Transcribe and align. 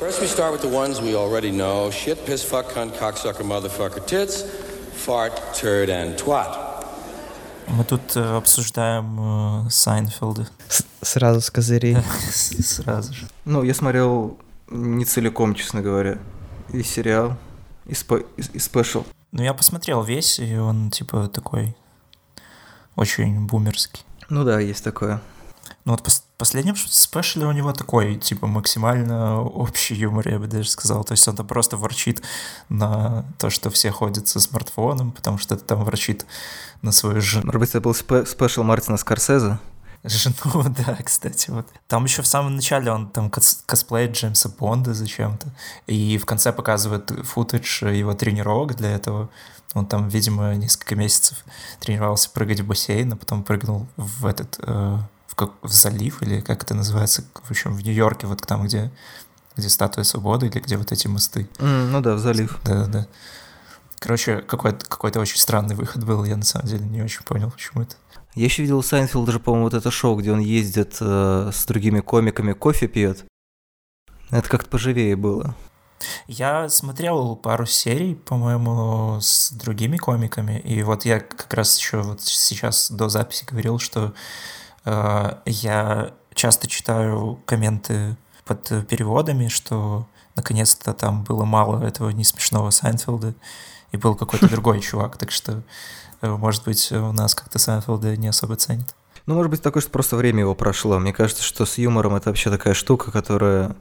First, 0.00 0.20
we 0.22 0.26
start 0.26 0.52
with 0.52 0.62
the 0.62 0.68
ones 0.68 1.00
we 1.00 1.14
already 1.14 1.50
know 1.50 1.90
shit, 1.90 2.24
piss, 2.26 2.42
fuck, 2.42 2.66
cunt, 2.74 2.92
cocksucker, 2.98 3.44
motherfucker, 3.44 4.00
tits, 4.06 4.44
fart, 4.94 5.32
turd, 5.54 5.88
and 5.90 6.16
twat. 6.16 6.66
Мы 7.68 7.84
тут 7.84 8.16
э, 8.16 8.36
обсуждаем 8.36 9.66
э, 9.66 9.70
Сайнфилда. 9.70 10.48
С- 10.68 10.84
сразу 11.02 11.40
с 11.40 11.50
козырей. 11.50 11.96
Сразу 12.32 13.12
же. 13.14 13.28
Ну, 13.44 13.62
я 13.62 13.74
смотрел 13.74 14.38
не 14.70 15.04
целиком, 15.04 15.54
честно 15.54 15.80
говоря. 15.80 16.18
И 16.72 16.82
сериал, 16.82 17.36
и, 17.86 17.92
spe- 17.92 18.26
и, 18.36 18.42
и 18.56 18.58
special. 18.58 19.04
Ну, 19.32 19.42
я 19.44 19.54
посмотрел 19.54 20.02
весь, 20.02 20.40
и 20.40 20.56
он, 20.56 20.90
типа, 20.90 21.28
такой 21.28 21.76
очень 22.96 23.46
бумерский. 23.46 24.02
Ну 24.28 24.42
да, 24.44 24.58
есть 24.58 24.82
такое. 24.82 25.20
Ну, 25.84 25.92
вот 25.92 26.06
пос- 26.06 26.22
последнем 26.36 26.76
special 26.76 27.37
е 27.37 27.46
у 27.46 27.52
него 27.52 27.72
такой, 27.72 28.16
типа, 28.16 28.46
максимально 28.46 29.42
общий 29.42 29.94
юмор, 29.94 30.28
я 30.28 30.38
бы 30.38 30.46
даже 30.46 30.68
сказал. 30.68 31.04
То 31.04 31.12
есть 31.12 31.26
он 31.26 31.36
там 31.36 31.46
просто 31.46 31.76
ворчит 31.76 32.22
на 32.68 33.24
то, 33.38 33.50
что 33.50 33.70
все 33.70 33.90
ходят 33.90 34.28
со 34.28 34.40
смартфоном, 34.40 35.12
потому 35.12 35.38
что 35.38 35.54
это 35.54 35.64
там 35.64 35.84
ворчит 35.84 36.26
на 36.82 36.92
свою 36.92 37.20
жену. 37.20 37.46
Может 37.46 37.60
быть, 37.60 37.70
это 37.70 37.80
был 37.80 37.92
spe- 37.92 38.26
special 38.26 38.62
Мартина 38.62 38.98
Скорсезе? 38.98 39.58
Жену, 40.02 40.34
да, 40.86 40.96
кстати, 41.04 41.50
вот. 41.50 41.66
Там 41.86 42.04
еще 42.04 42.22
в 42.22 42.26
самом 42.26 42.56
начале 42.56 42.90
он 42.90 43.08
там 43.10 43.30
кос- 43.30 43.62
косплеит 43.66 44.12
Джеймса 44.12 44.48
Бонда 44.48 44.94
зачем-то. 44.94 45.48
И 45.86 46.16
в 46.18 46.24
конце 46.24 46.52
показывает 46.52 47.10
футаж 47.24 47.82
его 47.82 48.14
тренировок 48.14 48.76
для 48.76 48.90
этого. 48.90 49.28
Он 49.74 49.86
там, 49.86 50.08
видимо, 50.08 50.54
несколько 50.54 50.96
месяцев 50.96 51.44
тренировался 51.80 52.30
прыгать 52.30 52.60
в 52.60 52.66
бассейн, 52.66 53.12
а 53.12 53.16
потом 53.16 53.42
прыгнул 53.44 53.86
в 53.96 54.26
этот, 54.26 54.58
э, 54.58 54.98
в, 55.30 55.36
как, 55.36 55.52
в 55.62 55.72
залив, 55.72 56.22
или 56.22 56.40
как 56.40 56.64
это 56.64 56.74
называется, 56.74 57.24
в 57.44 57.50
общем, 57.50 57.72
в 57.72 57.82
Нью-Йорке, 57.82 58.26
вот 58.26 58.42
там, 58.42 58.64
где, 58.64 58.90
где 59.56 59.68
статуя 59.68 60.02
свободы, 60.02 60.48
или 60.48 60.58
где 60.58 60.76
вот 60.76 60.90
эти 60.90 61.06
мосты. 61.06 61.48
М, 61.58 61.92
ну 61.92 62.00
да, 62.00 62.16
в 62.16 62.18
залив. 62.18 62.58
Да-да-да. 62.64 63.06
Короче, 64.00 64.38
какой-то, 64.38 64.84
какой-то 64.86 65.20
очень 65.20 65.38
странный 65.38 65.76
выход 65.76 66.04
был, 66.04 66.24
я 66.24 66.36
на 66.36 66.44
самом 66.44 66.66
деле 66.66 66.84
не 66.84 67.02
очень 67.02 67.22
понял, 67.22 67.50
почему 67.50 67.82
это. 67.82 67.94
Я 68.34 68.44
еще 68.46 68.62
видел 68.62 68.78
у 68.78 68.82
Сайнфилда 68.82 69.32
же, 69.32 69.38
по-моему, 69.38 69.66
вот 69.66 69.74
это 69.74 69.90
шоу, 69.90 70.16
где 70.16 70.32
он 70.32 70.40
ездит 70.40 70.96
э, 71.00 71.50
с 71.52 71.64
другими 71.66 72.00
комиками, 72.00 72.52
кофе 72.52 72.88
пьет. 72.88 73.24
Это 74.30 74.48
как-то 74.48 74.68
поживее 74.68 75.14
было. 75.14 75.54
Я 76.26 76.68
смотрел 76.68 77.36
пару 77.36 77.66
серий, 77.66 78.14
по-моему, 78.14 79.18
с 79.20 79.52
другими 79.52 79.96
комиками, 79.96 80.58
и 80.58 80.82
вот 80.82 81.04
я 81.04 81.20
как 81.20 81.52
раз 81.54 81.78
еще 81.78 82.02
вот 82.02 82.22
сейчас 82.22 82.90
до 82.90 83.08
записи 83.08 83.44
говорил, 83.44 83.78
что 83.78 84.14
я 84.84 86.12
часто 86.34 86.66
читаю 86.68 87.40
комменты 87.46 88.16
под 88.44 88.86
переводами, 88.88 89.48
что 89.48 90.06
наконец-то 90.36 90.92
там 90.94 91.22
было 91.22 91.44
мало 91.44 91.84
этого 91.84 92.10
не 92.10 92.24
смешного 92.24 92.70
Сайнфилда, 92.70 93.34
и 93.92 93.96
был 93.96 94.14
какой-то 94.14 94.48
другой 94.50 94.80
чувак, 94.80 95.16
так 95.16 95.30
что, 95.30 95.62
э, 96.22 96.30
может 96.30 96.64
быть, 96.64 96.90
у 96.92 97.12
нас 97.12 97.34
как-то 97.34 97.58
Сайнфилда 97.58 98.16
не 98.16 98.28
особо 98.28 98.56
ценят. 98.56 98.94
Ну, 99.26 99.34
может 99.34 99.50
быть, 99.50 99.62
такое, 99.62 99.82
что 99.82 99.92
просто 99.92 100.16
время 100.16 100.40
его 100.40 100.54
прошло. 100.54 100.98
Мне 100.98 101.12
кажется, 101.12 101.42
что 101.42 101.66
с 101.66 101.78
юмором 101.78 102.14
это 102.14 102.30
вообще 102.30 102.50
такая 102.50 102.74
штука, 102.74 103.10
которая 103.10 103.76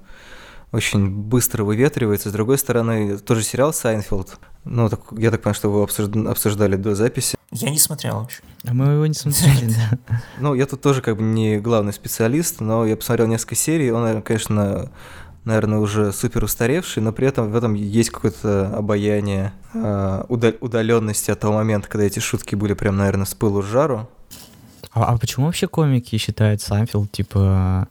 очень 0.72 1.09
быстро 1.09 1.64
выветривается. 1.64 2.30
С 2.30 2.31
другой 2.31 2.58
стороны, 2.58 3.17
тоже 3.17 3.44
сериал 3.44 3.73
«Сайнфилд». 3.73 4.38
Ну, 4.66 4.89
так, 4.89 5.02
я 5.17 5.31
так 5.31 5.42
понимаю, 5.42 5.56
что 5.56 5.72
вы 5.72 5.84
обсужд- 5.84 6.30
обсуждали 6.30 6.75
до 6.75 6.94
записи. 6.94 7.38
Я 7.52 7.70
не 7.70 7.80
смотрел 7.80 8.20
вообще. 8.20 8.42
А 8.67 8.73
мы 8.73 8.94
его 8.94 9.06
не 9.06 9.14
смотрели, 9.14 9.73
да. 9.73 10.20
Ну, 10.40 10.53
я 10.53 10.66
тут 10.66 10.81
тоже 10.81 11.02
как 11.02 11.17
бы 11.17 11.23
не 11.23 11.59
главный 11.59 11.94
специалист, 11.94 12.59
но 12.59 12.86
я 12.86 12.95
посмотрел 12.95 13.28
несколько 13.28 13.56
серий. 13.56 13.92
Он, 13.92 14.22
конечно, 14.22 14.92
наверное, 15.45 15.80
уже 15.80 16.12
супер 16.14 16.44
устаревший, 16.44 17.02
но 17.02 17.12
при 17.14 17.28
этом 17.28 17.52
в 17.52 17.56
этом 17.56 17.73
есть 17.73 18.12
какое-то 18.12 18.75
обаяние 18.75 19.53
э, 19.73 20.23
удаленности 20.30 21.31
от 21.31 21.40
того 21.40 21.53
момента, 21.53 21.88
когда 21.88 22.06
эти 22.06 22.20
шутки 22.20 22.56
были 22.56 22.73
прям, 22.73 22.97
наверное, 22.97 23.25
с 23.25 23.34
пылу 23.34 23.64
с 23.64 23.66
жару. 23.66 24.07
А, 24.91 25.06
а 25.06 25.18
почему 25.18 25.46
вообще 25.46 25.68
комики 25.68 26.18
считают 26.18 26.62
Сайнфилд, 26.62 27.12
типа, 27.12 27.88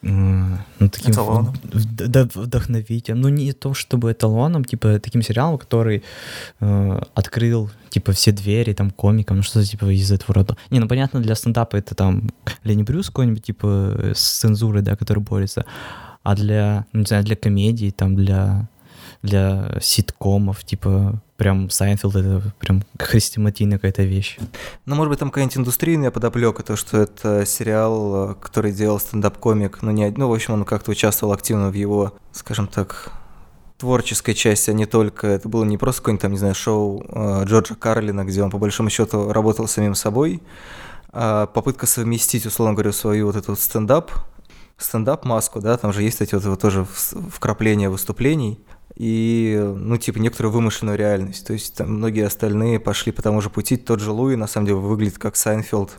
ну, 0.00 0.88
таким 0.88 1.12
Эталоном? 1.12 1.54
вд- 1.62 2.30
вдохновителем? 2.34 3.20
Ну, 3.20 3.28
не 3.28 3.52
то 3.52 3.74
чтобы 3.74 4.12
эталоном, 4.12 4.64
типа, 4.64 4.98
таким 4.98 5.22
сериалом, 5.22 5.58
который 5.58 6.02
э, 6.60 7.00
открыл, 7.14 7.70
типа, 7.90 8.12
все 8.12 8.32
двери, 8.32 8.72
там, 8.72 8.90
комикам, 8.90 9.38
ну, 9.38 9.42
что-то, 9.42 9.66
типа, 9.66 9.86
из 9.86 10.10
этого 10.10 10.34
рода. 10.34 10.56
Не, 10.70 10.80
ну, 10.80 10.88
понятно, 10.88 11.20
для 11.20 11.34
стендапа 11.34 11.76
это, 11.76 11.94
там, 11.94 12.30
Ленни 12.64 12.82
Брюс 12.82 13.06
какой-нибудь, 13.06 13.42
типа, 13.42 14.12
с 14.14 14.38
цензурой, 14.40 14.82
да, 14.82 14.96
который 14.96 15.20
борется, 15.22 15.64
а 16.22 16.34
для, 16.34 16.86
ну, 16.92 17.00
не 17.00 17.06
знаю, 17.06 17.24
для 17.24 17.36
комедии, 17.36 17.90
там, 17.90 18.14
для 18.14 18.68
для 19.22 19.78
ситкомов, 19.80 20.64
типа, 20.64 21.20
прям 21.36 21.70
Сайнфилд 21.70 22.16
это 22.16 22.52
прям 22.58 22.82
хрестоматийная 22.98 23.78
какая-то 23.78 24.02
вещь. 24.02 24.38
Ну, 24.84 24.94
может 24.94 25.10
быть, 25.10 25.18
там 25.18 25.30
какая-нибудь 25.30 25.58
индустрийная 25.58 26.10
подоплека, 26.10 26.62
то, 26.62 26.76
что 26.76 26.98
это 26.98 27.46
сериал, 27.46 28.30
э, 28.30 28.34
который 28.34 28.72
делал 28.72 28.98
стендап-комик, 28.98 29.82
ну, 29.82 29.90
не, 29.90 30.10
ну, 30.10 30.28
в 30.28 30.32
общем, 30.32 30.54
он 30.54 30.64
как-то 30.64 30.90
участвовал 30.90 31.32
активно 31.32 31.70
в 31.70 31.74
его, 31.74 32.14
скажем 32.32 32.66
так, 32.66 33.12
творческой 33.78 34.34
части, 34.34 34.70
а 34.70 34.72
не 34.72 34.86
только, 34.86 35.26
это 35.26 35.48
было 35.48 35.64
не 35.64 35.76
просто 35.76 36.02
какое-нибудь 36.02 36.22
там, 36.22 36.32
не 36.32 36.38
знаю, 36.38 36.54
шоу 36.54 37.04
э, 37.08 37.44
Джорджа 37.44 37.74
Карлина, 37.74 38.24
где 38.24 38.42
он 38.42 38.50
по 38.50 38.58
большому 38.58 38.90
счету 38.90 39.32
работал 39.32 39.66
самим 39.66 39.96
собой, 39.96 40.40
а 41.12 41.46
попытка 41.46 41.86
совместить, 41.86 42.46
условно 42.46 42.74
говоря, 42.74 42.92
свою 42.92 43.26
вот 43.26 43.36
эту 43.36 43.52
вот 43.52 43.60
стендап, 43.60 44.12
стендап-маску, 44.78 45.60
да, 45.60 45.76
там 45.76 45.92
же 45.92 46.02
есть 46.02 46.20
эти 46.20 46.34
вот, 46.34 46.44
вот 46.44 46.60
тоже 46.60 46.86
вкрапления 46.86 47.90
выступлений, 47.90 48.60
и, 48.94 49.58
ну, 49.76 49.96
типа, 49.96 50.18
некоторую 50.18 50.52
вымышленную 50.52 50.98
реальность. 50.98 51.46
То 51.46 51.52
есть 51.52 51.76
там 51.76 51.94
многие 51.94 52.26
остальные 52.26 52.80
пошли 52.80 53.12
по 53.12 53.22
тому 53.22 53.40
же 53.40 53.50
пути. 53.50 53.76
Тот 53.76 54.00
же 54.00 54.10
Луи, 54.10 54.36
на 54.36 54.46
самом 54.46 54.66
деле, 54.66 54.78
выглядит 54.78 55.18
как 55.18 55.36
Сайнфилд 55.36 55.92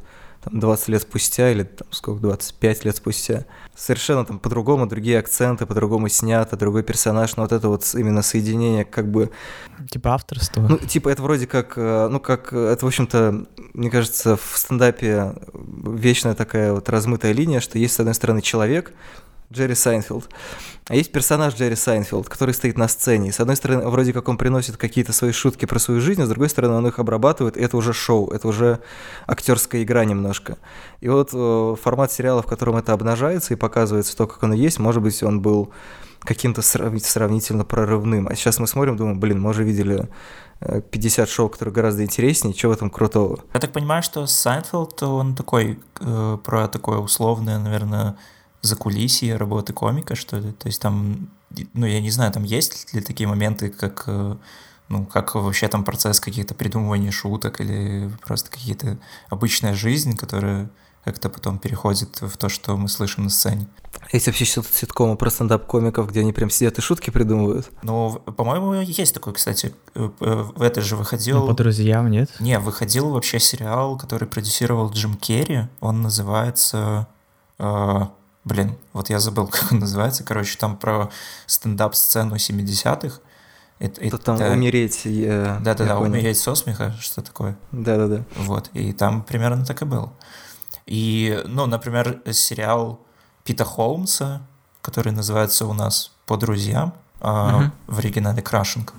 там, 0.44 0.60
20 0.60 0.88
лет 0.90 1.02
спустя 1.02 1.52
или 1.52 1.64
там, 1.64 1.88
сколько, 1.92 2.22
25 2.22 2.86
лет 2.86 2.96
спустя. 2.96 3.46
Совершенно 3.76 4.26
там 4.26 4.38
по-другому, 4.38 4.86
другие 4.86 5.18
акценты, 5.18 5.66
по-другому 5.66 6.08
снято, 6.10 6.56
другой 6.56 6.84
персонаж. 6.84 7.36
Но 7.36 7.44
вот 7.44 7.52
это 7.52 7.68
вот 7.68 7.84
именно 7.96 8.22
соединение 8.22 8.86
как 8.86 9.10
бы 9.10 9.32
Типа 9.90 10.14
авторство. 10.14 10.62
ну, 10.62 10.78
типа, 10.78 11.10
это 11.10 11.24
вроде 11.24 11.48
как, 11.48 11.74
э, 11.78 12.08
ну, 12.10 12.20
как, 12.20 12.54
э, 12.54 12.58
это, 12.58 12.86
в 12.86 12.88
общем-то, 12.88 13.46
мне 13.74 13.90
кажется, 13.90 14.38
в 14.38 14.54
стендапе 14.56 15.34
вечная 15.54 16.36
такая 16.36 16.74
вот 16.74 16.88
размытая 16.90 17.32
линия, 17.32 17.60
что 17.60 17.80
есть, 17.80 17.96
с 17.96 18.00
одной 18.00 18.14
стороны, 18.14 18.42
человек, 18.42 18.94
Джерри 19.54 19.76
Сайнфилд, 19.76 20.30
а 20.88 20.96
есть 20.96 21.12
персонаж 21.12 21.56
Джерри 21.56 21.76
Сайнфилд, 21.76 22.28
который 22.28 22.54
стоит 22.54 22.78
на 22.78 22.88
сцене. 22.88 23.32
С 23.32 23.40
одной 23.40 23.56
стороны, 23.56 23.88
вроде 23.88 24.12
как 24.12 24.28
он 24.28 24.38
приносит 24.38 24.78
какие-то 24.78 25.14
свои 25.14 25.32
шутки 25.32 25.66
про 25.66 25.80
свою 25.80 26.02
жизнь, 26.02 26.22
а 26.22 26.26
с 26.26 26.30
другой 26.30 26.50
стороны, 26.50 26.74
он 26.74 26.88
их 26.88 27.00
обрабатывает, 27.00 27.56
и 27.56 27.62
это 27.62 27.78
уже 27.78 27.94
шоу, 27.94 28.32
это 28.32 28.48
уже 28.48 28.80
актерская 29.28 29.84
игра 29.84 30.04
немножко. 30.06 30.58
И 31.00 31.08
вот 31.08 31.30
э, 31.34 31.76
формат 31.82 32.12
сериала, 32.12 32.42
в 32.42 32.48
котором 32.48 32.76
это 32.76 32.94
обнажается 32.94 33.54
и 33.54 33.58
показывается 33.58 34.18
то, 34.18 34.28
как 34.28 34.44
оно 34.44 34.56
есть, 34.56 34.80
может 34.80 35.02
быть, 35.02 35.22
он 35.24 35.42
был 35.42 35.72
каким-то 36.24 36.62
срав- 36.62 37.00
сравнительно 37.00 37.66
прорывным. 37.66 38.28
А 38.28 38.36
сейчас 38.36 38.60
мы 38.60 38.68
смотрим, 38.68 38.98
думаем, 38.98 39.20
блин, 39.20 39.42
мы 39.42 39.52
уже 39.52 39.64
видели 39.64 40.10
э, 40.62 40.82
50 40.82 41.30
шоу, 41.30 41.50
которые 41.50 41.74
гораздо 41.74 42.04
интереснее, 42.04 42.56
что 42.56 42.70
в 42.70 42.72
этом 42.72 42.90
крутого? 42.90 43.40
Я 43.54 43.60
так 43.60 43.72
понимаю, 43.72 44.04
что 44.04 44.26
Сайнфилд, 44.26 45.04
он 45.04 45.36
такой, 45.36 45.80
э, 46.00 46.38
про 46.44 46.68
такое 46.68 46.98
условное, 46.98 47.60
наверное, 47.60 48.18
закулисье 48.64 49.36
работы 49.36 49.74
комика, 49.74 50.16
что 50.16 50.38
ли. 50.38 50.52
То 50.54 50.68
есть 50.68 50.82
там, 50.82 51.30
ну, 51.74 51.86
я 51.86 52.02
не 52.02 52.10
знаю, 52.10 52.32
там 52.32 52.44
есть 52.44 52.94
ли 52.94 53.02
такие 53.02 53.28
моменты, 53.28 53.70
как, 53.70 54.06
э, 54.08 54.36
ну, 54.90 55.06
как 55.06 55.36
вообще 55.36 55.68
там 55.68 55.84
процесс 55.84 56.20
каких-то 56.20 56.56
придумывания 56.56 57.12
шуток 57.12 57.62
или 57.62 58.10
просто 58.26 58.50
какие-то 58.50 58.98
обычная 59.30 59.74
жизнь, 59.74 60.18
которая 60.18 60.70
как-то 61.04 61.30
потом 61.30 61.60
переходит 61.60 62.22
в 62.22 62.38
то, 62.38 62.48
что 62.48 62.78
мы 62.78 62.88
слышим 62.88 63.26
на 63.26 63.30
сцене. 63.30 63.68
Есть 64.14 64.28
вообще 64.28 64.46
сит- 64.46 64.74
ситкомы 64.74 65.18
про 65.18 65.30
стендап-комиков, 65.30 66.10
где 66.10 66.22
они 66.22 66.32
прям 66.32 66.50
сидят 66.50 66.78
и 66.78 66.82
шутки 66.82 67.10
придумывают. 67.10 67.70
Ну, 67.84 68.14
по-моему, 68.38 68.76
есть 68.76 69.14
такой, 69.14 69.34
кстати. 69.34 69.74
Э, 69.96 70.10
э, 70.22 70.44
В 70.56 70.62
это 70.62 70.80
же 70.80 70.96
выходил... 70.96 71.42
Ну, 71.42 71.48
по 71.48 71.54
друзьям, 71.54 72.10
нет? 72.10 72.32
Не, 72.40 72.58
выходил 72.60 73.10
вообще 73.10 73.40
сериал, 73.42 73.98
который 73.98 74.28
продюсировал 74.30 74.90
Джим 74.92 75.16
Керри. 75.16 75.68
Он 75.82 76.02
называется... 76.02 77.08
э, 77.60 78.02
блин, 78.46 78.76
вот 78.94 79.10
я 79.10 79.20
забыл, 79.20 79.48
как 79.52 79.72
он 79.72 79.80
называется. 79.80 80.24
Короче, 80.24 80.58
там 80.58 80.78
про 80.78 81.10
стендап-сцену 81.46 82.36
70-х. 82.36 83.20
Это, 83.80 84.10
Тут 84.10 84.24
там 84.24 84.36
это- 84.38 84.52
умереть. 84.54 85.02
Да-да-да, 85.06 86.00
умереть 86.00 86.38
со 86.38 86.56
смеха, 86.56 86.94
что 87.00 87.22
такое. 87.22 87.58
Да-да-да. 87.72 88.24
Вот, 88.38 88.70
и 88.74 88.94
там 88.94 89.24
примерно 89.24 89.66
так 89.66 89.82
и 89.82 89.86
было. 89.86 90.14
И, 90.86 91.42
ну, 91.46 91.66
например, 91.66 92.22
сериал 92.32 93.00
Пита 93.44 93.66
Холмса, 93.66 94.42
который 94.82 95.12
называется 95.12 95.66
у 95.66 95.74
нас 95.74 96.12
«По 96.26 96.38
друзьям», 96.38 96.94
Мгм. 97.22 97.72
в 97.88 98.00
оригинале 98.00 98.42
«Крашинг», 98.42 98.94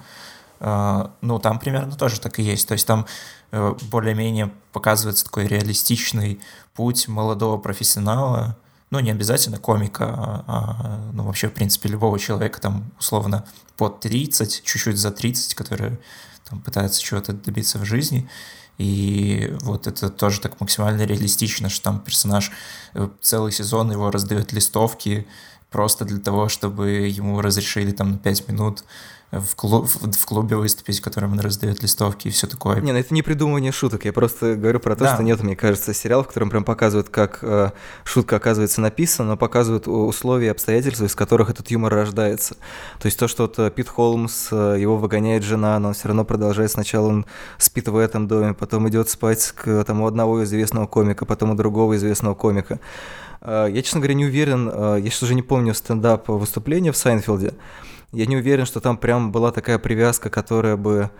а, 0.61 1.11
ну, 1.21 1.39
там 1.39 1.59
примерно 1.59 1.95
тоже 1.95 2.21
так 2.21 2.39
и 2.39 2.43
есть. 2.43 2.67
То 2.67 2.73
есть 2.73 2.87
там 2.87 3.05
э, 3.53 3.75
более-менее 3.91 4.51
показывается 4.73 5.25
такой 5.27 5.47
реалистичный 5.47 6.41
путь 6.75 7.07
молодого 7.07 7.59
профессионала, 7.59 8.57
ну, 8.95 9.01
не 9.01 9.11
обязательно 9.11 9.59
комика, 9.59 10.05
а, 10.05 10.45
а, 10.47 11.11
ну, 11.13 11.25
вообще, 11.25 11.49
в 11.49 11.53
принципе, 11.53 11.89
любого 11.89 12.17
человека, 12.17 12.61
там, 12.61 12.93
условно, 12.97 13.45
под 13.77 13.99
30, 13.99 14.63
чуть-чуть 14.63 14.97
за 14.99 15.11
30, 15.11 15.57
который 15.57 15.99
там 16.49 16.61
пытается 16.61 17.03
чего-то 17.03 17.33
добиться 17.33 17.81
в 17.81 17.85
жизни, 17.85 18.31
и 18.79 19.53
вот 19.63 19.89
это 19.89 20.11
тоже 20.11 20.41
так 20.41 20.61
максимально 20.61 21.03
реалистично, 21.03 21.69
что 21.71 21.83
там 21.83 21.99
персонаж 21.99 22.53
э, 22.95 23.09
целый 23.21 23.51
сезон 23.51 23.91
его 23.91 24.13
раздает 24.13 24.53
листовки 24.53 25.27
просто 25.71 26.05
для 26.05 26.21
того, 26.21 26.49
чтобы 26.49 27.09
ему 27.09 27.41
разрешили 27.41 27.91
там 27.91 28.13
на 28.13 28.19
5 28.19 28.49
минут 28.49 28.85
в, 29.41 29.55
клуб, 29.57 29.87
в 29.87 30.27
клубе 30.27 30.57
выступить, 30.57 31.01
в 31.01 31.03
котором 31.03 31.33
он 31.33 31.41
раздает 31.41 31.83
листовки 31.83 32.29
и 32.29 32.31
все 32.31 32.47
такое. 32.47 32.81
Не, 32.81 32.93
ну 32.93 32.99
это 32.99 33.13
не 33.15 33.23
придумывание 33.23 33.73
шуток. 33.73 34.05
Я 34.05 34.13
просто 34.13 34.55
говорю 34.57 34.81
про 34.81 34.97
то, 34.97 35.05
да. 35.05 35.15
что 35.15 35.23
нет, 35.23 35.43
мне 35.43 35.57
кажется, 35.57 35.95
сериал, 35.95 36.25
в 36.25 36.29
котором 36.29 36.51
прям 36.51 36.65
показывают, 36.65 37.09
как 37.09 37.39
э, 37.43 37.71
шутка 38.05 38.37
оказывается 38.37 38.81
написана, 38.81 39.31
но 39.31 39.37
показывают 39.37 39.89
условия 39.89 40.47
и 40.47 40.51
обстоятельства, 40.51 41.05
из 41.05 41.15
которых 41.15 41.51
этот 41.51 41.71
юмор 41.71 41.93
рождается. 41.93 42.57
То 43.01 43.07
есть 43.07 43.19
то, 43.19 43.29
что 43.29 43.45
вот 43.45 43.59
э, 43.59 43.71
Пит 43.71 43.89
Холмс, 43.89 44.49
э, 44.53 44.77
его 44.79 44.97
выгоняет 44.97 45.43
жена, 45.43 45.79
но 45.79 45.89
он 45.89 45.95
все 45.95 46.09
равно 46.09 46.25
продолжает. 46.25 46.71
Сначала 46.71 47.09
он 47.09 47.27
спит 47.59 47.89
в 47.89 47.97
этом 47.97 48.29
доме, 48.29 48.55
потом 48.55 48.89
идет 48.89 49.09
спать 49.09 49.53
к 49.53 49.85
там, 49.85 50.01
у 50.01 50.07
одного 50.07 50.45
известного 50.45 50.87
комика, 50.87 51.25
потом 51.25 51.51
у 51.51 51.55
другого 51.55 51.97
известного 51.97 52.35
комика. 52.35 52.81
Э, 53.41 53.69
я, 53.71 53.83
честно 53.83 54.01
говоря, 54.01 54.15
не 54.15 54.27
уверен, 54.27 54.67
я 54.69 55.11
сейчас 55.11 55.23
уже 55.23 55.35
не 55.35 55.43
помню 55.43 55.75
стендап 55.75 56.29
выступления 56.29 56.93
в 56.93 56.97
Сайнфилде, 56.97 57.55
я 58.15 58.27
не 58.27 58.37
уверен, 58.37 58.67
что 58.67 58.81
там 58.81 58.97
прям 58.97 59.33
была 59.33 59.53
такая 59.53 59.79
привязка, 59.79 60.31
которая 60.31 60.77
бы 60.77 61.11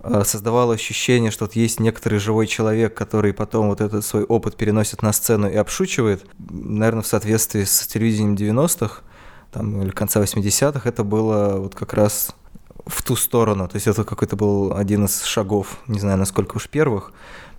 э, 0.00 0.22
создавала 0.24 0.74
ощущение, 0.74 1.30
что 1.30 1.44
вот 1.44 1.54
есть 1.54 1.80
некоторый 1.80 2.18
живой 2.18 2.46
человек, 2.46 2.94
который 2.94 3.32
потом 3.32 3.68
вот 3.68 3.80
этот 3.80 4.04
свой 4.04 4.24
опыт 4.24 4.56
переносит 4.56 5.02
на 5.02 5.12
сцену 5.12 5.48
и 5.48 5.56
обшучивает. 5.56 6.26
Наверное, 6.38 7.02
в 7.02 7.06
соответствии 7.06 7.64
с 7.64 7.86
телевидением 7.86 8.34
90-х, 8.34 9.02
там, 9.52 9.82
или 9.82 9.90
конца 9.90 10.20
80-х, 10.20 10.88
это 10.88 11.04
было 11.04 11.56
вот 11.58 11.74
как 11.74 11.94
раз 11.94 12.34
в 12.86 13.02
ту 13.02 13.16
сторону. 13.16 13.68
То 13.68 13.76
есть 13.76 13.86
это 13.86 14.04
какой-то 14.04 14.36
был 14.36 14.74
один 14.76 15.04
из 15.04 15.22
шагов, 15.24 15.78
не 15.86 16.00
знаю, 16.00 16.18
насколько 16.18 16.56
уж 16.56 16.68
первых, 16.68 17.12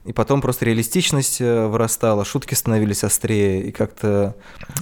и 0.06 0.12
потом 0.12 0.42
просто 0.42 0.66
реалистичность 0.66 1.40
э, 1.40 1.68
вырастала, 1.68 2.26
шутки 2.26 2.56
становились 2.56 3.04
острее, 3.04 3.64
и 3.64 3.72
как-то 3.72 4.36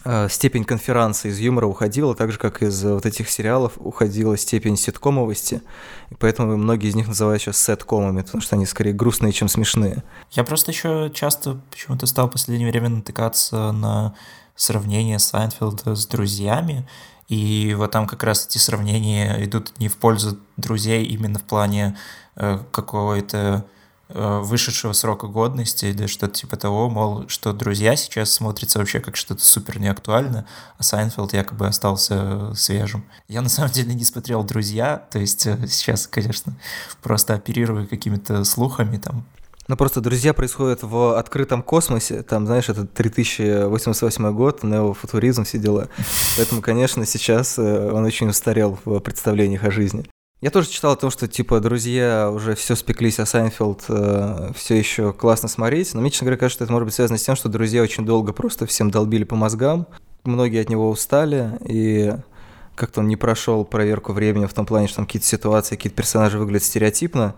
э, 0.04 0.28
степень 0.30 0.64
конференции 0.64 1.30
из 1.30 1.40
юмора 1.40 1.68
уходила, 1.68 2.16
так 2.16 2.32
же, 2.32 2.40
как 2.40 2.64
из 2.64 2.84
вот 2.84 3.06
этих 3.06 3.30
сериалов 3.30 3.74
уходила 3.78 4.36
степень 4.36 4.78
ситкомовости. 4.78 5.62
И 6.10 6.16
поэтому 6.16 6.58
многие 6.58 6.90
из 6.90 6.96
них 6.96 7.08
называют 7.08 7.42
сейчас 7.42 7.62
сеткомами, 7.62 8.22
потому 8.22 8.42
что 8.42 8.56
они 8.56 8.66
скорее 8.66 8.94
грустные, 8.94 9.32
чем 9.32 9.48
смешные. 9.48 10.04
Я 10.32 10.44
просто 10.44 10.72
еще 10.72 11.12
часто 11.14 11.62
почему-то 11.70 12.08
стал 12.08 12.28
в 12.28 12.32
последнее 12.32 12.72
время 12.72 12.90
натыкаться 12.90 13.72
на 13.72 14.16
сравнение 14.56 15.20
Сайнфилда 15.20 15.96
с 15.96 16.08
«Друзьями», 16.08 16.88
и 17.28 17.76
вот 17.78 17.92
там 17.92 18.08
как 18.08 18.24
раз 18.24 18.48
эти 18.48 18.58
сравнения 18.58 19.38
идут 19.46 19.72
не 19.78 19.88
в 19.88 19.98
пользу 19.98 20.40
«Друзей» 20.58 21.06
именно 21.06 21.38
в 21.38 21.44
плане 21.44 21.96
э, 22.36 22.58
какого-то 22.72 23.42
Э, 23.42 23.62
вышедшего 24.14 24.94
срока 24.94 25.28
годности 25.28 25.86
или 25.86 26.08
что-то 26.08 26.34
типа 26.34 26.58
того, 26.58 26.90
мол, 26.90 27.28
что 27.28 27.54
«Друзья» 27.54 27.96
сейчас 27.96 28.32
смотрится 28.32 28.80
вообще 28.80 29.00
как 29.00 29.16
что-то 29.16 29.44
супер 29.44 29.80
неактуально, 29.80 30.46
а 30.78 30.84
Сайнфилд 30.84 31.34
якобы 31.34 31.68
остался 31.68 32.54
свежим. 32.56 33.06
Я 33.28 33.42
на 33.42 33.50
самом 33.50 33.72
деле 33.72 33.94
не 33.94 34.06
смотрел 34.06 34.44
«Друзья», 34.44 34.98
то 35.12 35.20
есть 35.20 35.46
э, 35.48 35.68
сейчас, 35.68 36.08
конечно, 36.08 36.54
просто 37.02 37.34
оперирую 37.34 37.88
какими-то 37.88 38.44
слухами 38.44 38.98
там, 38.98 39.26
ну, 39.68 39.78
просто 39.78 40.02
«Друзья» 40.02 40.34
происходят 40.34 40.84
в 40.84 41.18
открытом 41.18 41.62
космосе, 41.64 42.24
там, 42.24 42.46
знаешь, 42.46 42.68
это 42.68 42.86
3088 42.86 44.34
год, 44.34 44.64
неофутуризм, 44.64 45.46
все 45.46 45.60
дела. 45.60 45.88
Поэтому, 46.36 46.62
конечно, 46.62 47.06
сейчас 47.06 47.58
э, 47.58 47.92
он 47.92 48.04
очень 48.04 48.28
устарел 48.28 48.80
в 48.84 49.00
представлениях 49.00 49.64
о 49.64 49.72
жизни. 49.72 50.06
Я 50.42 50.50
тоже 50.50 50.70
читал 50.70 50.94
о 50.94 50.96
том, 50.96 51.12
что 51.12 51.28
типа 51.28 51.60
друзья 51.60 52.32
уже 52.32 52.56
все 52.56 52.76
спеклись, 52.76 53.20
а 53.20 53.28
Сайнфилд 53.28 53.84
э, 53.90 54.52
все 54.56 54.76
еще 54.76 55.14
классно 55.14 55.48
смотреть. 55.48 55.94
Но 55.94 56.02
мне, 56.02 56.10
честно 56.10 56.26
говоря, 56.26 56.40
кажется, 56.40 56.58
что 56.58 56.64
это 56.64 56.74
может 56.74 56.88
быть 56.88 56.96
связано 56.96 57.20
с 57.20 57.24
тем, 57.24 57.36
что 57.36 57.48
друзья 57.48 57.84
очень 57.84 58.08
долго 58.08 58.34
просто 58.34 58.66
всем 58.66 58.90
долбили 58.90 59.24
по 59.24 59.36
мозгам. 59.36 59.86
Многие 60.24 60.62
от 60.62 60.70
него 60.70 60.90
устали, 60.90 61.60
и 61.64 62.16
как-то 62.74 63.02
он 63.02 63.08
не 63.08 63.18
прошел 63.18 63.64
проверку 63.66 64.14
времени 64.14 64.48
в 64.48 64.54
том 64.54 64.66
плане, 64.66 64.88
что 64.88 64.98
там 64.98 65.06
какие-то 65.06 65.28
ситуации, 65.28 65.76
какие-то 65.76 65.96
персонажи 65.96 66.40
выглядят 66.40 66.64
стереотипно. 66.64 67.36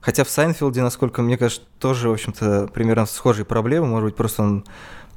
Хотя 0.00 0.24
в 0.24 0.30
Сайнфилде, 0.30 0.80
насколько 0.80 1.20
мне 1.20 1.36
кажется, 1.36 1.66
тоже, 1.78 2.08
в 2.08 2.12
общем-то, 2.12 2.70
примерно 2.72 3.04
схожие 3.04 3.44
проблемы. 3.44 3.88
Может 3.88 4.06
быть, 4.06 4.16
просто 4.16 4.42
он 4.42 4.64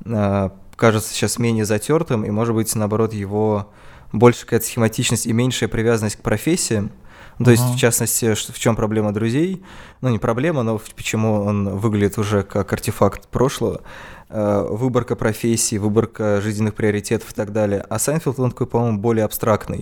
э, 0.03 0.49
кажется 0.75 1.13
сейчас 1.13 1.39
менее 1.39 1.63
затертым, 1.63 2.25
и, 2.25 2.29
может 2.29 2.53
быть, 2.55 2.75
наоборот, 2.75 3.13
его 3.13 3.71
больше 4.11 4.41
какая-то 4.41 4.65
схематичность 4.65 5.27
и 5.27 5.31
меньшая 5.31 5.69
привязанность 5.69 6.17
к 6.17 6.21
профессиям. 6.21 6.91
То, 7.38 7.45
uh-huh, 7.45 7.51
есть, 7.51 7.63
в 7.63 7.77
частности, 7.77 8.33
в 8.33 8.59
чем 8.59 8.75
проблема 8.75 9.11
друзей? 9.13 9.63
Ну, 10.01 10.09
не 10.09 10.19
проблема, 10.19 10.63
но 10.63 10.79
почему 10.95 11.43
он 11.43 11.77
выглядит 11.77 12.17
уже 12.17 12.43
как 12.43 12.71
артефакт 12.73 13.27
прошлого. 13.27 13.81
Э, 14.33 14.65
выборка 14.69 15.17
профессий, 15.17 15.77
выборка 15.77 16.39
жизненных 16.39 16.73
приоритетов 16.73 17.31
и 17.31 17.33
так 17.33 17.51
далее. 17.51 17.85
А 17.89 17.99
Сайнфилд, 17.99 18.39
он 18.39 18.51
такой, 18.51 18.65
по-моему, 18.65 18.97
более 18.97 19.25
абстрактный. 19.25 19.79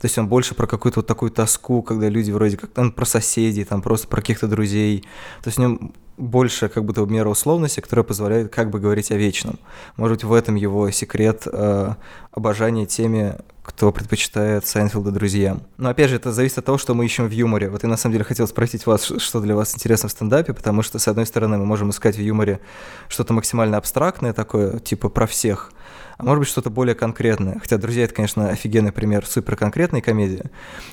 То 0.00 0.06
есть 0.06 0.16
он 0.16 0.26
больше 0.26 0.54
про 0.54 0.66
какую-то 0.66 1.00
вот 1.00 1.06
такую 1.06 1.30
тоску, 1.30 1.82
когда 1.82 2.08
люди 2.08 2.30
вроде 2.30 2.56
как, 2.56 2.70
он 2.78 2.92
про 2.92 3.04
соседей, 3.04 3.64
там 3.64 3.82
просто 3.82 4.08
про 4.08 4.22
каких-то 4.22 4.48
друзей. 4.48 5.02
То 5.42 5.48
есть 5.48 5.58
в 5.58 5.60
нем 5.60 5.92
больше 6.16 6.70
как 6.70 6.86
будто 6.86 7.04
мера 7.04 7.28
условности, 7.28 7.80
которая 7.80 8.04
позволяет 8.04 8.50
как 8.50 8.70
бы 8.70 8.80
говорить 8.80 9.10
о 9.10 9.16
вечном. 9.16 9.58
Может 9.96 10.18
быть, 10.18 10.24
в 10.24 10.32
этом 10.32 10.54
его 10.54 10.90
секрет 10.90 11.42
э, 11.46 11.94
обожания 12.32 12.86
теми, 12.86 13.36
кто 13.70 13.92
предпочитает 13.92 14.66
Сайнфилда 14.66 15.10
друзьям. 15.12 15.62
Но 15.76 15.90
опять 15.90 16.10
же, 16.10 16.16
это 16.16 16.32
зависит 16.32 16.58
от 16.58 16.64
того, 16.64 16.76
что 16.76 16.94
мы 16.94 17.04
ищем 17.04 17.26
в 17.26 17.30
юморе. 17.30 17.70
Вот 17.70 17.82
я 17.82 17.88
на 17.88 17.96
самом 17.96 18.14
деле 18.14 18.24
хотел 18.24 18.46
спросить 18.48 18.84
вас, 18.86 19.04
что 19.18 19.40
для 19.40 19.54
вас 19.54 19.74
интересно 19.74 20.08
в 20.08 20.12
стендапе, 20.12 20.52
потому 20.52 20.82
что, 20.82 20.98
с 20.98 21.06
одной 21.08 21.26
стороны, 21.26 21.56
мы 21.56 21.66
можем 21.66 21.90
искать 21.90 22.16
в 22.16 22.20
юморе 22.20 22.60
что-то 23.08 23.32
максимально 23.32 23.76
абстрактное 23.76 23.89
такое, 23.92 24.78
типа 24.78 25.08
про 25.08 25.26
всех, 25.26 25.72
а 26.18 26.24
может 26.24 26.40
быть 26.40 26.48
что-то 26.48 26.70
более 26.70 26.94
конкретное. 26.94 27.58
Хотя 27.60 27.78
«Друзья»— 27.78 28.04
это, 28.04 28.14
конечно, 28.14 28.48
офигенный 28.48 28.92
пример 28.92 29.24
супер 29.26 29.56
конкретной 29.56 30.02
комедии, 30.02 30.44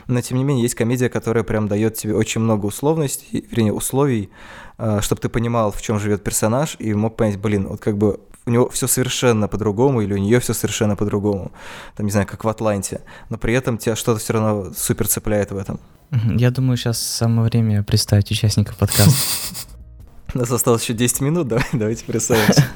но, 0.07 0.21
тем 0.21 0.37
не 0.37 0.43
менее, 0.43 0.63
есть 0.63 0.75
комедия, 0.75 1.09
которая 1.09 1.43
прям 1.43 1.67
дает 1.67 1.95
тебе 1.95 2.15
очень 2.15 2.41
много 2.41 2.67
условностей, 2.67 3.45
вернее, 3.51 3.73
условий, 3.73 4.29
а, 4.77 5.01
чтобы 5.01 5.21
ты 5.21 5.29
понимал, 5.29 5.71
в 5.71 5.81
чем 5.81 5.99
живет 5.99 6.23
персонаж, 6.23 6.75
и 6.79 6.93
мог 6.93 7.17
понять, 7.17 7.37
блин, 7.37 7.67
вот 7.67 7.81
как 7.81 7.97
бы 7.97 8.19
у 8.45 8.49
него 8.49 8.69
все 8.69 8.87
совершенно 8.87 9.47
по-другому, 9.47 10.01
или 10.01 10.13
у 10.13 10.17
нее 10.17 10.39
все 10.39 10.53
совершенно 10.53 10.95
по-другому. 10.95 11.51
Там, 11.95 12.05
не 12.05 12.11
знаю, 12.11 12.25
как 12.25 12.45
в 12.45 12.47
Атланте. 12.47 13.01
Но 13.29 13.37
при 13.37 13.53
этом 13.53 13.77
тебя 13.77 13.95
что-то 13.97 14.19
все 14.19 14.33
равно 14.33 14.71
супер 14.73 15.07
цепляет 15.07 15.51
в 15.51 15.57
этом. 15.57 15.79
Я 16.11 16.51
думаю, 16.51 16.77
сейчас 16.77 16.99
самое 16.99 17.49
время 17.49 17.83
представить 17.83 18.31
участников 18.31 18.77
подкаста. 18.77 19.11
У 20.33 20.39
нас 20.39 20.51
осталось 20.51 20.83
еще 20.83 20.93
10 20.93 21.21
минут, 21.21 21.47
давай, 21.47 21.65
давайте 21.73 22.05
представимся. 22.05 22.65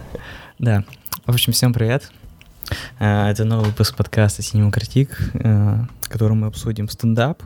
Да. 0.59 0.83
В 1.25 1.31
общем, 1.31 1.53
всем 1.53 1.73
привет. 1.73 2.11
Э, 2.99 3.29
это 3.29 3.45
новый 3.45 3.65
выпуск 3.65 3.95
подкаста 3.95 4.43
«Синема 4.43 4.71
Критик», 4.71 5.17
э, 5.33 5.77
в 6.01 6.09
котором 6.09 6.41
мы 6.41 6.47
обсудим 6.47 6.87
стендап. 6.87 7.41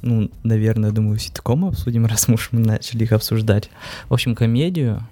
Ну, 0.00 0.30
наверное, 0.42 0.90
думаю, 0.90 1.18
ситком 1.18 1.66
обсудим, 1.66 2.06
раз 2.06 2.28
мы 2.28 2.34
уж 2.34 2.48
начали 2.52 3.04
их 3.04 3.12
обсуждать. 3.12 3.68
В 4.08 4.14
общем, 4.14 4.34
комедию. 4.34 5.06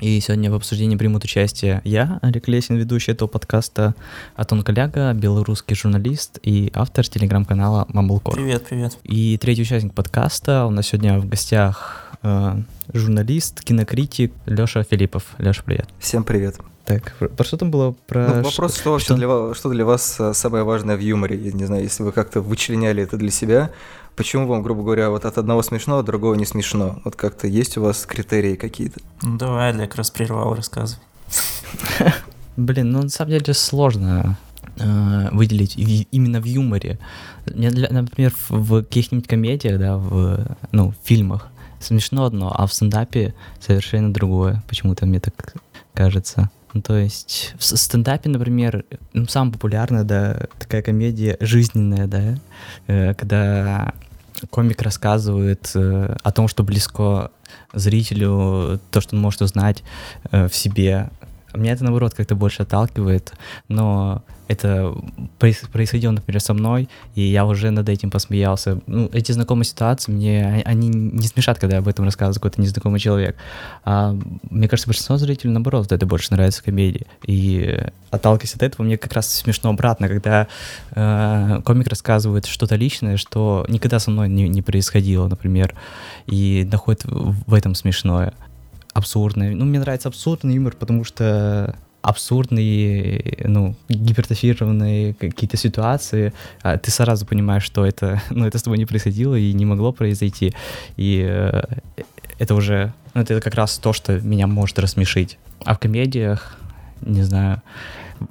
И 0.00 0.20
сегодня 0.20 0.50
в 0.50 0.54
обсуждении 0.54 0.96
примут 0.96 1.24
участие 1.24 1.80
я, 1.84 2.18
Олег 2.22 2.46
Лесин, 2.46 2.76
ведущий 2.76 3.12
этого 3.12 3.28
подкаста, 3.28 3.94
Атон 4.36 4.62
Коляга, 4.62 5.12
белорусский 5.12 5.74
журналист 5.74 6.38
и 6.42 6.70
автор 6.74 7.06
телеграм-канала 7.06 7.86
Mumblecore. 7.92 8.34
Привет, 8.34 8.66
привет. 8.68 8.98
И 9.02 9.38
третий 9.38 9.62
участник 9.62 9.94
подкаста 9.94 10.66
у 10.66 10.70
нас 10.70 10.86
сегодня 10.88 11.18
в 11.18 11.28
гостях 11.28 12.07
э, 12.07 12.07
журналист, 12.22 13.62
кинокритик 13.62 14.32
Лёша 14.46 14.82
Филиппов. 14.82 15.24
Лёша, 15.38 15.62
привет. 15.64 15.88
Всем 15.98 16.24
привет. 16.24 16.56
Так, 16.88 17.14
про 17.36 17.44
что 17.44 17.58
там 17.58 17.70
было? 17.70 17.94
Про 18.06 18.28
ну, 18.28 18.34
вопрос, 18.36 18.54
что, 18.54 18.68
что 18.68 18.92
вообще 18.92 19.14
Для, 19.14 19.28
вас, 19.28 19.58
что 19.58 19.68
для 19.68 19.84
вас 19.84 20.16
э, 20.18 20.32
самое 20.32 20.64
важное 20.64 20.96
в 20.96 21.00
юморе? 21.00 21.36
Я 21.36 21.52
не 21.52 21.66
знаю, 21.66 21.82
если 21.82 22.02
вы 22.02 22.12
как-то 22.12 22.40
вычленяли 22.40 23.02
это 23.02 23.18
для 23.18 23.30
себя, 23.30 23.70
почему 24.16 24.46
вам, 24.46 24.62
грубо 24.62 24.82
говоря, 24.82 25.10
вот 25.10 25.26
от 25.26 25.36
одного 25.36 25.62
смешно, 25.62 25.98
от 25.98 26.06
другого 26.06 26.34
не 26.34 26.46
смешно? 26.46 27.02
Вот 27.04 27.14
как-то 27.14 27.46
есть 27.46 27.76
у 27.76 27.82
вас 27.82 28.06
критерии 28.06 28.54
какие-то? 28.54 29.00
Ну, 29.20 29.36
давай, 29.36 29.72
Олег, 29.72 29.96
раз 29.96 30.10
прервал, 30.10 30.54
рассказывай. 30.54 31.02
Блин, 32.56 32.90
ну 32.90 33.02
на 33.02 33.10
самом 33.10 33.32
деле 33.32 33.52
сложно 33.52 34.38
э, 34.78 35.28
выделить 35.30 35.74
именно 36.10 36.40
в 36.40 36.46
юморе. 36.46 36.98
Мне, 37.44 37.70
например, 37.70 38.32
в 38.48 38.82
каких-нибудь 38.82 39.28
комедиях, 39.28 39.78
да, 39.78 39.98
в 39.98 40.56
ну, 40.72 40.94
фильмах 41.04 41.50
смешно 41.80 42.24
одно, 42.24 42.52
а 42.54 42.66
в 42.66 42.72
стендапе 42.72 43.34
совершенно 43.60 44.12
другое. 44.12 44.62
Почему-то 44.68 45.06
мне 45.06 45.20
так 45.20 45.54
кажется. 45.94 46.50
Ну, 46.74 46.82
то 46.82 46.96
есть 46.96 47.54
в 47.58 47.64
стендапе, 47.64 48.28
например, 48.28 48.84
ну, 49.12 49.26
самая 49.26 49.52
популярная, 49.52 50.04
да, 50.04 50.46
такая 50.58 50.82
комедия 50.82 51.36
жизненная, 51.40 52.06
да, 52.06 52.34
э, 52.86 53.14
когда 53.14 53.94
комик 54.50 54.82
рассказывает 54.82 55.70
э, 55.74 56.16
о 56.22 56.32
том, 56.32 56.46
что 56.46 56.62
близко 56.62 57.30
зрителю, 57.72 58.80
то, 58.90 59.00
что 59.00 59.16
он 59.16 59.22
может 59.22 59.42
узнать 59.42 59.82
э, 60.30 60.48
в 60.48 60.54
себе, 60.54 61.10
Меня 61.54 61.72
это, 61.72 61.84
наоборот, 61.84 62.14
как-то 62.14 62.34
больше 62.34 62.62
отталкивает, 62.62 63.32
но 63.68 64.22
это 64.48 64.94
происходило, 65.38 66.10
например, 66.10 66.40
со 66.40 66.54
мной, 66.54 66.88
и 67.14 67.20
я 67.20 67.44
уже 67.44 67.70
над 67.70 67.88
этим 67.88 68.10
посмеялся. 68.10 68.80
Ну, 68.86 69.10
эти 69.12 69.32
знакомые 69.32 69.66
ситуации, 69.66 70.10
мне 70.10 70.62
они 70.64 70.88
не 70.88 71.26
смешат, 71.28 71.58
когда 71.58 71.78
об 71.78 71.88
этом 71.88 72.06
рассказывает 72.06 72.36
какой-то 72.36 72.60
незнакомый 72.60 72.98
человек. 72.98 73.36
А, 73.84 74.16
мне 74.50 74.66
кажется, 74.66 74.88
большинство 74.88 75.18
зрителей, 75.18 75.52
наоборот, 75.52 75.92
это 75.92 76.06
больше 76.06 76.32
нравится 76.32 76.64
комедии. 76.64 77.06
И 77.26 77.78
отталкиваясь 78.10 78.54
от 78.54 78.62
этого, 78.62 78.84
мне 78.86 78.96
как 78.96 79.12
раз 79.12 79.32
смешно 79.32 79.68
обратно, 79.70 80.08
когда 80.08 80.48
э, 80.92 81.60
комик 81.64 81.88
рассказывает 81.88 82.46
что-то 82.46 82.76
личное, 82.76 83.18
что 83.18 83.66
никогда 83.68 83.98
со 83.98 84.10
мной 84.10 84.30
не, 84.30 84.48
не 84.48 84.62
происходило, 84.62 85.28
например, 85.28 85.74
и 86.26 86.66
находит 86.70 87.04
в 87.04 87.52
этом 87.52 87.74
смешное 87.74 88.32
абсурдный. 88.94 89.54
Ну, 89.54 89.66
мне 89.66 89.78
нравится 89.78 90.08
абсурдный 90.08 90.54
юмор, 90.54 90.74
потому 90.74 91.04
что 91.04 91.76
абсурдные, 92.02 93.38
ну, 93.44 93.74
гипертрофированные 93.88 95.14
какие-то 95.14 95.56
ситуации, 95.56 96.32
а 96.62 96.78
ты 96.78 96.90
сразу 96.90 97.26
понимаешь, 97.26 97.64
что 97.64 97.84
это, 97.84 98.22
ну, 98.30 98.46
это 98.46 98.58
с 98.58 98.62
тобой 98.62 98.78
не 98.78 98.86
происходило 98.86 99.34
и 99.34 99.52
не 99.52 99.64
могло 99.64 99.92
произойти. 99.92 100.54
И 100.96 101.24
э, 101.28 101.62
это 102.38 102.54
уже, 102.54 102.92
ну, 103.14 103.22
это 103.22 103.40
как 103.40 103.54
раз 103.54 103.78
то, 103.78 103.92
что 103.92 104.20
меня 104.20 104.46
может 104.46 104.78
рассмешить. 104.78 105.38
А 105.64 105.74
в 105.74 105.78
комедиях, 105.78 106.58
не 107.00 107.22
знаю, 107.22 107.62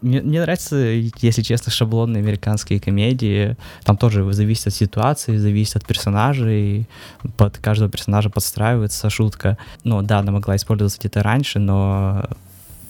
мне, 0.01 0.21
мне 0.21 0.41
нравятся, 0.41 0.75
если 0.75 1.41
честно, 1.41 1.71
шаблонные 1.71 2.21
американские 2.21 2.79
комедии. 2.79 3.55
Там 3.83 3.97
тоже 3.97 4.29
зависит 4.33 4.67
от 4.67 4.73
ситуации, 4.73 5.37
зависит 5.37 5.77
от 5.77 5.85
персонажей. 5.85 6.87
Под 7.37 7.57
каждого 7.57 7.89
персонажа 7.89 8.29
подстраивается 8.29 9.09
шутка. 9.09 9.57
Ну 9.83 10.01
да, 10.01 10.19
она 10.19 10.31
могла 10.31 10.55
использоваться 10.55 10.99
где-то 10.99 11.23
раньше, 11.23 11.59
но 11.59 12.25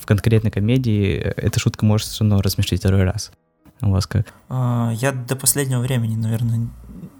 конкретной 0.08 0.52
комедии 0.52 1.16
эта 1.16 1.60
шутка 1.60 1.86
может 1.86 2.08
все 2.08 2.24
равно 2.24 2.42
рассмешить 2.42 2.80
второй 2.80 3.04
раз. 3.04 3.32
У 3.82 3.92
вас 3.92 4.08
как? 4.08 4.34
А, 4.50 4.92
я 4.96 5.12
до 5.12 5.36
последнего 5.36 5.82
времени, 5.82 6.16
наверное, 6.16 6.68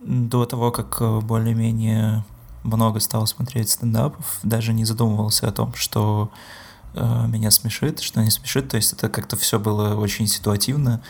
до 0.04 0.46
того, 0.46 0.72
как 0.72 0.98
э, 1.00 1.20
более-менее 1.20 2.26
много 2.64 3.00
стал 3.00 3.28
смотреть 3.28 3.70
стендапов, 3.70 4.40
даже 4.42 4.74
не 4.74 4.86
задумывался 4.86 5.48
о 5.48 5.52
том, 5.52 5.74
что 5.76 6.32
Э, 6.98 7.28
меня 7.28 7.52
смешит, 7.52 8.00
что 8.00 8.22
не 8.22 8.32
смешит. 8.32 8.70
То 8.70 8.78
есть 8.78 8.94
это 8.94 9.10
как-то 9.10 9.36
все 9.36 9.60
было 9.60 9.96
очень 9.96 10.28
ситуативно. 10.28 11.02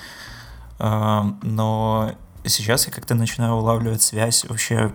Э, 0.80 1.24
но 1.42 2.14
сейчас 2.46 2.88
я 2.88 2.94
как-то 2.94 3.16
начинаю 3.16 3.54
улавливать 3.56 4.02
связь 4.02 4.46
вообще 4.46 4.94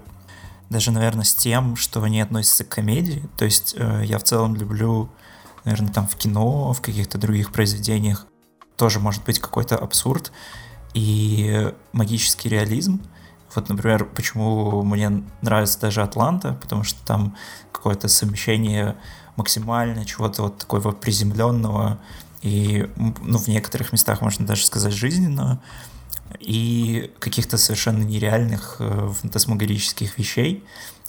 даже, 0.70 0.90
наверное, 0.90 1.24
с 1.24 1.34
тем, 1.34 1.76
что 1.76 2.06
не 2.06 2.20
относится 2.20 2.64
к 2.64 2.68
комедии. 2.68 3.28
То 3.36 3.44
есть 3.44 3.74
э, 3.76 4.02
я 4.04 4.18
в 4.18 4.24
целом 4.24 4.54
люблю, 4.54 5.10
наверное, 5.64 5.92
там 5.92 6.06
в 6.06 6.16
кино, 6.16 6.72
в 6.72 6.80
каких-то 6.80 7.18
других 7.18 7.52
произведениях 7.52 8.26
тоже 8.76 9.00
может 9.00 9.24
быть 9.24 9.38
какой-то 9.38 9.76
абсурд 9.76 10.32
и 10.94 11.72
магический 11.92 12.48
реализм. 12.48 13.00
Вот, 13.54 13.68
например, 13.68 14.06
почему 14.06 14.82
мне 14.82 15.24
нравится 15.42 15.78
даже 15.80 16.02
Атланта, 16.02 16.54
потому 16.60 16.84
что 16.84 17.04
там 17.04 17.36
какое-то 17.70 18.08
совмещение 18.08 18.96
максимально 19.36 20.04
чего-то 20.04 20.42
вот 20.42 20.58
такого 20.58 20.92
приземленного 20.92 21.98
и 22.42 22.88
ну, 22.96 23.38
в 23.38 23.48
некоторых 23.48 23.92
местах 23.92 24.20
можно 24.20 24.46
даже 24.46 24.66
сказать 24.66 24.92
жизненного 24.92 25.60
и 26.40 27.12
каких-то 27.18 27.56
совершенно 27.56 28.02
нереальных 28.02 28.76
э, 28.78 29.10
фантасмагорических 29.20 30.18
вещей. 30.18 30.64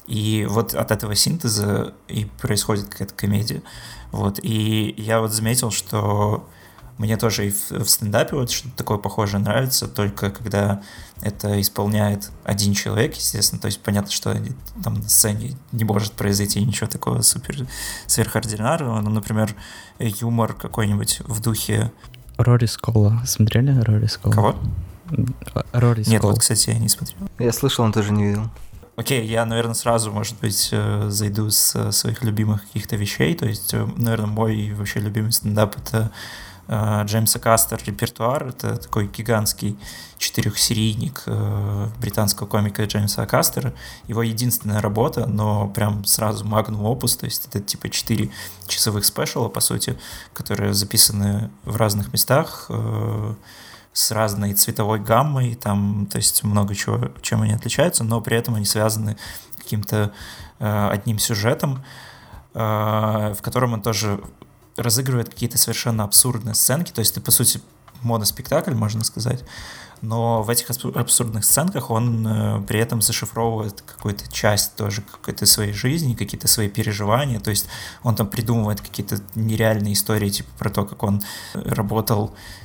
И 0.07 0.45
вот 0.49 0.73
от 0.73 0.91
этого 0.91 1.15
синтеза 1.15 1.93
и 2.07 2.25
происходит 2.25 2.87
какая-то 2.87 3.13
комедия. 3.13 3.61
Вот. 4.11 4.39
И 4.43 4.93
я 4.97 5.21
вот 5.21 5.31
заметил, 5.31 5.71
что 5.71 6.47
мне 6.97 7.17
тоже 7.17 7.47
и 7.47 7.49
в, 7.49 7.71
в 7.71 7.89
стендапе 7.89 8.35
вот 8.35 8.51
что-то 8.51 8.75
такое 8.75 8.97
похожее 8.97 9.41
нравится, 9.41 9.87
только 9.87 10.29
когда 10.29 10.81
это 11.21 11.59
исполняет 11.59 12.29
один 12.43 12.73
человек, 12.73 13.15
естественно, 13.15 13.59
то 13.59 13.65
есть 13.65 13.79
понятно, 13.79 14.11
что 14.11 14.35
там 14.83 14.95
на 14.95 15.09
сцене 15.09 15.57
не 15.71 15.83
может 15.83 16.13
произойти 16.13 16.63
ничего 16.63 16.87
такого 16.87 17.21
супер 17.21 17.65
сверхординарного, 18.05 19.01
но, 19.01 19.09
например, 19.09 19.55
юмор 19.99 20.53
какой-нибудь 20.53 21.21
в 21.25 21.41
духе... 21.41 21.91
Рори 22.37 22.65
Скола. 22.65 23.21
Смотрели 23.25 23.77
Рори 23.79 24.07
Скола? 24.07 24.33
Кого? 24.33 24.55
Рори 25.71 26.03
Нет, 26.07 26.23
вот, 26.23 26.39
кстати, 26.39 26.69
я 26.69 26.79
не 26.79 26.89
смотрел. 26.89 27.27
Я 27.39 27.51
слышал, 27.51 27.85
он 27.85 27.91
тоже 27.91 28.11
не 28.11 28.25
видел. 28.25 28.49
Окей, 28.95 29.25
я, 29.25 29.45
наверное, 29.45 29.73
сразу, 29.73 30.11
может 30.11 30.39
быть, 30.39 30.69
э, 30.71 31.07
зайду 31.09 31.49
с 31.49 31.91
своих 31.91 32.23
любимых 32.23 32.63
каких-то 32.65 32.95
вещей. 32.95 33.33
То 33.33 33.45
есть, 33.45 33.73
э, 33.73 33.87
наверное, 33.97 34.27
мой 34.27 34.71
вообще 34.73 34.99
любимый 34.99 35.31
стендап— 35.31 35.75
это 35.77 36.11
Э, 36.67 37.03
Джеймса 37.05 37.39
Кастер 37.39 37.81
репертуар. 37.85 38.47
Это 38.47 38.77
такой 38.77 39.07
гигантский 39.07 39.77
четырехсерийник 40.17 41.23
э, 41.25 41.87
британского 41.99 42.47
комика 42.47 42.83
Джеймса 42.85 43.25
Кастера. 43.25 43.73
Его 44.07 44.23
единственная 44.23 44.81
работа, 44.81 45.25
но 45.25 45.67
прям 45.67 46.05
сразу 46.05 46.45
магнум 46.45 46.85
опус, 46.85 47.17
то 47.17 47.25
есть 47.25 47.47
это 47.47 47.59
типа 47.59 47.89
четыре 47.89 48.29
часовых 48.67 49.03
спешала, 49.03 49.49
по 49.49 49.59
сути, 49.59 49.97
которые 50.33 50.73
записаны 50.73 51.51
в 51.63 51.75
разных 51.75 52.13
местах, 52.13 52.67
э, 52.69 53.33
с 53.93 54.11
разной 54.11 54.53
цветовой 54.53 54.99
гаммой, 54.99 55.55
там, 55.55 56.07
то 56.11 56.17
есть 56.17 56.43
много 56.43 56.75
чего, 56.75 57.11
чем 57.21 57.43
они 57.43 57.53
отличаются, 57.53 58.03
но 58.03 58.19
при 58.21 58.35
этом 58.35 58.55
они 58.55 58.65
связаны 58.65 59.17
каким-то 59.57 60.11
э, 60.59 60.89
одним 60.91 61.19
сюжетом, 61.19 61.83
э, 62.55 62.59
в 62.59 63.41
котором 63.41 63.73
он 63.73 63.81
тоже 63.81 64.19
разыгрывает 64.75 65.29
какие-то 65.29 65.59
совершенно 65.59 66.03
абсурдные 66.03 66.55
сценки, 66.55 66.91
то 66.91 66.99
есть 66.99 67.13
ты, 67.13 67.21
по 67.21 67.29
сути, 67.29 67.61
моноспектакль, 68.01 68.73
можно 68.73 69.03
сказать, 69.03 69.45
но 70.01 70.43
в 70.43 70.49
этих 70.49 70.69
абсурдных 70.69 71.45
сценках 71.45 71.91
он 71.91 72.27
э, 72.27 72.61
при 72.67 72.79
этом 72.79 72.99
зашифровывает 72.99 73.83
какую-то 73.83 74.29
часть 74.33 74.75
тоже 74.75 75.03
какой-то 75.03 75.45
своей 75.45 75.71
жизни, 75.71 76.15
какие-то 76.15 76.47
свои 76.47 76.67
переживания, 76.67 77.39
то 77.39 77.51
есть 77.51 77.67
он 78.01 78.15
там 78.15 78.27
придумывает 78.27 78.81
какие-то 78.81 79.19
нереальные 79.35 79.93
истории, 79.93 80.29
типа 80.29 80.49
про 80.57 80.69
то, 80.71 80.83
как 80.83 81.03
он 81.03 81.21
работал 81.53 82.33
Э, 82.33 82.62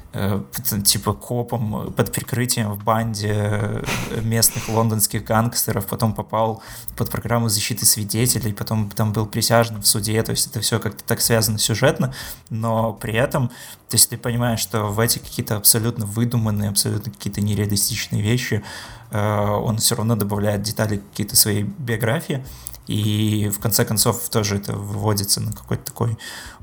типа 0.84 1.12
копом 1.12 1.92
под 1.92 2.12
прикрытием 2.12 2.72
в 2.72 2.82
банде 2.82 3.34
э, 3.34 3.84
местных 4.22 4.68
лондонских 4.68 5.22
гангстеров, 5.22 5.86
потом 5.86 6.14
попал 6.14 6.62
под 6.96 7.10
программу 7.10 7.50
защиты 7.50 7.84
свидетелей, 7.84 8.54
потом 8.54 8.88
там 8.90 9.12
был 9.12 9.26
присяжным 9.26 9.82
в 9.82 9.86
суде, 9.86 10.22
то 10.22 10.30
есть 10.30 10.46
это 10.46 10.60
все 10.60 10.80
как-то 10.80 11.04
так 11.04 11.20
связано 11.20 11.58
сюжетно, 11.58 12.14
но 12.48 12.94
при 12.94 13.14
этом, 13.14 13.48
то 13.48 13.94
есть 13.94 14.08
ты 14.08 14.16
понимаешь, 14.16 14.60
что 14.60 14.84
в 14.84 14.98
эти 14.98 15.18
какие-то 15.18 15.56
абсолютно 15.56 16.06
выдуманные, 16.06 16.70
абсолютно 16.70 17.12
какие-то 17.12 17.42
нереалистичные 17.42 18.22
вещи 18.22 18.64
э, 19.10 19.46
он 19.50 19.76
все 19.76 19.94
равно 19.94 20.16
добавляет 20.16 20.62
детали 20.62 21.02
какие-то 21.10 21.36
своей 21.36 21.64
биографии, 21.64 22.42
и 22.86 23.50
в 23.54 23.60
конце 23.60 23.84
концов 23.84 24.30
тоже 24.30 24.56
это 24.56 24.72
выводится 24.72 25.42
на 25.42 25.52
какой-то 25.52 25.84
такой 25.84 26.16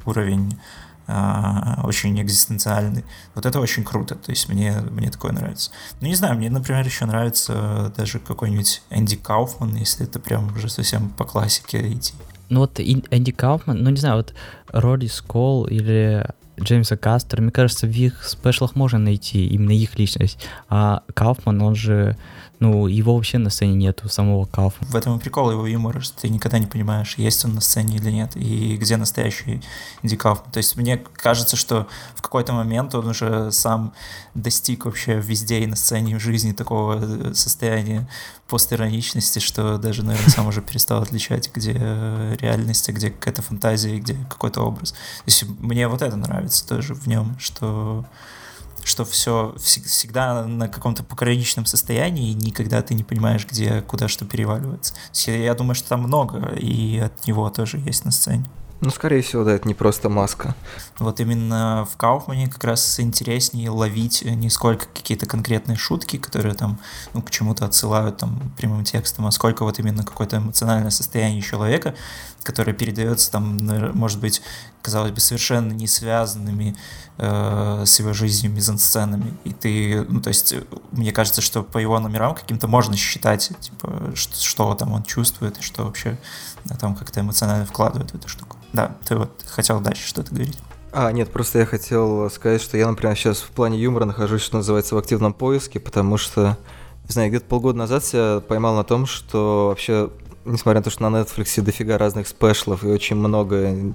уровень 0.06 0.58
очень 1.08 2.20
экзистенциальный. 2.22 3.06
Вот 3.36 3.46
это 3.46 3.60
очень 3.60 3.84
круто, 3.84 4.16
то 4.16 4.32
есть 4.32 4.50
мне, 4.50 4.82
мне 4.92 5.10
такое 5.10 5.32
нравится. 5.32 5.72
Ну, 6.02 6.08
не 6.08 6.16
знаю, 6.16 6.36
мне, 6.36 6.50
например, 6.50 6.86
еще 6.86 7.06
нравится 7.06 7.94
даже 7.96 8.20
какой-нибудь 8.20 8.82
Энди 8.90 9.16
Кауфман, 9.16 9.76
если 9.76 10.06
это 10.06 10.20
прям 10.20 10.54
уже 10.56 10.70
совсем 10.70 11.10
по 11.10 11.26
классике 11.26 11.92
идти. 11.92 12.14
Ну 12.50 12.62
вот 12.62 12.80
Энди 12.80 13.32
Кауфман, 13.32 13.82
ну 13.84 13.90
не 13.90 13.98
знаю, 13.98 14.18
вот 14.18 14.34
Роди 14.68 15.08
Скол 15.08 15.66
или 15.66 16.28
Джеймса 16.60 16.96
Кастера, 16.96 17.42
мне 17.42 17.52
кажется, 17.52 17.86
в 17.86 17.92
их 17.92 18.24
спешлах 18.24 18.76
можно 18.76 18.98
найти 18.98 19.46
именно 19.48 19.72
их 19.72 19.98
личность. 19.98 20.40
А 20.70 21.04
Кауфман, 21.14 21.62
он 21.62 21.76
же 21.76 22.18
ну, 22.60 22.88
его 22.88 23.16
вообще 23.16 23.38
на 23.38 23.50
сцене 23.50 23.76
нету, 23.76 24.10
самого 24.10 24.46
Кауфа. 24.46 24.84
В 24.86 24.96
этом 24.96 25.18
и 25.18 25.20
прикол 25.20 25.52
его 25.52 25.68
юмора, 25.68 26.00
что 26.00 26.22
ты 26.22 26.30
никогда 26.30 26.60
не 26.60 26.68
понимаешь, 26.68 27.16
есть 27.18 27.44
он 27.46 27.56
на 27.56 27.62
сцене 27.62 27.98
или 27.98 28.12
нет, 28.12 28.36
и 28.36 28.78
где 28.78 28.98
настоящий 28.98 29.62
Ди 30.04 30.16
Кауфман. 30.16 30.52
То 30.52 30.58
есть 30.58 30.76
мне 30.76 30.98
кажется, 30.98 31.56
что 31.56 31.88
в 32.16 32.22
какой-то 32.22 32.54
момент 32.54 32.96
он 32.96 33.08
уже 33.08 33.52
сам 33.52 33.94
достиг 34.34 34.86
вообще 34.86 35.20
везде 35.20 35.60
и 35.60 35.66
на 35.66 35.76
сцене, 35.76 36.14
и 36.14 36.16
в 36.16 36.20
жизни 36.20 36.52
такого 36.52 37.00
э, 37.02 37.34
состояния 37.34 38.08
постироничности, 38.48 39.40
что 39.40 39.78
даже, 39.78 40.04
наверное, 40.04 40.30
сам 40.30 40.48
уже 40.48 40.62
перестал 40.62 41.02
отличать, 41.02 41.50
где 41.54 41.74
реальность, 41.74 42.88
а 42.90 42.92
где 42.92 43.10
какая-то 43.10 43.42
фантазия, 43.42 43.98
где 43.98 44.16
какой-то 44.30 44.62
образ. 44.62 44.92
То 44.92 44.98
есть 45.26 45.46
мне 45.60 45.88
вот 45.88 46.02
это 46.02 46.16
нравится 46.16 46.68
тоже 46.68 46.94
в 46.94 47.08
нем, 47.08 47.36
что 47.40 48.06
что 48.86 49.04
все 49.04 49.56
всегда 49.60 50.46
на 50.46 50.68
каком-то 50.68 51.04
пограничном 51.04 51.65
состоянии, 51.65 52.30
и 52.30 52.36
никогда 52.36 52.82
ты 52.82 52.94
не 52.94 53.04
понимаешь, 53.04 53.46
где, 53.46 53.82
куда 53.82 54.08
что 54.08 54.25
переваливается. 54.25 54.94
Я 55.25 55.56
думаю, 55.56 55.75
что 55.75 55.89
там 55.89 56.01
много, 56.01 56.54
и 56.56 57.00
от 57.00 57.25
него 57.27 57.50
тоже 57.50 57.80
есть 57.80 58.06
на 58.06 58.12
сцене. 58.12 58.46
Ну, 58.86 58.92
скорее 58.92 59.24
всего, 59.24 59.44
да, 59.44 59.54
это 59.54 59.68
не 59.68 59.74
просто 59.74 60.10
маска. 60.10 60.54
Вот 61.00 61.20
именно 61.20 61.88
в 61.92 61.98
Кауфмане 61.98 62.48
как 62.48 62.63
раз 62.65 63.00
интереснее 63.00 63.72
ловить 63.72 64.22
не 64.24 64.51
сколько 64.51 64.86
какие-то 64.86 65.25
конкретные 65.25 65.75
шутки, 65.75 66.18
которые 66.18 66.54
там, 66.54 66.77
ну, 67.15 67.24
к 67.24 67.32
чему-то 67.32 67.65
отсылают 67.65 68.18
там 68.18 68.54
прямым 68.56 68.84
текстом, 68.84 69.25
а 69.25 69.32
сколько 69.32 69.63
вот 69.63 69.80
именно 69.80 70.04
какое-то 70.04 70.38
эмоциональное 70.38 70.92
состояние 70.92 71.42
человека, 71.42 71.96
которое 72.44 72.74
передается 72.74 73.32
там, 73.32 73.58
может 73.96 74.20
быть, 74.20 74.44
казалось 74.84 75.12
бы, 75.12 75.20
совершенно 75.20 75.72
не 75.72 75.88
связанными 75.88 76.77
э, 77.18 77.84
с 77.88 78.00
его 78.00 78.13
жизнью 78.13 78.51
мизансценами. 78.51 79.34
И 79.46 79.51
ты, 79.51 80.06
ну, 80.08 80.22
то 80.22 80.27
есть, 80.27 80.54
мне 80.92 81.12
кажется, 81.12 81.42
что 81.42 81.63
по 81.63 81.80
его 81.80 82.00
номерам 82.00 82.36
каким-то 82.36 82.68
можно 82.68 82.96
считать, 82.96 83.51
типа, 83.60 84.12
что, 84.13 84.36
что 84.36 84.75
там 84.75 84.94
он 84.94 85.01
чувствует 85.01 85.58
и 85.58 85.63
что 85.63 85.86
вообще 85.86 86.20
там 86.80 86.94
как-то 86.94 87.22
эмоционально 87.22 87.65
вкладывает 87.65 88.12
в 88.12 88.15
эту 88.15 88.27
штуку. 88.27 88.45
Да, 88.75 88.98
ты 89.08 89.15
вот 89.15 89.32
хотел 89.48 89.79
дальше 89.79 90.05
что-то 90.05 90.36
говорить. 90.36 90.58
А, 90.91 91.10
нет, 91.12 91.32
просто 91.32 91.60
я 91.60 91.65
хотел 91.65 92.29
сказать, 92.29 92.62
что 92.62 92.77
я, 92.77 92.88
например, 92.88 93.15
сейчас 93.15 93.39
в 93.39 93.50
плане 93.51 93.79
юмора 93.79 94.03
нахожусь, 94.03 94.41
что 94.41 94.58
называется, 94.58 94.96
в 94.96 94.98
активном 94.98 95.34
поиске, 95.34 95.79
потому 95.79 96.17
что, 96.17 96.58
не 97.08 97.13
знаю, 97.13 97.29
где-то 97.29 97.46
полгода 97.46 97.77
назад 97.77 98.03
я 98.12 98.41
поймал 98.46 98.75
на 98.75 98.84
том, 98.84 99.05
что 99.05 99.67
вообще, 99.70 100.10
несмотря 100.44 100.82
на 100.82 100.84
то, 100.84 100.89
что 100.89 101.08
на 101.08 101.22
Netflix 101.22 101.62
дофига 101.62 101.98
разных 101.98 102.27
спешлов 102.27 102.84
и 102.84 102.88
очень 102.88 103.15
много 103.15 103.94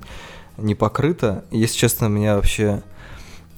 не 0.56 0.74
покрыто, 0.74 1.44
если 1.50 1.76
честно, 1.76 2.06
меня 2.06 2.36
вообще 2.36 2.82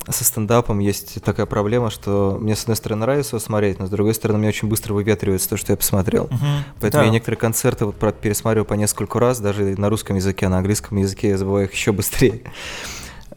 со 0.08 0.24
стендапом 0.24 0.78
есть 0.78 1.22
такая 1.22 1.46
проблема, 1.46 1.90
что 1.90 2.36
мне, 2.40 2.56
с 2.56 2.62
одной 2.62 2.76
стороны, 2.76 3.02
нравится 3.02 3.36
его 3.36 3.44
смотреть, 3.44 3.78
но 3.78 3.86
с 3.86 3.90
другой 3.90 4.14
стороны, 4.14 4.38
мне 4.38 4.48
очень 4.48 4.68
быстро 4.68 4.94
выветривается 4.94 5.50
то, 5.50 5.56
что 5.56 5.72
я 5.72 5.76
посмотрел. 5.76 6.24
Угу, 6.24 6.46
Поэтому 6.80 7.02
да. 7.02 7.06
я 7.06 7.12
некоторые 7.12 7.38
концерты 7.38 7.86
вот 7.86 7.96
пересматриваю 8.20 8.64
по 8.64 8.74
нескольку 8.74 9.18
раз, 9.18 9.40
даже 9.40 9.78
на 9.78 9.88
русском 9.88 10.16
языке, 10.16 10.46
а 10.46 10.48
на 10.48 10.58
английском 10.58 10.98
языке 10.98 11.28
я 11.28 11.38
забываю 11.38 11.66
их 11.66 11.72
еще 11.72 11.92
быстрее. 11.92 12.42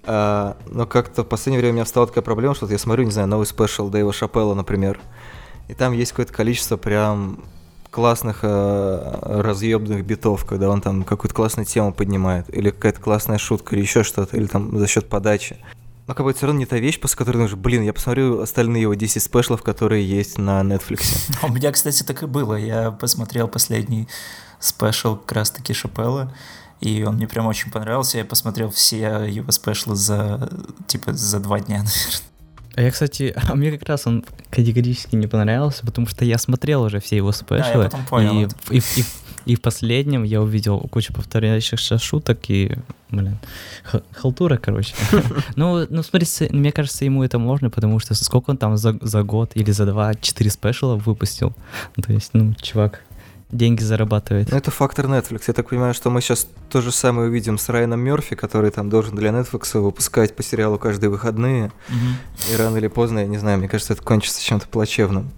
А, 0.08 0.56
но 0.68 0.86
как-то 0.86 1.24
в 1.24 1.28
последнее 1.28 1.60
время 1.60 1.72
у 1.72 1.76
меня 1.78 1.84
встала 1.84 2.06
такая 2.06 2.24
проблема, 2.24 2.54
что 2.54 2.66
вот 2.66 2.72
я 2.72 2.78
смотрю, 2.78 3.06
не 3.06 3.12
знаю, 3.12 3.28
новый 3.28 3.48
спешл 3.48 3.90
Дэйва 3.90 4.14
Шапелла, 4.14 4.54
например, 4.54 5.00
и 5.68 5.74
там 5.74 5.94
есть 5.94 6.12
какое-то 6.12 6.32
количество 6.32 6.78
прям 6.78 7.40
классных 7.90 8.40
э, 8.44 9.20
разъебных 9.24 10.06
битов, 10.06 10.46
когда 10.46 10.70
он 10.70 10.82
там 10.82 11.04
какую-то 11.04 11.34
классную 11.34 11.66
тему 11.66 11.94
поднимает, 11.94 12.54
или 12.54 12.70
какая-то 12.70 13.02
классная 13.02 13.38
шутка, 13.38 13.76
или 13.76 13.82
еще 13.82 14.04
что-то, 14.04 14.38
или 14.38 14.48
там 14.48 14.78
за 14.78 14.86
счет 14.86 15.08
подачи. 15.08 15.58
Но 16.08 16.14
как 16.14 16.24
бы 16.24 16.30
это 16.30 16.38
все 16.38 16.46
равно 16.46 16.60
не 16.60 16.66
та 16.66 16.78
вещь, 16.78 17.00
после 17.00 17.18
которой 17.18 17.38
думаешь, 17.38 17.56
блин, 17.56 17.82
я 17.82 17.92
посмотрю 17.92 18.42
остальные 18.42 18.84
его 18.84 18.94
10 18.94 19.22
спешлов, 19.22 19.64
которые 19.64 20.08
есть 20.08 20.38
на 20.38 20.62
Netflix. 20.62 21.32
У 21.44 21.52
меня, 21.52 21.72
кстати, 21.72 22.04
так 22.04 22.22
и 22.22 22.26
было. 22.28 22.56
Я 22.56 22.92
посмотрел 22.92 23.48
последний 23.48 24.08
спешл 24.60 25.16
как 25.16 25.32
раз-таки 25.32 25.74
Шапелла, 25.74 26.34
и 26.80 27.04
он 27.04 27.16
мне 27.16 27.28
прям 27.28 27.48
очень 27.48 27.72
понравился. 27.72 28.20
Я 28.20 28.26
посмотрел 28.26 28.70
все 28.70 29.26
его 29.28 29.52
спешлы 29.52 29.96
за, 29.96 30.50
типа, 30.88 31.14
за 31.14 31.40
два 31.40 31.60
дня, 31.60 31.78
наверное. 31.84 32.22
А 32.76 32.82
я, 32.82 32.92
кстати, 32.92 33.34
а 33.48 33.56
мне 33.56 33.72
как 33.72 33.88
раз 33.88 34.06
он 34.06 34.26
категорически 34.50 35.16
не 35.16 35.28
понравился, 35.28 35.86
потому 35.86 36.08
что 36.08 36.26
я 36.26 36.38
смотрел 36.38 36.84
уже 36.84 37.00
все 37.00 37.16
его 37.16 37.32
спешлы. 37.32 37.74
Да, 37.74 37.84
я 37.84 37.84
потом 37.86 38.06
понял 38.06 38.42
и, 38.42 38.44
это. 38.46 38.56
и, 38.70 38.78
и, 38.78 39.06
и 39.46 39.56
в 39.56 39.62
последнем 39.62 40.24
я 40.24 40.42
увидел 40.42 40.80
кучу 40.80 41.14
повторяющихся 41.14 41.98
шуток 41.98 42.50
и, 42.50 42.72
блин, 43.10 43.38
халтура, 44.12 44.58
короче. 44.58 44.96
ну, 45.56 45.86
ну, 45.90 46.04
смотри, 46.04 46.28
мне 46.50 46.72
кажется, 46.72 47.06
ему 47.06 47.24
это 47.24 47.38
можно, 47.38 47.70
потому 47.70 48.00
что 48.00 48.16
сколько 48.16 48.50
он 48.50 48.58
там 48.58 48.78
за, 48.78 48.98
за 49.02 49.24
год 49.24 49.52
или 49.56 49.72
за 49.72 49.86
два, 49.86 50.14
четыре 50.16 50.50
спешла 50.50 50.96
выпустил. 50.96 51.54
То 52.02 52.12
есть, 52.12 52.32
ну, 52.34 52.54
чувак, 52.62 53.02
деньги 53.52 53.82
зарабатывает. 53.82 54.50
Ну, 54.52 54.58
это 54.58 54.72
фактор 54.72 55.06
Netflix. 55.06 55.44
Я 55.48 55.54
так 55.54 55.70
понимаю, 55.70 55.94
что 55.94 56.10
мы 56.10 56.22
сейчас 56.22 56.48
то 56.70 56.82
же 56.82 56.92
самое 56.92 57.30
увидим 57.30 57.58
с 57.58 57.70
Райаном 57.70 58.00
Мерфи, 58.00 58.36
который 58.36 58.72
там 58.72 58.90
должен 58.90 59.16
для 59.16 59.30
Netflix 59.30 59.80
выпускать 59.80 60.36
по 60.36 60.44
сериалу 60.44 60.78
каждые 60.78 61.10
выходные. 61.10 61.72
Мгм. 61.90 62.18
И 62.52 62.56
рано 62.56 62.78
или 62.78 62.88
поздно, 62.88 63.20
я 63.20 63.28
не 63.28 63.38
знаю, 63.38 63.60
мне 63.60 63.68
кажется, 63.68 63.94
это 63.94 64.02
кончится 64.02 64.44
чем-то 64.44 64.68
плачевным. 64.68 65.32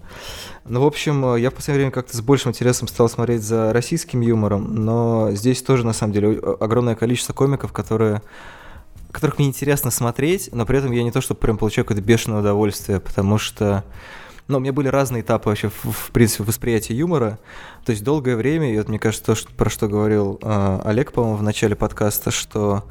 Ну, 0.68 0.82
в 0.82 0.86
общем, 0.86 1.34
э, 1.34 1.40
я 1.40 1.50
в 1.50 1.54
последнее 1.54 1.86
время 1.86 1.92
как-то 1.92 2.16
с 2.16 2.20
большим 2.20 2.50
интересом 2.50 2.88
стал 2.88 3.08
смотреть 3.08 3.42
за 3.42 3.72
российским 3.72 4.20
юмором, 4.20 4.84
но 4.84 5.30
здесь 5.32 5.62
тоже, 5.62 5.84
на 5.86 5.92
самом 5.92 6.12
деле, 6.12 6.38
огромное 6.60 6.94
количество 6.94 7.32
комиков, 7.32 7.72
которые 7.72 8.22
которых 9.10 9.38
мне 9.38 9.48
интересно 9.48 9.90
смотреть, 9.90 10.50
но 10.52 10.66
при 10.66 10.78
этом 10.78 10.92
я 10.92 11.02
не 11.02 11.10
то, 11.10 11.22
что 11.22 11.34
прям 11.34 11.56
получаю 11.56 11.86
какое-то 11.86 12.06
бешеное 12.06 12.40
удовольствие, 12.40 13.00
потому 13.00 13.38
что 13.38 13.84
ну, 14.48 14.58
у 14.58 14.60
меня 14.60 14.72
были 14.72 14.88
разные 14.88 15.22
этапы 15.22 15.48
вообще, 15.48 15.68
в, 15.68 15.90
в 15.90 16.10
принципе, 16.10 16.44
восприятия 16.44 16.94
юмора. 16.94 17.38
То 17.84 17.92
есть 17.92 18.02
долгое 18.02 18.36
время, 18.36 18.72
и 18.72 18.78
вот 18.78 18.88
мне 18.88 18.98
кажется, 18.98 19.24
то, 19.24 19.34
что, 19.34 19.50
про 19.52 19.68
что 19.68 19.88
говорил 19.88 20.38
э, 20.42 20.80
Олег, 20.84 21.12
по-моему, 21.12 21.36
в 21.36 21.42
начале 21.42 21.76
подкаста, 21.76 22.30
что 22.30 22.84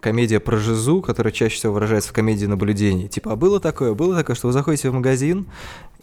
комедия 0.00 0.40
про 0.40 0.58
жизу, 0.58 1.00
которая 1.00 1.32
чаще 1.32 1.56
всего 1.56 1.72
выражается 1.72 2.10
в 2.10 2.12
комедии 2.12 2.46
наблюдений. 2.46 3.08
Типа, 3.08 3.32
а 3.32 3.36
было 3.36 3.60
такое, 3.60 3.94
было 3.94 4.14
такое, 4.16 4.36
что 4.36 4.48
вы 4.48 4.52
заходите 4.52 4.90
в 4.90 4.94
магазин, 4.94 5.46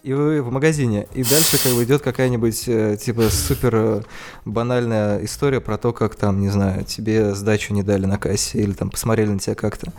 и 0.04 0.14
вы 0.14 0.42
в 0.42 0.52
магазине, 0.52 1.08
и 1.14 1.24
дальше 1.24 1.62
как 1.62 1.74
бы 1.74 1.84
идет 1.84 2.02
какая-нибудь 2.02 2.64
э, 2.68 2.98
типа 3.00 3.30
супер 3.30 3.76
э, 3.76 4.02
банальная 4.46 5.24
история 5.26 5.60
про 5.60 5.78
то, 5.78 5.92
как 5.92 6.16
там, 6.16 6.40
не 6.40 6.50
знаю, 6.50 6.84
тебе 6.86 7.36
сдачу 7.36 7.74
не 7.74 7.84
дали 7.84 8.06
на 8.06 8.18
кассе 8.18 8.60
или 8.60 8.72
там 8.72 8.90
посмотрели 8.90 9.30
на 9.30 9.40
тебя 9.40 9.56
как-то. 9.56 9.92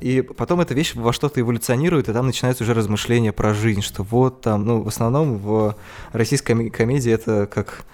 И 0.00 0.22
потом 0.22 0.60
эта 0.60 0.74
вещь 0.74 0.94
во 0.94 1.12
что-то 1.12 1.40
эволюционирует, 1.40 2.08
и 2.08 2.12
там 2.12 2.26
начинается 2.26 2.64
уже 2.64 2.74
размышление 2.74 3.32
про 3.32 3.54
жизнь, 3.54 3.80
что 3.80 4.02
вот 4.02 4.40
там, 4.40 4.64
ну, 4.64 4.82
в 4.82 4.88
основном 4.88 5.38
в 5.38 5.76
российской 6.12 6.52
коме- 6.52 6.70
комедии 6.70 7.12
это 7.12 7.46
как 7.46 7.84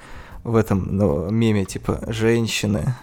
в 0.44 0.56
этом 0.56 0.96
ну, 0.96 1.30
меме, 1.30 1.64
типа, 1.64 2.00
женщины. 2.08 2.94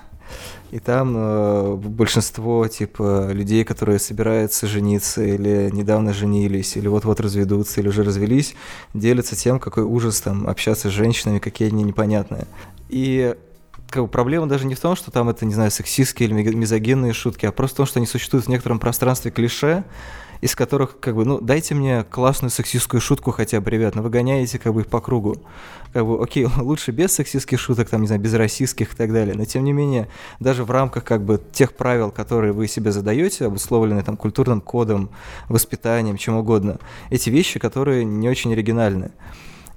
И 0.72 0.80
там 0.80 1.14
э, 1.16 1.76
большинство, 1.76 2.68
типа, 2.68 3.30
людей, 3.32 3.64
которые 3.64 4.00
собираются 4.00 4.68
жениться, 4.68 5.24
или 5.24 5.70
недавно 5.72 6.14
женились, 6.14 6.76
или 6.76 6.88
вот-вот 6.88 7.22
разведутся, 7.22 7.80
или 7.80 7.88
уже 7.88 8.04
развелись, 8.04 8.54
делятся 8.94 9.36
тем, 9.38 9.60
какой 9.60 9.84
ужас 9.84 10.20
там 10.20 10.46
общаться 10.48 10.90
с 10.90 10.92
женщинами, 10.92 11.40
какие 11.40 11.70
они 11.70 11.84
непонятные. 11.84 12.48
И 12.90 13.36
как 13.90 14.04
бы, 14.04 14.10
проблема 14.10 14.48
даже 14.48 14.66
не 14.66 14.76
в 14.76 14.80
том, 14.80 14.98
что 14.98 15.10
там 15.10 15.30
это, 15.30 15.46
не 15.46 15.54
знаю, 15.54 15.72
сексистские 15.72 16.28
или 16.28 16.36
ми- 16.36 16.56
мизогенные 16.56 17.14
шутки, 17.14 17.46
а 17.46 17.54
просто 17.54 17.76
в 17.76 17.78
том, 17.78 17.86
что 17.86 18.00
они 18.00 18.06
существуют 18.06 18.46
в 18.46 18.50
некотором 18.50 18.80
пространстве 18.80 19.32
клише, 19.32 19.86
из 20.42 20.56
которых, 20.56 21.00
как 21.00 21.16
бы, 21.16 21.26
ну, 21.26 21.40
дайте 21.40 21.76
мне 21.76 22.04
классную 22.04 22.52
сексистскую 22.52 23.02
шутку 23.02 23.32
хотя 23.32 23.62
бы, 23.62 23.70
ребят, 23.70 23.96
но 23.96 24.02
вы 24.02 24.10
гоняете, 24.10 24.60
как 24.60 24.74
бы, 24.74 24.82
их 24.82 24.88
по 24.88 25.00
кругу. 25.02 25.38
Как 25.94 26.06
бы, 26.06 26.22
окей, 26.22 26.48
лучше 26.58 26.92
без 26.92 27.14
сексистских 27.14 27.60
шуток, 27.60 27.90
там, 27.90 28.02
не 28.02 28.08
знаю, 28.08 28.22
без 28.22 28.34
российских 28.34 28.94
и 28.94 28.96
так 28.96 29.12
далее, 29.12 29.36
но, 29.36 29.46
тем 29.46 29.64
не 29.64 29.74
менее, 29.74 30.08
даже 30.40 30.64
в 30.64 30.72
рамках, 30.72 31.04
как 31.04 31.24
бы, 31.24 31.42
тех 31.52 31.74
правил, 31.74 32.12
которые 32.12 32.54
вы 32.54 32.68
себе 32.68 32.92
задаете, 32.92 33.46
обусловленные, 33.46 34.04
там, 34.04 34.18
культурным 34.18 34.62
кодом, 34.62 35.10
воспитанием, 35.50 36.18
чем 36.18 36.38
угодно, 36.38 36.80
эти 37.10 37.30
вещи, 37.30 37.60
которые 37.60 38.06
не 38.06 38.30
очень 38.30 38.54
оригинальны. 38.54 39.12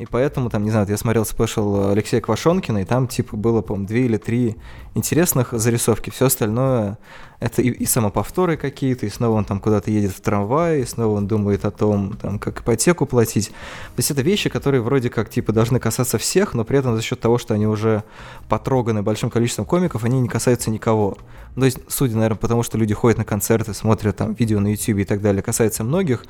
И 0.00 0.06
поэтому, 0.06 0.48
там, 0.48 0.64
не 0.64 0.70
знаю, 0.70 0.86
я 0.88 0.96
смотрел 0.96 1.26
спешл 1.26 1.90
Алексея 1.90 2.22
Квашонкина, 2.22 2.78
и 2.78 2.84
там, 2.86 3.06
типа, 3.06 3.36
было, 3.36 3.60
по-моему, 3.60 3.86
две 3.86 4.06
или 4.06 4.16
три 4.16 4.56
интересных 4.94 5.52
зарисовки. 5.52 6.08
Все 6.08 6.24
остальное 6.24 6.96
это 7.40 7.62
и, 7.62 7.70
и 7.70 7.86
самоповторы 7.86 8.56
какие-то, 8.56 9.06
и 9.06 9.08
снова 9.08 9.38
он 9.38 9.44
там 9.46 9.60
куда-то 9.60 9.90
едет 9.90 10.12
в 10.12 10.20
трамвае, 10.20 10.82
и 10.82 10.86
снова 10.86 11.16
он 11.16 11.26
думает 11.26 11.64
о 11.64 11.70
том, 11.70 12.16
там, 12.20 12.38
как 12.38 12.60
ипотеку 12.60 13.06
платить. 13.06 13.48
То 13.48 13.98
есть 13.98 14.10
это 14.10 14.20
вещи, 14.20 14.50
которые 14.50 14.82
вроде 14.82 15.08
как, 15.08 15.30
типа, 15.30 15.52
должны 15.52 15.80
касаться 15.80 16.18
всех, 16.18 16.54
но 16.54 16.64
при 16.64 16.78
этом 16.78 16.94
за 16.94 17.02
счет 17.02 17.18
того, 17.18 17.38
что 17.38 17.54
они 17.54 17.66
уже 17.66 18.04
потроганы 18.48 19.02
большим 19.02 19.30
количеством 19.30 19.64
комиков, 19.64 20.04
они 20.04 20.20
не 20.20 20.28
касаются 20.28 20.70
никого. 20.70 21.16
То 21.54 21.64
есть, 21.64 21.78
судя, 21.88 22.14
наверное, 22.14 22.36
потому 22.36 22.62
что 22.62 22.76
люди 22.78 22.94
ходят 22.94 23.18
на 23.18 23.24
концерты, 23.24 23.72
смотрят 23.72 24.16
там 24.16 24.34
видео 24.34 24.60
на 24.60 24.68
YouTube 24.68 24.98
и 24.98 25.04
так 25.04 25.22
далее, 25.22 25.42
касается 25.42 25.82
многих. 25.82 26.24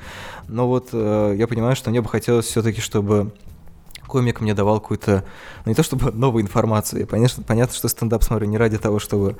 Но 0.47 0.67
вот 0.67 0.89
э, 0.93 1.35
я 1.37 1.47
понимаю, 1.47 1.75
что 1.75 1.89
мне 1.89 2.01
бы 2.01 2.07
хотелось 2.07 2.45
все-таки, 2.45 2.79
чтобы 2.81 3.31
комик 4.11 4.41
мне 4.41 4.53
давал 4.53 4.79
какую-то, 4.81 5.23
ну 5.65 5.69
не 5.69 5.75
то 5.75 5.83
чтобы 5.83 6.11
новую 6.13 6.43
информацию, 6.43 6.99
я, 7.01 7.05
конечно, 7.05 7.43
понятно, 7.43 7.73
что 7.75 7.87
стендап 7.87 8.23
смотрю 8.23 8.47
не 8.47 8.57
ради 8.57 8.77
того, 8.77 8.99
чтобы 8.99 9.37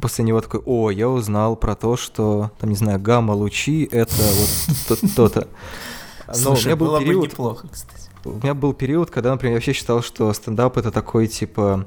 после 0.00 0.24
него 0.24 0.40
такой, 0.40 0.60
о, 0.64 0.90
я 0.90 1.08
узнал 1.08 1.56
про 1.56 1.74
то, 1.74 1.96
что, 1.96 2.50
там, 2.60 2.70
не 2.70 2.76
знаю, 2.76 3.00
гамма-лучи, 3.00 3.88
это 3.90 4.14
вот 4.16 4.76
то- 4.98 5.14
то-то. 5.16 5.48
Но 6.28 6.32
у 6.32 6.36
Слушай, 6.36 6.66
меня 6.66 6.76
был 6.76 6.86
было 6.86 6.98
бы 6.98 7.04
период, 7.04 7.24
неплохо, 7.32 7.68
кстати. 7.70 8.08
у 8.24 8.30
меня 8.30 8.54
был 8.54 8.72
период, 8.74 9.10
когда, 9.10 9.30
например, 9.32 9.52
я 9.54 9.56
вообще 9.56 9.72
считал, 9.72 10.02
что 10.02 10.32
стендап 10.32 10.76
это 10.78 10.90
такой, 10.90 11.26
типа, 11.26 11.86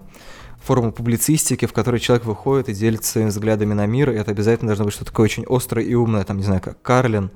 форма 0.64 0.92
публицистики, 0.92 1.66
в 1.68 1.74
которой 1.74 2.00
человек 2.00 2.26
выходит 2.26 2.70
и 2.70 2.74
делится 2.74 3.12
своими 3.12 3.30
взглядами 3.30 3.74
на 3.74 3.86
мир, 3.86 4.12
и 4.12 4.16
это 4.16 4.32
обязательно 4.32 4.70
должно 4.70 4.86
быть 4.86 4.94
что-то 4.94 5.12
такое 5.12 5.26
очень 5.26 5.46
острое 5.48 5.86
и 5.86 5.94
умное, 5.94 6.24
там, 6.24 6.38
не 6.38 6.44
знаю, 6.44 6.62
как 6.62 6.82
Карлин, 6.82 7.30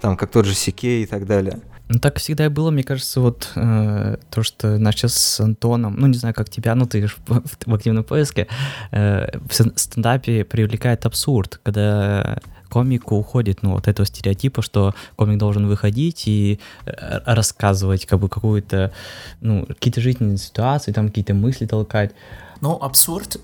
там, 0.00 0.16
как 0.16 0.30
тот 0.30 0.46
же 0.46 0.54
Сикей 0.54 1.02
и 1.02 1.06
так 1.06 1.26
далее. 1.26 1.60
Ну, 1.88 1.98
так 2.00 2.18
всегда 2.18 2.44
и 2.44 2.48
было, 2.48 2.70
мне 2.70 2.82
кажется, 2.82 3.20
вот 3.20 3.50
э, 3.54 4.16
то, 4.30 4.42
что 4.42 4.76
наш 4.78 4.96
сейчас 4.96 5.14
с 5.14 5.40
Антоном, 5.40 5.96
ну, 5.96 6.06
не 6.06 6.18
знаю, 6.18 6.34
как 6.34 6.50
тебя, 6.50 6.74
ну, 6.74 6.84
ты 6.84 7.06
же 7.06 7.14
в, 7.26 7.42
в 7.64 7.74
активном 7.74 8.04
поиске, 8.04 8.46
э, 8.90 9.38
в 9.48 9.54
стен- 9.54 9.72
стендапе 9.74 10.44
привлекает 10.44 11.06
абсурд, 11.06 11.60
когда 11.62 12.40
комику 12.68 13.16
уходит, 13.16 13.62
ну, 13.62 13.74
от 13.74 13.88
этого 13.88 14.06
стереотипа, 14.06 14.60
что 14.60 14.94
комик 15.16 15.38
должен 15.38 15.66
выходить 15.66 16.24
и 16.28 16.60
э, 16.84 17.20
рассказывать 17.24 18.04
как 18.04 18.20
бы 18.20 18.28
какую-то, 18.28 18.92
ну, 19.40 19.64
какие-то 19.64 20.02
жизненные 20.02 20.36
ситуации, 20.36 20.92
там 20.92 21.08
какие-то 21.08 21.32
мысли 21.32 21.64
толкать. 21.64 22.12
Ну, 22.60 22.76
абсурд 22.78 23.40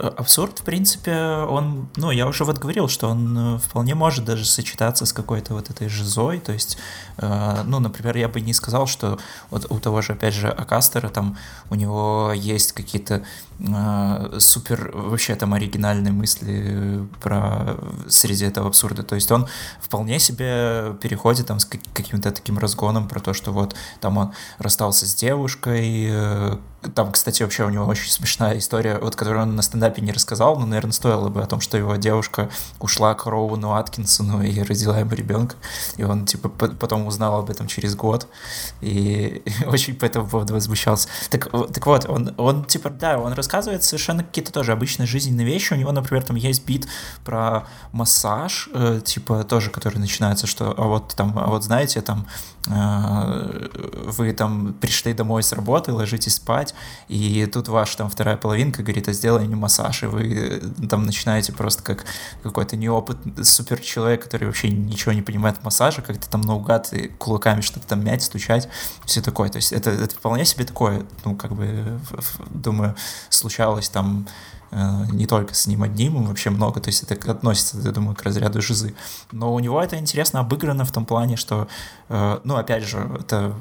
абсурд, 0.00 0.60
в 0.60 0.62
принципе, 0.62 1.14
он, 1.48 1.88
ну, 1.96 2.10
я 2.10 2.26
уже 2.26 2.44
вот 2.44 2.58
говорил, 2.58 2.88
что 2.88 3.08
он 3.08 3.58
вполне 3.58 3.94
может 3.94 4.24
даже 4.24 4.44
сочетаться 4.44 5.06
с 5.06 5.12
какой-то 5.12 5.54
вот 5.54 5.70
этой 5.70 5.88
жизой, 5.88 6.40
то 6.40 6.52
есть, 6.52 6.78
ну, 7.18 7.80
например, 7.80 8.16
я 8.16 8.28
бы 8.28 8.40
не 8.40 8.54
сказал, 8.54 8.86
что 8.86 9.18
вот 9.50 9.66
у 9.70 9.78
того 9.78 10.02
же, 10.02 10.14
опять 10.14 10.34
же, 10.34 10.48
Акастера, 10.48 11.08
там, 11.08 11.36
у 11.70 11.74
него 11.74 12.32
есть 12.34 12.72
какие-то 12.72 13.24
супер, 14.38 14.90
вообще 14.94 15.34
там 15.34 15.54
оригинальные 15.54 16.12
мысли 16.12 17.06
про 17.20 17.76
среди 18.08 18.46
этого 18.46 18.68
абсурда, 18.68 19.02
то 19.02 19.14
есть 19.14 19.30
он 19.30 19.46
вполне 19.80 20.18
себе 20.18 20.94
переходит 21.00 21.46
там 21.46 21.60
с 21.60 21.64
каким-то 21.64 22.32
таким 22.32 22.58
разгоном 22.58 23.08
про 23.08 23.20
то, 23.20 23.34
что 23.34 23.52
вот 23.52 23.74
там 24.00 24.16
он 24.18 24.32
расстался 24.58 25.06
с 25.06 25.14
девушкой, 25.14 26.06
э, 26.10 26.56
там, 26.94 27.12
кстати, 27.12 27.42
вообще 27.42 27.64
у 27.64 27.68
него 27.68 27.84
очень 27.84 28.10
смешная 28.10 28.56
история, 28.58 28.98
вот 28.98 29.14
которую 29.14 29.42
он 29.42 29.54
на 29.54 29.62
стендапе 29.62 30.00
не 30.00 30.12
рассказал, 30.12 30.58
но, 30.58 30.64
наверное, 30.64 30.92
стоило 30.92 31.28
бы 31.28 31.42
о 31.42 31.46
том, 31.46 31.60
что 31.60 31.76
его 31.76 31.96
девушка 31.96 32.48
ушла 32.78 33.14
к 33.14 33.26
Роуну 33.26 33.74
Аткинсону 33.74 34.42
и 34.42 34.62
родила 34.62 34.98
ему 34.98 35.10
ребенка, 35.12 35.56
и 35.98 36.04
он, 36.04 36.24
типа, 36.24 36.48
потом 36.48 37.06
узнал 37.06 37.40
об 37.40 37.50
этом 37.50 37.66
через 37.66 37.94
год, 37.94 38.28
и, 38.80 39.42
очень 39.66 39.94
по 39.94 40.06
этому 40.06 40.26
поводу 40.26 40.54
возмущался. 40.54 41.08
Так, 41.28 41.50
так 41.50 41.86
вот, 41.86 42.08
он, 42.08 42.34
он, 42.38 42.64
типа, 42.64 42.88
да, 42.88 43.18
он 43.18 43.34
рассказывает 43.50 43.82
совершенно 43.82 44.22
какие-то 44.22 44.52
тоже 44.52 44.70
обычные 44.70 45.06
жизненные 45.06 45.44
вещи, 45.44 45.72
у 45.72 45.76
него, 45.76 45.90
например, 45.90 46.22
там 46.22 46.36
есть 46.36 46.64
бит 46.66 46.86
про 47.24 47.66
массаж, 47.90 48.68
э, 48.72 49.00
типа, 49.04 49.42
тоже, 49.42 49.70
который 49.70 49.98
начинается, 49.98 50.46
что, 50.46 50.72
а 50.76 50.86
вот 50.86 51.14
там, 51.16 51.36
а 51.36 51.46
вот 51.48 51.64
знаете, 51.64 52.00
там, 52.00 52.26
э, 52.68 53.68
вы 54.06 54.32
там 54.34 54.74
пришли 54.74 55.14
домой 55.14 55.42
с 55.42 55.52
работы, 55.52 55.92
ложитесь 55.92 56.36
спать, 56.36 56.74
и 57.08 57.44
тут 57.52 57.66
ваша 57.68 57.98
там 57.98 58.08
вторая 58.08 58.36
половинка 58.36 58.82
говорит, 58.82 59.08
а 59.08 59.12
сделай 59.12 59.44
мне 59.46 59.56
массаж, 59.56 60.04
и 60.04 60.06
вы 60.06 60.60
э, 60.80 60.86
там 60.88 61.04
начинаете 61.04 61.52
просто 61.52 61.82
как 61.82 62.04
какой-то 62.44 62.76
неопытный 62.76 63.44
супер 63.44 63.80
человек, 63.80 64.22
который 64.22 64.44
вообще 64.44 64.70
ничего 64.70 65.12
не 65.12 65.22
понимает 65.22 65.58
в 65.58 65.64
массаже, 65.64 66.02
как-то 66.02 66.30
там 66.30 66.42
наугад 66.42 66.92
и 66.92 67.08
кулаками 67.08 67.62
что-то 67.62 67.86
там 67.88 68.04
мять, 68.04 68.22
стучать, 68.22 68.68
все 69.04 69.20
такое. 69.20 69.48
То 69.48 69.56
есть 69.56 69.72
это, 69.72 69.90
это 69.90 70.14
вполне 70.14 70.44
себе 70.44 70.64
такое, 70.64 71.02
ну, 71.24 71.34
как 71.34 71.52
бы, 71.52 71.98
думаю, 72.50 72.94
случалось 73.40 73.88
там 73.88 74.26
Э, 74.72 75.04
не 75.10 75.26
только 75.26 75.54
с 75.54 75.66
ним 75.66 75.82
одним, 75.82 76.24
вообще 76.24 76.50
много, 76.50 76.80
то 76.80 76.88
есть 76.88 77.02
это 77.02 77.30
относится, 77.30 77.78
я 77.78 77.90
думаю, 77.90 78.14
к 78.14 78.22
разряду 78.22 78.62
жизы. 78.62 78.94
Но 79.32 79.52
у 79.52 79.58
него 79.58 79.82
это 79.82 79.96
интересно 79.98 80.40
обыграно 80.40 80.84
в 80.84 80.92
том 80.92 81.04
плане, 81.04 81.36
что, 81.36 81.66
э, 82.08 82.40
ну, 82.44 82.56
опять 82.56 82.84
же, 82.84 83.10
это 83.18 83.54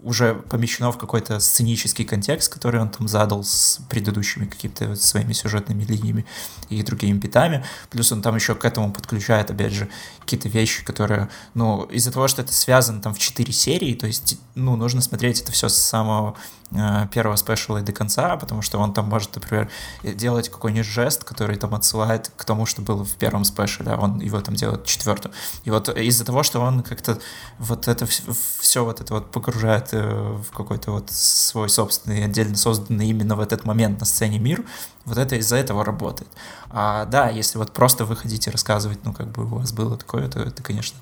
уже 0.00 0.34
помещено 0.34 0.90
в 0.90 0.98
какой-то 0.98 1.38
сценический 1.38 2.04
контекст, 2.04 2.52
который 2.52 2.80
он 2.80 2.88
там 2.88 3.06
задал 3.06 3.44
с 3.44 3.80
предыдущими 3.88 4.46
какими-то 4.46 4.96
своими 4.96 5.32
сюжетными 5.32 5.84
линиями 5.84 6.26
и 6.68 6.82
другими 6.82 7.16
битами. 7.16 7.64
Плюс 7.90 8.10
он 8.10 8.20
там 8.20 8.34
еще 8.34 8.56
к 8.56 8.64
этому 8.64 8.92
подключает, 8.92 9.50
опять 9.50 9.72
же, 9.72 9.88
какие-то 10.20 10.48
вещи, 10.48 10.84
которые, 10.84 11.28
ну, 11.54 11.84
из-за 11.84 12.10
того, 12.10 12.26
что 12.26 12.42
это 12.42 12.52
связано 12.52 13.00
там 13.00 13.14
в 13.14 13.18
четыре 13.18 13.52
серии, 13.52 13.94
то 13.94 14.06
есть, 14.06 14.38
ну, 14.56 14.74
нужно 14.74 15.00
смотреть 15.00 15.42
это 15.42 15.52
все 15.52 15.68
с 15.68 15.76
самого 15.76 16.34
Э, 16.70 17.06
первого 17.12 17.36
спешала 17.36 17.80
до 17.82 17.92
конца, 17.92 18.36
потому 18.36 18.62
что 18.62 18.78
он 18.78 18.92
там 18.92 19.08
может, 19.08 19.34
например, 19.34 19.70
делать 20.02 20.48
какой-нибудь 20.48 20.86
жест, 20.86 21.22
который 21.22 21.56
там 21.56 21.74
отсылает 21.74 22.32
к 22.36 22.44
тому, 22.44 22.66
что 22.66 22.82
было 22.82 23.04
в 23.04 23.14
первом 23.14 23.44
спешле, 23.44 23.92
а 23.92 23.96
он 23.98 24.18
его 24.20 24.40
там 24.40 24.54
делает 24.54 24.82
в 24.82 24.86
четвертом. 24.86 25.32
И 25.64 25.70
вот 25.70 25.88
из-за 25.88 26.24
того, 26.24 26.42
что 26.42 26.60
он 26.60 26.82
как-то 26.82 27.18
вот 27.58 27.86
это 27.86 28.06
все 28.06 28.84
вот 28.84 29.00
это 29.00 29.14
вот 29.14 29.30
погружает 29.30 29.88
э, 29.92 30.00
в 30.02 30.50
какой-то 30.56 30.90
вот 30.90 31.10
свой 31.10 31.68
собственный, 31.68 32.24
отдельно 32.24 32.56
созданный 32.56 33.08
именно 33.08 33.36
в 33.36 33.40
этот 33.40 33.64
момент 33.64 34.00
на 34.00 34.06
сцене 34.06 34.38
мир, 34.38 34.64
вот 35.04 35.18
это 35.18 35.36
из-за 35.36 35.56
этого 35.56 35.84
работает. 35.84 36.30
А 36.70 37.04
да, 37.04 37.28
если 37.28 37.58
вот 37.58 37.72
просто 37.72 38.04
вы 38.04 38.16
хотите 38.16 38.50
рассказывать, 38.50 39.04
ну, 39.04 39.12
как 39.12 39.28
бы 39.30 39.44
у 39.44 39.58
вас 39.58 39.72
было 39.72 39.96
такое, 39.96 40.28
то 40.28 40.40
это, 40.40 40.62
конечно, 40.62 40.98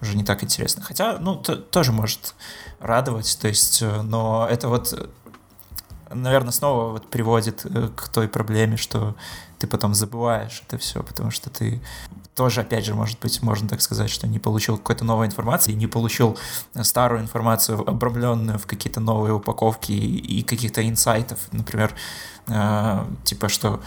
уже 0.00 0.16
не 0.16 0.24
так 0.24 0.42
интересно. 0.42 0.82
Хотя, 0.82 1.18
ну, 1.18 1.36
то, 1.36 1.56
тоже 1.56 1.92
может 1.92 2.34
радовать, 2.78 3.38
то 3.40 3.48
есть, 3.48 3.82
э, 3.82 4.02
но 4.02 4.46
это 4.50 4.68
вот, 4.68 5.10
наверное, 6.10 6.52
снова 6.52 6.92
вот 6.92 7.10
приводит 7.10 7.64
э, 7.64 7.88
к 7.94 8.08
той 8.08 8.28
проблеме, 8.28 8.76
что 8.76 9.14
ты 9.58 9.66
потом 9.66 9.94
забываешь 9.94 10.62
это 10.66 10.78
все, 10.78 11.02
потому 11.02 11.30
что 11.30 11.50
ты 11.50 11.80
тоже, 12.34 12.62
опять 12.62 12.86
же, 12.86 12.94
может 12.94 13.20
быть, 13.20 13.42
можно 13.42 13.68
так 13.68 13.82
сказать, 13.82 14.08
что 14.08 14.26
не 14.26 14.38
получил 14.38 14.78
какой-то 14.78 15.04
новой 15.04 15.26
информации, 15.26 15.72
не 15.72 15.86
получил 15.86 16.38
старую 16.80 17.20
информацию, 17.20 17.86
обрамленную 17.86 18.58
в 18.58 18.66
какие-то 18.66 19.00
новые 19.00 19.34
упаковки 19.34 19.92
и, 19.92 20.42
каких-то 20.42 20.88
инсайтов, 20.88 21.38
например, 21.52 21.94
э, 22.46 23.04
типа, 23.24 23.50
что 23.50 23.80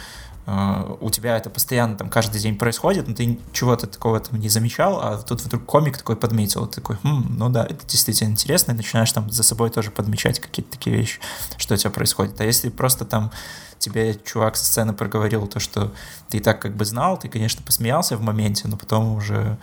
у 0.45 1.09
тебя 1.09 1.37
это 1.37 1.49
постоянно 1.49 1.95
там 1.95 2.09
каждый 2.09 2.41
день 2.41 2.57
происходит, 2.57 3.07
но 3.07 3.13
ты 3.13 3.39
чего-то 3.53 3.87
такого 3.87 4.19
там 4.19 4.39
не 4.39 4.49
замечал, 4.49 4.99
а 5.01 5.17
тут 5.17 5.41
вдруг 5.41 5.65
комик 5.65 5.97
такой 5.97 6.17
подметил, 6.17 6.67
такой, 6.67 6.97
хм, 7.01 7.35
ну 7.37 7.49
да, 7.49 7.65
это 7.65 7.87
действительно 7.87 8.31
интересно, 8.31 8.73
и 8.73 8.75
начинаешь 8.75 9.11
там 9.11 9.29
за 9.29 9.43
собой 9.43 9.69
тоже 9.69 9.89
подмечать 9.89 10.39
какие-то 10.41 10.71
такие 10.71 10.97
вещи, 10.97 11.19
что 11.57 11.75
у 11.75 11.77
тебя 11.77 11.91
происходит. 11.91 12.39
А 12.41 12.43
если 12.43 12.69
просто 12.69 13.05
там 13.05 13.31
тебе 13.79 14.15
чувак 14.15 14.57
со 14.57 14.65
сцены 14.65 14.93
проговорил 14.93 15.47
то, 15.47 15.59
что 15.59 15.93
ты 16.29 16.37
и 16.37 16.39
так 16.41 16.61
как 16.61 16.75
бы 16.75 16.83
знал, 16.83 17.17
ты, 17.17 17.29
конечно, 17.29 17.61
посмеялся 17.63 18.17
в 18.17 18.21
моменте, 18.21 18.67
но 18.67 18.75
потом 18.75 19.15
уже 19.15 19.57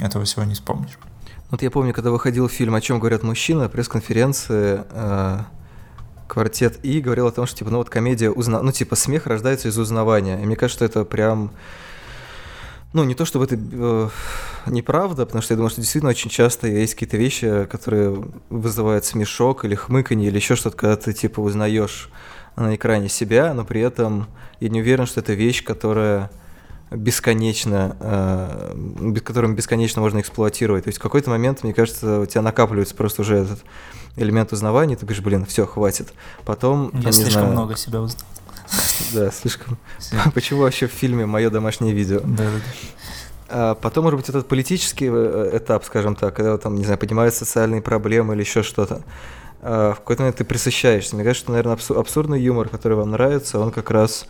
этого 0.00 0.24
всего 0.24 0.44
не 0.44 0.54
вспомнишь. 0.54 0.98
Вот 1.50 1.62
я 1.62 1.70
помню, 1.70 1.92
когда 1.92 2.10
выходил 2.10 2.48
фильм 2.48 2.74
«О 2.74 2.80
чем 2.80 2.98
говорят 2.98 3.22
мужчины», 3.22 3.68
пресс-конференции 3.68 4.84
э, 4.88 5.40
квартет 6.28 6.84
И 6.84 7.00
говорил 7.00 7.26
о 7.26 7.32
том, 7.32 7.46
что, 7.46 7.58
типа, 7.58 7.70
ну 7.70 7.78
вот 7.78 7.90
комедия, 7.90 8.30
узна... 8.30 8.62
ну, 8.62 8.72
типа, 8.72 8.96
смех 8.96 9.26
рождается 9.26 9.68
из 9.68 9.78
узнавания. 9.78 10.40
И 10.42 10.46
мне 10.46 10.56
кажется, 10.56 10.78
что 10.78 11.00
это 11.00 11.04
прям... 11.04 11.52
Ну, 12.92 13.04
не 13.04 13.14
то, 13.14 13.24
чтобы 13.24 13.46
это 13.46 13.56
э, 13.58 14.08
неправда, 14.66 15.24
потому 15.24 15.40
что 15.40 15.54
я 15.54 15.56
думаю, 15.56 15.70
что 15.70 15.80
действительно 15.80 16.10
очень 16.10 16.28
часто 16.28 16.66
есть 16.68 16.94
какие-то 16.94 17.16
вещи, 17.16 17.64
которые 17.64 18.24
вызывают 18.50 19.06
смешок 19.06 19.64
или 19.64 19.74
хмыканье, 19.74 20.28
или 20.28 20.36
еще 20.36 20.56
что-то, 20.56 20.76
когда 20.76 20.96
ты, 20.96 21.14
типа, 21.14 21.40
узнаешь 21.40 22.10
на 22.56 22.74
экране 22.74 23.08
себя, 23.08 23.54
но 23.54 23.64
при 23.64 23.80
этом 23.80 24.28
я 24.60 24.68
не 24.68 24.80
уверен, 24.80 25.06
что 25.06 25.20
это 25.20 25.32
вещь, 25.32 25.64
которая 25.64 26.30
бесконечно, 26.94 27.96
э, 28.00 29.14
которым 29.24 29.54
бесконечно 29.54 30.00
можно 30.00 30.20
эксплуатировать. 30.20 30.84
То 30.84 30.88
есть 30.88 30.98
в 30.98 31.02
какой-то 31.02 31.30
момент, 31.30 31.62
мне 31.62 31.74
кажется, 31.74 32.20
у 32.20 32.26
тебя 32.26 32.42
накапливается 32.42 32.94
просто 32.94 33.22
уже 33.22 33.36
этот 33.36 33.64
элемент 34.16 34.52
узнавания, 34.52 34.96
ты 34.96 35.06
говоришь, 35.06 35.22
блин, 35.22 35.44
все, 35.46 35.66
хватит. 35.66 36.12
Потом... 36.44 36.90
Я 36.94 37.02
там, 37.02 37.12
слишком 37.12 37.32
знаю, 37.32 37.52
много 37.52 37.76
себя 37.76 38.00
узнал. 38.00 38.26
Да, 39.12 39.30
слишком. 39.30 39.78
Почему 40.34 40.60
вообще 40.60 40.86
в 40.86 40.92
фильме 40.92 41.26
мое 41.26 41.50
домашнее 41.50 41.92
видео? 41.92 42.20
Да, 42.20 42.44
да, 42.44 42.50
да. 43.48 43.74
Потом, 43.74 44.04
может 44.04 44.18
быть, 44.18 44.28
этот 44.30 44.48
политический 44.48 45.10
э, 45.12 45.50
этап, 45.58 45.84
скажем 45.84 46.16
так, 46.16 46.34
когда 46.34 46.56
там, 46.56 46.74
не 46.76 46.84
знаю, 46.84 46.98
поднимаются 46.98 47.44
социальные 47.44 47.82
проблемы 47.82 48.34
или 48.34 48.40
еще 48.40 48.62
что-то. 48.62 49.02
А, 49.62 49.92
в 49.94 49.98
какой-то 49.98 50.22
момент 50.22 50.38
ты 50.38 50.44
присыщаешься. 50.44 51.14
Мне 51.14 51.24
кажется, 51.24 51.44
что, 51.44 51.52
наверное, 51.52 51.78
абсурдный 51.96 52.40
юмор, 52.40 52.68
который 52.68 52.96
вам 52.96 53.10
нравится, 53.10 53.58
он 53.58 53.70
как 53.70 53.90
раз 53.90 54.26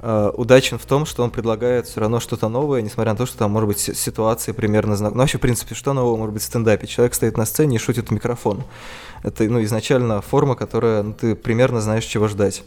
удачен 0.00 0.78
в 0.78 0.86
том, 0.86 1.06
что 1.06 1.24
он 1.24 1.30
предлагает 1.30 1.86
все 1.86 2.00
равно 2.00 2.20
что-то 2.20 2.48
новое, 2.48 2.82
несмотря 2.82 3.12
на 3.12 3.18
то, 3.18 3.26
что 3.26 3.38
там, 3.38 3.50
может 3.50 3.68
быть, 3.68 3.78
ситуации 3.78 4.52
примерно 4.52 4.96
знакомы. 4.96 5.16
Ну, 5.16 5.22
вообще, 5.22 5.38
в 5.38 5.40
принципе, 5.40 5.74
что 5.74 5.92
нового 5.92 6.16
может 6.16 6.34
быть 6.34 6.42
в 6.42 6.46
стендапе? 6.46 6.86
Человек 6.86 7.14
стоит 7.14 7.36
на 7.36 7.44
сцене 7.44 7.76
и 7.76 7.78
шутит 7.78 8.08
в 8.08 8.10
микрофон. 8.12 8.62
Это, 9.22 9.44
ну, 9.44 9.62
изначально 9.64 10.20
форма, 10.20 10.54
которая, 10.54 11.02
ну, 11.02 11.12
ты 11.12 11.34
примерно 11.34 11.80
знаешь, 11.80 12.04
чего 12.04 12.28
ждать. 12.28 12.62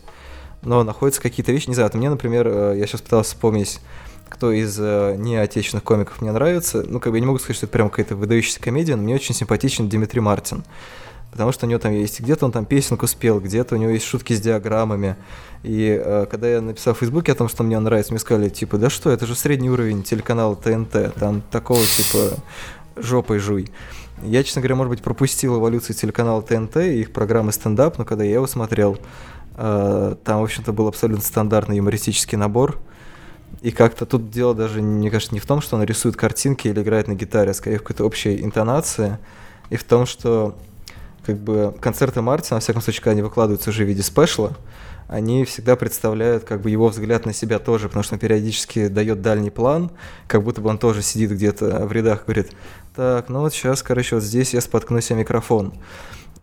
Но 0.63 0.83
находятся 0.83 1.21
какие-то 1.21 1.51
вещи, 1.51 1.69
не 1.69 1.75
знаю, 1.75 1.89
вот 1.89 1.97
мне, 1.97 2.09
например, 2.09 2.47
э, 2.47 2.75
я 2.77 2.85
сейчас 2.85 3.01
пытался 3.01 3.31
вспомнить, 3.31 3.79
кто 4.29 4.51
из 4.51 4.77
э, 4.79 5.15
неотечественных 5.17 5.83
комиков 5.83 6.21
мне 6.21 6.31
нравится. 6.31 6.83
Ну, 6.87 6.99
как 6.99 7.11
бы 7.11 7.17
я 7.17 7.21
не 7.21 7.27
могу 7.27 7.39
сказать, 7.39 7.57
что 7.57 7.65
это 7.65 7.73
прям 7.73 7.89
какая-то 7.89 8.15
выдающаяся 8.15 8.59
комедия, 8.59 8.95
но 8.95 9.03
мне 9.03 9.15
очень 9.15 9.33
симпатичен 9.33 9.89
Дмитрий 9.89 10.21
Мартин 10.21 10.63
потому 11.31 11.51
что 11.51 11.65
у 11.65 11.69
него 11.69 11.79
там 11.79 11.93
есть, 11.93 12.19
где-то 12.19 12.45
он 12.45 12.51
там 12.51 12.65
песенку 12.65 13.07
спел, 13.07 13.39
где-то 13.39 13.75
у 13.75 13.77
него 13.77 13.91
есть 13.91 14.05
шутки 14.05 14.33
с 14.33 14.41
диаграммами. 14.41 15.15
И 15.63 15.99
э, 16.03 16.25
когда 16.29 16.49
я 16.49 16.61
написал 16.61 16.93
в 16.93 16.99
Фейсбуке 16.99 17.31
о 17.31 17.35
том, 17.35 17.47
что 17.47 17.63
мне 17.63 17.79
нравится, 17.79 18.11
мне 18.11 18.19
сказали, 18.19 18.49
типа, 18.49 18.77
да 18.77 18.89
что, 18.89 19.09
это 19.09 19.25
же 19.25 19.35
средний 19.35 19.69
уровень 19.69 20.03
телеканала 20.03 20.55
ТНТ, 20.55 21.13
там 21.15 21.41
такого 21.49 21.81
типа 21.85 22.37
жопой 22.97 23.39
жуй. 23.39 23.69
Я, 24.23 24.43
честно 24.43 24.61
говоря, 24.61 24.75
может 24.75 24.89
быть, 24.89 25.01
пропустил 25.01 25.57
эволюцию 25.57 25.95
телеканала 25.95 26.41
ТНТ 26.41 26.77
и 26.77 27.01
их 27.01 27.11
программы 27.11 27.51
стендап, 27.51 27.97
но 27.97 28.05
когда 28.05 28.23
я 28.23 28.33
его 28.33 28.47
смотрел, 28.47 28.99
э, 29.55 30.15
там, 30.23 30.41
в 30.41 30.43
общем-то, 30.43 30.73
был 30.73 30.87
абсолютно 30.87 31.23
стандартный 31.23 31.77
юмористический 31.77 32.37
набор. 32.37 32.77
И 33.61 33.71
как-то 33.71 34.05
тут 34.05 34.29
дело 34.29 34.53
даже, 34.55 34.81
мне 34.81 35.09
кажется, 35.09 35.33
не 35.33 35.39
в 35.39 35.45
том, 35.45 35.61
что 35.61 35.75
он 35.75 35.83
рисует 35.83 36.15
картинки 36.15 36.67
или 36.67 36.81
играет 36.81 37.07
на 37.07 37.13
гитаре, 37.13 37.51
а 37.51 37.53
скорее 37.53 37.77
в 37.77 37.81
какой-то 37.81 38.05
общей 38.05 38.43
интонации, 38.43 39.17
и 39.69 39.75
в 39.75 39.83
том, 39.83 40.05
что 40.05 40.55
как 41.25 41.37
бы 41.37 41.75
концерты 41.79 42.21
Мартина, 42.21 42.55
во 42.55 42.61
всяком 42.61 42.81
случае, 42.81 43.01
когда 43.01 43.11
они 43.11 43.21
выкладываются 43.21 43.69
уже 43.69 43.83
в 43.83 43.87
виде 43.87 44.03
спешла, 44.03 44.53
они 45.07 45.43
всегда 45.43 45.75
представляют 45.75 46.45
как 46.45 46.61
бы 46.61 46.69
его 46.69 46.87
взгляд 46.87 47.25
на 47.25 47.33
себя 47.33 47.59
тоже, 47.59 47.87
потому 47.87 48.03
что 48.03 48.15
он 48.15 48.19
периодически 48.19 48.87
дает 48.87 49.21
дальний 49.21 49.49
план, 49.49 49.91
как 50.27 50.43
будто 50.43 50.61
бы 50.61 50.69
он 50.69 50.77
тоже 50.77 51.01
сидит 51.01 51.31
где-то 51.31 51.85
в 51.85 51.91
рядах, 51.91 52.23
говорит, 52.25 52.51
так, 52.95 53.29
ну 53.29 53.41
вот 53.41 53.53
сейчас, 53.53 53.83
короче, 53.83 54.15
вот 54.15 54.23
здесь 54.23 54.53
я 54.53 54.61
споткнусь 54.61 55.11
о 55.11 55.15
микрофон. 55.15 55.73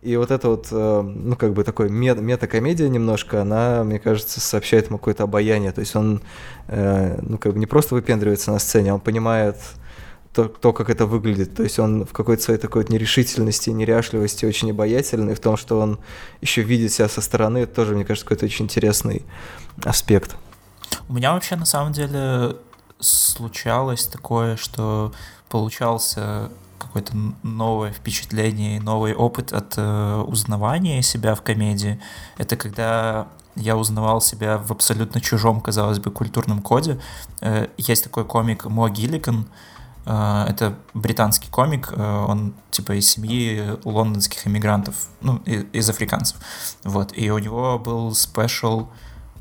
И 0.01 0.15
вот 0.15 0.31
это 0.31 0.47
вот, 0.47 0.67
э, 0.71 1.01
ну, 1.01 1.35
как 1.35 1.53
бы 1.53 1.63
такой 1.65 1.89
мет 1.89 2.21
метакомедия 2.21 2.87
немножко, 2.87 3.41
она, 3.41 3.83
мне 3.83 3.99
кажется, 3.99 4.39
сообщает 4.39 4.87
ему 4.87 4.97
какое-то 4.97 5.23
обаяние. 5.23 5.73
То 5.73 5.81
есть 5.81 5.93
он, 5.93 6.21
э, 6.67 7.19
ну, 7.21 7.37
как 7.37 7.53
бы 7.53 7.59
не 7.59 7.65
просто 7.65 7.95
выпендривается 7.95 8.51
на 8.51 8.59
сцене, 8.59 8.93
он 8.93 9.01
понимает 9.01 9.57
то, 10.33 10.45
то, 10.47 10.73
как 10.73 10.89
это 10.89 11.05
выглядит. 11.05 11.55
То 11.55 11.63
есть 11.63 11.79
он 11.79 12.05
в 12.05 12.13
какой-то 12.13 12.43
своей 12.43 12.59
такой 12.59 12.85
нерешительности, 12.87 13.69
неряшливости 13.71 14.45
очень 14.45 14.71
обаятельный, 14.71 15.33
в 15.33 15.39
том, 15.39 15.57
что 15.57 15.79
он 15.79 15.99
еще 16.41 16.61
видит 16.61 16.91
себя 16.91 17.09
со 17.09 17.21
стороны, 17.21 17.59
это 17.59 17.75
тоже, 17.75 17.95
мне 17.95 18.05
кажется, 18.05 18.25
какой-то 18.25 18.45
очень 18.45 18.65
интересный 18.65 19.25
аспект. 19.83 20.35
У 21.07 21.13
меня 21.13 21.33
вообще 21.33 21.55
на 21.55 21.65
самом 21.65 21.93
деле 21.93 22.57
случалось 22.99 24.05
такое, 24.07 24.55
что 24.55 25.11
получался 25.49 26.51
какое-то 26.77 27.13
новое 27.43 27.91
впечатление, 27.91 28.79
новый 28.79 29.13
опыт 29.13 29.51
от 29.51 29.73
э, 29.77 30.23
узнавания 30.27 31.01
себя 31.01 31.35
в 31.35 31.41
комедии. 31.41 31.99
Это 32.37 32.55
когда 32.55 33.27
я 33.55 33.75
узнавал 33.75 34.21
себя 34.21 34.57
в 34.57 34.71
абсолютно 34.71 35.19
чужом, 35.19 35.59
казалось 35.59 35.99
бы, 35.99 36.11
культурном 36.11 36.61
коде. 36.61 36.99
Э, 37.41 37.67
есть 37.77 38.03
такой 38.03 38.25
комик 38.25 38.65
Мо 38.65 38.89
Гиллиган, 38.89 39.41
э, 39.41 39.78
это 40.05 40.75
британский 40.93 41.49
комик, 41.49 41.91
э, 41.91 42.25
он 42.27 42.53
типа 42.71 42.93
из 42.93 43.09
семьи 43.09 43.77
лондонских 43.83 44.47
иммигрантов, 44.47 44.95
ну, 45.21 45.37
из 45.45 45.89
африканцев. 45.89 46.37
Вот, 46.83 47.15
и 47.15 47.29
у 47.31 47.37
него 47.37 47.77
был 47.79 48.13
спешл 48.15 48.87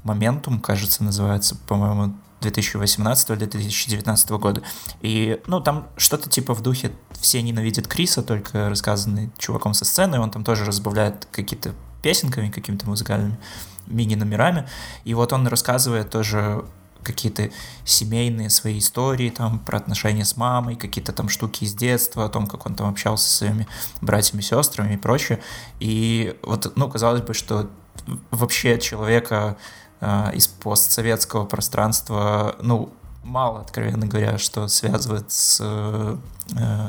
Моментум, 0.05 0.61
кажется, 0.61 1.05
называется, 1.05 1.57
по-моему, 1.67 2.15
2018-2019 2.41 4.39
года. 4.39 4.63
И, 5.01 5.41
ну, 5.47 5.61
там 5.61 5.89
что-то 5.97 6.31
типа 6.31 6.55
в 6.55 6.63
духе 6.63 6.93
«Все 7.13 7.43
ненавидят 7.43 7.89
Криса», 7.89 8.23
только 8.23 8.69
рассказанный 8.69 9.31
чуваком 9.39 9.75
со 9.75 9.85
сцены, 9.85 10.21
он 10.21 10.31
там 10.31 10.45
тоже 10.45 10.65
разбавляет 10.65 11.27
какие-то 11.33 11.75
песенками, 12.03 12.51
какими-то 12.51 12.89
музыкальными 12.89 13.39
мини-номерами. 13.87 14.69
И 15.05 15.15
вот 15.15 15.33
он 15.33 15.47
рассказывает 15.49 16.11
тоже 16.11 16.65
какие-то 17.03 17.51
семейные 17.85 18.51
свои 18.51 18.79
истории, 18.79 19.31
там, 19.31 19.59
про 19.59 19.79
отношения 19.79 20.25
с 20.25 20.37
мамой, 20.37 20.77
какие-то 20.77 21.13
там 21.13 21.29
штуки 21.29 21.65
из 21.65 21.75
детства, 21.75 22.25
о 22.25 22.29
том, 22.29 22.47
как 22.47 22.67
он 22.67 22.75
там 22.75 22.89
общался 22.89 23.29
со 23.29 23.37
своими 23.39 23.67
братьями, 24.01 24.41
сестрами 24.41 24.95
и 24.95 24.97
прочее. 24.97 25.41
И 25.81 26.37
вот, 26.43 26.73
ну, 26.77 26.89
казалось 26.89 27.23
бы, 27.23 27.35
что 27.35 27.71
вообще 28.31 28.79
человека 28.79 29.57
э, 30.01 30.31
из 30.35 30.47
постсоветского 30.47 31.45
пространства, 31.45 32.57
ну, 32.61 32.93
мало, 33.29 33.61
откровенно 33.61 34.07
говоря, 34.07 34.39
что 34.39 34.67
связывает 34.69 35.31
с 35.31 35.59
э, 35.61 36.17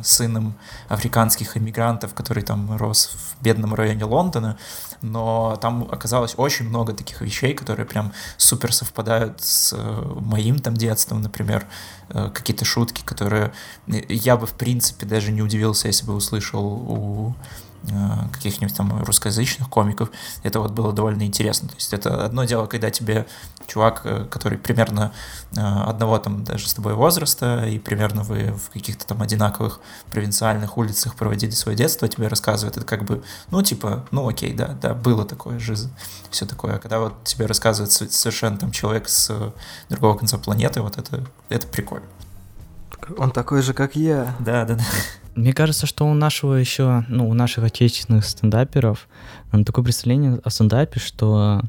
сыном 0.03 0.55
африканских 0.87 1.57
иммигрантов, 1.57 2.13
который 2.13 2.43
там 2.43 2.77
рос 2.77 3.11
в 3.13 3.43
бедном 3.43 3.75
районе 3.75 4.05
Лондона, 4.05 4.57
но 5.01 5.57
там 5.61 5.87
оказалось 5.91 6.33
очень 6.37 6.67
много 6.67 6.93
таких 6.93 7.21
вещей, 7.21 7.53
которые 7.53 7.85
прям 7.85 8.13
супер 8.37 8.73
совпадают 8.73 9.41
с 9.41 9.73
э, 9.77 10.03
моим 10.21 10.59
там 10.59 10.75
детством, 10.75 11.21
например, 11.21 11.65
э, 12.09 12.29
какие-то 12.33 12.65
шутки, 12.65 13.01
которые 13.03 13.51
я 13.87 14.37
бы 14.37 14.47
в 14.47 14.53
принципе 14.53 15.05
даже 15.05 15.31
не 15.31 15.41
удивился, 15.41 15.87
если 15.87 16.05
бы 16.05 16.15
услышал 16.15 16.65
у 16.65 17.35
Э, 17.35 17.68
каких-нибудь 18.33 18.75
там 18.75 19.03
русскоязычных 19.03 19.69
комиков, 19.69 20.09
это 20.43 20.59
вот 20.59 20.71
было 20.71 20.93
довольно 20.93 21.23
интересно. 21.23 21.69
То 21.69 21.75
есть 21.75 21.93
это 21.93 22.25
одно 22.25 22.43
дело, 22.43 22.65
когда 22.65 22.89
тебе 22.89 23.25
чувак, 23.67 24.01
э, 24.03 24.25
который 24.29 24.57
примерно 24.57 25.11
э, 25.55 25.59
одного 25.61 26.17
там 26.17 26.43
даже 26.43 26.67
с 26.67 26.73
тобой 26.73 26.93
возраста, 26.93 27.65
и 27.67 27.79
примерно 27.79 28.23
вы 28.23 28.51
в 28.51 28.69
каких-то 28.71 29.05
там 29.05 29.21
одинаковых 29.21 29.79
провинциальных 30.11 30.77
улицах 30.77 31.15
проводили 31.15 31.51
свое 31.51 31.77
детство, 31.77 32.07
тебе 32.07 32.27
рассказывает, 32.27 32.77
это 32.77 32.85
как 32.85 33.03
бы, 33.03 33.23
ну, 33.51 33.61
типа, 33.61 34.05
ну, 34.11 34.27
окей, 34.27 34.53
да, 34.53 34.75
да, 34.81 34.93
было 34.93 35.25
такое, 35.25 35.59
жизнь, 35.59 35.91
все 36.29 36.45
такое. 36.45 36.75
А 36.75 36.79
когда 36.79 36.99
вот 36.99 37.23
тебе 37.23 37.45
рассказывает 37.45 37.91
совершенно 37.91 38.57
там 38.57 38.71
человек 38.71 39.07
с 39.07 39.53
другого 39.89 40.17
конца 40.17 40.37
планеты, 40.37 40.81
вот 40.81 40.97
это, 40.97 41.25
это 41.49 41.67
прикольно. 41.67 42.05
Он 43.17 43.31
такой 43.31 43.61
же, 43.61 43.73
как 43.73 43.95
я. 43.95 44.35
Да, 44.39 44.65
да, 44.65 44.75
да. 44.75 44.83
Мне 45.39 45.53
кажется, 45.53 45.85
что 45.85 46.05
у 46.05 46.13
нашего 46.13 46.55
еще, 46.55 47.05
ну, 47.07 47.29
у 47.29 47.33
наших 47.33 47.63
отечественных 47.63 48.25
стендаперов 48.25 49.07
такое 49.65 49.85
представление 49.85 50.37
о 50.43 50.49
стендапе, 50.49 50.99
что 50.99 51.61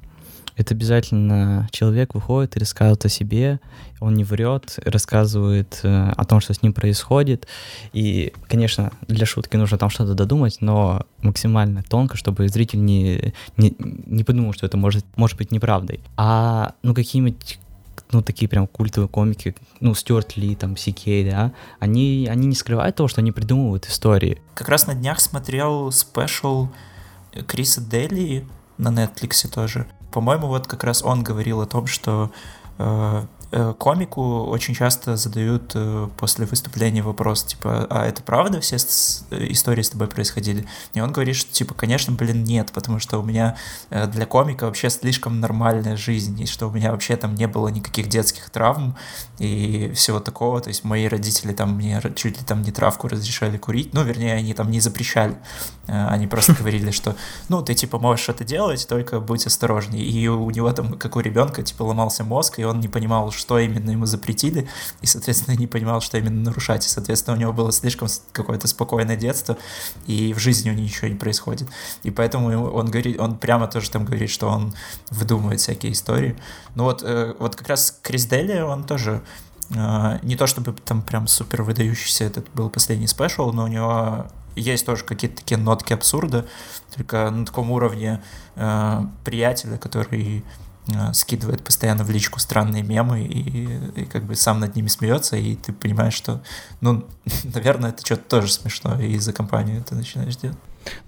это 0.57 0.75
обязательно 0.75 1.69
человек 1.71 2.15
выходит 2.15 2.57
и 2.57 2.59
рассказывает 2.59 3.05
о 3.05 3.09
себе, 3.09 3.61
он 4.01 4.15
не 4.15 4.25
врет, 4.25 4.77
рассказывает 4.85 5.79
э, 5.85 6.13
о 6.17 6.25
том, 6.25 6.41
что 6.41 6.53
с 6.53 6.63
ним 6.63 6.73
происходит. 6.73 7.47
И, 7.93 8.33
конечно, 8.49 8.91
для 9.07 9.25
шутки 9.25 9.57
нужно 9.57 9.79
там 9.79 9.89
что-то 9.89 10.15
додумать, 10.15 10.57
но 10.61 11.07
максимально 11.23 11.85
тонко, 11.85 12.17
чтобы 12.17 12.49
зритель 12.49 12.85
не, 12.85 13.33
не, 13.57 13.77
не 13.79 14.25
подумал, 14.25 14.53
что 14.53 14.67
это 14.67 14.79
может, 14.79 15.07
может 15.15 15.39
быть 15.39 15.53
неправдой. 15.53 16.01
А 16.17 16.75
ну 16.83 16.93
какие-нибудь 16.93 17.60
ну, 18.13 18.23
такие 18.23 18.49
прям 18.49 18.67
культовые 18.67 19.09
комики, 19.09 19.55
ну, 19.81 19.95
Стюарт 19.95 20.37
Ли, 20.37 20.55
там, 20.55 20.77
Сикей, 20.77 21.29
да, 21.31 21.53
они, 21.79 22.29
они 22.31 22.47
не 22.47 22.55
скрывают 22.55 22.97
того, 22.97 23.09
что 23.09 23.21
они 23.21 23.33
придумывают 23.33 23.87
истории. 23.87 24.41
Как 24.55 24.69
раз 24.69 24.87
на 24.87 24.95
днях 24.95 25.21
смотрел 25.21 25.91
спешл 25.93 26.69
Криса 27.47 27.81
Дели 27.81 28.47
на 28.79 28.89
Netflix 28.89 29.49
тоже. 29.49 29.87
По-моему, 30.13 30.49
вот 30.49 30.67
как 30.67 30.85
раз 30.85 31.03
он 31.03 31.23
говорил 31.23 31.61
о 31.61 31.67
том, 31.67 31.87
что 31.87 32.31
э, 32.79 33.27
комику 33.79 34.45
очень 34.45 34.75
часто 34.75 35.17
задают 35.17 35.73
э, 35.75 36.09
после 36.17 36.47
выступления 36.47 37.03
вопрос, 37.03 37.43
типа, 37.43 37.87
а 37.91 38.07
это 38.07 38.23
правда 38.23 38.61
все 38.61 38.77
истории 38.77 39.83
с 39.83 39.91
тобой 39.91 40.07
происходили? 40.07 40.69
И 40.95 41.01
он 41.01 41.11
говорит, 41.11 41.35
что, 41.35 41.53
типа, 41.53 41.75
конечно, 41.75 42.13
блин, 42.13 42.45
нет, 42.45 42.71
потому 42.73 43.01
что 43.01 43.19
у 43.19 43.25
меня 43.25 43.57
э, 43.91 44.07
для 44.07 44.25
комика 44.27 44.67
вообще 44.67 44.89
слишком 44.89 45.41
нормальная 45.41 45.97
жизнь, 45.97 46.41
и 46.41 46.47
что 46.47 46.69
у 46.69 46.71
меня 46.71 46.93
вообще 46.93 47.17
там 47.17 47.35
не 47.35 47.49
было 47.49 47.67
никаких 47.69 48.09
детских 48.09 48.51
травм 48.51 48.97
и 49.39 49.91
всего 49.97 50.21
такого, 50.21 50.61
то 50.61 50.69
есть 50.69 50.85
мои 50.85 51.09
родители 51.09 51.53
там 51.53 51.75
мне 51.75 52.01
чуть 52.15 52.39
ли 52.39 52.45
там 52.47 52.63
не 52.63 52.71
травку 52.71 53.09
разрешали 53.09 53.59
курить, 53.59 53.93
ну, 53.95 54.05
вернее, 54.05 54.35
они 54.35 54.55
там 54.55 54.71
не 54.71 54.79
запрещали, 54.79 55.37
они 55.89 56.29
просто 56.29 56.53
говорили, 56.59 56.93
что, 56.93 57.17
ну, 57.49 57.63
ты, 57.63 57.75
типа, 57.75 57.99
можешь 57.99 58.29
это 58.29 58.45
делать, 58.45 58.87
только 58.89 59.19
будь 59.19 59.45
осторожней, 59.45 60.03
и 60.03 60.29
у 60.29 60.49
него 60.51 60.73
там, 60.73 60.97
как 60.97 61.17
у 61.17 61.21
ребенка, 61.21 61.65
типа, 61.65 61.83
ломался 61.83 62.23
мозг, 62.23 62.61
и 62.61 62.65
он 62.65 62.79
не 62.79 62.87
понимал, 62.87 63.33
что 63.41 63.59
именно 63.59 63.91
ему 63.91 64.07
запретили, 64.07 64.69
и, 65.01 65.07
соответственно, 65.07 65.57
не 65.57 65.67
понимал, 65.67 66.01
что 66.01 66.19
именно 66.19 66.43
нарушать, 66.43 66.87
и, 66.87 66.89
соответственно, 66.89 67.37
у 67.37 67.41
него 67.41 67.53
было 67.53 67.73
слишком 67.73 68.09
какое-то 68.33 68.69
спокойное 68.69 69.17
детство, 69.17 69.57
и 70.07 70.33
в 70.35 70.39
жизни 70.39 70.71
у 70.71 70.73
него 70.75 70.85
ничего 70.85 71.09
не 71.09 71.17
происходит. 71.17 71.69
И 72.03 72.11
поэтому 72.11 72.49
он 72.73 72.91
говорит, 72.91 73.19
он 73.19 73.37
прямо 73.37 73.67
тоже 73.67 73.91
там 73.91 74.05
говорит, 74.05 74.31
что 74.31 74.49
он 74.49 74.75
выдумывает 75.11 75.61
всякие 75.61 75.93
истории. 75.93 76.37
Ну 76.75 76.85
вот, 76.85 77.03
э, 77.03 77.35
вот 77.39 77.57
как 77.57 77.69
раз 77.69 77.99
Крис 78.03 78.27
Дели, 78.27 78.61
он 78.61 78.85
тоже 78.85 79.23
э, 79.71 80.19
не 80.23 80.37
то 80.37 80.47
чтобы 80.47 80.73
там 80.73 81.03
прям 81.03 81.27
супер 81.27 81.63
выдающийся 81.63 82.25
этот 82.25 82.49
был 82.55 82.71
последний 82.71 83.07
спешл, 83.07 83.53
но 83.53 83.65
у 83.65 83.69
него 83.69 84.27
есть 84.57 84.87
тоже 84.87 85.05
какие-то 85.05 85.39
такие 85.39 85.59
нотки 85.59 85.93
абсурда, 85.93 86.47
только 86.95 87.31
на 87.31 87.47
таком 87.47 87.71
уровне 87.71 88.23
э, 88.57 89.01
приятеля, 89.25 89.79
который 89.79 90.45
скидывает 91.13 91.63
постоянно 91.63 92.05
в 92.05 92.11
личку 92.11 92.41
странные 92.41 92.83
мемы 92.83 93.23
и, 93.23 94.03
и 94.03 94.05
как 94.07 94.25
бы 94.25 94.35
сам 94.35 94.61
над 94.61 94.75
ними 94.77 94.89
смеется, 94.89 95.37
и 95.37 95.57
ты 95.57 95.73
понимаешь, 95.73 96.15
что, 96.15 96.43
ну, 96.81 97.07
наверное, 97.45 97.91
это 97.91 98.05
что-то 98.05 98.23
тоже 98.23 98.53
смешно, 98.53 99.01
и 99.01 99.19
за 99.19 99.33
компанию 99.33 99.85
ты 99.85 99.95
начинаешь 99.95 100.37
делать. 100.37 100.59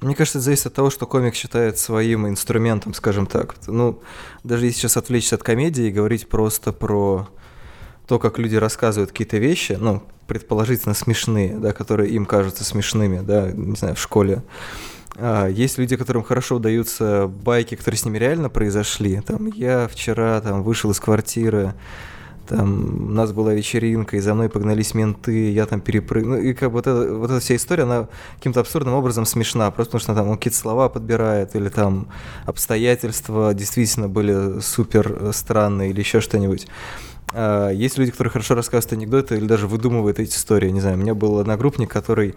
Мне 0.00 0.14
кажется, 0.14 0.38
это 0.38 0.44
зависит 0.44 0.66
от 0.66 0.74
того, 0.74 0.90
что 0.90 1.06
комик 1.06 1.34
считает 1.34 1.78
своим 1.78 2.28
инструментом, 2.28 2.94
скажем 2.94 3.26
так. 3.26 3.54
Ну, 3.66 4.02
даже 4.44 4.66
если 4.66 4.80
сейчас 4.80 4.96
отвлечься 4.96 5.36
от 5.36 5.42
комедии 5.42 5.84
и 5.84 5.90
говорить 5.90 6.28
просто 6.28 6.72
про 6.72 7.28
то, 8.06 8.18
как 8.18 8.38
люди 8.38 8.56
рассказывают 8.56 9.10
какие-то 9.10 9.38
вещи, 9.38 9.76
ну, 9.80 10.02
предположительно 10.26 10.94
смешные, 10.94 11.58
да, 11.58 11.72
которые 11.72 12.10
им 12.10 12.26
кажутся 12.26 12.64
смешными, 12.64 13.20
да, 13.20 13.50
не 13.50 13.76
знаю, 13.76 13.94
в 13.94 14.00
школе, 14.00 14.42
есть 15.18 15.78
люди, 15.78 15.96
которым 15.96 16.22
хорошо 16.22 16.56
удаются 16.56 17.26
байки, 17.26 17.74
которые 17.74 17.98
с 17.98 18.04
ними 18.04 18.18
реально 18.18 18.48
произошли. 18.48 19.20
Там 19.20 19.46
я 19.46 19.88
вчера 19.88 20.40
там 20.40 20.62
вышел 20.62 20.90
из 20.90 21.00
квартиры, 21.00 21.74
там 22.48 23.10
у 23.10 23.12
нас 23.12 23.32
была 23.32 23.54
вечеринка, 23.54 24.16
и 24.16 24.20
за 24.20 24.34
мной 24.34 24.48
погнались 24.48 24.94
менты, 24.94 25.52
я 25.52 25.66
там 25.66 25.80
перепрыгнул. 25.80 26.36
Ну, 26.36 26.42
и 26.42 26.54
как 26.54 26.70
бы 26.70 26.76
вот 26.76 26.86
эта, 26.86 27.14
вот 27.14 27.30
эта 27.30 27.40
вся 27.40 27.56
история, 27.56 27.84
она 27.84 28.08
каким-то 28.36 28.60
абсурдным 28.60 28.94
образом 28.94 29.26
смешна, 29.26 29.70
просто 29.70 29.92
потому 29.92 30.00
что 30.00 30.14
там 30.14 30.28
он 30.28 30.36
какие-то 30.36 30.58
слова 30.58 30.88
подбирает, 30.88 31.54
или 31.54 31.68
там 31.68 32.08
обстоятельства 32.44 33.54
действительно 33.54 34.08
были 34.08 34.60
супер 34.60 35.30
странные, 35.32 35.90
или 35.90 36.00
еще 36.00 36.20
что-нибудь. 36.20 36.66
А, 37.32 37.70
есть 37.70 37.96
люди, 37.96 38.10
которые 38.10 38.30
хорошо 38.30 38.54
рассказывают 38.54 38.92
анекдоты 38.92 39.36
или 39.36 39.46
даже 39.46 39.66
выдумывают 39.66 40.18
эти 40.18 40.34
истории. 40.34 40.70
Не 40.70 40.80
знаю, 40.80 40.96
у 40.96 41.00
меня 41.00 41.14
был 41.14 41.38
одногруппник, 41.38 41.90
который 41.90 42.34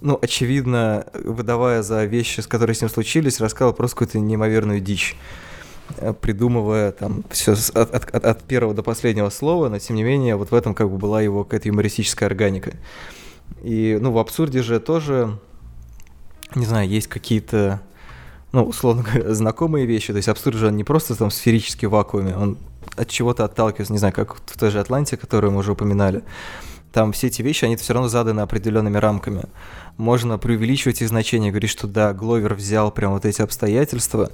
ну, 0.00 0.18
очевидно, 0.20 1.06
выдавая 1.12 1.82
за 1.82 2.04
вещи, 2.04 2.40
с 2.40 2.46
которыми 2.46 2.74
с 2.74 2.80
ним 2.80 2.90
случились, 2.90 3.40
рассказывал 3.40 3.74
просто 3.74 3.96
какую-то 3.96 4.18
неимоверную 4.18 4.80
дичь 4.80 5.16
э, 5.98 6.12
придумывая 6.12 6.92
там 6.92 7.24
все 7.30 7.52
от, 7.74 7.94
от, 7.94 8.24
от 8.24 8.42
первого 8.44 8.74
до 8.74 8.82
последнего 8.82 9.30
слова, 9.30 9.68
но 9.68 9.78
тем 9.78 9.96
не 9.96 10.02
менее 10.02 10.36
вот 10.36 10.50
в 10.50 10.54
этом 10.54 10.74
как 10.74 10.90
бы 10.90 10.98
была 10.98 11.20
его 11.22 11.44
какая-то 11.44 11.68
юмористическая 11.68 12.28
органика. 12.28 12.72
И, 13.62 13.98
ну, 14.00 14.12
в 14.12 14.18
абсурде 14.18 14.62
же 14.62 14.80
тоже 14.80 15.38
не 16.54 16.66
знаю, 16.66 16.88
есть 16.88 17.06
какие-то, 17.06 17.80
ну, 18.52 18.64
условно 18.64 19.02
говоря, 19.02 19.32
знакомые 19.34 19.86
вещи. 19.86 20.12
То 20.12 20.16
есть 20.16 20.28
абсурд 20.28 20.56
же 20.56 20.68
он 20.68 20.76
не 20.76 20.84
просто 20.84 21.14
там 21.14 21.30
сферический 21.30 21.88
в 21.88 21.92
вакууме, 21.92 22.36
он 22.36 22.58
от 22.96 23.08
чего-то 23.08 23.44
отталкивается, 23.44 23.92
не 23.92 23.98
знаю, 23.98 24.14
как 24.14 24.36
в 24.36 24.58
той 24.58 24.70
же 24.70 24.80
Атланте, 24.80 25.16
которую 25.16 25.52
мы 25.52 25.58
уже 25.58 25.72
упоминали. 25.72 26.22
Там 26.92 27.12
все 27.12 27.28
эти 27.28 27.42
вещи, 27.42 27.64
они 27.64 27.76
все 27.76 27.92
равно 27.92 28.08
заданы 28.08 28.40
определенными 28.40 28.96
рамками. 28.96 29.44
Можно 30.00 30.38
преувеличивать 30.38 31.02
их 31.02 31.08
значение, 31.08 31.50
говорить, 31.50 31.68
что 31.68 31.86
да, 31.86 32.14
Гловер 32.14 32.54
взял 32.54 32.90
прям 32.90 33.12
вот 33.12 33.26
эти 33.26 33.42
обстоятельства, 33.42 34.30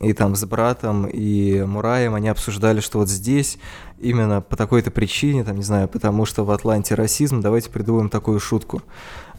и 0.00 0.12
там 0.12 0.34
с 0.34 0.44
братом 0.44 1.06
и 1.06 1.62
Мураем 1.62 2.16
они 2.16 2.28
обсуждали, 2.28 2.80
что 2.80 2.98
вот 2.98 3.08
здесь 3.08 3.58
именно 4.00 4.40
по 4.40 4.56
такой-то 4.56 4.90
причине, 4.90 5.44
там, 5.44 5.56
не 5.56 5.62
знаю, 5.62 5.86
потому 5.86 6.26
что 6.26 6.42
в 6.42 6.50
Атланте 6.50 6.96
расизм, 6.96 7.42
давайте 7.42 7.70
придумаем 7.70 8.08
такую 8.08 8.40
шутку. 8.40 8.82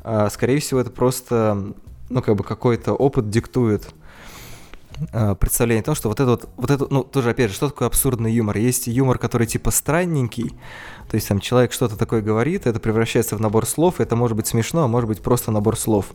А, 0.01 0.29
скорее 0.29 0.61
всего, 0.61 0.79
это 0.79 0.91
просто, 0.91 1.73
ну, 2.07 2.21
как 2.21 2.37
бы 2.37 2.45
какой-то 2.45 2.93
опыт 2.93 3.29
диктует 3.29 3.89
представление 5.39 5.81
о 5.81 5.85
том, 5.85 5.95
что 5.95 6.09
вот 6.09 6.19
это 6.19 6.31
вот, 6.31 6.49
вот 6.57 6.71
это, 6.71 6.87
ну, 6.89 7.03
тоже, 7.03 7.29
опять 7.31 7.49
же, 7.49 7.55
что 7.55 7.69
такое 7.69 7.87
абсурдный 7.87 8.33
юмор? 8.33 8.57
Есть 8.57 8.87
юмор, 8.87 9.17
который 9.17 9.47
типа 9.47 9.71
странненький, 9.71 10.53
то 11.09 11.15
есть 11.15 11.27
там 11.27 11.39
человек 11.39 11.73
что-то 11.73 11.97
такое 11.97 12.21
говорит, 12.21 12.65
это 12.67 12.79
превращается 12.79 13.35
в 13.35 13.41
набор 13.41 13.65
слов, 13.65 13.99
это 13.99 14.15
может 14.15 14.37
быть 14.37 14.47
смешно, 14.47 14.83
а 14.83 14.87
может 14.87 15.07
быть 15.07 15.21
просто 15.21 15.51
набор 15.51 15.77
слов. 15.77 16.13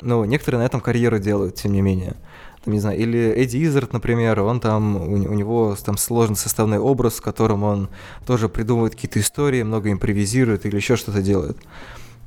Но 0.00 0.24
некоторые 0.24 0.60
на 0.60 0.66
этом 0.66 0.80
карьеру 0.80 1.18
делают, 1.18 1.56
тем 1.56 1.72
не 1.72 1.82
менее. 1.82 2.16
Там, 2.64 2.74
не 2.74 2.80
знаю, 2.80 2.98
или 2.98 3.18
Эдди 3.18 3.64
Изерт, 3.64 3.92
например, 3.92 4.40
он 4.40 4.60
там, 4.60 4.96
у, 4.96 5.14
у 5.14 5.34
него 5.34 5.76
там 5.82 5.96
сложный 5.96 6.36
составной 6.36 6.78
образ, 6.78 7.14
в 7.14 7.22
котором 7.22 7.62
он 7.64 7.88
тоже 8.26 8.48
придумывает 8.48 8.94
какие-то 8.94 9.20
истории, 9.20 9.62
много 9.62 9.90
импровизирует 9.90 10.66
или 10.66 10.76
еще 10.76 10.96
что-то 10.96 11.22
делает. 11.22 11.56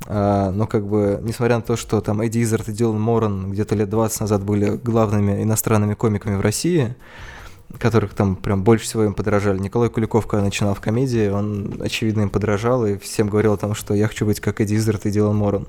А, 0.05 0.51
но 0.51 0.67
как 0.67 0.85
бы, 0.85 1.19
несмотря 1.23 1.57
на 1.57 1.61
то, 1.61 1.75
что 1.75 2.01
там 2.01 2.21
Эдди 2.21 2.41
Изерт 2.43 2.69
и 2.69 2.73
Дилан 2.73 2.99
Моран 2.99 3.51
где-то 3.51 3.75
лет 3.75 3.89
20 3.89 4.21
назад 4.21 4.43
были 4.43 4.77
главными 4.77 5.43
иностранными 5.43 5.93
комиками 5.93 6.35
в 6.35 6.41
России, 6.41 6.95
которых 7.79 8.13
там 8.13 8.35
прям 8.35 8.63
больше 8.63 8.85
всего 8.85 9.03
им 9.05 9.13
подражали. 9.13 9.59
Николай 9.59 9.89
Куликов, 9.89 10.27
когда 10.27 10.43
начинал 10.43 10.75
в 10.75 10.81
комедии, 10.81 11.29
он, 11.29 11.81
очевидно, 11.81 12.21
им 12.21 12.29
подражал 12.29 12.85
и 12.85 12.97
всем 12.97 13.29
говорил 13.29 13.53
о 13.53 13.57
том, 13.57 13.73
что 13.75 13.93
я 13.93 14.07
хочу 14.07 14.25
быть 14.25 14.39
как 14.39 14.61
Эдди 14.61 14.75
Изерт 14.75 15.05
и 15.05 15.11
Дилан 15.11 15.35
Моран. 15.35 15.67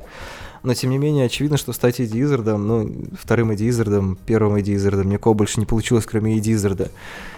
Но, 0.64 0.73
тем 0.73 0.90
не 0.90 0.99
менее, 0.99 1.27
очевидно, 1.27 1.59
что 1.59 1.75
стать 1.75 2.01
Эдди 2.01 2.23
Изардом, 2.23 2.66
ну, 2.66 2.90
вторым 3.20 3.51
Эдди 3.51 3.68
Изардом, 3.68 4.16
первым 4.25 4.57
Эдди 4.57 4.75
Изардом, 4.75 5.11
никого 5.11 5.35
больше 5.35 5.61
не 5.61 5.66
получилось, 5.66 6.07
кроме 6.07 6.38
Эдди 6.38 6.55
Изарда. 6.55 6.90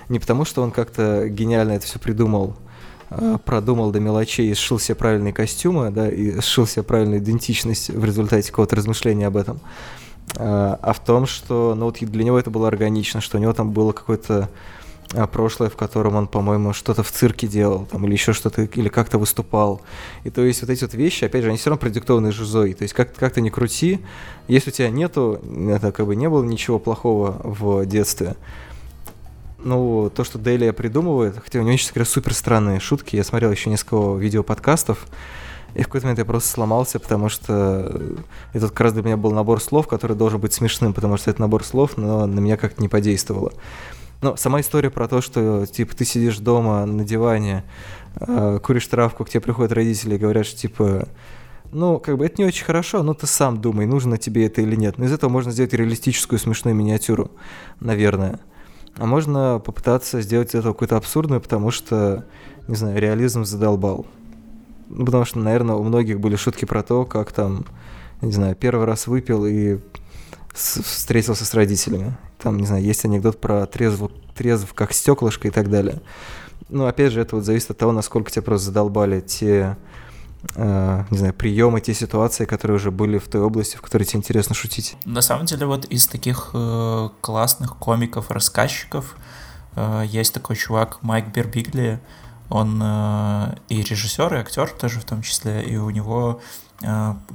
Не 0.09 0.21
потому, 0.21 0.45
что 0.45 0.63
он 0.63 0.71
как-то 0.71 1.29
гениально 1.29 1.73
это 1.73 1.87
все 1.87 1.99
придумал, 1.99 2.55
продумал 3.45 3.91
до 3.91 4.01
мелочей 4.01 4.51
и 4.51 4.55
сшил 4.55 4.79
себе 4.79 4.95
правильные 4.95 5.33
костюмы, 5.33 5.91
да, 5.91 6.09
и 6.09 6.41
сшил 6.41 6.67
себе 6.67 6.83
правильную 6.83 7.21
идентичность 7.21 7.91
в 7.91 8.05
результате 8.05 8.51
какого-то 8.51 8.77
размышления 8.77 9.27
об 9.27 9.37
этом, 9.37 9.61
а, 10.37 10.79
а 10.83 10.93
в 10.93 11.01
том, 11.01 11.27
что, 11.27 11.75
ну, 11.77 11.87
вот 11.87 11.99
для 12.01 12.25
него 12.25 12.39
это 12.39 12.51
было 12.51 12.69
органично, 12.69 13.21
что 13.21 13.39
у 13.39 13.41
него 13.41 13.53
там 13.53 13.71
было 13.71 13.93
какое-то 13.93 14.49
а, 15.15 15.27
прошлое, 15.27 15.71
в 15.71 15.77
котором 15.77 16.17
он, 16.17 16.27
по-моему, 16.27 16.73
что-то 16.73 17.03
в 17.03 17.11
цирке 17.11 17.47
делал, 17.47 17.87
там, 17.87 18.05
или 18.07 18.13
еще 18.13 18.33
что-то, 18.33 18.63
или 18.63 18.89
как-то 18.89 19.19
выступал. 19.19 19.81
И 20.25 20.31
то 20.31 20.43
есть 20.43 20.63
вот 20.63 20.71
эти 20.71 20.83
вот 20.83 20.95
вещи, 20.95 21.25
опять 21.25 21.43
же, 21.43 21.49
они 21.49 21.59
все 21.59 21.71
равно 21.71 21.81
продиктованы 21.81 22.33
жизой. 22.33 22.75
То 22.75 22.83
есть 22.83 22.95
как, 22.95 23.15
как 23.15 23.35
ты 23.35 23.41
ни 23.41 23.51
крути, 23.51 24.01
если 24.49 24.71
у 24.71 24.73
тебя 24.73 24.91
нету, 24.91 25.41
это 25.71 25.93
как 25.93 26.07
бы 26.07 26.17
не 26.17 26.29
было 26.29 26.45
ничего 26.45 26.79
плохого 26.79 27.41
в 27.45 27.87
детстве, 27.87 28.37
ну, 29.67 30.11
то, 30.15 30.23
что 30.23 30.39
Делия 30.39 30.73
придумывает, 30.73 31.37
хотя 31.43 31.59
у 31.59 31.63
него, 31.63 31.77
честно 31.77 31.95
говоря, 31.95 32.09
супер 32.09 32.33
странные 32.35 32.81
шутки. 32.81 33.17
Я 33.17 33.25
смотрел 33.25 33.51
еще 33.51 33.69
несколько 33.69 34.15
видеоподкастов, 34.17 35.07
и 35.75 35.83
в 35.83 35.87
какой-то 35.87 36.07
момент 36.07 36.21
я 36.21 36.25
просто 36.25 36.49
сломался, 36.49 37.01
потому 37.01 37.29
что 37.29 38.17
этот 38.53 38.71
как 38.71 38.81
раз 38.81 38.93
для 38.93 39.03
меня 39.03 39.17
был 39.17 39.33
набор 39.33 39.61
слов, 39.61 39.89
который 39.89 40.17
должен 40.17 40.41
быть 40.41 40.53
смешным, 40.53 40.95
потому 40.95 41.17
что 41.17 41.31
это 41.31 41.41
набор 41.41 41.65
слов, 41.65 41.97
но 41.97 42.27
на 42.27 42.39
меня 42.39 42.57
как-то 42.57 42.81
не 42.81 42.89
подействовало. 42.89 43.53
Но 44.23 44.37
сама 44.37 44.61
история 44.61 44.89
про 44.89 45.09
то, 45.09 45.21
что 45.21 45.67
типа 45.67 45.97
ты 45.97 46.05
сидишь 46.05 46.39
дома 46.39 46.87
на 46.87 47.05
диване, 47.05 47.65
э, 48.21 48.61
куришь 48.63 48.87
травку, 48.87 49.25
к 49.25 49.31
тебе 49.31 49.41
приходят 49.41 49.73
родители 49.73 50.15
и 50.15 50.19
говорят, 50.19 50.47
что 50.47 50.57
типа 50.57 51.09
ну, 51.73 51.99
как 51.99 52.17
бы 52.17 52.25
это 52.25 52.37
не 52.39 52.47
очень 52.47 52.65
хорошо, 52.65 53.03
но 53.03 53.15
ты 53.15 53.27
сам 53.27 53.61
думай, 53.61 53.87
нужно 53.87 54.17
тебе 54.17 54.47
это 54.47 54.63
или 54.63 54.77
нет. 54.77 54.97
Но 54.97 55.07
из 55.07 55.13
этого 55.13 55.29
можно 55.29 55.51
сделать 55.51 55.75
реалистическую 55.75 56.39
смешную 56.39 56.75
миниатюру, 56.77 57.33
наверное. 57.81 58.39
А 58.99 59.07
можно 59.07 59.61
попытаться 59.65 60.21
сделать 60.23 60.55
это 60.55 60.69
какую-то 60.69 60.97
абсурдную, 60.97 61.41
потому 61.41 61.71
что, 61.71 62.25
не 62.67 62.77
знаю, 62.77 62.99
реализм 62.99 63.45
задолбал. 63.45 64.07
Ну, 64.89 65.05
потому 65.05 65.25
что, 65.25 65.39
наверное, 65.39 65.77
у 65.77 65.83
многих 65.83 66.21
были 66.21 66.37
шутки 66.37 66.65
про 66.65 66.83
то, 66.83 67.05
как 67.05 67.33
там, 67.33 67.67
не 68.23 68.33
знаю, 68.33 68.55
первый 68.57 68.87
раз 68.87 69.07
выпил 69.07 69.45
и 69.45 69.79
встретился 70.55 71.45
с 71.45 71.53
родителями. 71.55 72.17
Там, 72.39 72.59
не 72.59 72.67
знаю, 72.67 72.83
есть 72.83 73.05
анекдот 73.05 73.41
про 73.41 73.67
трезв, 73.67 74.11
трезв 74.35 74.73
как 74.73 74.93
стеклышко 74.93 75.49
и 75.49 75.51
так 75.51 75.69
далее. 75.69 76.01
Ну, 76.69 76.87
опять 76.87 77.13
же, 77.13 77.21
это 77.21 77.37
вот 77.37 77.45
зависит 77.45 77.71
от 77.71 77.79
того, 77.79 77.93
насколько 77.93 78.31
тебя 78.31 78.43
просто 78.43 78.67
задолбали 78.67 79.21
те, 79.21 79.77
не 80.55 81.19
знаю, 81.19 81.35
приемы, 81.35 81.81
те 81.81 81.95
ситуации, 81.95 82.45
которые 82.45 82.77
уже 82.77 82.91
были 82.91 83.19
в 83.19 83.29
той 83.29 83.41
области, 83.41 83.77
в 83.77 83.83
которой 83.83 84.05
тебе 84.05 84.19
интересно 84.19 84.55
шутить. 84.55 84.97
На 85.05 85.21
самом 85.21 85.47
деле, 85.47 85.67
вот 85.67 85.85
из 85.87 86.07
таких 86.07 86.51
э, 86.55 87.09
классных 87.21 87.77
комиков-рассказчиков 87.77 89.17
э, 89.75 90.05
есть 90.07 90.33
такой 90.33 90.57
чувак 90.57 91.03
Майк 91.03 91.29
Бербигли, 91.29 92.01
он 92.49 92.81
э, 92.83 93.57
и 93.69 93.83
режиссер, 93.83 94.35
и 94.35 94.39
актер 94.39 94.71
тоже 94.71 95.01
в 95.01 95.05
том 95.05 95.23
числе, 95.23 95.63
и 95.63 95.77
у 95.77 95.91
него, 95.91 96.41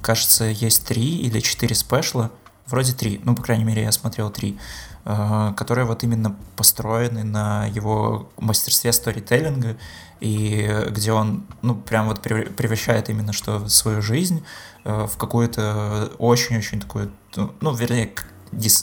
кажется, 0.02 0.46
есть 0.46 0.88
три 0.88 1.18
или 1.18 1.40
четыре 1.40 1.76
спешла, 1.76 2.32
вроде 2.68 2.94
три, 2.94 3.20
ну, 3.24 3.36
по 3.36 3.42
крайней 3.42 3.64
мере, 3.64 3.82
я 3.82 3.92
смотрел 3.92 4.30
три, 4.30 4.58
которые 5.04 5.86
вот 5.86 6.04
именно 6.04 6.36
построены 6.56 7.24
на 7.24 7.66
его 7.66 8.30
мастерстве 8.38 8.94
сторителлинга, 8.94 9.78
и 10.22 10.86
где 10.90 11.12
он, 11.12 11.44
ну, 11.62 11.76
прям 11.76 12.08
вот 12.08 12.22
превращает 12.22 13.10
именно 13.10 13.34
что 13.34 13.68
свою 13.68 14.02
жизнь 14.02 14.44
э, 14.86 15.08
в 15.08 15.18
какую-то 15.18 16.12
очень-очень 16.20 16.80
такую, 16.80 17.12
ну, 17.36 17.74
вернее, 17.74 18.12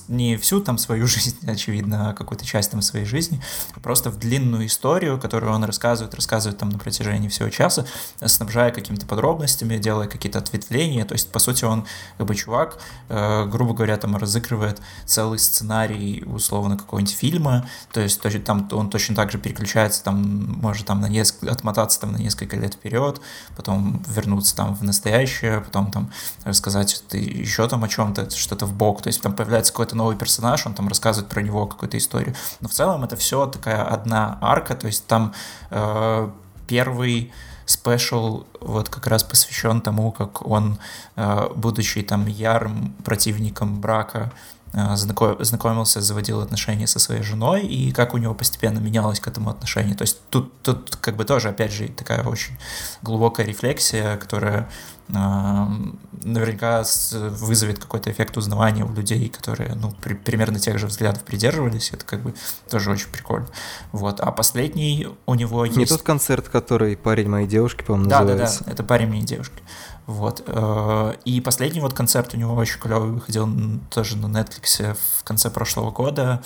не 0.09 0.37
всю 0.37 0.61
там 0.61 0.78
свою 0.78 1.07
жизнь, 1.07 1.38
очевидно, 1.46 2.11
а 2.11 2.14
какую-то 2.14 2.44
часть 2.44 2.70
там 2.70 2.83
своей 2.83 3.04
жизни, 3.04 3.40
а 3.74 3.81
просто 3.81 4.11
в 4.11 4.18
длинную 4.18 4.66
историю, 4.66 5.18
которую 5.18 5.52
он 5.52 5.64
рассказывает, 5.64 6.14
рассказывает 6.14 6.59
там 6.59 6.70
на 6.70 6.78
протяжении 6.78 7.28
всего 7.28 7.50
часа, 7.50 7.87
снабжая 8.24 8.70
какими-то 8.70 9.07
подробностями, 9.07 9.76
делая 9.78 10.09
какие-то 10.09 10.38
ответвления. 10.38 11.04
То 11.04 11.14
есть, 11.14 11.31
по 11.31 11.38
сути, 11.38 11.64
он 11.64 11.87
как 12.16 12.26
бы 12.26 12.35
чувак, 12.35 12.78
э, 13.09 13.46
грубо 13.46 13.74
говоря, 13.74 13.96
там 13.96 14.16
разыгрывает 14.16 14.81
целый 15.04 15.38
сценарий 15.38 16.22
условно 16.26 16.76
какого-нибудь 16.76 17.14
фильма. 17.14 17.68
То 17.92 18.00
есть, 18.00 18.20
то, 18.20 18.31
там 18.40 18.68
он 18.72 18.90
точно 18.90 19.14
так 19.14 19.31
же 19.31 19.38
переключается, 19.38 20.02
там 20.04 20.59
может 20.61 20.87
там 20.87 21.00
на 21.00 21.09
несколько, 21.09 21.52
отмотаться 21.52 22.00
там 22.00 22.12
на 22.12 22.18
несколько 22.18 22.57
лет 22.57 22.74
вперед, 22.74 23.20
потом 23.57 24.02
вернуться 24.07 24.54
там 24.57 24.74
в 24.74 24.83
настоящее, 24.83 25.61
потом 25.61 25.90
там 25.90 26.11
рассказать 26.44 27.02
еще 27.12 27.68
там 27.68 27.85
о 27.85 27.88
чем-то, 27.88 28.31
что-то 28.31 28.66
в 28.66 28.72
бок. 28.72 29.02
То 29.02 29.09
есть 29.09 29.20
там 29.20 29.35
появляется 29.35 29.58
появляется 29.59 29.73
какой-то 29.73 29.97
новый 29.97 30.16
персонаж, 30.16 30.66
он 30.66 30.75
там 30.75 30.88
рассказывает 30.88 31.31
про 31.31 31.42
него 31.42 31.66
какую-то 31.66 31.97
историю. 31.97 32.35
Но 32.61 32.68
в 32.68 32.73
целом 32.73 33.05
это 33.05 33.16
все 33.16 33.47
такая 33.47 33.83
одна 33.83 34.38
арка, 34.40 34.75
то 34.75 34.87
есть 34.87 35.07
там 35.07 35.33
э, 35.71 36.31
первый 36.66 37.33
спешл 37.66 38.44
вот 38.61 38.88
как 38.88 39.07
раз 39.07 39.25
посвящен 39.25 39.81
тому, 39.81 40.12
как 40.12 40.47
он, 40.47 40.79
э, 41.16 41.49
будучи 41.57 42.03
там 42.03 42.27
ярым 42.27 42.94
противником 43.05 43.81
брака, 43.81 44.31
э, 44.75 44.97
знакомился, 44.97 46.01
заводил 46.01 46.40
отношения 46.40 46.87
со 46.87 46.99
своей 46.99 47.23
женой, 47.23 47.66
и 47.66 47.92
как 47.92 48.14
у 48.14 48.18
него 48.18 48.35
постепенно 48.35 48.81
менялось 48.81 49.21
к 49.21 49.29
этому 49.29 49.51
отношение. 49.51 49.94
То 49.94 50.05
есть 50.05 50.18
тут, 50.31 50.62
тут 50.62 50.97
как 51.01 51.16
бы 51.16 51.25
тоже, 51.25 51.49
опять 51.49 51.73
же, 51.73 51.88
такая 51.88 52.23
очень 52.23 52.57
глубокая 53.03 53.47
рефлексия, 53.47 54.16
которая 54.16 54.66
наверняка 55.09 56.85
вызовет 57.12 57.79
какой-то 57.79 58.11
эффект 58.11 58.37
узнавания 58.37 58.85
у 58.85 58.92
людей, 58.92 59.29
которые, 59.29 59.75
ну, 59.75 59.92
при, 60.03 60.14
примерно 60.14 60.59
тех 60.59 60.79
же 60.79 60.87
взглядов 60.87 61.25
придерживались. 61.25 61.90
Это 61.92 62.05
как 62.05 62.23
бы 62.23 62.35
тоже 62.68 62.90
очень 62.90 63.09
прикольно. 63.11 63.49
Вот. 63.92 64.21
А 64.21 64.31
последний 64.33 65.09
у 65.27 65.35
него 65.35 65.64
есть... 65.64 65.79
Не 65.79 65.87
тот 65.87 66.03
концерт, 66.03 66.49
который 66.49 66.97
«Парень 66.97 67.29
моей 67.29 67.47
девушки», 67.47 67.83
по-моему, 67.83 68.11
да, 68.11 68.21
называется. 68.21 68.59
Да, 68.61 68.64
да, 68.66 68.73
это 68.73 68.85
«Парень 68.85 69.09
моей 69.09 69.23
девушки». 69.23 69.62
Вот. 70.07 70.42
Э, 70.47 71.14
и 71.25 71.40
последний 71.40 71.81
вот 71.81 71.94
концерт 71.94 72.35
у 72.35 72.37
него 72.37 72.55
очень 72.55 72.81
клевый 72.81 73.11
выходил 73.11 73.49
тоже 73.90 74.16
на 74.16 74.27
Netflix 74.27 74.97
в 75.21 75.25
конце 75.25 75.51
прошлого 75.51 75.90
года. 75.90 76.42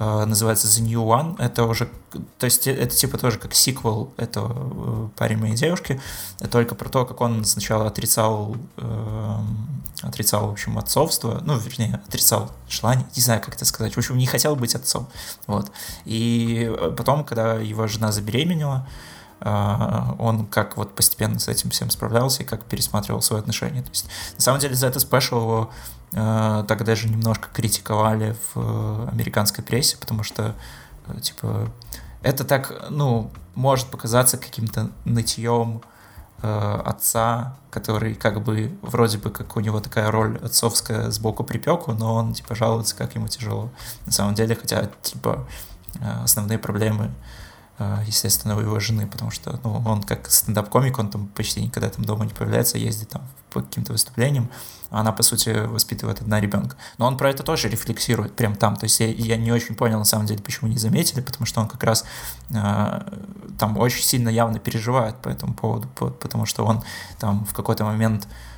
Э, 0.00 0.24
называется 0.24 0.66
The 0.66 0.82
New 0.82 1.02
One. 1.02 1.36
Это 1.38 1.64
уже, 1.64 1.90
то 2.38 2.46
есть 2.46 2.66
э, 2.66 2.72
это 2.72 2.96
типа 2.96 3.18
тоже 3.18 3.38
как 3.38 3.54
сиквел 3.54 4.12
этого 4.16 4.52
э, 4.54 5.08
парень 5.14 5.36
моей 5.36 5.54
девушки, 5.54 6.00
только 6.50 6.74
про 6.74 6.88
то, 6.88 7.04
как 7.04 7.20
он 7.20 7.44
сначала 7.44 7.86
отрицал, 7.86 8.56
э, 8.78 9.36
отрицал, 10.00 10.48
в 10.48 10.52
общем, 10.52 10.78
отцовство, 10.78 11.42
ну, 11.44 11.58
вернее, 11.58 12.00
отрицал 12.08 12.50
желание, 12.66 13.06
не 13.14 13.20
знаю, 13.20 13.42
как 13.42 13.54
это 13.56 13.66
сказать, 13.66 13.94
в 13.94 13.98
общем, 13.98 14.16
не 14.16 14.26
хотел 14.26 14.56
быть 14.56 14.74
отцом, 14.74 15.06
вот. 15.46 15.70
И 16.06 16.74
потом, 16.96 17.22
когда 17.22 17.56
его 17.56 17.86
жена 17.86 18.10
забеременела, 18.10 18.88
он 19.42 20.46
как 20.50 20.76
вот 20.76 20.94
постепенно 20.94 21.38
с 21.38 21.48
этим 21.48 21.70
всем 21.70 21.88
справлялся 21.88 22.42
и 22.42 22.46
как 22.46 22.64
пересматривал 22.64 23.22
свои 23.22 23.40
отношения. 23.40 23.80
То 23.80 23.88
есть, 23.88 24.06
на 24.36 24.42
самом 24.42 24.60
деле, 24.60 24.74
за 24.74 24.86
это 24.86 25.00
спешл 25.00 25.36
его 25.40 25.70
так 26.12 26.84
даже 26.84 27.08
немножко 27.08 27.48
критиковали 27.52 28.36
в 28.54 28.56
э, 28.56 29.08
американской 29.12 29.62
прессе, 29.62 29.96
потому 29.96 30.24
что, 30.24 30.54
э, 31.06 31.20
типа, 31.20 31.70
это 32.22 32.44
так, 32.44 32.86
ну, 32.90 33.30
может 33.54 33.86
показаться 33.88 34.36
каким-то 34.36 34.90
нытьем 35.04 35.82
э, 36.42 36.80
отца, 36.84 37.56
который 37.70 38.14
как 38.14 38.42
бы 38.42 38.76
вроде 38.82 39.18
бы 39.18 39.30
как 39.30 39.56
у 39.56 39.60
него 39.60 39.80
такая 39.80 40.10
роль 40.10 40.38
отцовская 40.38 41.10
сбоку 41.10 41.44
припеку, 41.44 41.92
но 41.92 42.14
он 42.14 42.34
типа 42.34 42.54
жалуется, 42.54 42.96
как 42.96 43.14
ему 43.14 43.28
тяжело. 43.28 43.70
На 44.06 44.12
самом 44.12 44.34
деле, 44.34 44.56
хотя 44.56 44.90
типа 45.02 45.46
э, 46.00 46.22
основные 46.24 46.58
проблемы 46.58 47.06
э, 47.06 47.10
естественно, 48.06 48.56
у 48.56 48.60
его 48.60 48.78
жены, 48.78 49.06
потому 49.06 49.30
что 49.30 49.58
ну, 49.64 49.82
он 49.86 50.02
как 50.02 50.30
стендап-комик, 50.30 50.98
он 50.98 51.10
там 51.10 51.28
почти 51.28 51.62
никогда 51.62 51.88
там 51.88 52.04
дома 52.04 52.24
не 52.24 52.32
появляется, 52.32 52.78
ездит 52.78 53.08
там 53.08 53.22
по 53.50 53.62
каким-то 53.62 53.92
выступлениям, 53.92 54.50
а 54.90 55.00
она, 55.00 55.12
по 55.12 55.22
сути, 55.22 55.66
воспитывает 55.66 56.20
одна 56.20 56.40
ребенка. 56.40 56.76
Но 56.98 57.06
он 57.06 57.16
про 57.16 57.30
это 57.30 57.42
тоже 57.42 57.68
рефлексирует 57.68 58.34
прям 58.34 58.54
там, 58.54 58.76
то 58.76 58.84
есть 58.84 59.00
я, 59.00 59.08
я 59.08 59.36
не 59.36 59.52
очень 59.52 59.74
понял, 59.74 59.98
на 59.98 60.04
самом 60.04 60.26
деле, 60.26 60.42
почему 60.42 60.68
не 60.70 60.78
заметили, 60.78 61.20
потому 61.20 61.46
что 61.46 61.60
он 61.60 61.68
как 61.68 61.82
раз 61.82 62.04
э, 62.50 63.00
там 63.58 63.78
очень 63.78 64.02
сильно 64.02 64.28
явно 64.28 64.58
переживает 64.58 65.16
по 65.16 65.28
этому 65.28 65.54
поводу, 65.54 65.88
потому 65.88 66.46
что 66.46 66.64
он 66.64 66.82
там 67.18 67.44
в 67.44 67.54
какой-то 67.54 67.84
момент 67.84 68.26
э, 68.26 68.49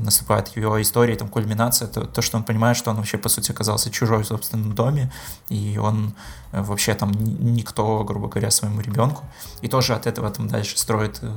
наступает 0.00 0.48
его 0.56 0.80
истории, 0.80 1.14
там 1.14 1.28
кульминация, 1.28 1.88
то, 1.88 2.04
то, 2.04 2.22
что 2.22 2.36
он 2.36 2.44
понимает, 2.44 2.76
что 2.76 2.90
он 2.90 2.96
вообще, 2.96 3.18
по 3.18 3.28
сути, 3.28 3.52
оказался 3.52 3.90
чужой 3.90 4.22
в 4.22 4.26
собственном 4.26 4.74
доме, 4.74 5.12
и 5.48 5.78
он 5.78 6.14
э, 6.52 6.62
вообще 6.62 6.94
там 6.94 7.12
никто, 7.12 8.04
грубо 8.04 8.28
говоря, 8.28 8.50
своему 8.50 8.80
ребенку, 8.80 9.24
и 9.60 9.68
тоже 9.68 9.94
от 9.94 10.06
этого 10.06 10.30
там 10.30 10.48
дальше 10.48 10.78
строит 10.78 11.18
э, 11.22 11.32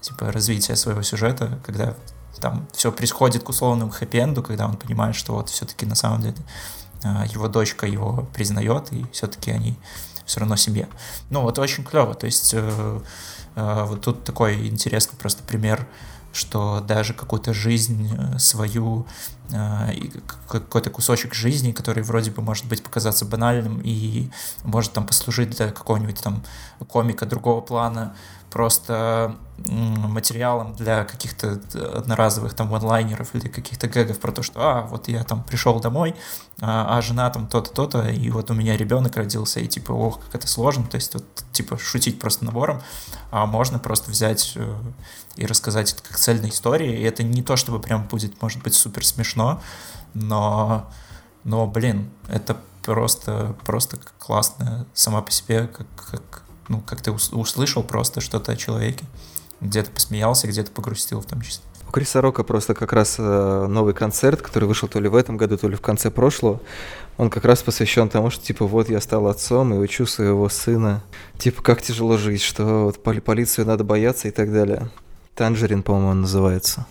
типа 0.00 0.32
развитие 0.32 0.76
своего 0.76 1.02
сюжета, 1.02 1.58
когда 1.64 1.94
там 2.40 2.66
все 2.72 2.92
происходит 2.92 3.42
к 3.42 3.48
условному 3.48 3.90
хэппи-энду, 3.90 4.42
когда 4.42 4.66
он 4.66 4.76
понимает, 4.76 5.14
что 5.16 5.34
вот 5.34 5.48
все-таки 5.48 5.86
на 5.86 5.94
самом 5.94 6.20
деле 6.20 6.36
его 7.26 7.48
дочка 7.48 7.86
его 7.86 8.26
признает, 8.32 8.90
и 8.92 9.04
все-таки 9.12 9.50
они 9.50 9.78
все 10.24 10.40
равно 10.40 10.56
семья. 10.56 10.88
Ну, 11.30 11.42
вот 11.42 11.58
очень 11.58 11.84
клево. 11.84 12.14
То 12.14 12.26
есть 12.26 12.54
э, 12.54 13.00
э, 13.56 13.84
вот 13.86 14.02
тут 14.02 14.24
такой 14.24 14.68
интересный 14.68 15.16
просто 15.18 15.42
пример 15.42 15.86
что 16.34 16.80
даже 16.80 17.14
какую-то 17.14 17.54
жизнь 17.54 18.10
э, 18.12 18.38
свою, 18.38 19.06
э, 19.52 19.92
какой-то 20.48 20.90
кусочек 20.90 21.32
жизни, 21.32 21.72
который 21.72 22.02
вроде 22.02 22.30
бы 22.30 22.42
может 22.42 22.66
быть 22.66 22.82
показаться 22.82 23.24
банальным 23.24 23.80
и 23.82 24.30
может 24.64 24.92
там 24.92 25.06
послужить 25.06 25.50
для 25.50 25.70
какого-нибудь 25.70 26.20
там 26.20 26.42
комика 26.88 27.24
другого 27.24 27.60
плана, 27.60 28.14
просто 28.54 29.36
материалом 29.56 30.74
для 30.76 31.02
каких-то 31.04 31.60
одноразовых 31.98 32.54
там 32.54 32.72
онлайнеров 32.72 33.34
или 33.34 33.48
каких-то 33.48 33.88
гэгов 33.88 34.20
про 34.20 34.30
то, 34.30 34.44
что 34.44 34.60
а, 34.60 34.82
вот 34.82 35.08
я 35.08 35.24
там 35.24 35.42
пришел 35.42 35.80
домой, 35.80 36.14
а, 36.60 36.96
а 36.96 37.02
жена 37.02 37.28
там 37.30 37.48
то-то, 37.48 37.72
то-то, 37.72 38.08
и 38.08 38.30
вот 38.30 38.52
у 38.52 38.54
меня 38.54 38.76
ребенок 38.76 39.16
родился, 39.16 39.58
и 39.58 39.66
типа, 39.66 39.90
ох, 39.90 40.20
как 40.20 40.36
это 40.36 40.46
сложно, 40.46 40.84
то 40.84 40.94
есть 40.94 41.14
вот 41.14 41.24
типа 41.50 41.78
шутить 41.78 42.20
просто 42.20 42.44
набором, 42.44 42.80
а 43.32 43.44
можно 43.46 43.80
просто 43.80 44.12
взять 44.12 44.52
э, 44.54 44.74
и 45.34 45.46
рассказать 45.46 45.92
это 45.92 46.04
как 46.04 46.16
цельная 46.16 46.50
история, 46.50 46.96
и 46.96 47.02
это 47.02 47.24
не 47.24 47.42
то, 47.42 47.56
чтобы 47.56 47.80
прям 47.80 48.04
будет, 48.04 48.40
может 48.40 48.62
быть, 48.62 48.74
супер 48.74 49.04
смешно, 49.04 49.60
но, 50.14 50.88
но 51.42 51.66
блин, 51.66 52.08
это 52.28 52.56
просто, 52.84 53.56
просто 53.64 53.98
классно 54.20 54.86
сама 54.94 55.22
по 55.22 55.32
себе, 55.32 55.66
как, 55.66 55.88
как 55.96 56.43
ну, 56.68 56.80
как 56.80 57.00
ты 57.00 57.10
услышал 57.10 57.82
просто 57.82 58.20
что-то 58.20 58.52
о 58.52 58.56
человеке, 58.56 59.04
где-то 59.60 59.90
посмеялся, 59.90 60.46
где-то 60.46 60.70
погрустил 60.70 61.20
в 61.20 61.26
том 61.26 61.40
числе. 61.40 61.62
У 61.88 61.92
Криса 61.92 62.20
Рока 62.20 62.42
просто 62.42 62.74
как 62.74 62.92
раз 62.92 63.16
э, 63.18 63.66
новый 63.68 63.94
концерт, 63.94 64.42
который 64.42 64.64
вышел 64.64 64.88
то 64.88 64.98
ли 64.98 65.08
в 65.08 65.14
этом 65.14 65.36
году, 65.36 65.56
то 65.56 65.68
ли 65.68 65.76
в 65.76 65.80
конце 65.80 66.10
прошлого, 66.10 66.60
он 67.16 67.30
как 67.30 67.44
раз 67.44 67.62
посвящен 67.62 68.08
тому, 68.08 68.30
что 68.30 68.44
типа 68.44 68.66
вот 68.66 68.88
я 68.88 69.00
стал 69.00 69.28
отцом 69.28 69.72
и 69.74 69.78
учу 69.78 70.06
своего 70.06 70.48
сына, 70.48 71.02
типа 71.38 71.62
как 71.62 71.82
тяжело 71.82 72.16
жить, 72.16 72.42
что 72.42 72.84
вот 72.86 73.02
поли 73.02 73.20
полицию 73.20 73.66
надо 73.66 73.84
бояться 73.84 74.28
и 74.28 74.30
так 74.30 74.52
далее. 74.52 74.90
Танжерин, 75.34 75.82
по-моему, 75.82 76.08
он 76.08 76.20
называется. 76.22 76.86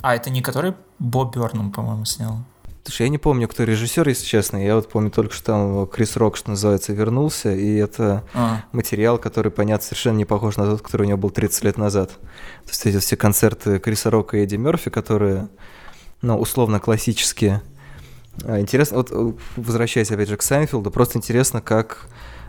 А, 0.00 0.14
это 0.14 0.30
не 0.30 0.42
который 0.42 0.74
Боб 0.98 1.34
Бёрном, 1.34 1.70
по-моему, 1.72 2.04
снял? 2.04 2.38
Слушай, 2.84 3.02
я 3.02 3.08
не 3.10 3.18
помню, 3.18 3.46
кто 3.46 3.64
режиссер, 3.64 4.08
если 4.08 4.24
честно. 4.24 4.56
Я 4.56 4.74
вот 4.74 4.88
помню 4.88 5.10
только, 5.10 5.34
что 5.34 5.44
там 5.44 5.86
Крис 5.86 6.16
Рок, 6.16 6.36
что 6.36 6.50
называется, 6.50 6.92
вернулся, 6.92 7.52
и 7.54 7.76
это 7.76 8.24
а. 8.32 8.62
материал, 8.72 9.18
который, 9.18 9.52
понятно, 9.52 9.84
совершенно 9.84 10.16
не 10.16 10.24
похож 10.24 10.56
на 10.56 10.64
тот, 10.64 10.80
который 10.80 11.02
у 11.02 11.06
него 11.06 11.18
был 11.18 11.30
30 11.30 11.64
лет 11.64 11.76
назад. 11.76 12.10
То 12.10 12.70
есть 12.70 12.86
эти 12.86 12.98
все 12.98 13.16
концерты 13.16 13.78
Криса 13.78 14.10
Рока 14.10 14.38
и 14.38 14.44
Эдди 14.44 14.56
Мерфи, 14.56 14.90
которые, 14.90 15.48
ну, 16.22 16.38
условно 16.38 16.80
классические. 16.80 17.62
А, 18.44 18.58
интересно, 18.60 18.96
вот 18.96 19.10
э, 19.10 19.32
возвращаясь 19.56 20.10
опять 20.10 20.28
же 20.28 20.36
к 20.38 20.42
Сайнфилду, 20.42 20.90
просто 20.90 21.18
интересно, 21.18 21.60
как 21.60 22.06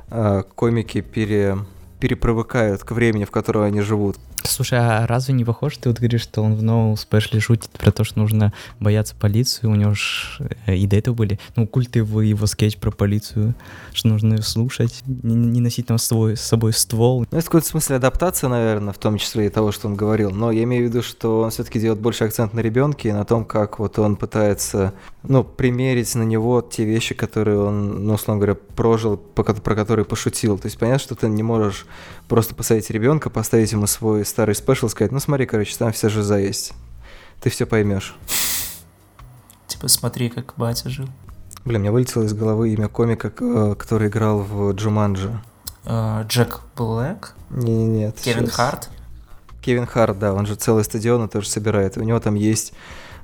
э, 0.09 0.43
комики 0.55 1.01
пере, 1.01 1.57
перепривыкают 1.99 2.83
к 2.83 2.91
времени, 2.91 3.25
в 3.25 3.31
котором 3.31 3.63
они 3.63 3.81
живут. 3.81 4.17
Слушай, 4.43 4.79
а 4.79 5.07
разве 5.07 5.33
не 5.33 5.45
похож? 5.45 5.77
Ты 5.77 5.89
вот 5.89 5.99
говоришь, 5.99 6.21
что 6.21 6.41
он 6.41 6.55
в 6.55 6.63
новом 6.63 6.97
спешле 6.97 7.39
шутит 7.39 7.69
про 7.71 7.91
то, 7.91 8.03
что 8.03 8.19
нужно 8.19 8.53
бояться 8.79 9.15
полиции. 9.15 9.67
У 9.67 9.75
него 9.75 9.93
ж 9.93 10.39
э, 10.67 10.75
и 10.75 10.87
до 10.87 10.95
этого 10.95 11.15
были, 11.15 11.39
ну, 11.55 11.67
культовый 11.67 12.29
его 12.29 12.45
скетч 12.45 12.77
про 12.77 12.91
полицию, 12.91 13.55
что 13.93 14.07
нужно 14.07 14.35
ее 14.35 14.41
слушать, 14.41 15.01
не, 15.05 15.35
не 15.35 15.61
носить 15.61 15.87
там 15.87 15.97
с 15.97 16.03
собой, 16.03 16.37
с 16.37 16.41
собой 16.41 16.73
ствол. 16.73 17.25
Ну, 17.31 17.37
это 17.37 17.41
в 17.41 17.45
каком-то 17.45 17.67
смысле 17.67 17.97
адаптация, 17.97 18.49
наверное, 18.49 18.93
в 18.93 18.97
том 18.97 19.17
числе 19.17 19.47
и 19.47 19.49
того, 19.49 19.71
что 19.71 19.87
он 19.87 19.95
говорил. 19.95 20.31
Но 20.31 20.51
я 20.51 20.63
имею 20.63 20.85
в 20.85 20.89
виду, 20.89 21.01
что 21.03 21.41
он 21.41 21.51
все-таки 21.51 21.79
делает 21.79 22.01
больше 22.01 22.23
акцент 22.23 22.53
на 22.53 22.59
ребенке 22.59 23.09
и 23.09 23.13
на 23.13 23.25
том, 23.25 23.45
как 23.45 23.79
вот 23.79 23.99
он 23.99 24.15
пытается, 24.15 24.93
ну, 25.23 25.43
примерить 25.43 26.13
на 26.15 26.23
него 26.23 26.61
те 26.61 26.83
вещи, 26.85 27.15
которые 27.15 27.59
он, 27.59 28.05
ну, 28.05 28.13
условно 28.13 28.39
говоря, 28.39 28.59
прожил, 28.75 29.17
про 29.17 29.75
которые 29.75 30.05
пошутил. 30.05 30.57
То 30.57 30.67
есть 30.67 30.77
понятно, 30.77 30.99
что 30.99 31.15
ты 31.15 31.27
не 31.29 31.43
можешь 31.43 31.85
просто 32.27 32.55
посадить 32.55 32.89
ребенка, 32.89 33.29
поставить 33.29 33.71
ему 33.73 33.87
свой 33.87 34.25
старый 34.31 34.55
спешл, 34.55 34.87
сказать, 34.89 35.11
ну 35.11 35.19
смотри, 35.19 35.45
короче, 35.45 35.75
там 35.77 35.91
вся 35.91 36.09
жиза 36.09 36.37
есть. 36.37 36.73
Ты 37.41 37.49
все 37.49 37.65
поймешь. 37.65 38.15
Типа 39.67 39.87
смотри, 39.87 40.29
как 40.29 40.53
батя 40.57 40.89
жил. 40.89 41.07
Блин, 41.63 41.81
мне 41.81 41.91
вылетело 41.91 42.23
из 42.23 42.33
головы 42.33 42.73
имя 42.73 42.87
комика, 42.87 43.31
э, 43.39 43.75
который 43.77 44.07
играл 44.07 44.39
в 44.39 44.71
Джуманджи. 44.73 45.39
Uh, 45.83 46.25
Джек 46.27 46.61
Блэк? 46.75 47.33
Не, 47.49 47.73
не, 47.73 47.85
нет. 47.85 48.17
Кевин 48.19 48.45
сейчас. 48.45 48.55
Харт? 48.55 48.89
Кевин 49.61 49.85
Харт, 49.85 50.17
да, 50.17 50.33
он 50.33 50.45
же 50.45 50.55
целый 50.55 50.83
стадион 50.83 51.27
тоже 51.29 51.47
собирает. 51.47 51.97
У 51.97 52.03
него 52.03 52.19
там 52.19 52.35
есть 52.35 52.73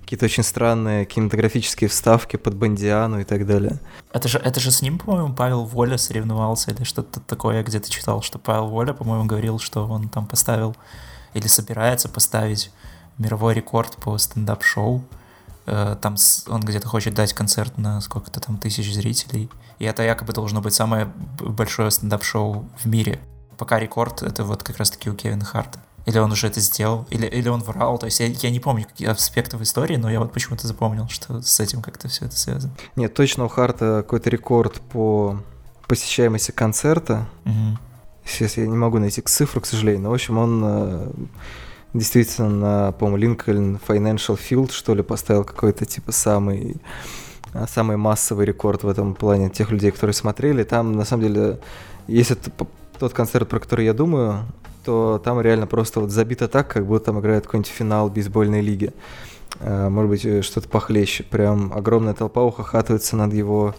какие-то 0.07 0.23
очень 0.23 0.43
странные 0.43 1.03
кинематографические 1.03 1.89
вставки 1.89 2.37
под 2.37 2.55
Бандиану 2.55 3.19
и 3.19 3.25
так 3.25 3.45
далее. 3.45 3.77
Это 4.13 4.29
же, 4.29 4.37
это 4.37 4.61
же 4.61 4.71
с 4.71 4.81
ним, 4.81 4.99
по-моему, 4.99 5.33
Павел 5.33 5.65
Воля 5.65 5.97
соревновался 5.97 6.71
или 6.71 6.85
что-то 6.85 7.19
такое, 7.19 7.57
я 7.57 7.63
где-то 7.63 7.89
читал, 7.89 8.21
что 8.21 8.39
Павел 8.39 8.67
Воля, 8.67 8.93
по-моему, 8.93 9.25
говорил, 9.25 9.59
что 9.59 9.85
он 9.85 10.07
там 10.07 10.25
поставил 10.25 10.77
или 11.33 11.47
собирается 11.47 12.07
поставить 12.07 12.71
мировой 13.17 13.53
рекорд 13.53 13.97
по 13.97 14.17
стендап-шоу. 14.17 15.03
Э, 15.65 15.97
там 16.01 16.15
он 16.47 16.61
где-то 16.61 16.87
хочет 16.87 17.13
дать 17.13 17.33
концерт 17.33 17.77
на 17.77 17.99
сколько-то 17.99 18.39
там 18.39 18.59
тысяч 18.59 18.93
зрителей. 18.93 19.49
И 19.77 19.83
это 19.83 20.03
якобы 20.03 20.31
должно 20.31 20.61
быть 20.61 20.73
самое 20.73 21.11
большое 21.41 21.91
стендап-шоу 21.91 22.65
в 22.77 22.85
мире. 22.85 23.19
Пока 23.57 23.77
рекорд— 23.77 24.21
это 24.23 24.45
вот 24.45 24.63
как 24.63 24.77
раз-таки 24.77 25.09
у 25.09 25.15
Кевина 25.15 25.43
Харта. 25.43 25.79
Или 26.07 26.19
он 26.19 26.31
уже 26.31 26.47
это 26.47 26.61
сделал, 26.61 27.05
или, 27.09 27.25
или 27.25 27.49
он 27.49 27.61
врал. 27.61 27.97
То 27.97 28.05
есть 28.05 28.21
я, 28.21 28.27
я 28.27 28.49
не 28.49 28.61
помню 28.61 28.85
какие 28.85 29.09
аспекты 29.09 29.57
в 29.57 29.61
истории, 29.61 29.97
но 29.97 30.09
я 30.09 30.21
вот 30.21 30.31
почему-то 30.31 30.65
запомнил, 30.65 31.09
что 31.09 31.41
с 31.41 31.59
этим 31.59 31.81
как-то 31.81 32.07
все 32.07 32.25
это 32.25 32.37
связано. 32.37 32.73
Нет, 32.95 33.13
точно 33.13 33.43
у 33.43 33.49
Харта 33.49 34.03
какой-то 34.03 34.29
рекорд 34.29 34.79
по 34.79 35.37
посещаемости 35.85 36.51
концерта. 36.51 37.27
Угу. 37.43 37.77
Сейчас 38.25 38.55
я 38.55 38.65
не 38.67 38.77
могу 38.77 38.99
найти 38.99 39.21
цифру, 39.21 39.59
к 39.59 39.65
сожалению. 39.65 40.03
Но, 40.03 40.11
в 40.11 40.13
общем, 40.13 40.37
он 40.37 40.61
э, 40.63 41.11
действительно 41.93 42.49
на, 42.49 42.91
по-моему, 42.93 43.17
Линкольн 43.17 43.79
Financial 43.85 44.39
Field, 44.39 44.71
что 44.71 44.95
ли, 44.95 45.03
поставил 45.03 45.43
какой-то, 45.43 45.85
типа, 45.85 46.13
самый 46.13 46.77
самый 47.67 47.97
массовый 47.97 48.45
рекорд 48.45 48.83
в 48.83 48.87
этом 48.87 49.15
плане 49.15 49.49
тех 49.49 49.71
людей, 49.71 49.91
которые 49.91 50.13
смотрели. 50.13 50.63
Там, 50.63 50.93
на 50.93 51.03
самом 51.03 51.23
деле, 51.23 51.59
если 52.07 52.37
тот 52.99 53.13
концерт, 53.13 53.49
про 53.49 53.59
который 53.59 53.85
я 53.85 53.93
думаю, 53.93 54.45
то 54.87 55.21
там 55.21 55.41
реально 55.41 55.67
просто 55.67 55.99
вот 55.99 56.11
забито 56.11 56.47
так, 56.47 56.69
как 56.69 56.85
будто 56.85 57.07
там 57.07 57.19
играет 57.19 57.43
какой-нибудь 57.43 57.69
финал 57.69 58.09
бейсбольной 58.09 58.61
лиги. 58.61 58.93
Э, 59.59 59.89
может 59.89 60.09
быть, 60.09 60.25
э, 60.25 60.41
что-то 60.41 60.69
похлеще. 60.69 61.23
Прям 61.23 61.73
огромная 61.73 62.13
толпа 62.13 62.41
ухахатывается 62.41 63.17
над 63.17 63.33
его 63.33 63.75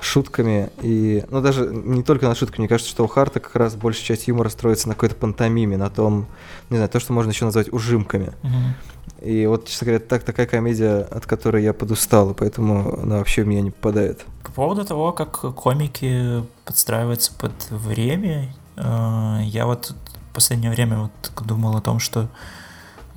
шутками. 0.00 0.68
И, 0.82 1.24
ну, 1.30 1.40
даже 1.40 1.66
не 1.66 2.02
только 2.02 2.28
над 2.28 2.36
шутками. 2.36 2.64
Мне 2.64 2.68
кажется, 2.68 2.90
что 2.90 3.04
у 3.04 3.06
Харта 3.06 3.40
как 3.40 3.56
раз 3.56 3.74
большая 3.74 4.04
часть 4.04 4.28
юмора 4.28 4.50
строится 4.50 4.86
на 4.86 4.92
какой-то 4.92 5.14
пантомиме, 5.14 5.78
на 5.78 5.88
том, 5.88 6.26
не 6.68 6.76
знаю, 6.76 6.90
то, 6.90 7.00
что 7.00 7.14
можно 7.14 7.30
еще 7.30 7.46
назвать 7.46 7.72
ужимками. 7.72 8.34
Uh-huh. 8.42 9.26
И 9.26 9.46
вот, 9.46 9.66
честно 9.66 9.86
говоря, 9.86 10.04
так, 10.06 10.24
такая 10.24 10.46
комедия, 10.46 11.08
от 11.10 11.24
которой 11.24 11.62
я 11.62 11.72
подустал, 11.72 12.32
и 12.32 12.34
поэтому 12.34 13.00
она 13.02 13.16
вообще 13.16 13.44
в 13.44 13.46
меня 13.46 13.62
не 13.62 13.70
попадает. 13.70 14.26
По 14.42 14.52
поводу 14.52 14.84
того, 14.84 15.12
как 15.12 15.40
комики 15.54 16.44
подстраиваются 16.66 17.32
под 17.32 17.52
время, 17.70 18.54
э, 18.76 19.38
я 19.44 19.64
вот 19.64 19.94
последнее 20.40 20.70
время 20.70 20.98
вот 20.98 21.46
думал 21.46 21.76
о 21.76 21.82
том, 21.82 21.98
что 21.98 22.30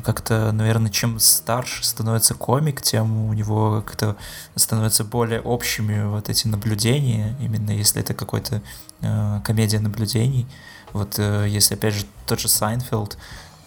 как-то, 0.03 0.51
наверное, 0.51 0.91
чем 0.91 1.19
старше 1.19 1.85
становится 1.85 2.33
комик, 2.33 2.81
тем 2.81 3.27
у 3.27 3.33
него 3.33 3.81
как-то 3.85 4.17
становятся 4.55 5.05
более 5.05 5.39
общими 5.39 6.03
вот 6.03 6.27
эти 6.27 6.47
наблюдения, 6.47 7.37
именно 7.39 7.71
если 7.71 8.01
это 8.01 8.13
какой-то 8.13 8.61
э, 8.99 9.39
комедия 9.45 9.79
наблюдений. 9.79 10.47
Вот 10.91 11.17
э, 11.17 11.45
если, 11.47 11.75
опять 11.75 11.93
же, 11.93 12.05
тот 12.25 12.41
же 12.41 12.49
Сайнфилд, 12.49 13.17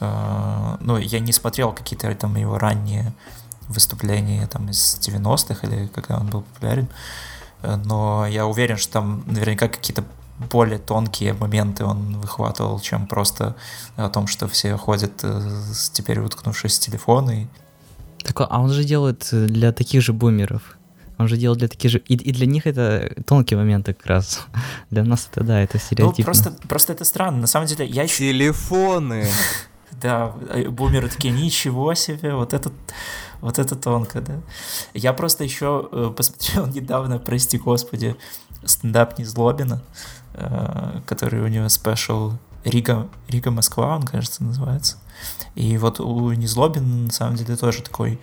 э, 0.00 0.76
ну, 0.80 0.98
я 0.98 1.20
не 1.20 1.32
смотрел 1.32 1.72
какие-то 1.72 2.14
там 2.14 2.36
его 2.36 2.58
ранние 2.58 3.14
выступления 3.68 4.46
там 4.48 4.68
из 4.68 4.98
90-х 5.00 5.66
или 5.66 5.86
когда 5.86 6.18
он 6.18 6.26
был 6.26 6.42
популярен, 6.42 6.88
э, 7.62 7.76
но 7.76 8.26
я 8.26 8.44
уверен, 8.46 8.76
что 8.76 8.92
там 8.92 9.24
наверняка 9.26 9.68
какие-то 9.68 10.04
более 10.38 10.78
тонкие 10.78 11.32
моменты 11.32 11.84
он 11.84 12.18
выхватывал, 12.20 12.80
чем 12.80 13.06
просто 13.06 13.56
о 13.96 14.08
том, 14.08 14.26
что 14.26 14.48
все 14.48 14.76
ходят 14.76 15.12
э, 15.22 15.40
теперь 15.92 16.20
уткнувшись 16.20 16.78
в 16.78 16.80
телефоны. 16.80 17.48
Так, 18.22 18.40
а 18.40 18.60
он 18.60 18.70
же 18.70 18.84
делает 18.84 19.28
э, 19.32 19.46
для 19.46 19.72
таких 19.72 20.02
же 20.02 20.12
бумеров. 20.12 20.76
Он 21.18 21.28
же 21.28 21.36
делал 21.38 21.56
для 21.56 21.68
таких 21.68 21.90
же... 21.90 21.98
И, 22.06 22.14
и 22.14 22.32
для 22.32 22.46
них 22.46 22.66
это 22.66 23.14
тонкие 23.24 23.56
моменты 23.56 23.94
как 23.94 24.06
раз. 24.06 24.46
Для 24.90 25.02
нас 25.02 25.28
это, 25.32 25.44
да, 25.44 25.60
это 25.60 25.78
стереотипно. 25.78 26.14
Ну, 26.18 26.24
просто, 26.24 26.68
просто 26.68 26.92
это 26.92 27.04
странно. 27.06 27.38
На 27.38 27.46
самом 27.46 27.66
деле, 27.66 27.86
я 27.86 28.02
еще... 28.02 28.18
Телефоны! 28.18 29.26
Да, 30.02 30.34
э, 30.50 30.68
бумеры 30.68 31.08
такие, 31.08 31.32
ничего 31.32 31.94
себе, 31.94 32.34
вот 32.34 32.52
это, 32.52 32.70
вот 33.40 33.58
это 33.58 33.74
тонко, 33.76 34.20
да. 34.20 34.42
Я 34.92 35.14
просто 35.14 35.42
еще 35.42 36.12
посмотрел 36.16 36.66
недавно, 36.66 37.18
прости 37.18 37.56
господи, 37.56 38.14
стендап 38.68 39.18
Незлобина. 39.18 39.82
Который 41.06 41.40
у 41.40 41.48
него 41.48 41.68
спешл 41.68 42.32
Рига, 42.64 43.08
Рига 43.28 43.50
Москва, 43.50 43.96
он, 43.96 44.02
кажется, 44.02 44.42
называется. 44.42 44.96
И 45.54 45.78
вот 45.78 46.00
у 46.00 46.32
Незлобина, 46.32 47.06
на 47.06 47.12
самом 47.12 47.36
деле, 47.36 47.56
тоже 47.56 47.82
такой 47.82 48.20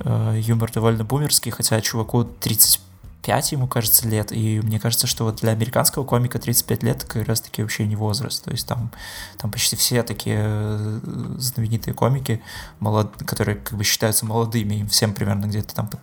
э, 0.00 0.40
юмор 0.40 0.72
довольно 0.72 1.04
бумерский, 1.04 1.50
хотя 1.50 1.80
чуваку 1.80 2.24
30 2.24 2.80
35 3.22 3.52
ему, 3.52 3.68
кажется, 3.68 4.08
лет, 4.08 4.32
и 4.32 4.60
мне 4.60 4.80
кажется, 4.80 5.06
что 5.06 5.24
вот 5.24 5.36
для 5.36 5.52
американского 5.52 6.04
комика 6.04 6.40
35 6.40 6.82
лет 6.82 7.04
как 7.04 7.26
раз-таки 7.26 7.62
вообще 7.62 7.86
не 7.86 7.94
возраст, 7.94 8.44
то 8.44 8.50
есть 8.50 8.66
там, 8.66 8.90
там 9.38 9.50
почти 9.50 9.76
все 9.76 10.02
такие 10.02 10.38
э, 10.40 11.00
знаменитые 11.38 11.94
комики, 11.94 12.42
молод... 12.80 13.12
которые 13.24 13.58
как 13.58 13.78
бы 13.78 13.84
считаются 13.84 14.26
молодыми, 14.26 14.74
им 14.74 14.88
всем 14.88 15.14
примерно 15.14 15.46
где-то 15.46 15.72
там 15.74 15.86
под 15.86 16.00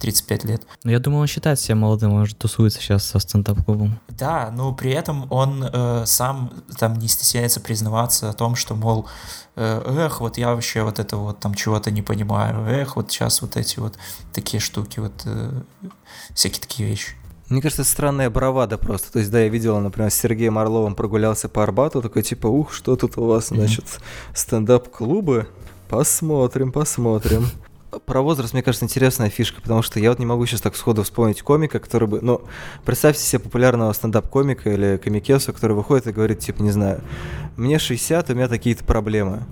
35 0.00 0.44
лет. 0.44 0.66
Ну, 0.82 0.90
я 0.90 0.98
думаю, 0.98 1.20
он 1.20 1.26
считает 1.28 1.60
себя 1.60 1.76
молодым, 1.76 2.12
он 2.12 2.26
же 2.26 2.34
тусуется 2.34 2.80
сейчас 2.80 3.04
со 3.04 3.20
стендап-клубом. 3.20 4.00
Да, 4.08 4.50
но 4.50 4.74
при 4.74 4.90
этом 4.90 5.30
он 5.30 5.62
э, 5.62 6.04
сам 6.06 6.52
там 6.78 6.98
не 6.98 7.06
стесняется 7.06 7.60
признаваться 7.60 8.28
о 8.28 8.32
том, 8.32 8.56
что, 8.56 8.74
мол, 8.74 9.06
э, 9.54 10.04
эх, 10.04 10.20
вот 10.20 10.36
я 10.36 10.52
вообще 10.52 10.82
вот 10.82 10.98
это 10.98 11.16
вот 11.16 11.38
там 11.38 11.54
чего-то 11.54 11.92
не 11.92 12.02
понимаю, 12.02 12.66
эх, 12.66 12.96
вот 12.96 13.12
сейчас 13.12 13.40
вот 13.40 13.56
эти 13.56 13.78
вот 13.78 13.96
такие 14.32 14.60
штуки, 14.60 14.98
вот 14.98 15.22
э, 15.26 15.62
всякие 16.34 16.60
такие 16.60 16.88
вещи. 16.88 17.14
Мне 17.48 17.62
кажется, 17.62 17.84
странная 17.84 18.28
бравада 18.28 18.76
просто. 18.76 19.12
То 19.12 19.20
есть, 19.20 19.30
да, 19.30 19.40
я 19.40 19.48
видел, 19.48 19.78
например, 19.78 20.10
с 20.10 20.14
Сергеем 20.14 20.58
Орловым 20.58 20.96
прогулялся 20.96 21.48
по 21.48 21.62
Арбату, 21.62 22.02
такой 22.02 22.22
типа, 22.22 22.48
ух, 22.48 22.72
что 22.72 22.96
тут 22.96 23.16
у 23.18 23.24
вас, 23.24 23.48
значит, 23.48 23.84
стендап-клубы? 24.34 25.46
Посмотрим, 25.88 26.72
посмотрим. 26.72 27.46
Про 28.04 28.20
возраст, 28.20 28.52
мне 28.52 28.64
кажется, 28.64 28.84
интересная 28.84 29.30
фишка, 29.30 29.62
потому 29.62 29.82
что 29.82 30.00
я 30.00 30.10
вот 30.10 30.18
не 30.18 30.26
могу 30.26 30.44
сейчас 30.44 30.60
так 30.60 30.74
сходу 30.74 31.04
вспомнить 31.04 31.40
комика, 31.42 31.78
который 31.78 32.08
бы... 32.08 32.20
Ну, 32.20 32.42
представьте 32.84 33.22
себе 33.22 33.38
популярного 33.38 33.92
стендап-комика 33.92 34.68
или 34.70 34.96
комикесу, 34.96 35.52
который 35.52 35.76
выходит 35.76 36.08
и 36.08 36.12
говорит, 36.12 36.40
типа, 36.40 36.62
не 36.62 36.72
знаю, 36.72 37.00
мне 37.56 37.78
60, 37.78 38.28
у 38.28 38.34
меня 38.34 38.48
такие-то 38.48 38.84
проблемы. 38.84 39.44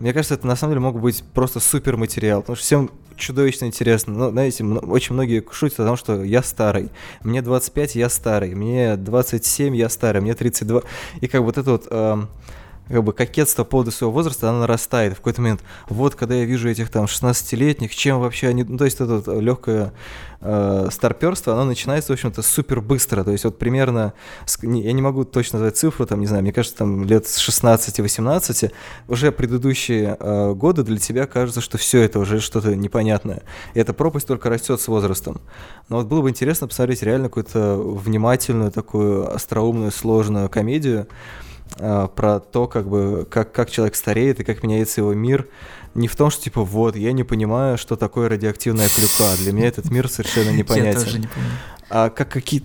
Мне 0.00 0.12
кажется, 0.12 0.34
это 0.34 0.46
на 0.46 0.56
самом 0.56 0.72
деле 0.72 0.80
мог 0.80 1.00
быть 1.00 1.22
просто 1.32 1.60
супер 1.60 1.96
материал, 1.96 2.40
потому 2.40 2.56
что 2.56 2.64
всем 2.64 2.90
чудовищно 3.16 3.66
интересно. 3.66 4.12
Ну, 4.12 4.30
знаете, 4.30 4.64
очень 4.64 5.14
многие 5.14 5.44
шутят 5.50 5.80
о 5.80 5.86
том, 5.86 5.96
что 5.96 6.22
я 6.22 6.42
старый. 6.42 6.90
Мне 7.22 7.42
25, 7.42 7.96
я 7.96 8.08
старый. 8.08 8.54
Мне 8.54 8.96
27, 8.96 9.76
я 9.76 9.88
старый. 9.88 10.20
Мне 10.20 10.34
32. 10.34 10.82
И 11.20 11.26
как 11.26 11.42
вот 11.42 11.58
это 11.58 11.70
вот... 11.70 11.86
Э, 11.90 12.26
как 12.88 13.02
бы 13.02 13.12
кокетство 13.12 13.64
по 13.64 13.70
поводу 13.70 13.90
своего 13.90 14.12
возраста, 14.12 14.48
оно 14.48 14.60
нарастает. 14.60 15.14
В 15.14 15.16
какой-то 15.16 15.40
момент, 15.40 15.62
вот, 15.88 16.14
когда 16.14 16.34
я 16.34 16.44
вижу 16.44 16.68
этих 16.68 16.90
там 16.90 17.06
16-летних, 17.06 17.94
чем 17.94 18.20
вообще 18.20 18.48
они... 18.48 18.64
Ну, 18.64 18.78
то 18.78 18.84
есть 18.84 19.00
это 19.00 19.38
легкое 19.38 19.92
э, 20.40 20.88
старперство, 20.90 21.52
оно 21.52 21.64
начинается, 21.64 22.12
в 22.12 22.14
общем-то, 22.14 22.42
супер 22.42 22.80
быстро. 22.80 23.24
То 23.24 23.32
есть 23.32 23.44
вот 23.44 23.58
примерно, 23.58 24.12
я 24.62 24.92
не 24.92 25.02
могу 25.02 25.24
точно 25.24 25.58
назвать 25.58 25.76
цифру, 25.76 26.06
там, 26.06 26.20
не 26.20 26.26
знаю, 26.26 26.42
мне 26.42 26.52
кажется, 26.52 26.78
там 26.78 27.04
лет 27.04 27.26
с 27.26 27.48
16-18, 27.48 28.72
уже 29.08 29.32
предыдущие 29.32 30.16
э, 30.18 30.52
годы 30.54 30.82
для 30.82 30.98
тебя 30.98 31.26
кажется, 31.26 31.60
что 31.60 31.78
все 31.78 32.02
это 32.02 32.18
уже 32.20 32.40
что-то 32.40 32.76
непонятное. 32.76 33.42
И 33.74 33.80
эта 33.80 33.92
пропасть 33.92 34.26
только 34.26 34.48
растет 34.48 34.80
с 34.80 34.88
возрастом. 34.88 35.40
Но 35.88 35.96
вот 35.96 36.06
было 36.06 36.22
бы 36.22 36.30
интересно 36.30 36.68
посмотреть 36.68 37.02
реально 37.02 37.28
какую-то 37.28 37.76
внимательную, 37.76 38.70
такую 38.70 39.34
остроумную, 39.34 39.90
сложную 39.90 40.48
комедию, 40.48 41.08
про 41.76 42.40
то, 42.40 42.66
как 42.66 42.88
бы, 42.88 43.26
как, 43.30 43.52
как 43.52 43.70
человек 43.70 43.96
стареет 43.96 44.40
и 44.40 44.44
как 44.44 44.62
меняется 44.62 45.00
его 45.00 45.12
мир, 45.12 45.46
не 45.94 46.08
в 46.08 46.16
том, 46.16 46.30
что 46.30 46.42
типа 46.42 46.62
вот, 46.62 46.96
я 46.96 47.12
не 47.12 47.24
понимаю, 47.24 47.78
что 47.78 47.96
такое 47.96 48.28
радиоактивная 48.28 48.88
клюква. 48.88 49.36
Для 49.38 49.52
меня 49.52 49.68
этот 49.68 49.90
мир 49.90 50.08
совершенно 50.08 50.50
непонятен. 50.50 50.98
Я 50.98 51.04
тоже 51.04 51.18
не 51.18 51.26
понимаю. 51.26 51.58
А 51.88 52.10
как 52.10 52.28
какие 52.28 52.62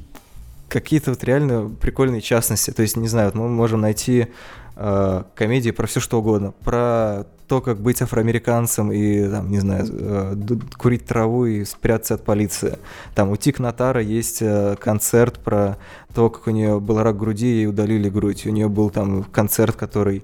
какие-то 0.72 1.12
вот 1.12 1.24
реально 1.24 1.70
прикольные 1.70 2.22
частности. 2.22 2.72
То 2.72 2.82
есть, 2.82 2.95
не 2.95 3.08
знаю, 3.08 3.28
вот 3.28 3.36
мы 3.36 3.49
можем 3.49 3.82
найти 3.82 4.28
э, 4.82 5.24
комедии 5.36 5.72
про 5.72 5.88
все 5.88 6.00
что 6.00 6.20
угодно. 6.20 6.54
Про 6.64 7.26
то, 7.48 7.62
как 7.62 7.82
быть 7.82 8.02
афроамериканцем 8.02 8.92
и, 8.92 9.28
там, 9.28 9.52
не 9.52 9.60
знаю, 9.60 9.86
э, 9.90 10.36
курить 10.78 11.06
траву 11.06 11.46
и 11.46 11.66
спрятаться 11.66 12.16
от 12.16 12.24
полиции. 12.24 12.80
Там 13.14 13.30
у 13.30 13.36
Тик 13.36 13.60
Натара 13.60 14.02
есть 14.02 14.42
э, 14.42 14.76
концерт 14.80 15.40
про 15.40 15.78
то, 16.14 16.30
как 16.30 16.48
у 16.48 16.52
нее 16.52 16.80
был 16.80 17.02
рак 17.02 17.18
груди, 17.18 17.64
и 17.64 17.66
удалили 17.66 18.10
грудь. 18.10 18.46
У 18.46 18.50
нее 18.50 18.70
был 18.70 18.90
там 18.90 19.24
концерт, 19.24 19.76
который 19.76 20.24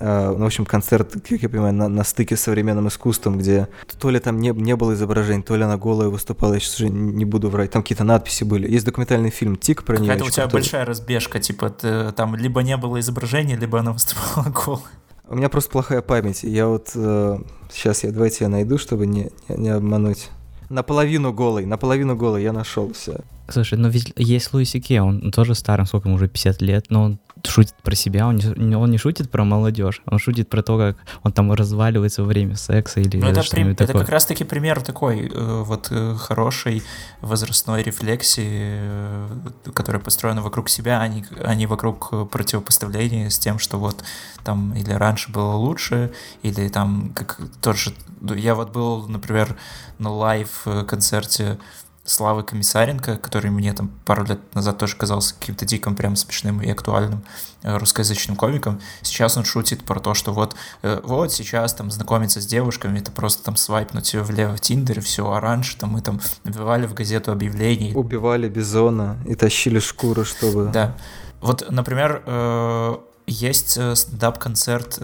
ну, 0.00 0.38
в 0.38 0.46
общем, 0.46 0.64
концерт, 0.64 1.12
как 1.12 1.42
я 1.42 1.48
понимаю, 1.48 1.74
на, 1.74 1.88
на 1.88 2.04
стыке 2.04 2.36
с 2.36 2.42
современным 2.42 2.88
искусством, 2.88 3.38
где 3.38 3.68
то 3.98 4.10
ли 4.10 4.18
там 4.20 4.38
не, 4.38 4.50
не 4.50 4.76
было 4.76 4.94
изображений, 4.94 5.42
то 5.42 5.56
ли 5.56 5.62
она 5.62 5.76
голая 5.76 6.08
выступала, 6.08 6.54
я 6.54 6.60
сейчас 6.60 6.80
уже 6.80 6.88
не 6.88 7.24
буду 7.24 7.48
врать, 7.48 7.70
там 7.70 7.82
какие-то 7.82 8.04
надписи 8.04 8.44
были. 8.44 8.70
Есть 8.70 8.86
документальный 8.86 9.30
фильм 9.30 9.56
«Тик» 9.56 9.84
про 9.84 9.96
нее. 9.96 10.06
Какая-то 10.06 10.24
у 10.24 10.30
тебя 10.30 10.44
который... 10.44 10.60
большая 10.60 10.84
разбежка, 10.84 11.40
типа, 11.40 11.70
ты, 11.70 12.12
там 12.12 12.36
либо 12.36 12.62
не 12.62 12.76
было 12.76 13.00
изображения, 13.00 13.56
либо 13.56 13.80
она 13.80 13.92
выступала 13.92 14.48
голой. 14.66 14.82
У 15.26 15.36
меня 15.36 15.48
просто 15.48 15.70
плохая 15.70 16.02
память. 16.02 16.42
Я 16.42 16.66
вот 16.68 16.90
э, 16.94 17.38
сейчас 17.72 18.04
я 18.04 18.12
давайте 18.12 18.44
я 18.44 18.50
найду, 18.50 18.76
чтобы 18.76 19.06
не, 19.06 19.30
не, 19.48 19.56
не 19.56 19.68
обмануть. 19.70 20.28
Наполовину 20.68 21.32
голый, 21.32 21.66
наполовину 21.66 22.16
голый 22.16 22.42
я 22.42 22.52
нашел 22.52 22.92
все. 22.92 23.20
Слушай, 23.48 23.78
ну 23.78 23.88
ведь 23.88 24.12
есть 24.16 24.50
Кей, 24.86 25.00
он 25.00 25.30
тоже 25.30 25.54
старый, 25.54 25.86
сколько 25.86 26.08
ему 26.08 26.16
уже 26.16 26.28
50 26.28 26.62
лет, 26.62 26.86
но 26.88 27.04
он 27.04 27.18
шутит 27.46 27.74
про 27.82 27.94
себя, 27.94 28.26
он 28.26 28.36
не, 28.36 28.76
он 28.76 28.90
не 28.90 28.98
шутит 28.98 29.30
про 29.30 29.44
молодежь, 29.44 30.02
он 30.06 30.18
шутит 30.18 30.48
про 30.48 30.62
то, 30.62 30.78
как 30.78 30.96
он 31.22 31.32
там 31.32 31.52
разваливается 31.52 32.22
во 32.22 32.28
время 32.28 32.56
секса 32.56 33.00
или 33.00 33.18
ну, 33.18 33.28
это, 33.28 33.42
при, 33.50 33.72
это 33.72 33.92
как 33.92 34.08
раз-таки 34.08 34.44
пример 34.44 34.80
такой 34.80 35.28
э, 35.28 35.62
вот 35.62 35.88
э, 35.90 36.14
хорошей 36.16 36.82
возрастной 37.20 37.82
рефлексии, 37.82 38.48
э, 38.48 39.28
которая 39.74 40.02
построена 40.02 40.42
вокруг 40.42 40.68
себя, 40.68 41.00
а 41.00 41.08
не, 41.08 41.24
а 41.42 41.54
не 41.54 41.66
вокруг 41.66 42.30
противопоставления 42.30 43.30
с 43.30 43.38
тем, 43.38 43.58
что 43.58 43.78
вот 43.78 44.04
там 44.44 44.74
или 44.74 44.92
раньше 44.92 45.30
было 45.30 45.54
лучше, 45.54 46.12
или 46.42 46.68
там 46.68 47.12
как 47.14 47.40
тот 47.60 47.76
же... 47.76 47.94
Я 48.36 48.54
вот 48.54 48.72
был, 48.72 49.06
например, 49.06 49.56
на 49.98 50.10
лайв-концерте 50.10 51.58
Славы 52.06 52.42
Комиссаренко, 52.42 53.16
который 53.16 53.50
мне 53.50 53.72
там 53.72 53.90
пару 54.04 54.24
лет 54.24 54.38
назад 54.54 54.76
тоже 54.76 54.94
казался 54.94 55.34
каким-то 55.34 55.64
диким, 55.64 55.96
прям 55.96 56.16
смешным 56.16 56.60
и 56.60 56.70
актуальным 56.70 57.24
э, 57.62 57.78
русскоязычным 57.78 58.36
комиком. 58.36 58.78
Сейчас 59.00 59.38
он 59.38 59.44
шутит 59.44 59.84
про 59.84 59.98
то, 60.00 60.12
что 60.12 60.34
вот, 60.34 60.54
э, 60.82 61.00
вот 61.02 61.32
сейчас 61.32 61.72
там 61.72 61.90
знакомиться 61.90 62.42
с 62.42 62.46
девушками, 62.46 62.98
это 62.98 63.10
просто 63.10 63.42
там 63.44 63.56
свайпнуть 63.56 64.12
ее 64.12 64.22
влево 64.22 64.54
в 64.54 64.60
Тиндере, 64.60 65.00
все, 65.00 65.30
а 65.30 65.40
раньше 65.40 65.78
там 65.78 65.90
мы 65.92 66.02
там 66.02 66.20
набивали 66.44 66.86
в 66.86 66.92
газету 66.92 67.32
объявлений. 67.32 67.94
Убивали 67.94 68.50
Бизона 68.50 69.16
и 69.26 69.34
тащили 69.34 69.78
шкуры, 69.78 70.26
чтобы... 70.26 70.66
Да. 70.66 70.94
Вот, 71.40 71.70
например, 71.70 72.22
э, 72.26 72.96
есть 73.26 73.78
стендап-концерт 73.96 74.98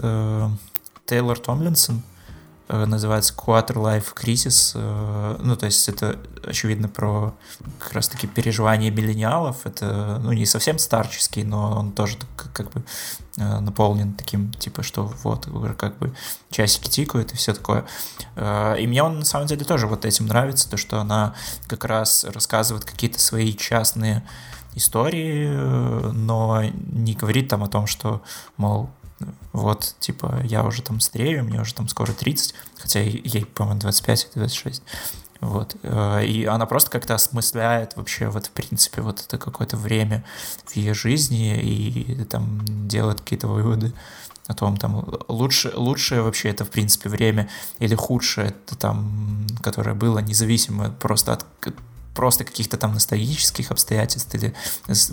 Тейлор 1.07 1.39
Томлинсон, 1.39 2.03
называется 2.85 3.33
Quarter 3.33 3.75
Life 3.75 4.13
Crisis. 4.15 4.71
Э, 4.75 5.37
ну, 5.39 5.55
то 5.55 5.65
есть 5.65 5.89
это, 5.89 6.17
очевидно, 6.45 6.87
про 6.87 7.33
как 7.79 7.93
раз-таки 7.93 8.27
переживания 8.27 8.91
миллениалов. 8.91 9.65
Это, 9.65 10.19
ну, 10.23 10.31
не 10.31 10.45
совсем 10.45 10.79
старческий, 10.79 11.43
но 11.43 11.77
он 11.77 11.91
тоже 11.91 12.17
как 12.53 12.71
бы 12.71 12.83
э, 13.37 13.59
наполнен 13.59 14.13
таким, 14.13 14.51
типа, 14.53 14.83
что 14.83 15.11
вот, 15.23 15.47
как 15.77 15.97
бы 15.97 16.13
часики 16.49 16.89
тикают 16.89 17.33
и 17.33 17.35
все 17.35 17.53
такое. 17.53 17.85
И 18.37 18.87
мне 18.87 19.03
он, 19.03 19.19
на 19.19 19.25
самом 19.25 19.47
деле, 19.47 19.65
тоже 19.65 19.87
вот 19.87 20.05
этим 20.05 20.27
нравится, 20.27 20.69
то, 20.69 20.77
что 20.77 20.99
она 20.99 21.33
как 21.67 21.85
раз 21.85 22.23
рассказывает 22.23 22.85
какие-то 22.85 23.19
свои 23.19 23.53
частные 23.53 24.23
истории, 24.75 25.49
но 26.11 26.63
не 26.63 27.13
говорит 27.13 27.49
там 27.49 27.63
о 27.63 27.67
том, 27.67 27.87
что, 27.87 28.21
мол, 28.57 28.89
вот, 29.53 29.95
типа, 29.99 30.41
я 30.43 30.63
уже 30.63 30.81
там 30.81 30.99
старею, 30.99 31.43
мне 31.43 31.61
уже 31.61 31.73
там 31.73 31.87
скоро 31.87 32.11
30, 32.11 32.53
хотя 32.77 32.99
ей, 32.99 33.45
по-моему, 33.45 33.79
25 33.81 34.29
или 34.33 34.39
26. 34.39 34.83
Вот. 35.41 35.75
Э, 35.83 36.23
и 36.23 36.45
она 36.45 36.65
просто 36.65 36.91
как-то 36.91 37.15
осмысляет 37.15 37.95
вообще 37.95 38.27
вот 38.27 38.45
в 38.45 38.51
принципе 38.51 39.01
вот 39.01 39.21
это 39.21 39.37
какое-то 39.37 39.75
время 39.75 40.23
в 40.65 40.75
ее 40.75 40.93
жизни 40.93 41.59
и 41.59 42.23
там 42.25 42.61
делает 42.87 43.21
какие-то 43.21 43.47
выводы 43.47 43.91
о 44.47 44.53
том, 44.53 44.77
там, 44.77 45.05
лучше, 45.27 45.71
лучшее 45.75 46.21
вообще 46.21 46.49
это, 46.49 46.65
в 46.65 46.69
принципе, 46.69 47.09
время 47.09 47.49
или 47.79 47.95
худшее 47.95 48.47
это 48.47 48.77
там, 48.77 49.47
которое 49.61 49.93
было 49.95 50.19
независимо 50.19 50.89
просто 50.89 51.33
от 51.33 51.45
просто 52.13 52.43
каких-то 52.43 52.77
там 52.77 52.93
ностальгических 52.93 53.71
обстоятельств 53.71 54.33
или 54.35 54.53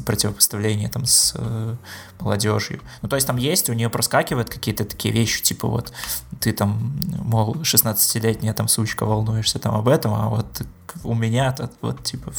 противопоставления 0.04 0.88
там 0.88 1.06
с 1.06 1.32
э, 1.36 1.76
молодежью. 2.20 2.80
Ну, 3.02 3.08
то 3.08 3.16
есть 3.16 3.26
там 3.26 3.36
есть, 3.36 3.70
у 3.70 3.72
нее 3.72 3.88
проскакивают 3.88 4.50
какие-то 4.50 4.84
такие 4.84 5.14
вещи, 5.14 5.42
типа 5.42 5.68
вот 5.68 5.92
ты 6.40 6.52
там, 6.52 7.00
мол, 7.24 7.54
16-летняя 7.56 8.52
там 8.52 8.68
сучка 8.68 9.04
волнуешься 9.04 9.58
там 9.58 9.74
об 9.74 9.88
этом, 9.88 10.14
а 10.14 10.28
вот 10.28 10.62
у 11.04 11.14
меня 11.14 11.54
-то, 11.56 11.70
вот 11.80 12.02
типа 12.02 12.32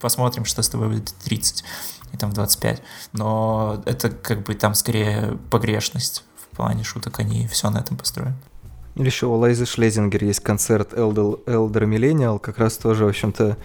посмотрим, 0.00 0.44
что 0.44 0.62
с 0.62 0.68
тобой 0.68 0.88
будет 0.88 1.14
30 1.24 1.64
и 2.12 2.16
там 2.16 2.32
25. 2.32 2.82
Но 3.12 3.82
это 3.86 4.10
как 4.10 4.42
бы 4.42 4.54
там 4.54 4.74
скорее 4.74 5.38
погрешность 5.50 6.24
в 6.36 6.56
плане 6.56 6.84
шуток, 6.84 7.18
они 7.20 7.46
все 7.48 7.70
на 7.70 7.78
этом 7.78 7.96
построены. 7.96 8.36
Или 8.96 9.06
еще 9.06 9.26
у 9.26 9.34
Лайзы 9.34 9.66
Шлезингер 9.66 10.24
есть 10.24 10.40
концерт 10.40 10.92
Elder, 10.92 11.44
Elder 11.46 11.84
Millennial, 11.84 12.38
как 12.38 12.58
раз 12.58 12.76
тоже, 12.76 13.04
в 13.04 13.08
общем-то, 13.08 13.56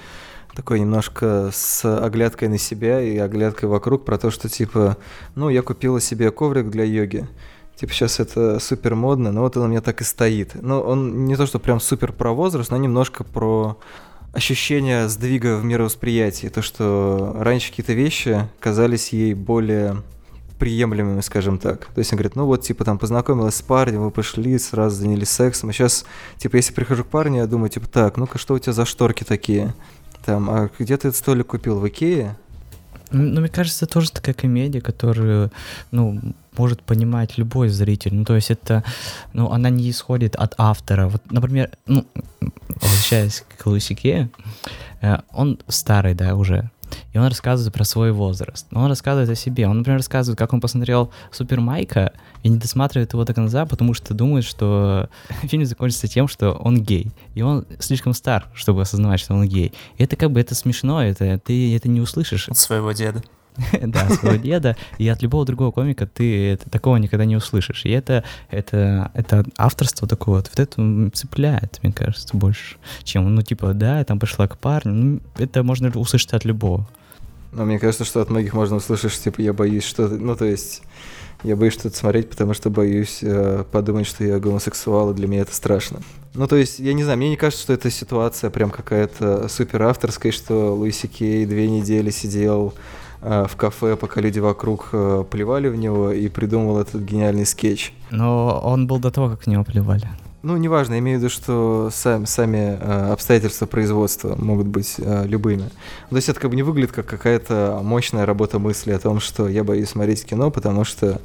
такой 0.56 0.80
немножко 0.80 1.52
с 1.54 1.86
оглядкой 1.86 2.48
на 2.48 2.58
себя 2.58 3.02
и 3.02 3.18
оглядкой 3.18 3.70
вокруг 3.70 4.06
про 4.06 4.18
то, 4.18 4.32
что 4.32 4.50
типа, 4.50 4.98
ну, 5.36 5.50
я 5.50 5.62
купила 5.62 6.02
себе 6.02 6.32
коврик 6.32 6.70
для 6.70 6.84
йоги. 6.84 7.28
Типа 7.76 7.94
сейчас 7.94 8.20
это 8.20 8.60
супер 8.60 8.96
модно, 8.96 9.32
но 9.32 9.42
вот 9.42 9.56
он 9.56 9.64
у 9.64 9.68
меня 9.68 9.82
так 9.82 10.02
и 10.02 10.04
стоит. 10.04 10.52
Ну, 10.56 10.82
он 10.82 11.26
не 11.26 11.36
то, 11.38 11.46
что 11.46 11.60
прям 11.60 11.80
супер 11.80 12.12
про 12.12 12.32
возраст, 12.32 12.72
но 12.72 12.78
немножко 12.78 13.24
про 13.24 13.78
ощущение 14.34 15.08
сдвига 15.08 15.56
в 15.56 15.64
мировосприятии. 15.64 16.48
То, 16.48 16.62
что 16.62 17.36
раньше 17.40 17.70
какие-то 17.70 17.94
вещи 17.94 18.48
казались 18.60 19.10
ей 19.10 19.34
более 19.34 20.02
приемлемыми, 20.60 21.22
скажем 21.22 21.58
так. 21.58 21.86
То 21.86 22.00
есть 22.00 22.12
он 22.12 22.18
говорит, 22.18 22.36
ну 22.36 22.46
вот, 22.46 22.62
типа, 22.62 22.84
там, 22.84 23.00
познакомилась 23.00 23.56
с 23.56 23.62
парнем, 23.62 24.04
вы 24.04 24.12
пошли, 24.12 24.60
сразу 24.60 24.98
занялись 24.98 25.30
сексом, 25.30 25.70
а 25.70 25.74
сейчас, 25.74 26.06
типа, 26.38 26.58
если 26.58 26.74
прихожу 26.74 27.04
к 27.04 27.08
парню, 27.08 27.38
я 27.38 27.48
думаю, 27.48 27.70
типа, 27.70 27.88
так, 27.88 28.18
ну-ка, 28.18 28.38
что 28.38 28.54
у 28.54 28.60
тебя 28.60 28.74
за 28.74 28.86
шторки 28.86 29.24
такие? 29.24 29.74
Там, 30.26 30.50
а 30.50 30.70
где 30.78 30.98
ты 30.98 31.08
этот 31.08 31.16
столик 31.16 31.48
купил, 31.48 31.80
в 31.80 31.88
Икее? 31.88 32.36
Ну, 33.12 33.40
мне 33.40 33.50
кажется, 33.50 33.86
это 33.86 33.94
тоже 33.96 34.12
такая 34.12 34.36
комедия, 34.36 34.82
которую, 34.82 35.52
ну, 35.92 36.20
может 36.56 36.84
понимать 36.84 37.38
любой 37.38 37.70
зритель. 37.70 38.14
Ну, 38.14 38.26
то 38.26 38.36
есть 38.36 38.52
это, 38.52 38.84
ну, 39.34 39.50
она 39.50 39.70
не 39.70 39.90
исходит 39.90 40.36
от 40.36 40.54
автора. 40.58 41.08
Вот, 41.08 41.24
например, 41.32 41.72
ну, 41.88 42.06
возвращаясь 42.68 43.44
к 43.58 43.66
Луисике, 43.66 44.30
э, 45.02 45.18
он 45.32 45.60
старый, 45.68 46.14
да, 46.14 46.36
уже, 46.36 46.70
и 47.14 47.18
он 47.18 47.28
рассказывает 47.28 47.74
про 47.74 47.84
свой 47.84 48.12
возраст. 48.12 48.68
Он 48.72 48.88
рассказывает 48.88 49.30
о 49.30 49.36
себе. 49.36 49.68
Он, 49.68 49.78
например, 49.78 50.00
рассказывает, 50.00 50.38
как 50.38 50.54
он 50.54 50.62
посмотрел 50.62 51.12
Супер 51.32 51.60
Майка 51.60 52.14
и 52.44 52.50
не 52.50 52.58
досматривает 52.58 53.14
его 53.14 53.26
до 53.26 53.34
конца, 53.34 53.66
потому 53.66 53.94
что 53.94 54.14
думает, 54.14 54.46
что 54.46 55.10
фильм 55.44 55.66
закончится 55.66 56.08
тем, 56.08 56.28
что 56.28 56.52
он 56.52 56.82
гей. 56.82 57.12
И 57.36 57.42
он 57.42 57.66
слишком 57.80 58.14
стар, 58.14 58.48
чтобы 58.54 58.82
осознавать, 58.82 59.20
что 59.20 59.34
он 59.34 59.48
гей. 59.48 59.74
И 59.98 60.04
это 60.04 60.16
как 60.16 60.32
бы 60.32 60.40
это 60.40 60.56
смешно, 60.56 61.04
это 61.04 61.40
ты 61.40 61.76
это 61.76 61.90
не 61.90 62.02
услышишь. 62.02 62.50
От 62.50 62.58
своего 62.58 62.92
деда. 62.92 63.24
да, 63.82 64.10
своего 64.10 64.38
деда, 64.38 64.76
и 64.98 65.08
от 65.08 65.22
любого 65.22 65.46
другого 65.46 65.72
комика 65.72 66.08
ты 66.08 66.58
такого 66.70 66.98
никогда 66.98 67.26
не 67.26 67.36
услышишь. 67.36 67.86
И 67.86 67.90
это, 67.90 68.24
это, 68.50 69.12
это 69.14 69.46
авторство 69.58 70.08
такое 70.08 70.38
вот, 70.38 70.50
вот 70.50 70.60
это 70.60 71.10
цепляет, 71.14 71.80
мне 71.84 71.92
кажется, 71.92 72.36
больше, 72.38 72.78
чем, 73.04 73.34
ну, 73.34 73.42
типа, 73.42 73.74
да, 73.74 74.00
я 74.00 74.06
там 74.06 74.20
пошла 74.20 74.48
к 74.48 74.58
парню, 74.58 74.94
ну, 74.94 75.20
это 75.38 75.64
можно 75.64 75.90
услышать 75.90 76.34
от 76.34 76.46
любого. 76.46 76.88
Но 77.52 77.66
мне 77.66 77.80
кажется, 77.80 78.06
что 78.06 78.22
от 78.22 78.30
многих 78.30 78.54
можно 78.54 78.76
услышать, 78.76 79.12
что, 79.12 79.24
типа, 79.24 79.42
я 79.42 79.54
боюсь 79.54 79.84
что-то, 79.84 80.16
ну, 80.16 80.36
то 80.36 80.46
есть, 80.46 80.84
я 81.44 81.56
боюсь 81.56 81.74
что-то 81.74 81.98
смотреть, 81.98 82.30
потому 82.30 82.54
что 82.54 82.70
боюсь 82.70 83.20
э, 83.22 83.64
подумать, 83.72 84.06
что 84.06 84.24
я 84.24 84.40
гомосексуал, 84.40 85.12
и 85.12 85.16
для 85.16 85.28
меня 85.28 85.42
это 85.42 85.56
страшно. 85.56 86.02
Ну, 86.36 86.48
то 86.48 86.56
есть, 86.56 86.80
я 86.80 86.94
не 86.94 87.04
знаю, 87.04 87.18
мне 87.18 87.30
не 87.30 87.38
кажется, 87.38 87.64
что 87.64 87.74
эта 87.74 87.90
ситуация 87.90 88.52
прям 88.52 88.70
какая-то 88.70 89.48
супер 89.48 89.82
авторская, 89.84 90.32
что 90.32 90.76
Луиси 90.76 91.08
Кей 91.08 91.46
две 91.46 91.68
недели 91.68 92.12
сидел 92.12 92.76
Э, 92.76 92.99
в 93.22 93.52
кафе, 93.58 93.96
пока 93.96 94.22
люди 94.22 94.40
вокруг 94.40 94.90
э, 94.94 95.24
плевали 95.30 95.68
в 95.68 95.76
него, 95.76 96.12
и 96.12 96.30
придумал 96.30 96.80
этот 96.80 97.02
гениальный 97.02 97.46
скетч. 97.46 97.94
Но 98.12 98.62
он 98.64 98.88
был 98.88 99.00
до 99.00 99.12
того, 99.12 99.30
как 99.30 99.42
в 99.42 99.48
него 99.48 99.64
плевали. 99.64 100.08
Ну, 100.42 100.56
неважно, 100.56 100.94
я 100.94 101.00
имею 101.00 101.20
в 101.20 101.22
виду, 101.22 101.30
что 101.30 101.90
сами, 101.92 102.24
сами 102.24 102.78
э, 102.80 103.12
обстоятельства 103.12 103.66
производства 103.66 104.36
могут 104.38 104.68
быть 104.68 104.96
э, 104.98 105.28
любыми. 105.28 105.70
То 106.10 106.16
есть 106.16 106.30
это 106.30 106.40
как 106.40 106.50
бы 106.50 106.56
не 106.56 106.64
выглядит 106.64 106.94
как 106.94 107.08
какая-то 107.08 107.82
мощная 107.84 108.26
работа 108.26 108.58
мысли 108.58 108.92
о 108.92 109.00
том, 109.00 109.20
что 109.20 109.50
я 109.50 109.66
боюсь 109.66 109.90
смотреть 109.90 110.26
кино, 110.26 110.50
потому 110.50 110.86
что 110.86 111.20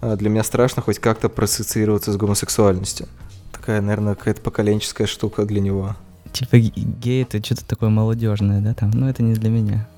э, 0.00 0.16
для 0.16 0.30
меня 0.30 0.42
страшно 0.42 0.82
хоть 0.82 0.98
как-то 0.98 1.28
проассоциироваться 1.28 2.10
с 2.10 2.16
гомосексуальностью. 2.16 3.06
Такая, 3.52 3.80
наверное, 3.80 4.16
какая-то 4.16 4.40
поколенческая 4.40 5.06
штука 5.06 5.44
для 5.44 5.60
него. 5.60 5.94
Типа 6.32 6.58
гей 6.58 7.22
это 7.22 7.42
что-то 7.44 7.64
такое 7.64 7.88
молодежное, 7.88 8.60
да, 8.60 8.74
там, 8.74 8.90
ну 8.90 9.08
это 9.08 9.22
не 9.22 9.34
для 9.34 9.48
меня. 9.48 9.88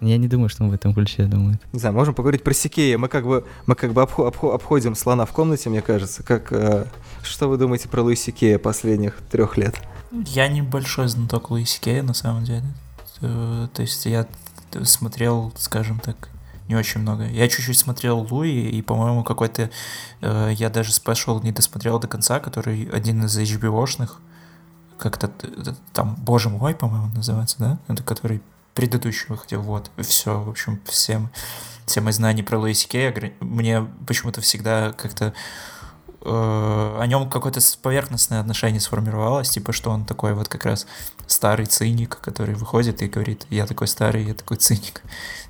Я 0.00 0.16
не 0.16 0.28
думаю, 0.28 0.48
что 0.48 0.64
он 0.64 0.70
в 0.70 0.72
этом 0.72 0.94
ключе 0.94 1.24
думает. 1.24 1.60
Не 1.72 1.78
знаю, 1.78 1.94
можем 1.94 2.14
поговорить 2.14 2.42
про 2.42 2.54
Сикея. 2.54 2.96
Мы 2.96 3.08
как 3.08 3.26
бы, 3.26 3.44
мы 3.66 3.74
как 3.74 3.92
бы 3.92 4.00
обхо- 4.02 4.30
обхо- 4.32 4.54
обходим 4.54 4.94
слона 4.94 5.26
в 5.26 5.32
комнате, 5.32 5.68
мне 5.68 5.82
кажется. 5.82 6.22
Как, 6.22 6.52
э, 6.52 6.86
что 7.22 7.48
вы 7.48 7.58
думаете 7.58 7.88
про 7.88 8.02
Луи 8.02 8.16
Сикея 8.16 8.58
последних 8.58 9.16
трех 9.30 9.56
лет? 9.58 9.74
Я 10.10 10.48
небольшой 10.48 11.08
знаток 11.08 11.50
Луи 11.50 11.64
Си 11.64 11.75
Кея, 11.75 12.02
на 12.02 12.14
самом 12.14 12.44
деле. 12.44 12.64
Э, 13.20 13.68
то 13.74 13.82
есть 13.82 14.06
я 14.06 14.26
смотрел, 14.84 15.52
скажем 15.56 16.00
так, 16.00 16.30
не 16.68 16.76
очень 16.76 17.00
много. 17.00 17.26
Я 17.26 17.48
чуть-чуть 17.48 17.76
смотрел 17.76 18.26
Луи, 18.30 18.70
и, 18.70 18.80
по-моему, 18.80 19.22
какой-то... 19.22 19.70
Э, 20.22 20.50
я 20.54 20.70
даже 20.70 20.92
спешл 20.92 21.40
не 21.42 21.52
досмотрел 21.52 21.98
до 21.98 22.08
конца, 22.08 22.40
который 22.40 22.84
один 22.90 23.24
из 23.24 23.36
HBO-шных, 23.36 24.18
как-то 24.96 25.30
там, 25.92 26.16
боже 26.20 26.48
мой, 26.48 26.74
по-моему, 26.74 27.08
называется, 27.14 27.56
да? 27.58 27.78
Это 27.88 28.02
который 28.02 28.40
предыдущий 28.74 29.26
выходил, 29.28 29.62
вот, 29.62 29.90
все, 29.98 30.40
в 30.40 30.48
общем, 30.48 30.80
всем, 30.84 31.30
все 31.86 32.00
мои 32.00 32.12
знания 32.12 32.42
про 32.42 32.58
Луи 32.58 32.76
Си 32.76 32.88
Кей, 32.88 33.34
мне 33.40 33.86
почему-то 34.06 34.40
всегда 34.40 34.92
как-то 34.92 35.34
э, 36.22 36.96
о 37.00 37.04
нем 37.06 37.28
какое-то 37.28 37.60
поверхностное 37.82 38.40
отношение 38.40 38.80
сформировалось, 38.80 39.50
типа, 39.50 39.72
что 39.72 39.90
он 39.90 40.04
такой 40.04 40.34
вот 40.34 40.48
как 40.48 40.64
раз 40.64 40.86
старый 41.26 41.66
циник, 41.66 42.18
который 42.20 42.54
выходит 42.54 43.02
и 43.02 43.08
говорит, 43.08 43.46
я 43.50 43.66
такой 43.66 43.88
старый, 43.88 44.24
я 44.24 44.34
такой 44.34 44.56
циник, 44.56 45.02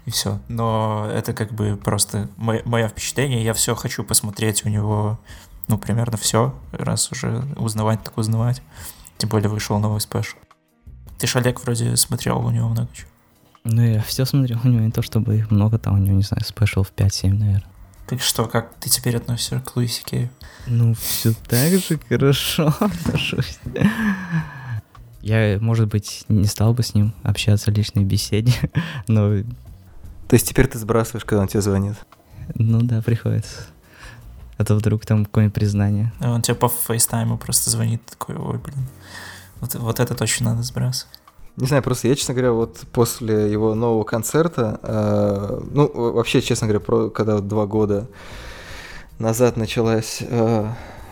и 0.06 0.10
все. 0.10 0.40
Но 0.48 1.08
это 1.12 1.32
как 1.32 1.52
бы 1.52 1.76
просто 1.76 2.28
мое 2.36 2.88
впечатление, 2.88 3.44
я 3.44 3.54
все 3.54 3.74
хочу 3.74 4.04
посмотреть 4.04 4.64
у 4.64 4.68
него, 4.68 5.18
ну, 5.68 5.78
примерно 5.78 6.16
все, 6.16 6.54
раз 6.72 7.12
уже 7.12 7.44
узнавать, 7.56 8.02
так 8.02 8.16
узнавать. 8.16 8.62
Тем 9.18 9.28
более 9.28 9.50
вышел 9.50 9.78
новый 9.78 10.00
спешл. 10.00 10.38
Ты 11.20 11.26
ж 11.26 11.36
Олег 11.36 11.60
вроде 11.60 11.96
смотрел 11.96 12.38
у 12.38 12.50
него 12.50 12.68
много 12.70 12.88
чего. 12.94 13.08
Ну, 13.64 13.82
я 13.82 14.00
все 14.00 14.24
смотрел 14.24 14.58
у 14.64 14.68
него, 14.68 14.80
не 14.80 14.90
то 14.90 15.02
чтобы 15.02 15.36
их 15.36 15.50
много, 15.50 15.78
там 15.78 15.94
у 15.94 15.98
него, 15.98 16.16
не 16.16 16.22
знаю, 16.22 16.42
спешл 16.46 16.82
в 16.82 16.92
5-7, 16.96 17.34
наверное. 17.34 17.64
Так 18.06 18.22
что, 18.22 18.46
как 18.46 18.74
ты 18.76 18.88
теперь 18.88 19.18
относишься 19.18 19.60
к 19.60 19.76
Луиси 19.76 20.02
Кею? 20.02 20.30
Ну, 20.66 20.94
все 20.94 21.34
так 21.46 21.78
же 21.78 22.00
хорошо 22.08 22.74
отношусь. 22.80 23.58
Я, 25.20 25.58
может 25.60 25.88
быть, 25.88 26.24
не 26.28 26.46
стал 26.46 26.72
бы 26.72 26.82
с 26.82 26.94
ним 26.94 27.12
общаться 27.22 27.70
в 27.70 27.74
личной 27.74 28.04
беседе, 28.04 28.54
но... 29.06 29.42
То 30.26 30.34
есть 30.34 30.48
теперь 30.48 30.68
ты 30.68 30.78
сбрасываешь, 30.78 31.26
когда 31.26 31.42
он 31.42 31.48
тебе 31.48 31.60
звонит? 31.60 31.96
Ну 32.54 32.80
да, 32.80 33.02
приходится. 33.02 33.66
А 34.56 34.64
то 34.64 34.74
вдруг 34.74 35.04
там 35.04 35.26
какое-нибудь 35.26 35.54
признание. 35.54 36.12
А 36.18 36.30
он 36.30 36.40
тебе 36.40 36.54
по 36.54 36.68
фейстайму 36.68 37.36
просто 37.36 37.68
звонит, 37.68 38.04
такой, 38.06 38.36
ой, 38.36 38.58
блин, 38.58 38.86
вот, 39.60 39.74
вот 39.74 40.00
это 40.00 40.14
точно 40.14 40.50
надо 40.50 40.62
сбрасывать. 40.62 41.20
Не 41.56 41.66
знаю, 41.66 41.82
просто 41.82 42.08
я, 42.08 42.14
честно 42.14 42.34
говоря, 42.34 42.52
вот 42.52 42.80
после 42.92 43.50
его 43.50 43.74
нового 43.74 44.04
концерта, 44.04 44.80
э, 44.82 45.60
ну, 45.72 46.12
вообще, 46.12 46.40
честно 46.40 46.66
говоря, 46.66 46.80
про, 46.80 47.10
когда 47.10 47.34
вот 47.34 47.48
два 47.48 47.66
года 47.66 48.08
назад 49.18 49.56
началась 49.56 50.22
э, 50.22 50.66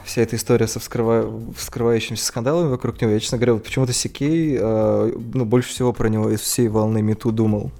вся 0.04 0.22
эта 0.22 0.36
история 0.36 0.66
со 0.66 0.80
вскрыва... 0.80 1.30
вскрывающимися 1.56 2.24
скандалами 2.24 2.68
вокруг 2.68 3.00
него, 3.00 3.12
я, 3.12 3.20
честно 3.20 3.36
говоря, 3.36 3.54
вот 3.54 3.64
почему-то 3.64 3.92
Сикей, 3.92 4.56
э, 4.58 5.12
ну, 5.34 5.44
больше 5.44 5.70
всего 5.70 5.92
про 5.92 6.08
него 6.08 6.30
из 6.30 6.40
всей 6.40 6.68
волны 6.68 7.02
Мету 7.02 7.30
думал. 7.30 7.70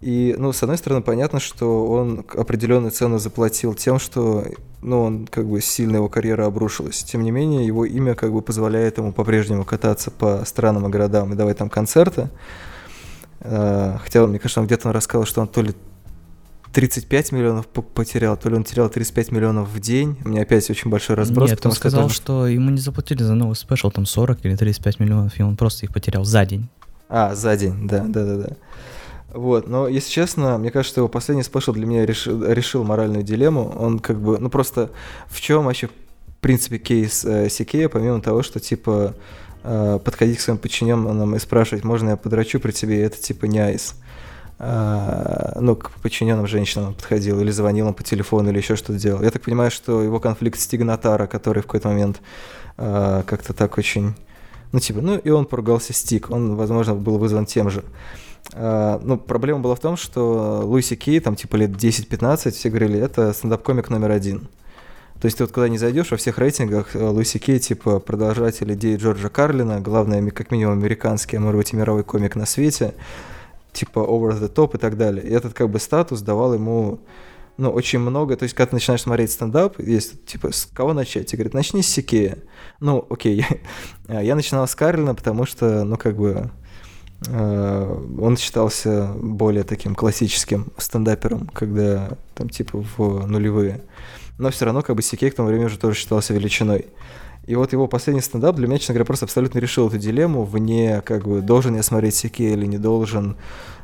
И, 0.00 0.34
ну, 0.36 0.52
с 0.52 0.62
одной 0.62 0.78
стороны, 0.78 1.02
понятно, 1.02 1.40
что 1.40 1.86
он 1.86 2.24
определенную 2.34 2.90
цену 2.90 3.18
заплатил 3.18 3.74
тем, 3.74 3.98
что, 3.98 4.44
ну, 4.82 5.02
он 5.02 5.26
как 5.26 5.46
бы 5.46 5.60
сильно 5.60 5.96
его 5.96 6.08
карьера 6.08 6.46
обрушилась. 6.46 7.02
Тем 7.02 7.22
не 7.22 7.30
менее, 7.30 7.66
его 7.66 7.84
имя 7.84 8.14
как 8.14 8.32
бы 8.32 8.42
позволяет 8.42 8.98
ему 8.98 9.12
по-прежнему 9.12 9.64
кататься 9.64 10.10
по 10.10 10.44
странам 10.44 10.86
и 10.86 10.90
городам 10.90 11.32
и 11.32 11.36
давать 11.36 11.58
там 11.58 11.70
концерты. 11.70 12.28
А, 13.40 13.98
хотя, 14.02 14.26
мне 14.26 14.38
кажется, 14.38 14.60
он 14.60 14.66
где-то 14.66 14.92
рассказал, 14.92 15.24
что 15.24 15.40
он 15.40 15.48
то 15.48 15.62
ли 15.62 15.74
35 16.72 17.32
миллионов 17.32 17.66
потерял, 17.66 18.36
то 18.36 18.50
ли 18.50 18.56
он 18.56 18.64
терял 18.64 18.90
35 18.90 19.32
миллионов 19.32 19.70
в 19.70 19.80
день. 19.80 20.18
У 20.24 20.28
меня 20.28 20.42
опять 20.42 20.68
очень 20.68 20.90
большой 20.90 21.16
разброс. 21.16 21.48
Нет, 21.48 21.64
он 21.64 21.72
сказал, 21.72 22.10
что, 22.10 22.22
что 22.22 22.46
ему 22.48 22.70
не 22.70 22.80
заплатили 22.80 23.22
за 23.22 23.34
новый 23.34 23.56
спешл, 23.56 23.90
там 23.90 24.04
40 24.04 24.44
или 24.44 24.56
35 24.56 25.00
миллионов, 25.00 25.38
и 25.40 25.42
он 25.42 25.56
просто 25.56 25.86
их 25.86 25.92
потерял 25.94 26.24
за 26.24 26.44
день. 26.44 26.68
А, 27.08 27.34
за 27.34 27.56
день, 27.56 27.88
да, 27.88 28.04
да, 28.06 28.24
да, 28.24 28.36
да. 28.36 28.56
Вот, 29.32 29.68
но 29.68 29.88
если 29.88 30.10
честно, 30.10 30.56
мне 30.56 30.70
кажется, 30.70 30.92
что 30.92 31.00
его 31.00 31.08
последний 31.08 31.42
спешл 31.42 31.72
для 31.72 31.86
меня 31.86 32.06
решил, 32.06 32.44
решил 32.44 32.84
моральную 32.84 33.22
дилемму. 33.22 33.74
Он 33.78 33.98
как 33.98 34.20
бы, 34.20 34.38
ну 34.38 34.48
просто 34.48 34.90
в 35.28 35.40
чем 35.40 35.64
вообще, 35.64 35.88
в 35.88 36.40
принципе, 36.40 36.78
кейс 36.78 37.24
э, 37.24 37.48
Си 37.48 37.59
Кея, 37.59 37.88
помимо 37.88 38.20
того, 38.20 38.42
что 38.42 38.60
типа 38.60 39.14
э, 39.64 39.98
подходить 40.04 40.38
к 40.38 40.40
своим 40.40 40.58
подчиненным 40.58 41.34
и 41.34 41.38
спрашивать, 41.38 41.84
можно 41.84 42.10
я 42.10 42.16
подрачу 42.16 42.60
при 42.60 42.72
тебе, 42.72 43.02
это 43.02 43.20
типа 43.20 43.46
не 43.46 43.58
айс. 43.58 43.94
А, 44.58 45.58
ну, 45.60 45.76
к 45.76 45.90
подчиненным 46.02 46.46
женщинам 46.46 46.94
подходил, 46.94 47.40
или 47.40 47.50
звонил 47.50 47.88
им 47.88 47.94
по 47.94 48.02
телефону, 48.02 48.50
или 48.50 48.56
еще 48.56 48.76
что-то 48.76 48.98
делал. 48.98 49.22
Я 49.22 49.30
так 49.30 49.42
понимаю, 49.42 49.70
что 49.70 50.02
его 50.02 50.18
конфликт 50.18 50.58
с 50.58 50.66
Тигнатара, 50.66 51.26
который 51.26 51.62
в 51.62 51.66
какой-то 51.66 51.88
момент 51.88 52.22
а, 52.78 53.22
как-то 53.24 53.52
так 53.52 53.76
очень... 53.76 54.14
Ну, 54.72 54.80
типа, 54.80 55.00
ну, 55.00 55.18
и 55.18 55.28
он 55.30 55.44
поругался 55.44 55.92
Стик, 55.92 56.30
он, 56.30 56.56
возможно, 56.56 56.94
был 56.94 57.18
вызван 57.18 57.44
тем 57.44 57.70
же. 57.70 57.84
А, 58.52 59.00
ну, 59.02 59.16
проблема 59.16 59.60
была 59.60 59.74
в 59.74 59.80
том, 59.80 59.96
что 59.96 60.62
Луиси 60.64 60.96
Кей, 60.96 61.20
там, 61.20 61.36
типа, 61.36 61.56
лет 61.56 61.70
10-15, 61.70 62.50
все 62.52 62.68
говорили, 62.68 62.98
это 62.98 63.32
стендап-комик 63.32 63.90
номер 63.90 64.10
один. 64.10 64.48
То 65.20 65.26
есть 65.26 65.38
ты 65.38 65.44
вот 65.44 65.52
куда 65.52 65.68
не 65.68 65.78
зайдешь, 65.78 66.10
во 66.10 66.16
всех 66.18 66.38
рейтингах 66.38 66.94
э, 66.94 67.02
Луиси 67.02 67.38
Кей, 67.38 67.58
типа, 67.58 68.00
продолжатель 68.00 68.72
идеи 68.74 68.96
Джорджа 68.96 69.28
Карлина, 69.28 69.80
главное, 69.80 70.30
как 70.30 70.50
минимум, 70.50 70.78
американский, 70.78 71.36
а 71.36 71.40
может 71.40 71.56
быть, 71.56 71.72
и 71.72 71.76
мировой 71.76 72.04
комик 72.04 72.36
на 72.36 72.46
свете– 72.46 72.94
типа 73.76 74.00
over 74.00 74.32
the 74.32 74.52
top 74.52 74.74
и 74.74 74.78
так 74.78 74.96
далее. 74.96 75.24
И 75.24 75.30
этот 75.30 75.54
как 75.54 75.70
бы 75.70 75.78
статус 75.78 76.22
давал 76.22 76.54
ему 76.54 77.00
ну, 77.58 77.70
очень 77.70 77.98
много. 78.00 78.36
То 78.36 78.42
есть, 78.42 78.54
когда 78.54 78.70
ты 78.70 78.76
начинаешь 78.76 79.02
смотреть 79.02 79.30
стендап, 79.30 79.78
есть, 79.78 80.26
типа, 80.26 80.52
с 80.52 80.66
кого 80.66 80.92
начать? 80.92 81.32
И 81.32 81.36
говорит, 81.36 81.54
начни 81.54 81.82
с 81.82 81.88
Си 81.88 82.02
Кея. 82.02 82.38
Ну, 82.80 83.06
окей, 83.08 83.46
я, 84.08 84.20
я 84.22 84.34
начинал 84.34 84.66
с 84.66 84.74
Карлина, 84.74 85.14
потому 85.14 85.46
что, 85.46 85.84
ну, 85.84 85.96
как 85.96 86.16
бы, 86.16 86.50
он 87.28 88.36
считался 88.36 89.10
более 89.20 89.62
таким 89.62 89.94
классическим 89.94 90.72
стендапером, 90.76 91.48
когда, 91.48 92.10
там, 92.34 92.48
типа, 92.48 92.84
в 92.96 93.26
нулевые. 93.26 93.82
Но 94.38 94.50
все 94.50 94.66
равно, 94.66 94.82
как 94.82 94.96
бы, 94.96 95.02
Си 95.02 95.13
Кей 95.13 95.30
к 95.30 95.34
тому 95.34 95.48
времени 95.48 95.66
уже 95.66 95.78
тоже 95.78 95.96
считался 95.96 96.34
величиной. 96.34 96.86
И 97.46 97.54
вот 97.54 97.72
его 97.72 97.86
последний 97.86 98.20
стендап 98.20 98.56
для 98.56 98.66
меня, 98.66 98.78
честно 98.78 98.94
говоря, 98.94 99.06
просто 99.06 99.24
абсолютно 99.24 99.58
решил 99.60 99.88
эту 99.88 99.98
дилемму 99.98 100.44
вне, 100.44 101.00
как 101.04 101.26
бы, 101.26 101.40
должен 101.40 101.76
я 101.76 101.82
смотреть 101.82 102.16
Си 102.16 102.28
Кея 102.28 102.52
или 102.52 102.66
не 102.66 102.78
должен. 102.78 103.36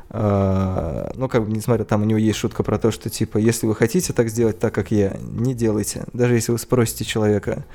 Uh, 0.09 1.11
ну, 1.15 1.27
как 1.27 1.43
бы, 1.43 1.51
несмотря, 1.51 1.85
там 1.85 2.03
у 2.03 2.05
него 2.05 2.19
есть 2.19 2.37
шутка 2.37 2.61
про 2.61 2.77
то, 2.77 2.91
что, 2.91 3.09
типа, 3.09 3.39
если 3.39 3.65
вы 3.65 3.73
хотите 3.73 4.13
так 4.13 4.29
сделать, 4.29 4.59
так 4.59 4.71
как 4.71 4.91
я, 4.91 5.17
не 5.21 5.55
делайте. 5.55 6.03
Даже 6.13 6.35
если 6.35 6.51
вы 6.51 6.59
спросите 6.59 7.03
человека, 7.03 7.65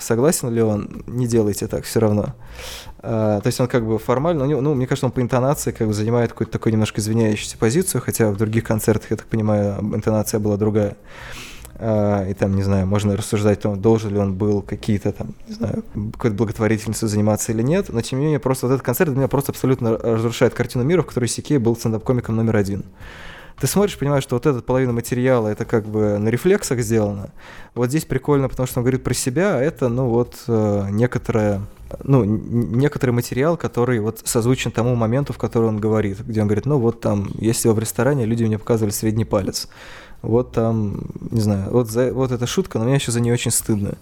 согласен 0.00 0.50
ли 0.50 0.62
он, 0.62 1.02
не 1.06 1.26
делайте 1.26 1.66
так 1.66 1.84
все 1.84 2.00
равно. 2.00 2.34
Uh, 3.00 3.40
то 3.40 3.46
есть 3.46 3.60
он 3.60 3.68
как 3.68 3.86
бы 3.86 3.96
формально, 3.98 4.42
у 4.42 4.46
него, 4.48 4.60
ну, 4.60 4.74
мне 4.74 4.88
кажется, 4.88 5.06
он 5.06 5.12
по 5.12 5.20
интонации 5.20 5.70
как 5.70 5.86
бы 5.86 5.94
занимает 5.94 6.32
какую-то 6.32 6.52
такую 6.52 6.72
немножко 6.72 7.00
извиняющуюся 7.00 7.56
позицию, 7.56 8.02
хотя 8.02 8.30
в 8.30 8.36
других 8.36 8.64
концертах, 8.64 9.12
я 9.12 9.16
так 9.16 9.26
понимаю, 9.26 9.78
интонация 9.94 10.40
была 10.40 10.56
другая. 10.56 10.96
А, 11.80 12.26
и 12.28 12.34
там, 12.34 12.56
не 12.56 12.64
знаю, 12.64 12.88
можно 12.88 13.16
рассуждать, 13.16 13.60
том, 13.60 13.80
должен 13.80 14.12
ли 14.12 14.18
он 14.18 14.34
был 14.34 14.62
какие-то 14.62 15.12
там, 15.12 15.34
не 15.46 15.54
знаю, 15.54 15.84
какой-то 16.12 16.36
благотворительностью 16.36 17.06
заниматься 17.06 17.52
или 17.52 17.62
нет, 17.62 17.86
но 17.90 18.00
тем 18.00 18.18
не 18.18 18.24
менее, 18.24 18.40
просто 18.40 18.66
вот 18.66 18.74
этот 18.74 18.84
концерт 18.84 19.10
для 19.10 19.18
меня 19.18 19.28
просто 19.28 19.52
абсолютно 19.52 19.96
разрушает 19.96 20.54
картину 20.54 20.82
мира, 20.82 21.02
в 21.02 21.06
которой 21.06 21.26
Сикей 21.26 21.58
был 21.58 21.76
стендап-комиком 21.76 22.34
номер 22.34 22.56
один. 22.56 22.84
Ты 23.60 23.66
смотришь, 23.66 23.98
понимаешь, 23.98 24.22
что 24.22 24.36
вот 24.36 24.46
эта 24.46 24.62
половина 24.62 24.92
материала, 24.92 25.48
это 25.48 25.64
как 25.64 25.86
бы 25.86 26.18
на 26.18 26.28
рефлексах 26.28 26.80
сделано. 26.80 27.30
Вот 27.74 27.88
здесь 27.88 28.04
прикольно, 28.04 28.48
потому 28.48 28.66
что 28.66 28.78
он 28.78 28.84
говорит 28.84 29.02
про 29.02 29.14
себя, 29.14 29.56
а 29.56 29.60
это, 29.60 29.88
ну 29.88 30.08
вот, 30.08 30.36
э, 30.46 30.88
некоторое 30.90 31.62
ну, 32.04 32.22
некоторый 32.22 33.12
материал, 33.12 33.56
который 33.56 33.98
вот 34.00 34.20
созвучен 34.24 34.70
тому 34.70 34.94
моменту, 34.94 35.32
в 35.32 35.38
который 35.38 35.68
он 35.68 35.78
говорит, 35.78 36.20
где 36.20 36.42
он 36.42 36.46
говорит, 36.46 36.66
ну 36.66 36.78
вот 36.78 37.00
там, 37.00 37.30
если 37.38 37.70
в 37.70 37.78
ресторане 37.78 38.26
люди 38.26 38.44
мне 38.44 38.58
показывали 38.58 38.92
средний 38.92 39.24
палец 39.24 39.68
вот 40.22 40.52
там, 40.52 41.00
не 41.30 41.40
знаю, 41.40 41.70
вот, 41.70 41.90
за, 41.90 42.12
вот 42.12 42.32
эта 42.32 42.46
шутка, 42.46 42.78
но 42.78 42.84
мне 42.84 42.94
еще 42.94 43.12
за 43.12 43.20
нее 43.20 43.34
очень 43.34 43.50
стыдно. 43.50 43.94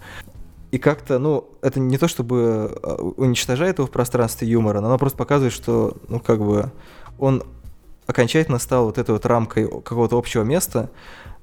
И 0.70 0.78
как-то, 0.78 1.18
ну, 1.18 1.48
это 1.62 1.78
не 1.78 1.96
то, 1.98 2.08
чтобы 2.08 2.78
а, 2.82 2.94
уничтожает 3.16 3.78
его 3.78 3.86
в 3.86 3.90
пространстве 3.90 4.48
юмора, 4.48 4.80
но 4.80 4.88
оно 4.88 4.98
просто 4.98 5.18
показывает, 5.18 5.52
что, 5.52 5.96
ну, 6.08 6.20
как 6.20 6.40
бы, 6.40 6.72
он 7.18 7.44
окончательно 8.06 8.58
стал 8.58 8.86
вот 8.86 8.98
этой 8.98 9.10
вот 9.10 9.26
рамкой 9.26 9.68
какого-то 9.68 10.16
общего 10.16 10.42
места, 10.42 10.90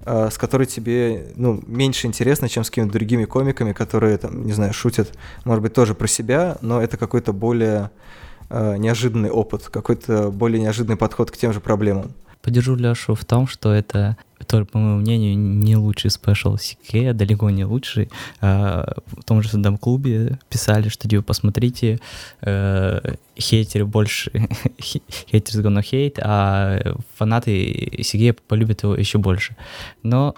э, 0.06 0.30
с 0.32 0.38
которой 0.38 0.66
тебе, 0.66 1.28
ну, 1.36 1.62
меньше 1.68 2.08
интересно, 2.08 2.50
чем 2.50 2.64
с 2.64 2.70
какими-то 2.70 2.94
другими 2.94 3.26
комиками, 3.26 3.74
которые, 3.74 4.18
там, 4.18 4.46
не 4.46 4.54
знаю, 4.54 4.74
шутят, 4.74 5.12
может 5.46 5.62
быть, 5.62 5.74
тоже 5.74 5.94
про 5.94 6.08
себя, 6.08 6.58
но 6.62 6.82
это 6.82 6.98
какой-то 6.98 7.34
более 7.34 7.92
э, 8.50 8.78
неожиданный 8.78 9.30
опыт, 9.30 9.70
какой-то 9.70 10.30
более 10.30 10.62
неожиданный 10.62 10.98
подход 10.98 11.32
к 11.32 11.38
тем 11.38 11.54
же 11.54 11.60
проблемам. 11.60 12.14
Поддержу 12.44 12.76
Лешу 12.76 13.16
в 13.16 13.26
том, 13.26 13.48
что 13.48 13.74
это 13.74 14.18
который, 14.44 14.66
по 14.66 14.78
моему 14.78 15.00
мнению, 15.00 15.38
не 15.38 15.78
лучший 15.78 16.12
спешл 16.12 16.56
CK, 16.56 17.14
далеко 17.14 17.50
не 17.50 17.64
лучший. 17.64 18.10
А, 18.42 18.98
в 19.06 19.24
том 19.24 19.42
же 19.42 19.48
Саддам 19.48 19.78
клубе 19.78 20.38
писали, 20.50 20.90
что 20.90 21.08
типа 21.08 21.24
посмотрите, 21.24 22.00
э, 22.42 23.16
хейтеры 23.40 23.86
больше, 23.86 24.32
хейтеры 25.32 25.64
gonna 25.64 25.82
hate, 25.82 26.20
а 26.22 26.98
фанаты 27.16 28.02
CK 28.02 28.38
полюбят 28.48 28.84
его 28.84 28.96
еще 28.96 29.18
больше. 29.18 29.56
Но 30.04 30.36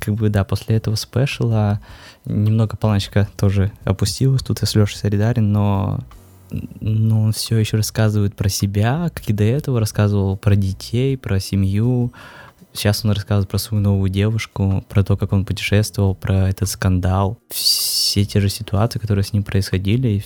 как 0.00 0.14
бы, 0.14 0.28
да, 0.28 0.42
после 0.42 0.76
этого 0.76 0.96
спешла 0.96 1.80
немного 2.24 2.76
планочка 2.76 3.28
тоже 3.36 3.70
опустилась, 3.84 4.42
тут 4.42 4.60
я 4.60 4.66
с 4.66 4.74
Лешей 4.74 4.96
солидарен, 4.96 5.52
но 5.52 6.00
но 6.50 7.22
он 7.22 7.32
все 7.32 7.56
еще 7.56 7.76
рассказывает 7.76 8.36
про 8.36 8.48
себя, 8.48 9.10
как 9.14 9.28
и 9.28 9.32
до 9.32 9.44
этого 9.44 9.80
рассказывал 9.80 10.36
про 10.36 10.56
детей, 10.56 11.16
про 11.16 11.40
семью, 11.40 12.12
Сейчас 12.76 13.04
он 13.04 13.12
рассказывает 13.12 13.48
про 13.48 13.56
свою 13.56 13.82
новую 13.82 14.10
девушку, 14.10 14.84
про 14.88 15.02
то, 15.02 15.16
как 15.16 15.32
он 15.32 15.46
путешествовал, 15.46 16.14
про 16.14 16.50
этот 16.50 16.68
скандал, 16.68 17.38
все 17.48 18.24
те 18.26 18.38
же 18.38 18.50
ситуации, 18.50 18.98
которые 18.98 19.24
с 19.24 19.32
ним 19.32 19.44
происходили. 19.44 20.08
И, 20.08 20.24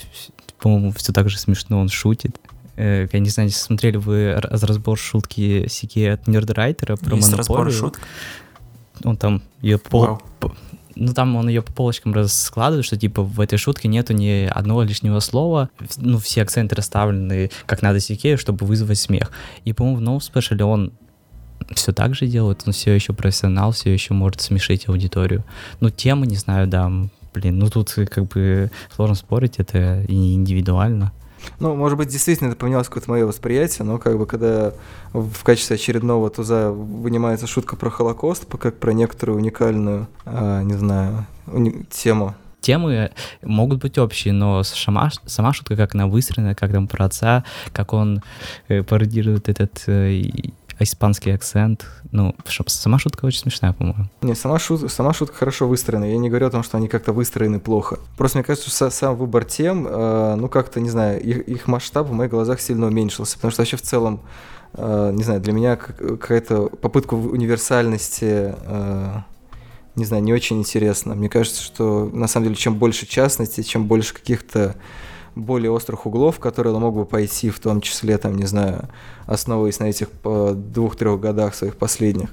по-моему, 0.58 0.90
все 0.90 1.12
так 1.12 1.30
же 1.30 1.38
смешно 1.38 1.80
он 1.80 1.88
шутит. 1.88 2.40
Э, 2.76 3.06
я 3.10 3.18
не 3.20 3.28
знаю, 3.28 3.50
смотрели 3.50 3.98
вы 3.98 4.34
разбор 4.34 4.98
шутки 4.98 5.68
Сики 5.68 6.00
от 6.00 6.26
Нердрайтера 6.26 6.96
про 6.96 7.14
Есть 7.14 7.30
монополию. 7.30 7.66
разбор 7.66 7.72
шуток? 7.72 8.02
Он 9.04 9.16
там 9.16 9.42
ее 9.62 9.78
пол... 9.78 10.20
ну 11.00 11.14
там 11.14 11.34
он 11.34 11.48
ее 11.48 11.62
по 11.62 11.72
полочкам 11.72 12.12
раскладывает, 12.12 12.84
что 12.84 12.96
типа 12.96 13.22
в 13.22 13.40
этой 13.40 13.56
шутке 13.58 13.88
нету 13.88 14.12
ни 14.12 14.44
одного 14.44 14.82
лишнего 14.82 15.18
слова, 15.20 15.70
ну 15.96 16.18
все 16.18 16.42
акценты 16.42 16.76
расставлены 16.76 17.50
как 17.66 17.82
надо 17.82 18.00
Сикею, 18.00 18.38
чтобы 18.38 18.66
вызвать 18.66 18.98
смех. 18.98 19.32
И, 19.64 19.72
по-моему, 19.72 19.98
в 19.98 20.02
новом 20.02 20.20
спешле 20.20 20.62
он 20.62 20.92
все 21.74 21.92
так 21.92 22.14
же 22.14 22.26
делает, 22.26 22.62
он 22.66 22.72
все 22.72 22.92
еще 22.92 23.14
профессионал, 23.14 23.72
все 23.72 23.92
еще 23.92 24.12
может 24.12 24.40
смешить 24.40 24.88
аудиторию. 24.88 25.42
Ну, 25.80 25.88
тема, 25.88 26.26
не 26.26 26.36
знаю, 26.36 26.66
да, 26.66 26.90
блин, 27.32 27.58
ну 27.58 27.70
тут 27.70 27.90
как 28.10 28.26
бы 28.28 28.70
сложно 28.94 29.14
спорить, 29.14 29.54
это 29.56 30.04
индивидуально. 30.06 31.12
Ну, 31.58 31.74
может 31.74 31.98
быть, 31.98 32.08
действительно 32.08 32.48
это 32.48 32.56
поменялось 32.56 32.88
какое-то 32.88 33.10
мое 33.10 33.26
восприятие, 33.26 33.84
но 33.84 33.98
как 33.98 34.18
бы 34.18 34.26
когда 34.26 34.72
в 35.12 35.42
качестве 35.42 35.76
очередного 35.76 36.30
туза 36.30 36.70
вынимается 36.70 37.46
шутка 37.46 37.76
про 37.76 37.90
Холокост, 37.90 38.46
как 38.58 38.78
про 38.78 38.92
некоторую 38.92 39.38
уникальную, 39.38 40.06
а, 40.24 40.62
не 40.62 40.74
знаю, 40.74 41.26
уни- 41.46 41.86
тему, 41.90 42.34
темы 42.60 43.10
могут 43.42 43.80
быть 43.80 43.98
общие, 43.98 44.32
но 44.32 44.62
сама, 44.62 45.10
сама 45.26 45.52
шутка, 45.52 45.76
как 45.76 45.94
она 45.94 46.06
выстроена, 46.06 46.54
как 46.54 46.72
там 46.72 46.88
про 46.88 47.06
отца, 47.06 47.44
как 47.72 47.92
он 47.92 48.22
э, 48.68 48.82
пародирует 48.82 49.48
этот 49.48 49.82
э, 49.86 50.22
испанский 50.84 51.30
акцент. 51.30 51.86
Ну, 52.10 52.34
сама 52.66 52.98
шутка 52.98 53.24
очень 53.24 53.40
смешная, 53.40 53.72
по-моему. 53.72 54.08
Не, 54.22 54.34
сама, 54.34 54.58
шут, 54.58 54.90
сама 54.90 55.12
шутка 55.12 55.36
хорошо 55.36 55.68
выстроена. 55.68 56.04
Я 56.04 56.18
не 56.18 56.28
говорю 56.28 56.46
о 56.46 56.50
том, 56.50 56.62
что 56.62 56.76
они 56.76 56.88
как-то 56.88 57.12
выстроены 57.12 57.60
плохо. 57.60 57.98
Просто 58.16 58.38
мне 58.38 58.44
кажется, 58.44 58.70
что 58.70 58.90
сам 58.90 59.16
выбор 59.16 59.44
тем, 59.44 59.86
э, 59.88 60.34
ну, 60.36 60.48
как-то, 60.48 60.80
не 60.80 60.90
знаю, 60.90 61.20
их, 61.22 61.48
их 61.48 61.66
масштаб 61.66 62.08
в 62.08 62.12
моих 62.12 62.30
глазах 62.30 62.60
сильно 62.60 62.86
уменьшился. 62.86 63.36
Потому 63.36 63.52
что 63.52 63.62
вообще 63.62 63.76
в 63.76 63.82
целом, 63.82 64.20
э, 64.74 65.12
не 65.14 65.22
знаю, 65.22 65.40
для 65.40 65.52
меня 65.52 65.76
какая-то 65.76 66.68
попытка 66.68 67.14
универсальности... 67.14 68.54
Э, 68.66 69.22
не 69.96 70.04
знаю, 70.04 70.22
не 70.22 70.32
очень 70.32 70.58
интересно. 70.58 71.14
Мне 71.14 71.28
кажется, 71.28 71.62
что 71.62 72.08
на 72.12 72.28
самом 72.28 72.44
деле 72.44 72.56
чем 72.56 72.76
больше 72.76 73.06
частностей, 73.06 73.64
чем 73.64 73.86
больше 73.86 74.14
каких-то 74.14 74.76
более 75.34 75.70
острых 75.70 76.06
углов, 76.06 76.38
которые 76.38 76.74
он 76.74 76.80
мог 76.80 76.94
бы 76.94 77.04
пойти, 77.04 77.50
в 77.50 77.60
том 77.60 77.80
числе, 77.80 78.18
там, 78.18 78.36
не 78.36 78.46
знаю, 78.46 78.88
основываясь 79.26 79.78
на 79.78 79.84
этих 79.84 80.08
двух-трех 80.22 81.20
годах 81.20 81.54
своих 81.54 81.76
последних. 81.76 82.30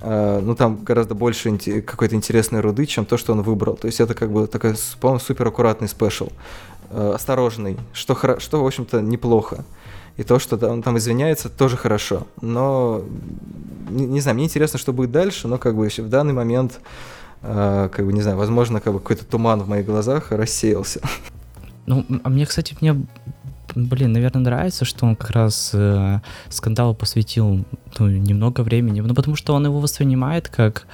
Uh, 0.00 0.40
ну, 0.40 0.54
там 0.54 0.84
гораздо 0.84 1.14
больше 1.14 1.58
какой-то 1.80 2.14
интересной 2.14 2.60
руды, 2.60 2.86
чем 2.86 3.04
то, 3.04 3.16
что 3.16 3.32
он 3.32 3.42
выбрал. 3.42 3.74
То 3.74 3.86
есть 3.86 4.00
это 4.00 4.14
как 4.14 4.30
бы 4.30 4.46
такой, 4.46 4.74
по-моему, 5.00 5.18
супер 5.18 5.48
аккуратный 5.48 5.88
спешл. 5.88 6.28
Uh, 6.90 7.14
осторожный, 7.14 7.78
что, 7.92 8.38
что, 8.38 8.62
в 8.62 8.66
общем-то, 8.66 9.00
неплохо. 9.00 9.64
И 10.16 10.22
то, 10.24 10.38
что 10.38 10.56
он 10.68 10.82
там 10.82 10.98
извиняется, 10.98 11.48
тоже 11.48 11.76
хорошо. 11.76 12.26
Но 12.40 13.02
не, 13.88 14.06
не 14.06 14.20
знаю, 14.20 14.36
мне 14.36 14.44
интересно, 14.44 14.78
что 14.78 14.92
будет 14.92 15.10
дальше, 15.10 15.48
но 15.48 15.58
как 15.58 15.76
бы 15.76 15.88
в 15.88 16.08
данный 16.08 16.32
момент, 16.32 16.80
э, 17.42 17.88
как 17.92 18.04
бы, 18.04 18.12
не 18.12 18.22
знаю, 18.22 18.36
возможно, 18.36 18.80
как 18.80 18.92
бы 18.92 19.00
какой-то 19.00 19.24
туман 19.24 19.62
в 19.62 19.68
моих 19.68 19.86
глазах 19.86 20.32
рассеялся. 20.32 21.00
Ну, 21.88 22.04
а 22.22 22.28
мне, 22.28 22.44
кстати, 22.44 22.76
мне 22.80 22.94
блин, 23.74 24.12
наверное, 24.12 24.42
нравится, 24.42 24.84
что 24.84 25.06
он 25.06 25.16
как 25.16 25.30
раз 25.30 25.70
э, 25.72 26.20
скандалу 26.48 26.94
посвятил 26.94 27.64
ну, 27.98 28.08
немного 28.08 28.62
времени, 28.62 29.00
ну, 29.00 29.14
потому 29.14 29.36
что 29.36 29.54
он 29.54 29.64
его 29.64 29.78
воспринимает 29.80 30.48
как, 30.48 30.86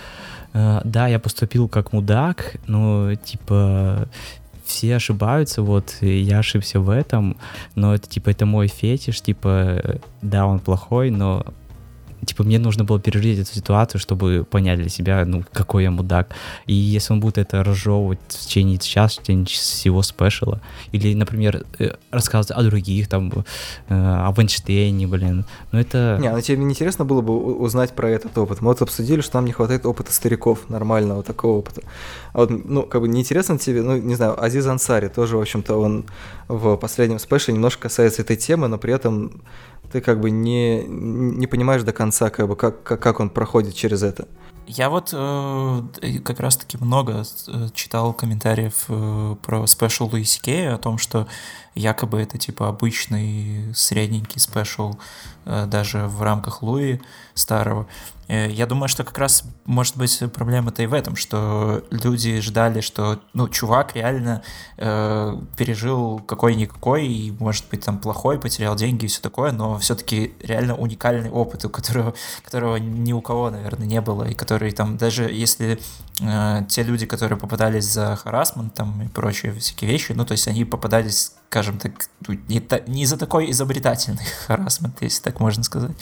э, 0.53 0.81
да, 0.85 1.09
я 1.09 1.19
поступил 1.19 1.69
как 1.69 1.93
мудак, 1.93 2.57
но, 2.67 3.15
типа, 3.15 4.09
все 4.65 4.97
ошибаются, 4.97 5.63
вот, 5.63 5.97
я 6.01 6.39
ошибся 6.39 6.81
в 6.81 6.91
этом, 6.91 7.37
но 7.75 7.95
это, 7.95 8.09
типа, 8.09 8.31
это 8.31 8.47
мой 8.47 8.69
фетиш, 8.69 9.21
типа, 9.21 10.01
да, 10.23 10.47
он 10.47 10.61
плохой, 10.61 11.11
но 11.11 11.45
типа, 12.25 12.45
мне 12.45 12.59
нужно 12.59 12.85
было 12.85 13.01
пережить 13.01 13.39
эту 13.39 13.55
ситуацию, 13.55 14.01
чтобы 14.01 14.47
понять 14.49 14.79
для 14.79 14.89
себя, 14.89 15.25
ну, 15.25 15.45
какой 15.53 15.85
я 15.85 15.91
мудак. 15.91 16.29
И 16.67 16.75
если 16.75 17.13
он 17.13 17.21
будет 17.21 17.39
это 17.39 17.63
разжевывать 17.63 18.19
в 18.29 18.47
течение 18.47 18.79
часа, 18.79 19.21
в 19.21 19.23
течение 19.23 19.47
всего 19.47 20.03
спешала, 20.03 20.61
или, 20.93 21.15
например, 21.15 21.65
э, 21.79 21.93
рассказывать 22.11 22.51
о 22.51 22.63
других, 22.63 23.09
там, 23.09 23.33
э, 23.89 23.95
об 23.95 24.39
Эйнштейне, 24.39 25.07
блин, 25.07 25.45
ну 25.73 25.79
это... 25.79 26.19
Не, 26.21 26.31
ну 26.31 26.41
тебе 26.41 26.63
интересно 26.63 27.05
было 27.05 27.21
бы 27.21 27.35
узнать 27.35 27.93
про 27.93 28.11
этот 28.11 28.37
опыт? 28.39 28.61
Мы 28.61 28.69
вот 28.69 28.83
обсудили, 28.83 29.21
что 29.21 29.39
нам 29.39 29.47
не 29.47 29.53
хватает 29.53 29.87
опыта 29.87 30.13
стариков, 30.13 30.71
нормального 30.71 31.23
такого 31.23 31.59
опыта. 31.59 31.83
А 32.33 32.41
вот, 32.41 32.51
ну, 32.51 32.83
как 32.83 33.01
бы 33.01 33.09
неинтересно 33.09 33.59
тебе, 33.59 33.83
ну, 33.83 33.97
не 33.97 34.15
знаю, 34.15 34.43
Азиз 34.43 34.67
Ансари 34.67 35.09
тоже, 35.09 35.37
в 35.37 35.41
общем-то, 35.41 35.77
он 35.77 36.05
в 36.49 36.77
последнем 36.77 37.19
спеше 37.19 37.53
немножко 37.53 37.83
касается 37.83 38.23
этой 38.23 38.37
темы, 38.37 38.69
но 38.69 38.79
при 38.79 38.93
этом 38.93 39.43
ты 39.95 40.01
как 40.01 40.19
бы 40.19 40.33
не, 40.33 40.83
не 40.83 41.47
понимаешь 41.47 41.85
до 41.85 41.93
конца, 41.93 42.29
как 42.29 42.49
бы, 42.49 42.57
как, 42.57 42.83
как, 42.83 43.01
как 43.01 43.21
он 43.21 43.31
проходит 43.31 43.77
через 43.77 44.03
это. 44.03 44.27
Я 44.67 44.91
вот 44.91 45.11
э, 45.13 45.83
как 46.25 46.41
раз-таки 46.41 46.79
много 46.79 47.23
э, 47.23 47.69
читал 47.75 48.13
комментариев 48.13 48.87
э, 48.89 49.37
про 49.41 49.69
спешл 49.69 50.09
Луи 50.11 50.29
Си 50.29 50.41
Кея 50.43 50.75
о 50.75 50.79
том, 50.79 50.99
что 50.99 51.29
якобы 51.77 52.21
это 52.21 52.39
типа 52.39 52.67
обычный 52.67 53.73
средненький 53.73 54.41
спешл 54.41 54.95
э, 55.45 55.67
даже 55.67 56.09
в 56.09 56.23
рамках 56.23 56.63
Луи 56.63 57.01
старого. 57.35 57.87
Э, 58.29 58.51
я 58.51 58.67
думаю, 58.67 58.89
что 58.89 59.05
как 59.05 59.19
раз 59.19 59.45
может 59.65 59.97
быть 59.97 60.23
проблема-то 60.33 60.83
и 60.83 60.87
в 60.87 60.95
этом, 60.95 61.17
что 61.17 61.85
люди 61.91 62.41
ждали, 62.41 62.81
что 62.81 63.21
ну, 63.33 63.49
чувак 63.49 63.95
реально 63.95 64.43
э, 64.77 65.37
пережил 65.57 66.21
какой-никакой, 66.21 67.07
и, 67.07 67.31
может 67.39 67.69
быть, 67.71 67.85
там 67.85 67.99
плохой, 67.99 68.39
потерял 68.39 68.77
деньги 68.77 69.05
и 69.05 69.09
все 69.09 69.21
такое, 69.21 69.53
но 69.53 69.79
все-таки 69.79 70.35
реально 70.41 70.77
уникальный 70.77 71.31
опыт, 71.31 71.65
у 71.65 71.69
которого, 71.69 72.15
которого 72.45 72.77
ни 72.77 73.13
у 73.13 73.21
кого, 73.21 73.51
наверное, 73.51 73.87
не 73.87 74.01
было, 74.01 74.25
и 74.25 74.35
который 74.35 74.73
там, 74.73 74.97
даже 74.97 75.25
если 75.25 75.81
э, 76.21 76.65
те 76.69 76.83
люди, 76.83 77.07
которые 77.07 77.39
попадались 77.39 77.85
за 77.85 78.17
харасмент 78.17 78.75
там 78.75 79.03
и 79.03 79.09
прочие 79.09 79.53
всякие 79.53 79.91
вещи, 79.91 80.13
ну, 80.13 80.25
то 80.25 80.33
есть 80.33 80.49
они 80.49 80.65
попадались 80.65 81.33
скажем 81.55 81.79
так, 81.79 81.93
ну, 82.27 82.37
не, 82.49 82.59
та, 82.59 82.81
не 82.89 83.07
за 83.07 83.17
такой 83.17 83.49
изобретательный 83.53 84.25
харасмент, 84.47 85.01
если 85.03 85.23
так 85.23 85.39
можно 85.39 85.63
сказать. 85.63 85.93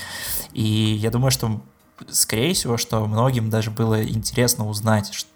И 0.54 0.62
я 0.62 1.10
думаю, 1.10 1.30
что 1.30 1.60
скорее 2.10 2.54
всего, 2.54 2.76
что 2.76 3.06
многим 3.06 3.50
даже 3.50 3.70
было 3.70 4.02
интересно 4.02 4.68
узнать 4.68 5.26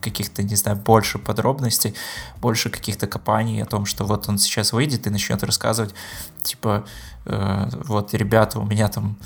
каких-то, 0.00 0.42
не 0.42 0.56
знаю, 0.56 0.76
больше 0.78 1.18
подробностей, 1.18 1.94
больше 2.40 2.70
каких-то 2.70 3.06
копаний 3.06 3.62
о 3.62 3.66
том, 3.66 3.86
что 3.86 4.04
вот 4.04 4.28
он 4.28 4.38
сейчас 4.38 4.72
выйдет 4.72 5.06
и 5.06 5.10
начнет 5.10 5.42
рассказывать, 5.42 5.94
типа, 6.42 6.84
э, 7.26 7.68
вот, 7.84 8.14
ребята, 8.14 8.58
у 8.58 8.64
меня 8.64 8.88
там 8.88 9.18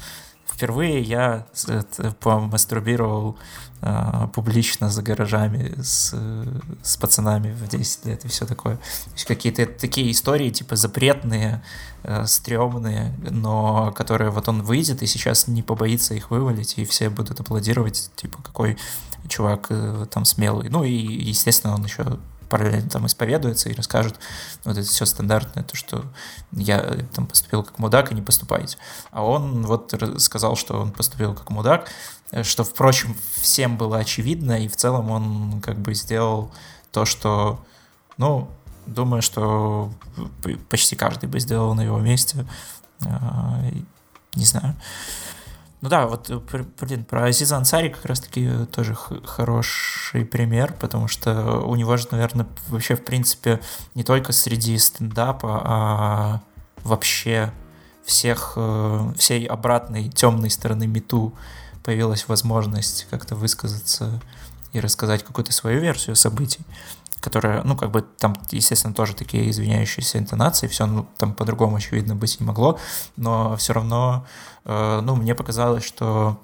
впервые 0.54 1.00
я 1.00 1.46
помастурбировал 2.20 3.36
э, 3.82 4.28
публично 4.32 4.88
за 4.88 5.02
гаражами 5.02 5.74
с, 5.82 6.14
с 6.82 6.96
пацанами 6.96 7.52
в 7.52 7.68
10 7.68 8.06
лет 8.06 8.24
и 8.24 8.28
все 8.28 8.46
такое. 8.46 8.76
То 8.76 9.12
есть 9.12 9.24
какие-то 9.24 9.66
такие 9.66 10.10
истории, 10.12 10.50
типа, 10.50 10.76
запретные, 10.76 11.62
э, 12.04 12.24
стрёмные, 12.26 13.14
но 13.30 13.92
которые 13.92 14.30
вот 14.30 14.48
он 14.48 14.62
выйдет 14.62 15.02
и 15.02 15.06
сейчас 15.06 15.48
не 15.48 15.62
побоится 15.62 16.14
их 16.14 16.30
вывалить, 16.30 16.78
и 16.78 16.84
все 16.84 17.10
будут 17.10 17.40
аплодировать, 17.40 18.10
типа, 18.14 18.38
какой 18.42 18.78
чувак 19.28 19.66
э, 19.70 20.06
там 20.10 20.24
смелый. 20.24 20.68
Ну 20.68 20.84
и, 20.84 20.92
естественно, 20.92 21.74
он 21.74 21.84
еще 21.84 22.18
параллельно 22.48 22.88
там 22.88 23.06
исповедуется 23.06 23.68
и 23.68 23.74
расскажет 23.74 24.18
вот 24.64 24.76
это 24.76 24.86
все 24.86 25.06
стандартное, 25.06 25.64
то, 25.64 25.76
что 25.76 26.04
я 26.52 26.78
э, 26.78 27.02
там 27.14 27.26
поступил 27.26 27.62
как 27.62 27.78
мудак, 27.78 28.12
и 28.12 28.14
не 28.14 28.22
поступайте. 28.22 28.78
А 29.10 29.24
он 29.24 29.66
вот 29.66 29.94
сказал, 30.18 30.56
что 30.56 30.80
он 30.80 30.92
поступил 30.92 31.34
как 31.34 31.50
мудак, 31.50 31.88
э, 32.30 32.42
что, 32.42 32.64
впрочем, 32.64 33.16
всем 33.40 33.76
было 33.76 33.98
очевидно, 33.98 34.62
и 34.62 34.68
в 34.68 34.76
целом 34.76 35.10
он 35.10 35.60
как 35.60 35.78
бы 35.78 35.94
сделал 35.94 36.52
то, 36.92 37.04
что, 37.04 37.64
ну, 38.16 38.48
думаю, 38.86 39.22
что 39.22 39.92
почти 40.68 40.96
каждый 40.96 41.28
бы 41.28 41.40
сделал 41.40 41.74
на 41.74 41.82
его 41.82 41.98
месте. 41.98 42.46
А, 43.04 43.60
не 44.34 44.44
знаю. 44.44 44.76
Ну 45.84 45.90
да, 45.90 46.06
вот, 46.06 46.30
э, 46.30 46.40
блин, 46.80 47.04
про 47.04 47.26
Азиза 47.26 47.58
Ансари 47.58 47.90
как 47.90 48.06
раз-таки 48.06 48.48
тоже 48.72 48.94
хороший 48.94 50.24
пример, 50.24 50.72
потому 50.80 51.08
что 51.08 51.60
у 51.60 51.76
него 51.76 51.98
же, 51.98 52.08
наверное, 52.10 52.46
вообще, 52.68 52.96
в 52.96 53.04
принципе, 53.04 53.60
не 53.94 54.02
только 54.02 54.32
среди 54.32 54.78
стендапа, 54.78 55.60
а 55.62 56.40
вообще 56.84 57.52
всех, 58.02 58.54
э, 58.56 59.12
всей 59.18 59.44
обратной 59.44 60.08
темной 60.08 60.48
стороны 60.48 60.86
мету 60.86 61.34
появилась 61.82 62.28
возможность 62.28 63.06
как-то 63.10 63.36
высказаться 63.36 64.22
и 64.72 64.80
рассказать 64.80 65.22
какую-то 65.22 65.52
свою 65.52 65.82
версию 65.82 66.16
событий 66.16 66.64
которая, 67.24 67.62
ну, 67.64 67.74
как 67.74 67.90
бы 67.90 68.02
там, 68.02 68.36
естественно, 68.50 68.92
тоже 68.92 69.14
такие 69.14 69.48
извиняющиеся 69.48 70.18
интонации, 70.18 70.66
все, 70.66 70.84
ну, 70.84 71.06
там 71.16 71.32
по-другому, 71.32 71.76
очевидно, 71.76 72.14
быть 72.14 72.38
не 72.38 72.46
могло, 72.46 72.78
но 73.16 73.56
все 73.56 73.72
равно, 73.72 74.26
э, 74.66 75.00
ну, 75.02 75.16
мне 75.16 75.34
показалось, 75.34 75.84
что 75.84 76.38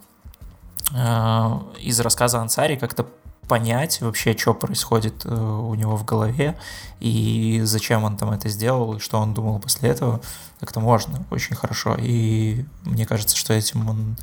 э, 0.94 1.58
из 1.80 2.00
рассказа 2.00 2.40
Ансари 2.40 2.76
как-то 2.76 3.06
понять 3.46 4.00
вообще, 4.00 4.34
что 4.38 4.54
происходит 4.54 5.26
э, 5.26 5.34
у 5.34 5.74
него 5.74 5.96
в 5.96 6.04
голове 6.06 6.56
и 7.00 7.60
зачем 7.64 8.04
он 8.04 8.16
там 8.16 8.30
это 8.30 8.48
сделал, 8.48 8.94
и 8.94 9.00
что 9.00 9.18
он 9.18 9.34
думал 9.34 9.58
после 9.58 9.90
этого, 9.90 10.20
как-то 10.60 10.80
можно 10.80 11.26
очень 11.30 11.56
хорошо. 11.56 11.96
И 11.98 12.64
мне 12.84 13.04
кажется, 13.04 13.36
что 13.36 13.52
этим 13.52 13.88
он 13.88 14.16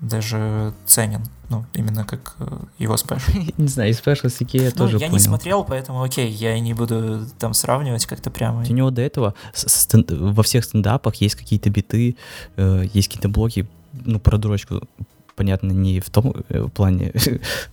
даже 0.00 0.74
ценен, 0.84 1.22
ну, 1.48 1.64
именно 1.72 2.04
как 2.04 2.36
э, 2.38 2.58
его 2.78 2.96
special. 2.96 3.32
Не 3.56 3.68
знаю, 3.68 3.90
и 3.90 3.92
special 3.92 4.28
с 4.28 4.42
Икея 4.42 4.70
ну, 4.70 4.76
тоже 4.76 4.98
я 4.98 5.06
понял. 5.06 5.12
не 5.14 5.18
смотрел, 5.18 5.64
поэтому 5.64 6.02
окей, 6.02 6.30
я 6.30 6.58
не 6.60 6.74
буду 6.74 7.26
там 7.38 7.54
сравнивать 7.54 8.04
как-то 8.06 8.30
прямо. 8.30 8.60
У 8.60 8.72
него 8.72 8.90
до 8.90 9.02
этого 9.02 9.34
во 10.10 10.42
всех 10.42 10.64
стендапах 10.64 11.14
есть 11.16 11.34
какие-то 11.34 11.70
биты, 11.70 12.16
э, 12.56 12.84
есть 12.92 13.08
какие-то 13.08 13.28
блоки, 13.28 13.66
ну, 13.92 14.20
про 14.20 14.36
дурочку, 14.36 14.82
понятно, 15.34 15.72
не 15.72 16.00
в 16.00 16.10
том 16.10 16.34
э, 16.48 16.68
плане, 16.74 17.12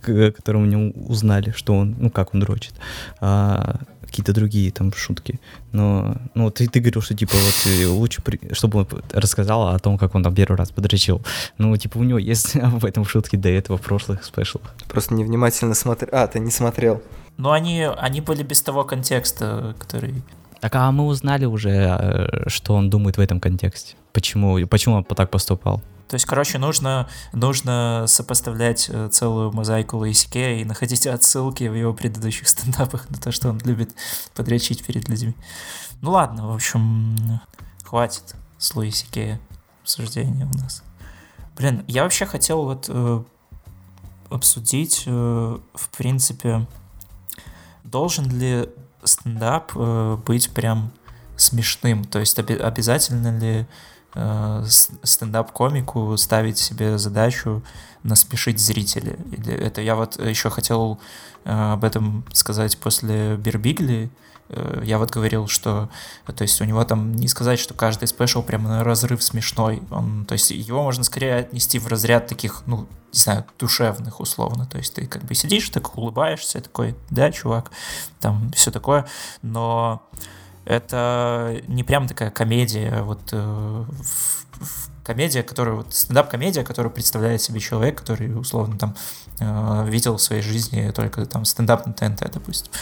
котором 0.00 0.68
не 0.68 0.76
узнали, 0.76 1.50
что 1.50 1.74
он, 1.74 1.96
ну, 1.98 2.10
как 2.10 2.34
он 2.34 2.40
дрочит, 2.40 2.74
а 3.20 3.80
какие-то 4.14 4.32
другие 4.32 4.70
там 4.70 4.92
шутки. 4.92 5.40
Но, 5.72 6.16
ну, 6.34 6.50
ты, 6.50 6.68
ты 6.68 6.78
говорил, 6.78 7.02
что, 7.02 7.16
типа, 7.16 7.32
вот 7.34 7.66
э, 7.66 7.86
лучше, 7.86 8.22
чтобы 8.52 8.78
он 8.80 8.88
рассказал 9.12 9.68
о 9.68 9.78
том, 9.80 9.98
как 9.98 10.14
он 10.14 10.22
там 10.22 10.34
первый 10.34 10.56
раз 10.56 10.70
подрочил. 10.70 11.20
Ну, 11.58 11.76
типа, 11.76 11.98
у 11.98 12.04
него 12.04 12.18
есть 12.18 12.54
в 12.54 12.84
этом 12.84 13.04
шутки 13.04 13.34
до 13.34 13.48
этого 13.48 13.76
в 13.76 13.80
прошлых 13.80 14.24
спешлах. 14.24 14.62
Просто 14.88 15.14
невнимательно 15.14 15.74
смотрел. 15.74 16.10
А, 16.12 16.28
ты 16.28 16.38
не 16.38 16.52
смотрел. 16.52 17.02
Ну, 17.38 17.50
они, 17.50 17.88
они 17.98 18.20
были 18.20 18.44
без 18.44 18.62
того 18.62 18.84
контекста, 18.84 19.74
который... 19.80 20.14
Так, 20.60 20.76
а 20.76 20.92
мы 20.92 21.06
узнали 21.06 21.44
уже, 21.44 21.70
э, 21.70 22.48
что 22.48 22.74
он 22.74 22.90
думает 22.90 23.16
в 23.16 23.20
этом 23.20 23.40
контексте. 23.40 23.96
Почему, 24.12 24.64
почему 24.68 24.94
он 24.94 25.04
так 25.04 25.28
поступал? 25.30 25.82
То 26.08 26.14
есть, 26.14 26.26
короче, 26.26 26.58
нужно, 26.58 27.08
нужно 27.32 28.04
сопоставлять 28.08 28.88
э, 28.90 29.08
целую 29.10 29.52
мозаику 29.52 29.96
Луисике 29.96 30.60
и 30.60 30.64
находить 30.64 31.06
отсылки 31.06 31.64
в 31.64 31.74
его 31.74 31.94
предыдущих 31.94 32.48
стендапах 32.48 33.08
на 33.10 33.18
то, 33.18 33.32
что 33.32 33.48
он 33.48 33.58
любит 33.64 33.94
подрячить 34.34 34.84
перед 34.84 35.08
людьми. 35.08 35.34
Ну 36.02 36.10
ладно, 36.10 36.48
в 36.48 36.54
общем, 36.54 37.40
хватит 37.82 38.34
с 38.58 38.74
Луисике 38.74 39.40
обсуждения 39.82 40.46
у 40.46 40.58
нас. 40.58 40.82
Блин, 41.56 41.84
я 41.86 42.02
вообще 42.02 42.26
хотел 42.26 42.64
вот 42.64 42.86
э, 42.88 43.22
обсудить, 44.30 45.04
э, 45.06 45.58
в 45.74 45.88
принципе, 45.90 46.66
должен 47.84 48.28
ли 48.38 48.68
стендап 49.04 49.72
э, 49.74 50.18
быть 50.26 50.50
прям 50.50 50.90
смешным? 51.36 52.04
То 52.04 52.18
есть 52.18 52.38
оби- 52.38 52.58
обязательно 52.58 53.38
ли 53.38 53.66
стендап-комику 54.14 56.16
ставить 56.16 56.58
себе 56.58 56.98
задачу 56.98 57.62
насмешить 58.04 58.60
зрителя. 58.60 59.16
Это 59.46 59.80
я 59.80 59.96
вот 59.96 60.24
еще 60.24 60.50
хотел 60.50 61.00
э, 61.44 61.72
об 61.72 61.84
этом 61.84 62.24
сказать 62.32 62.78
после 62.78 63.36
Бирбигли, 63.36 64.10
э, 64.50 64.82
я 64.84 64.98
вот 64.98 65.10
говорил, 65.10 65.48
что, 65.48 65.88
то 66.26 66.42
есть 66.42 66.60
у 66.60 66.64
него 66.64 66.84
там 66.84 67.14
не 67.14 67.28
сказать, 67.28 67.58
что 67.58 67.74
каждый 67.74 68.06
спешл 68.06 68.42
прямо 68.42 68.68
на 68.68 68.84
разрыв 68.84 69.22
смешной. 69.22 69.82
Он, 69.90 70.26
то 70.26 70.34
есть 70.34 70.50
его 70.50 70.82
можно 70.82 71.02
скорее 71.02 71.36
отнести 71.36 71.78
в 71.78 71.88
разряд 71.88 72.26
таких, 72.26 72.62
ну, 72.66 72.86
не 73.12 73.18
знаю, 73.18 73.46
душевных 73.58 74.20
условно. 74.20 74.66
То 74.66 74.76
есть 74.76 74.94
ты 74.94 75.06
как 75.06 75.24
бы 75.24 75.34
сидишь, 75.34 75.70
так 75.70 75.96
улыбаешься, 75.96 76.60
такой, 76.60 76.94
да, 77.08 77.32
чувак, 77.32 77.70
там 78.20 78.52
все 78.52 78.70
такое. 78.70 79.06
Но 79.40 80.02
это 80.64 81.60
не 81.68 81.84
прям 81.84 82.08
такая 82.08 82.30
комедия, 82.30 83.02
вот 83.02 83.20
э, 83.32 83.84
комедия, 85.04 85.42
которая 85.42 85.76
вот 85.76 85.94
стендап-комедия, 85.94 86.64
которую 86.64 86.92
представляет 86.92 87.42
себе 87.42 87.60
человек, 87.60 87.98
который 87.98 88.34
условно 88.38 88.78
там 88.78 88.96
э, 89.40 89.84
видел 89.88 90.16
в 90.16 90.22
своей 90.22 90.42
жизни 90.42 90.90
только 90.90 91.26
там 91.26 91.44
стендап 91.44 91.86
на 91.86 91.92
ТНТ, 91.92 92.32
допустим. 92.32 92.72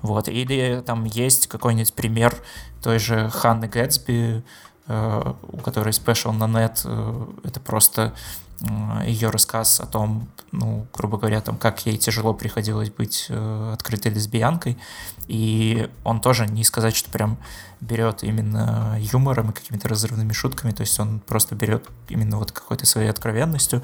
Вот. 0.00 0.28
Или 0.28 0.82
там 0.86 1.04
есть 1.04 1.48
какой-нибудь 1.48 1.92
пример 1.94 2.34
той 2.82 2.98
же 2.98 3.28
Ханны 3.30 3.66
Гэтсби, 3.66 4.44
э, 4.86 5.32
у 5.42 5.56
которой 5.58 5.92
спешл 5.92 6.32
на 6.32 6.46
нет, 6.46 6.82
э, 6.84 7.26
это 7.44 7.60
просто 7.60 8.14
ее 9.06 9.30
рассказ 9.30 9.80
о 9.80 9.86
том, 9.86 10.28
ну, 10.52 10.86
грубо 10.92 11.18
говоря, 11.18 11.40
там, 11.40 11.56
как 11.56 11.86
ей 11.86 11.96
тяжело 11.96 12.34
приходилось 12.34 12.90
быть 12.90 13.26
э, 13.28 13.70
открытой 13.72 14.12
лесбиянкой. 14.12 14.78
И 15.26 15.88
он 16.04 16.20
тоже 16.20 16.46
не 16.46 16.64
сказать, 16.64 16.94
что 16.94 17.10
прям 17.10 17.38
берет 17.80 18.22
именно 18.22 18.96
юмором 19.00 19.50
и 19.50 19.52
какими-то 19.52 19.88
разрывными 19.88 20.32
шутками, 20.32 20.72
то 20.72 20.82
есть 20.82 20.98
он 21.00 21.20
просто 21.20 21.54
берет 21.54 21.88
именно 22.08 22.38
вот 22.38 22.52
какой-то 22.52 22.86
своей 22.86 23.08
откровенностью 23.08 23.82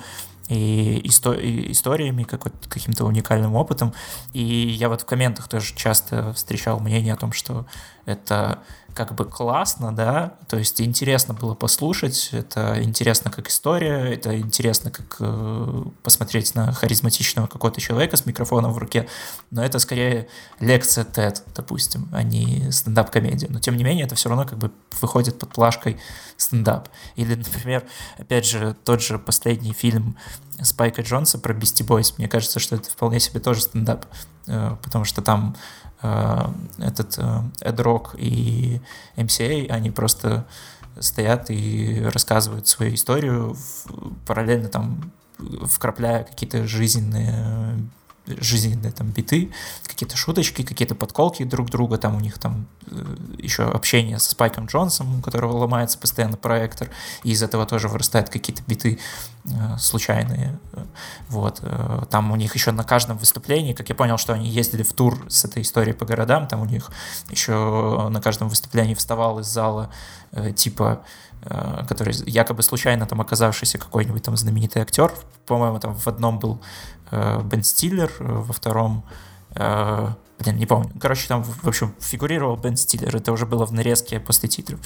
и, 0.49 1.01
исто- 1.05 1.41
и 1.41 1.73
историями, 1.73 2.25
каким-то 2.25 3.05
уникальным 3.05 3.55
опытом. 3.55 3.93
И 4.33 4.43
я 4.43 4.89
вот 4.89 5.03
в 5.03 5.05
комментах 5.05 5.49
тоже 5.49 5.75
часто 5.75 6.33
встречал 6.33 6.81
мнение 6.81 7.15
о 7.15 7.17
том, 7.17 7.33
что 7.33 7.67
это 8.07 8.61
как 8.99 9.15
бы 9.15 9.25
классно, 9.25 9.95
да, 9.95 10.35
то 10.49 10.59
есть 10.59 10.81
интересно 10.81 11.33
было 11.33 11.55
послушать, 11.55 12.31
это 12.33 12.83
интересно 12.83 13.31
как 13.31 13.49
история, 13.49 14.13
это 14.13 14.37
интересно 14.37 14.91
как 14.91 15.17
э, 15.21 15.85
посмотреть 16.03 16.57
на 16.57 16.73
харизматичного 16.73 17.47
какого-то 17.47 17.81
человека 17.81 18.17
с 18.17 18.27
микрофоном 18.27 18.73
в 18.73 18.79
руке, 18.79 19.09
но 19.53 19.65
это 19.65 19.79
скорее 19.79 20.27
лекция 20.59 21.05
TED, 21.05 21.43
допустим, 21.55 22.09
а 22.13 22.25
не 22.25 22.73
стендап-комедия. 22.73 23.47
Но 23.49 23.61
тем 23.61 23.77
не 23.77 23.85
менее 23.85 24.05
это 24.05 24.17
все 24.17 24.31
равно 24.31 24.45
как 24.45 24.59
бы 24.59 24.73
выходит 25.01 25.39
под 25.39 25.51
плашкой 25.53 25.97
стендап. 26.37 26.89
Или, 27.15 27.37
например, 27.37 27.85
опять 28.19 28.47
же, 28.47 28.77
тот 28.85 29.01
же 29.01 29.21
последний 29.21 29.73
фильм 29.73 30.17
Спайка 30.61 31.03
Джонса 31.03 31.39
про 31.39 31.55
Бисти 31.55 31.85
Бойс, 31.85 32.19
мне 32.19 32.27
кажется, 32.27 32.59
что 32.59 32.75
это 32.75 32.91
вполне 32.91 33.21
себе 33.21 33.39
тоже 33.39 33.61
стендап, 33.61 34.07
э, 34.49 34.77
потому 34.83 35.05
что 35.05 35.23
там 35.23 35.57
этот 36.01 37.19
Эд 37.61 37.81
Рок 37.81 38.15
и 38.17 38.81
MCA, 39.17 39.69
они 39.69 39.91
просто 39.91 40.47
стоят 41.01 41.51
и 41.51 42.03
рассказывают 42.05 42.67
свою 42.69 42.95
историю, 42.95 43.57
параллельно 44.27 44.69
там 44.69 45.13
вкрапляя 45.39 46.25
какие-то 46.25 46.67
жизненные 46.67 47.79
жизненные 48.41 48.93
там 48.93 49.09
биты, 49.09 49.53
какие-то 49.87 50.17
шуточки, 50.17 50.63
какие-то 50.63 50.95
подколки 50.95 51.45
друг 51.45 51.71
друга, 51.71 51.99
там 51.99 52.17
у 52.17 52.21
них 52.21 52.39
там 52.39 52.67
э, 52.87 53.17
еще 53.39 53.65
общение 53.65 54.19
со 54.19 54.31
Спайком 54.31 54.67
Джонсом, 54.67 55.19
у 55.19 55.23
которого 55.23 55.57
ломается 55.57 55.99
постоянно 55.99 56.37
проектор, 56.37 56.89
и 57.25 57.31
из 57.31 57.43
этого 57.43 57.67
тоже 57.67 57.89
вырастают 57.89 58.29
какие-то 58.29 58.63
биты 58.67 58.99
э, 59.45 59.51
случайные, 59.79 60.59
вот, 61.29 61.61
э, 61.63 62.03
там 62.11 62.31
у 62.31 62.37
них 62.37 62.55
еще 62.55 62.73
на 62.73 62.85
каждом 62.85 63.19
выступлении, 63.19 63.73
как 63.73 63.89
я 63.89 63.95
понял, 63.95 64.19
что 64.19 64.33
они 64.33 64.49
ездили 64.49 64.83
в 64.83 64.93
тур 64.93 65.25
с 65.29 65.45
этой 65.45 65.63
историей 65.63 65.95
по 65.95 66.05
городам, 66.05 66.47
там 66.47 66.61
у 66.61 66.67
них 66.67 66.91
еще 67.31 68.09
на 68.11 68.21
каждом 68.21 68.49
выступлении 68.49 68.95
вставал 68.95 69.41
из 69.41 69.47
зала 69.47 69.91
типа 70.57 71.03
который 71.89 72.15
якобы 72.27 72.63
случайно 72.63 73.07
там 73.07 73.21
оказавшийся 73.21 73.79
какой-нибудь 73.79 74.23
там 74.23 74.37
знаменитый 74.37 74.83
актер, 74.83 75.15
по-моему, 75.47 75.79
там 75.79 75.95
в 75.95 76.07
одном 76.07 76.39
был 76.39 76.61
Бен 77.11 77.63
Стиллер, 77.63 78.11
э, 78.19 78.25
во 78.25 78.53
втором 78.53 79.05
э, 79.55 80.09
блин, 80.39 80.57
не 80.57 80.67
помню. 80.67 80.91
Короче, 81.01 81.27
там, 81.29 81.43
в 81.43 81.67
общем, 81.67 81.95
фигурировал 82.01 82.57
Бен 82.57 82.77
Стиллер, 82.77 83.15
это 83.15 83.33
уже 83.33 83.47
было 83.47 83.67
в 83.67 83.73
нарезке 83.73 84.21
после 84.21 84.49
титров. 84.49 84.81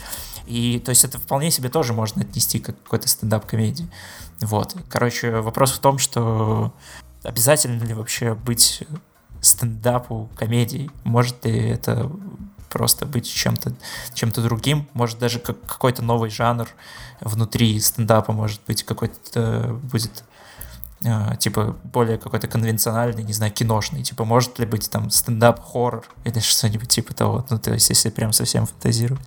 И, 0.46 0.78
то 0.84 0.90
есть, 0.90 1.04
это 1.04 1.18
вполне 1.18 1.50
себе 1.50 1.68
тоже 1.68 1.92
можно 1.92 2.22
отнести 2.22 2.58
как 2.58 2.82
какой-то 2.82 3.08
стендап-комедии. 3.08 3.88
Вот. 4.40 4.76
Короче, 4.88 5.40
вопрос 5.40 5.72
в 5.72 5.78
том, 5.78 5.98
что 5.98 6.72
обязательно 7.22 7.82
ли 7.84 7.94
вообще 7.94 8.34
быть 8.34 8.84
стендапу 9.40 10.30
комедией? 10.36 10.90
Может 11.04 11.44
ли 11.44 11.68
это 11.68 12.10
просто 12.70 13.04
быть 13.04 13.30
чем-то 13.30 13.74
чем 14.14 14.30
другим? 14.30 14.88
Может 14.94 15.18
даже 15.18 15.38
как 15.38 15.60
какой-то 15.66 16.02
новый 16.02 16.30
жанр 16.30 16.68
внутри 17.20 17.78
стендапа, 17.80 18.32
может 18.32 18.60
быть, 18.66 18.82
какой-то 18.82 19.78
будет 19.82 20.10
э, 20.20 20.31
типа 21.38 21.76
более 21.84 22.18
какой-то 22.18 22.46
конвенциональный, 22.46 23.22
не 23.22 23.32
знаю, 23.32 23.52
киношный, 23.52 24.02
типа 24.02 24.24
может 24.24 24.58
ли 24.58 24.66
быть 24.66 24.90
там 24.90 25.10
стендап-хоррор 25.10 26.04
или 26.24 26.38
что-нибудь 26.38 26.88
типа 26.88 27.14
того, 27.14 27.46
ну 27.50 27.58
то 27.58 27.72
есть 27.72 27.88
если 27.88 28.10
прям 28.10 28.32
совсем 28.32 28.66
фантазировать. 28.66 29.22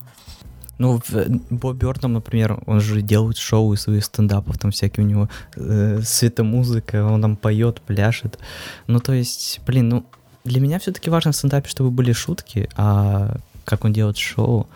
Ну, 0.78 1.02
э, 1.12 1.28
Боб 1.50 1.76
Бёртон, 1.78 2.14
например, 2.14 2.62
он 2.66 2.82
же 2.82 3.02
делает 3.02 3.38
шоу 3.38 3.74
из 3.74 3.82
своих 3.82 4.04
стендапов, 4.04 4.58
там 4.58 4.72
всякие 4.72 5.06
у 5.06 5.10
него 5.10 5.30
э, 5.56 6.02
светомузыка, 6.04 7.06
он 7.06 7.22
там 7.22 7.36
поет, 7.38 7.82
пляшет. 7.82 8.40
Ну, 8.88 9.00
то 9.00 9.14
есть, 9.14 9.62
блин, 9.66 9.90
ну, 9.90 10.06
для 10.44 10.60
меня 10.60 10.80
все-таки 10.80 11.10
важно 11.10 11.32
в 11.32 11.36
стендапе, 11.36 11.70
чтобы 11.70 11.92
были 11.92 12.12
шутки, 12.12 12.70
а 12.76 13.38
как 13.64 13.86
он 13.86 13.94
делает 13.94 14.18
шоу, 14.18 14.68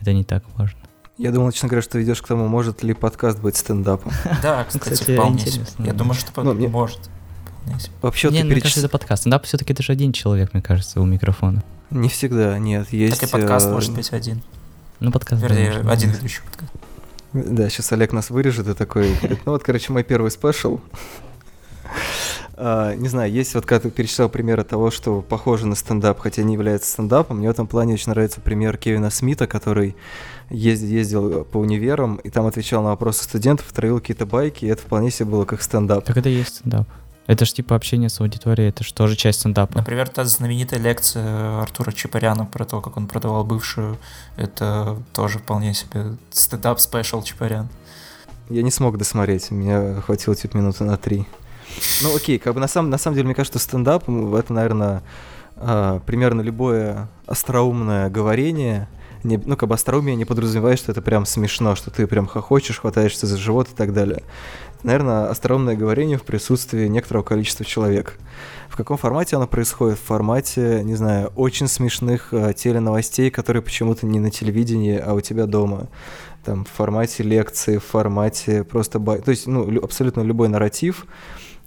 это 0.00 0.12
не 0.12 0.24
так 0.24 0.44
важно. 0.56 0.78
Я 1.18 1.32
думал, 1.32 1.50
честно 1.50 1.68
говоря, 1.68 1.82
что 1.82 2.00
идешь 2.00 2.22
к 2.22 2.26
тому, 2.28 2.46
может 2.46 2.84
ли 2.84 2.94
подкаст 2.94 3.40
быть 3.40 3.56
стендапом. 3.56 4.12
Да, 4.42 4.64
кстати, 4.64 5.02
вполне 5.02 5.44
Я 5.78 5.92
думаю, 5.92 6.14
что 6.14 6.44
ну, 6.44 6.54
может. 6.68 7.10
Вообще, 8.00 8.30
не, 8.30 8.44
мне 8.44 8.60
кажется, 8.60 8.80
это 8.80 8.88
подкаст. 8.88 9.22
Стендап 9.22 9.44
все-таки 9.44 9.72
это 9.72 9.82
же 9.82 9.92
один 9.92 10.12
человек, 10.12 10.54
мне 10.54 10.62
кажется, 10.62 11.00
у 11.00 11.04
микрофона. 11.04 11.64
Не 11.90 12.08
всегда, 12.08 12.56
нет. 12.58 12.92
Есть... 12.92 13.20
Так 13.20 13.28
и 13.28 13.32
подкаст 13.32 13.66
э, 13.66 13.72
может 13.72 13.94
быть 13.94 14.12
один. 14.12 14.42
Ну, 15.00 15.10
подкаст. 15.10 15.42
Вернее, 15.42 15.80
один 15.90 16.10
ведущий 16.10 16.40
подкаст. 16.42 16.72
Да, 17.32 17.68
сейчас 17.68 17.90
Олег 17.92 18.12
нас 18.12 18.30
вырежет 18.30 18.68
и 18.68 18.74
такой, 18.74 19.14
ну 19.44 19.52
вот, 19.52 19.64
короче, 19.64 19.92
мой 19.92 20.04
первый 20.04 20.30
special. 20.30 20.80
Э, 22.54 22.96
не 22.96 23.08
знаю, 23.08 23.30
есть 23.30 23.54
вот 23.54 23.66
когда 23.66 23.82
ты 23.82 23.90
перечислял 23.90 24.28
примеры 24.28 24.64
того, 24.64 24.90
что 24.90 25.20
похоже 25.20 25.66
на 25.66 25.74
стендап, 25.74 26.20
хотя 26.20 26.42
не 26.42 26.54
является 26.54 26.90
стендапом, 26.90 27.38
мне 27.38 27.48
в 27.48 27.50
этом 27.50 27.66
плане 27.66 27.94
очень 27.94 28.10
нравится 28.10 28.40
пример 28.40 28.76
Кевина 28.78 29.10
Смита, 29.10 29.46
который 29.46 29.94
ездил, 30.50 30.88
ездил 30.88 31.44
по 31.44 31.58
универам 31.58 32.16
и 32.16 32.30
там 32.30 32.46
отвечал 32.46 32.82
на 32.82 32.90
вопросы 32.90 33.24
студентов, 33.24 33.66
травил 33.72 34.00
какие-то 34.00 34.26
байки, 34.26 34.64
и 34.64 34.68
это 34.68 34.82
вполне 34.82 35.10
себе 35.10 35.30
было 35.30 35.44
как 35.44 35.62
стендап. 35.62 36.04
Так 36.04 36.16
это 36.16 36.28
и 36.28 36.34
есть 36.34 36.56
стендап. 36.56 36.88
Это 37.26 37.44
же 37.44 37.52
типа 37.52 37.76
общение 37.76 38.08
с 38.08 38.20
аудиторией, 38.22 38.70
это 38.70 38.82
же 38.82 38.94
тоже 38.94 39.14
часть 39.14 39.40
стендапа. 39.40 39.76
Например, 39.76 40.08
та 40.08 40.24
знаменитая 40.24 40.80
лекция 40.80 41.60
Артура 41.60 41.92
Чапаряна 41.92 42.46
про 42.46 42.64
то, 42.64 42.80
как 42.80 42.96
он 42.96 43.06
продавал 43.06 43.44
бывшую, 43.44 43.98
это 44.36 44.96
тоже 45.12 45.38
вполне 45.38 45.74
себе 45.74 46.16
стендап- 46.30 46.79
special 46.79 47.22
Чапарян. 47.22 47.68
Я 48.48 48.62
не 48.62 48.70
смог 48.70 48.96
досмотреть, 48.96 49.50
меня 49.50 50.00
хватило 50.00 50.34
типа 50.34 50.56
минуты 50.56 50.84
на 50.84 50.96
три. 50.96 51.26
Ну 52.02 52.16
окей, 52.16 52.38
как 52.38 52.54
бы 52.54 52.60
на 52.60 52.68
самом, 52.68 52.88
на 52.88 52.96
самом 52.96 53.16
деле, 53.16 53.26
мне 53.26 53.34
кажется, 53.34 53.58
что 53.58 53.68
стендап, 53.68 54.08
это, 54.08 54.54
наверное, 54.54 55.02
а, 55.56 56.00
примерно 56.00 56.40
любое 56.40 57.08
остроумное 57.26 58.08
говорение, 58.08 58.88
не, 59.24 59.40
ну, 59.44 59.56
как 59.56 59.68
бы 59.68 59.74
остроумие 59.74 60.16
не 60.16 60.24
подразумевает, 60.24 60.78
что 60.78 60.92
это 60.92 61.02
прям 61.02 61.26
смешно, 61.26 61.74
что 61.74 61.90
ты 61.90 62.06
прям 62.06 62.26
хохочешь, 62.26 62.80
хватаешься 62.80 63.26
за 63.26 63.36
живот 63.36 63.68
и 63.72 63.74
так 63.74 63.92
далее. 63.92 64.22
Наверное, 64.84 65.28
остроумное 65.28 65.74
говорение 65.74 66.18
в 66.18 66.22
присутствии 66.22 66.86
некоторого 66.86 67.24
количества 67.24 67.64
человек. 67.64 68.16
В 68.68 68.76
каком 68.76 68.96
формате 68.96 69.34
оно 69.34 69.48
происходит? 69.48 69.98
В 69.98 70.02
формате, 70.02 70.82
не 70.84 70.94
знаю, 70.94 71.32
очень 71.34 71.66
смешных 71.66 72.32
э, 72.32 72.52
теленовостей, 72.54 73.30
которые 73.30 73.60
почему-то 73.62 74.06
не 74.06 74.20
на 74.20 74.30
телевидении, 74.30 74.96
а 74.96 75.14
у 75.14 75.20
тебя 75.20 75.46
дома. 75.46 75.88
Там, 76.44 76.64
в 76.64 76.68
формате 76.68 77.24
лекции, 77.24 77.78
в 77.78 77.84
формате 77.84 78.62
просто... 78.62 79.00
Бай... 79.00 79.20
То 79.20 79.32
есть, 79.32 79.48
ну, 79.48 79.82
абсолютно 79.82 80.20
любой 80.20 80.48
нарратив, 80.48 81.06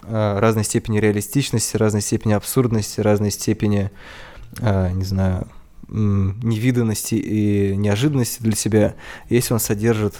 э, 0.04 0.40
разной 0.40 0.64
степени 0.64 1.00
реалистичности, 1.00 1.76
разной 1.76 2.02
степени 2.02 2.32
абсурдности, 2.32 3.02
разной 3.02 3.32
степени, 3.32 3.92
э, 4.60 4.92
не 4.94 5.04
знаю, 5.04 5.48
невиданности 5.92 7.16
и 7.16 7.76
неожиданности 7.76 8.42
для 8.42 8.56
себя, 8.56 8.96
если 9.30 9.54
он 9.54 9.60
содержит 9.60 10.16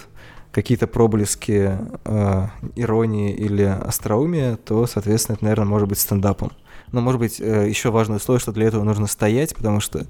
какие-то 0.52 0.86
проблески 0.86 1.78
э, 2.04 2.46
иронии 2.76 3.32
или 3.34 3.62
остроумия, 3.62 4.56
то, 4.56 4.86
соответственно, 4.86 5.36
это, 5.36 5.44
наверное, 5.44 5.66
может 5.66 5.88
быть 5.88 5.98
стендапом. 5.98 6.52
Но, 6.92 7.00
может 7.00 7.18
быть, 7.18 7.40
э, 7.40 7.68
еще 7.68 7.90
важное 7.90 8.18
условие, 8.18 8.40
что 8.40 8.52
для 8.52 8.66
этого 8.66 8.84
нужно 8.84 9.06
стоять, 9.06 9.56
потому 9.56 9.80
что 9.80 10.06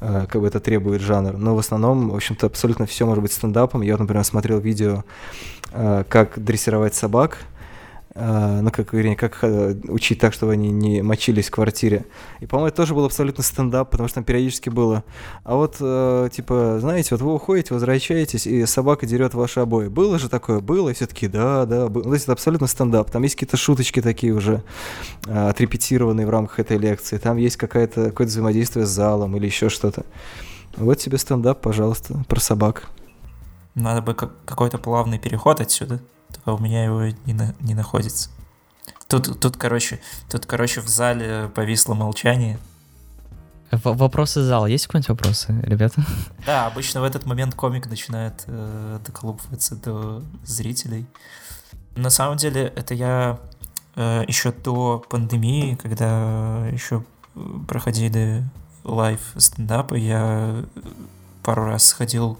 э, 0.00 0.26
как 0.28 0.40
бы 0.40 0.46
это 0.46 0.60
требует 0.60 1.02
жанр. 1.02 1.36
Но 1.36 1.56
в 1.56 1.58
основном, 1.58 2.10
в 2.10 2.14
общем-то, 2.14 2.46
абсолютно 2.46 2.86
все 2.86 3.04
может 3.04 3.22
быть 3.22 3.32
стендапом. 3.32 3.82
Я, 3.82 3.96
например, 3.96 4.24
смотрел 4.24 4.60
видео, 4.60 5.02
э, 5.72 6.04
как 6.08 6.42
дрессировать 6.42 6.94
собак, 6.94 7.38
ну, 8.14 8.70
как, 8.72 8.92
вернее, 8.92 9.14
как 9.14 9.38
э, 9.42 9.76
учить 9.84 10.18
так, 10.18 10.32
чтобы 10.32 10.52
они 10.52 10.72
не 10.72 11.00
мочились 11.00 11.46
в 11.46 11.52
квартире. 11.52 12.06
И, 12.40 12.46
по-моему, 12.46 12.68
это 12.68 12.78
тоже 12.78 12.94
был 12.94 13.04
абсолютно 13.04 13.44
стендап, 13.44 13.90
потому 13.90 14.08
что 14.08 14.16
там 14.16 14.24
периодически 14.24 14.68
было. 14.68 15.04
А 15.44 15.54
вот, 15.54 15.76
э, 15.78 16.28
типа, 16.32 16.78
знаете, 16.80 17.10
вот 17.12 17.20
вы 17.20 17.34
уходите, 17.34 17.72
возвращаетесь, 17.72 18.48
и 18.48 18.66
собака 18.66 19.06
дерет 19.06 19.34
ваши 19.34 19.60
обои. 19.60 19.86
Было 19.86 20.18
же 20.18 20.28
такое? 20.28 20.58
Было, 20.58 20.88
и 20.88 20.94
все 20.94 21.06
таки 21.06 21.28
да, 21.28 21.66
да. 21.66 21.88
Было. 21.88 22.02
Ну, 22.02 22.10
то 22.10 22.14
есть 22.14 22.24
это 22.24 22.32
абсолютно 22.32 22.66
стендап. 22.66 23.10
Там 23.10 23.22
есть 23.22 23.36
какие-то 23.36 23.56
шуточки 23.56 24.02
такие 24.02 24.32
уже 24.32 24.64
э, 25.26 25.48
отрепетированные 25.48 26.26
в 26.26 26.30
рамках 26.30 26.58
этой 26.58 26.78
лекции. 26.78 27.16
Там 27.16 27.36
есть 27.36 27.58
какая-то, 27.58 28.06
какое-то 28.06 28.32
взаимодействие 28.32 28.86
с 28.86 28.90
залом 28.90 29.36
или 29.36 29.46
еще 29.46 29.68
что-то. 29.68 30.04
Вот 30.76 30.96
тебе 30.98 31.16
стендап, 31.16 31.60
пожалуйста, 31.60 32.24
про 32.26 32.40
собак. 32.40 32.88
Надо 33.76 34.02
бы 34.02 34.14
какой-то 34.14 34.78
плавный 34.78 35.20
переход 35.20 35.60
отсюда 35.60 36.00
у 36.46 36.58
меня 36.58 36.84
его 36.84 37.06
не, 37.26 37.32
на, 37.32 37.54
не 37.60 37.74
находится. 37.74 38.30
Тут, 39.08 39.40
тут, 39.40 39.56
короче, 39.56 40.00
тут, 40.30 40.46
короче, 40.46 40.80
в 40.80 40.88
зале 40.88 41.50
повисло 41.54 41.94
молчание. 41.94 42.58
В 43.70 43.96
вопросы 43.96 44.42
зала. 44.42 44.66
Есть 44.66 44.86
какие-нибудь 44.86 45.10
вопросы, 45.10 45.60
ребята? 45.62 46.02
Да, 46.46 46.66
обычно 46.66 47.00
в 47.00 47.04
этот 47.04 47.26
момент 47.26 47.54
комик 47.54 47.86
начинает 47.88 48.44
э, 48.46 48.98
доколупываться 49.04 49.76
до 49.76 50.22
зрителей. 50.44 51.06
На 51.94 52.10
самом 52.10 52.36
деле, 52.36 52.72
это 52.74 52.94
я 52.94 53.38
э, 53.94 54.24
еще 54.26 54.52
до 54.52 55.04
пандемии, 55.08 55.76
когда 55.76 56.66
еще 56.68 57.04
проходили 57.68 58.44
live 58.84 59.20
стендапы, 59.36 59.98
я 59.98 60.64
пару 61.42 61.64
раз 61.66 61.86
сходил 61.86 62.38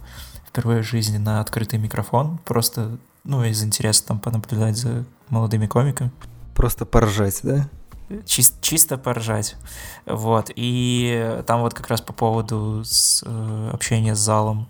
впервые 0.49 0.83
в 0.83 0.87
жизни 0.87 1.19
на 1.19 1.41
открытый 1.41 1.79
микрофон, 1.79 2.39
просто 2.45 2.99
ну, 3.25 3.45
из 3.45 3.63
интереса 3.63 4.07
там 4.07 4.19
понаблюдать 4.19 4.77
за 4.77 5.05
молодыми 5.29 5.67
комиками. 5.67 6.11
Просто 6.55 6.85
поржать, 6.87 7.41
да? 7.43 7.69
Чис- 8.25 8.55
чисто 8.61 8.99
поржать. 8.99 9.57
Вот. 10.07 10.51
И 10.57 11.43
там 11.47 11.61
вот 11.61 11.75
как 11.75 11.89
раз 11.89 12.01
по 12.01 12.13
поводу 12.13 12.83
с, 12.85 13.23
э, 13.25 13.71
общения 13.73 14.15
с 14.15 14.19
залом 14.19 14.69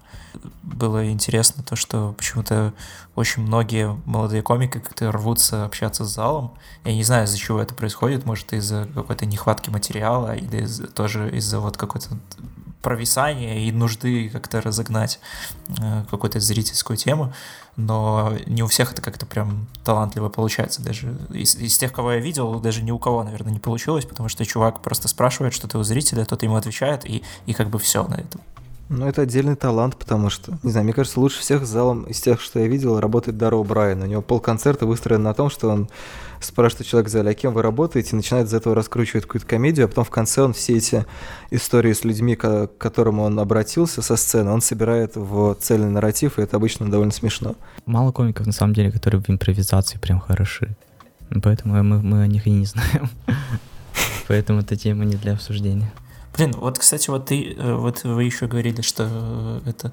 было 0.63 1.11
интересно 1.11 1.63
то, 1.63 1.77
что 1.77 2.15
почему-то 2.17 2.73
очень 3.15 3.43
многие 3.43 3.97
молодые 4.05 4.43
комики 4.43 4.79
как-то 4.79 5.11
рвутся 5.13 5.65
общаться 5.65 6.05
с 6.05 6.15
залом. 6.15 6.55
Я 6.85 6.95
не 6.95 7.05
знаю, 7.05 7.25
из-за 7.25 7.39
чего 7.39 7.61
это 7.61 7.75
происходит. 7.75 8.25
Может, 8.25 8.53
из-за 8.53 8.89
какой-то 8.95 9.27
нехватки 9.27 9.71
материала 9.71 10.35
или 10.35 10.63
из 10.63 10.81
тоже 10.95 11.31
из-за 11.37 11.61
вот 11.61 11.77
какой-то 11.77 12.17
провисания 12.83 13.67
и 13.67 13.73
нужды 13.73 14.31
как-то 14.31 14.61
разогнать 14.61 15.21
э, 15.81 16.05
какую-то 16.11 16.41
зрительскую 16.41 16.97
тему, 16.97 17.33
но 17.77 18.33
не 18.47 18.63
у 18.63 18.67
всех 18.67 18.93
это 18.93 19.03
как-то 19.03 19.27
прям 19.27 19.67
талантливо 19.85 20.29
получается. 20.29 20.83
Даже 20.83 21.15
из, 21.31 21.57
из 21.57 21.77
тех, 21.77 21.93
кого 21.93 22.13
я 22.13 22.21
видел, 22.21 22.59
даже 22.61 22.83
ни 22.83 22.91
у 22.91 22.99
кого, 22.99 23.23
наверное, 23.23 23.53
не 23.53 23.59
получилось, 23.59 24.07
потому 24.07 24.29
что 24.29 24.45
чувак 24.45 24.81
просто 24.81 25.09
спрашивает 25.09 25.53
что-то 25.53 25.79
у 25.79 25.83
зрителя, 25.83 26.25
тот 26.25 26.43
ему 26.43 26.57
отвечает, 26.57 27.05
и, 27.05 27.23
и 27.47 27.53
как 27.53 27.69
бы 27.69 27.79
все 27.79 28.07
на 28.07 28.15
этом. 28.15 28.41
Ну, 28.91 29.07
это 29.07 29.23
отдельный 29.23 29.55
талант, 29.55 29.97
потому 29.97 30.31
что, 30.31 30.59
не 30.65 30.73
знаю, 30.73 30.83
мне 30.83 30.93
кажется, 30.93 31.21
лучше 31.21 31.39
всех 31.39 31.65
залом 31.65 32.03
из 32.07 32.21
тех, 32.21 32.41
что 32.41 32.59
я 32.59 32.67
видел, 32.67 32.99
работает 32.99 33.39
Даро 33.39 33.63
Брайан. 33.63 34.03
У 34.03 34.07
него 34.07 34.21
полконцерта 34.21 34.85
выстроен 34.85 35.23
на 35.23 35.33
том, 35.33 35.49
что 35.49 35.69
он 35.69 35.89
спрашивает 36.41 36.89
человек 36.89 37.09
в 37.09 37.13
зале, 37.13 37.31
а 37.31 37.35
кем 37.35 37.55
вы 37.55 37.63
работаете, 37.63 38.11
и 38.11 38.17
начинает 38.17 38.49
из 38.49 38.55
этого 38.55 38.75
раскручивать 38.75 39.27
какую-то 39.27 39.47
комедию, 39.47 39.85
а 39.85 39.89
потом 39.89 40.03
в 40.05 40.11
конце 40.11 40.43
он 40.43 40.55
все 40.55 40.77
эти 40.77 41.07
истории 41.53 41.93
с 41.93 42.03
людьми, 42.03 42.35
к 42.35 42.67
которым 42.79 43.21
он 43.21 43.39
обратился 43.39 44.03
со 44.03 44.17
сцены, 44.17 44.51
он 44.51 44.61
собирает 44.61 45.15
в 45.15 45.55
цельный 45.61 45.91
нарратив, 45.91 46.41
и 46.41 46.43
это 46.43 46.57
обычно 46.57 46.91
довольно 46.91 47.13
смешно. 47.13 47.55
Мало 47.87 48.11
комиков, 48.11 48.45
на 48.45 48.53
самом 48.53 48.75
деле, 48.75 48.91
которые 48.91 49.23
в 49.23 49.31
импровизации 49.31 49.99
прям 49.99 50.19
хороши. 50.19 50.75
Поэтому 51.45 51.81
мы, 51.85 52.03
мы 52.03 52.23
о 52.23 52.27
них 52.27 52.45
и 52.49 52.51
не 52.51 52.67
знаем. 52.67 53.09
Поэтому 54.27 54.61
эта 54.61 54.75
тема 54.75 55.05
не 55.05 55.15
для 55.15 55.35
обсуждения. 55.35 55.93
Блин, 56.37 56.53
вот, 56.57 56.79
кстати, 56.79 57.11
вот 57.11 57.27
ты, 57.27 57.53
э, 57.53 57.75
вот 57.75 58.05
вы 58.05 58.25
еще 58.25 58.47
говорили, 58.47 58.83
что 58.83 59.09
э, 59.11 59.61
это 59.67 59.93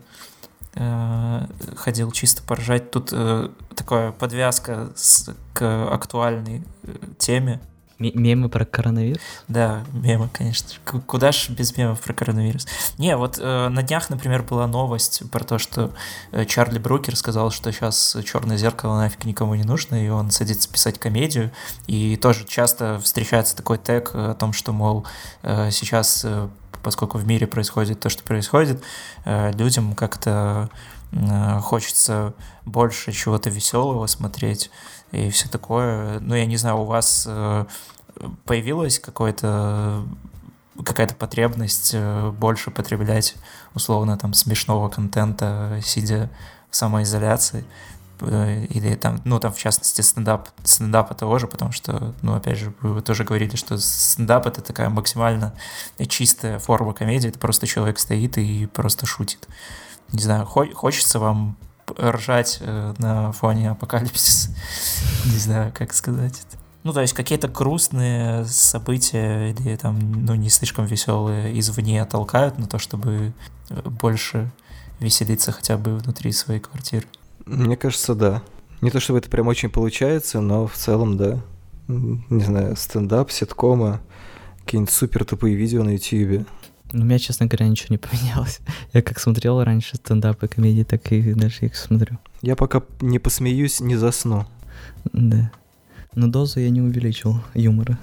э, 0.75 1.45
ходил 1.75 2.11
чисто 2.11 2.43
поржать. 2.43 2.91
Тут 2.91 3.09
э, 3.11 3.49
такая 3.75 4.11
подвязка 4.11 4.91
с, 4.95 5.33
к 5.53 5.93
актуальной 5.93 6.63
теме. 7.17 7.59
Мемы 7.99 8.47
про 8.47 8.63
коронавирус? 8.63 9.21
Да, 9.47 9.83
мемы, 9.91 10.29
конечно. 10.31 10.69
Куда 11.07 11.31
ж 11.31 11.49
без 11.49 11.75
мемов 11.75 11.99
про 12.01 12.13
коронавирус? 12.13 12.67
Не, 12.99 13.17
вот 13.17 13.39
э, 13.39 13.69
на 13.69 13.81
днях, 13.81 14.11
например, 14.11 14.43
была 14.43 14.67
новость 14.67 15.23
про 15.31 15.43
то, 15.43 15.57
что 15.57 15.91
э, 16.31 16.45
Чарли 16.45 16.77
Брукер 16.77 17.15
сказал, 17.15 17.49
что 17.49 17.71
сейчас 17.71 18.15
черное 18.23 18.57
зеркало 18.57 18.97
нафиг 18.97 19.25
никому 19.25 19.55
не 19.55 19.63
нужно, 19.63 19.95
и 19.95 20.09
он 20.09 20.29
садится 20.29 20.71
писать 20.71 20.99
комедию. 20.99 21.51
И 21.87 22.17
тоже 22.17 22.45
часто 22.45 22.99
встречается 22.99 23.55
такой 23.55 23.79
тег 23.79 24.11
о 24.13 24.35
том, 24.35 24.53
что, 24.53 24.73
мол, 24.73 25.07
э, 25.41 25.71
сейчас, 25.71 26.21
э, 26.23 26.49
поскольку 26.83 27.17
в 27.17 27.25
мире 27.25 27.47
происходит 27.47 27.99
то, 27.99 28.09
что 28.09 28.23
происходит, 28.23 28.83
э, 29.25 29.51
людям 29.53 29.95
как-то 29.95 30.69
э, 31.13 31.59
хочется 31.61 32.35
больше 32.63 33.11
чего-то 33.11 33.49
веселого 33.49 34.05
смотреть 34.05 34.69
и 35.11 35.29
все 35.29 35.49
такое. 35.49 36.19
Ну, 36.19 36.35
я 36.35 36.45
не 36.45 36.57
знаю, 36.57 36.77
у 36.77 36.85
вас 36.85 37.25
э, 37.27 37.65
появилась 38.45 38.99
какой-то 38.99 40.03
какая-то 40.83 41.15
потребность 41.15 41.91
э, 41.93 42.31
больше 42.31 42.69
потреблять 42.71 43.35
условно 43.73 44.17
там 44.17 44.33
смешного 44.33 44.89
контента, 44.89 45.79
сидя 45.83 46.29
в 46.69 46.75
самоизоляции, 46.75 47.65
э, 48.21 48.65
или 48.65 48.95
там, 48.95 49.21
ну, 49.23 49.39
там, 49.39 49.51
в 49.51 49.57
частности, 49.57 50.01
стендап, 50.01 50.49
стендапа 50.63 51.15
того 51.15 51.39
же, 51.39 51.47
потому 51.47 51.71
что, 51.71 52.13
ну, 52.21 52.35
опять 52.35 52.57
же, 52.57 52.73
вы 52.81 53.01
тоже 53.01 53.23
говорили, 53.23 53.55
что 53.55 53.77
стендап— 53.77 54.45
это 54.47 54.61
такая 54.61 54.89
максимально 54.89 55.53
чистая 56.07 56.59
форма 56.59 56.93
комедии, 56.93 57.29
это 57.29 57.39
просто 57.39 57.65
человек 57.65 57.97
стоит 57.97 58.37
и 58.37 58.67
просто 58.67 59.05
шутит. 59.05 59.47
Не 60.11 60.21
знаю, 60.21 60.45
хочется 60.45 61.19
вам 61.19 61.57
ржать 61.99 62.59
э, 62.61 62.93
на 62.97 63.31
фоне 63.31 63.71
апокалипсиса. 63.71 64.49
Не 65.25 65.37
знаю, 65.37 65.71
как 65.73 65.93
сказать 65.93 66.33
это. 66.47 66.57
Ну, 66.83 66.93
то 66.93 67.01
есть 67.01 67.13
какие-то 67.13 67.47
грустные 67.47 68.45
события 68.45 69.51
или 69.51 69.75
там, 69.75 70.25
ну, 70.25 70.35
не 70.35 70.49
слишком 70.49 70.85
веселые 70.85 71.59
извне 71.59 72.05
толкают 72.05 72.57
на 72.59 72.65
то, 72.65 72.79
чтобы 72.79 73.33
э, 73.69 73.81
больше 73.89 74.49
веселиться 74.99 75.51
хотя 75.51 75.77
бы 75.77 75.97
внутри 75.97 76.31
своей 76.31 76.61
квартиры. 76.61 77.05
Мне 77.45 77.75
кажется, 77.75 78.15
да. 78.15 78.41
Не 78.81 78.91
то 78.91 78.99
чтобы 78.99 79.19
это 79.19 79.29
прям 79.29 79.47
очень 79.47 79.69
получается, 79.69 80.39
но 80.39 80.65
в 80.67 80.75
целом, 80.75 81.17
да. 81.17 81.39
Не 81.87 82.43
знаю, 82.43 82.75
стендап, 82.77 83.31
ситкомы, 83.31 83.99
какие-нибудь 84.59 84.93
супер 84.93 85.25
тупые 85.25 85.55
видео 85.55 85.83
на 85.83 85.89
ютьюбе. 85.89 86.45
Ну, 86.91 87.01
у 87.01 87.05
меня, 87.05 87.19
честно 87.19 87.47
говоря, 87.47 87.67
ничего 87.67 87.87
не 87.89 87.97
поменялось. 87.97 88.59
Я 88.93 89.01
как 89.01 89.19
смотрел 89.19 89.63
раньше 89.63 89.97
стендапы, 89.97 90.47
комедии, 90.47 90.83
так 90.83 91.11
и 91.11 91.33
дальше 91.33 91.65
их 91.65 91.75
смотрю. 91.75 92.17
Я 92.41 92.55
пока 92.55 92.81
не 93.01 93.19
посмеюсь, 93.19 93.79
не 93.79 93.95
засну. 93.95 94.45
Да. 95.11 95.51
Но 96.15 96.27
дозу 96.27 96.59
я 96.59 96.69
не 96.69 96.81
увеличил 96.81 97.41
юмора. 97.53 97.99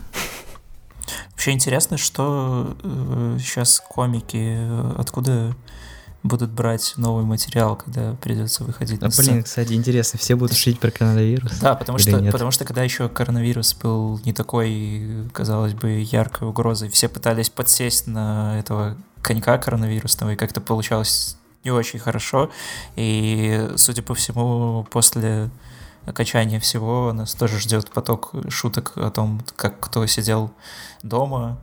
Вообще 1.30 1.52
интересно, 1.52 1.98
что 1.98 2.76
э, 2.82 3.38
сейчас 3.40 3.80
комики, 3.80 4.56
э, 4.56 4.92
откуда 4.96 5.54
будут 6.24 6.50
брать 6.50 6.94
новый 6.96 7.24
материал, 7.24 7.76
когда 7.76 8.14
придется 8.14 8.64
выходить 8.64 9.00
а, 9.02 9.04
на 9.04 9.10
сцену. 9.10 9.32
Блин, 9.32 9.42
кстати, 9.44 9.74
интересно, 9.74 10.18
все 10.18 10.34
будут 10.34 10.56
шить 10.56 10.80
про 10.80 10.90
коронавирус? 10.90 11.58
Да, 11.60 11.74
потому 11.74 11.98
что, 11.98 12.18
нет? 12.18 12.32
потому 12.32 12.50
что 12.50 12.64
когда 12.64 12.82
еще 12.82 13.10
коронавирус 13.10 13.74
был 13.74 14.18
не 14.24 14.32
такой, 14.32 15.28
казалось 15.32 15.74
бы, 15.74 16.00
яркой 16.00 16.48
угрозой, 16.48 16.88
все 16.88 17.08
пытались 17.08 17.50
подсесть 17.50 18.06
на 18.06 18.58
этого 18.58 18.96
конька 19.20 19.58
коронавирусного, 19.58 20.30
и 20.30 20.36
как-то 20.36 20.62
получалось 20.62 21.36
не 21.62 21.70
очень 21.70 21.98
хорошо. 21.98 22.50
И, 22.96 23.70
судя 23.76 24.02
по 24.02 24.14
всему, 24.14 24.86
после 24.90 25.50
окончания 26.06 26.58
всего 26.58 27.12
нас 27.12 27.34
тоже 27.34 27.60
ждет 27.60 27.90
поток 27.90 28.32
шуток 28.48 28.92
о 28.96 29.10
том, 29.10 29.42
как 29.56 29.78
кто 29.78 30.06
сидел 30.06 30.50
дома, 31.02 31.58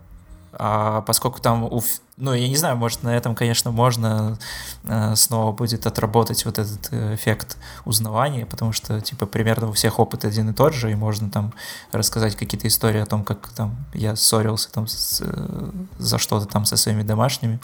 а 0.53 1.01
поскольку 1.01 1.39
там, 1.39 1.63
у, 1.63 1.81
ну, 2.21 2.35
я 2.35 2.47
не 2.47 2.55
знаю, 2.55 2.77
может, 2.77 3.01
на 3.01 3.17
этом, 3.17 3.33
конечно, 3.33 3.71
можно 3.71 4.37
э, 4.83 5.15
снова 5.15 5.51
будет 5.51 5.87
отработать 5.87 6.45
вот 6.45 6.59
этот 6.59 6.87
э, 6.91 7.15
эффект 7.15 7.57
узнавания, 7.83 8.45
потому 8.45 8.73
что, 8.73 9.01
типа, 9.01 9.25
примерно 9.25 9.69
у 9.69 9.71
всех 9.71 9.97
опыт 9.99 10.23
один 10.23 10.51
и 10.51 10.53
тот 10.53 10.75
же, 10.75 10.91
и 10.91 10.95
можно 10.95 11.31
там 11.31 11.51
рассказать 11.91 12.35
какие-то 12.35 12.67
истории 12.67 13.01
о 13.01 13.07
том, 13.07 13.23
как 13.23 13.49
там 13.49 13.75
я 13.95 14.15
ссорился 14.15 14.71
там 14.71 14.85
с, 14.87 15.23
э, 15.25 15.69
за 15.97 16.19
что-то 16.19 16.45
там 16.45 16.65
со 16.65 16.77
своими 16.77 17.01
домашними, 17.01 17.59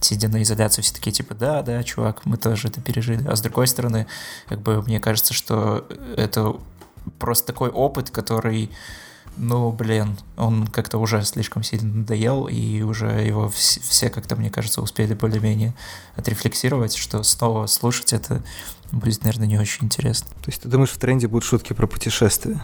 сидя 0.00 0.28
на 0.28 0.42
изоляции, 0.42 0.82
все 0.82 0.92
такие, 0.92 1.12
типа, 1.12 1.34
да, 1.34 1.62
да, 1.62 1.82
чувак, 1.82 2.26
мы 2.26 2.36
тоже 2.36 2.68
это 2.68 2.82
пережили. 2.82 3.26
А 3.26 3.34
с 3.34 3.40
другой 3.40 3.66
стороны, 3.66 4.06
как 4.46 4.60
бы, 4.60 4.82
мне 4.82 5.00
кажется, 5.00 5.32
что 5.32 5.88
это 6.18 6.54
просто 7.18 7.46
такой 7.46 7.70
опыт, 7.70 8.10
который 8.10 8.70
ну, 9.36 9.72
блин, 9.72 10.18
он 10.36 10.66
как-то 10.66 10.98
уже 10.98 11.22
слишком 11.24 11.62
сильно 11.62 11.92
надоел, 11.92 12.46
и 12.46 12.82
уже 12.82 13.06
его 13.06 13.48
все, 13.48 13.80
все 13.80 14.10
как-то, 14.10 14.36
мне 14.36 14.50
кажется, 14.50 14.82
успели 14.82 15.14
более-менее 15.14 15.74
отрефлексировать, 16.16 16.94
что 16.94 17.22
снова 17.22 17.66
слушать 17.66 18.12
это 18.12 18.42
будет, 18.90 19.24
наверное, 19.24 19.46
не 19.46 19.58
очень 19.58 19.86
интересно. 19.86 20.28
То 20.42 20.50
есть 20.50 20.62
ты 20.62 20.68
думаешь, 20.68 20.90
в 20.90 20.98
тренде 20.98 21.28
будут 21.28 21.44
шутки 21.44 21.72
про 21.72 21.86
путешествия? 21.86 22.62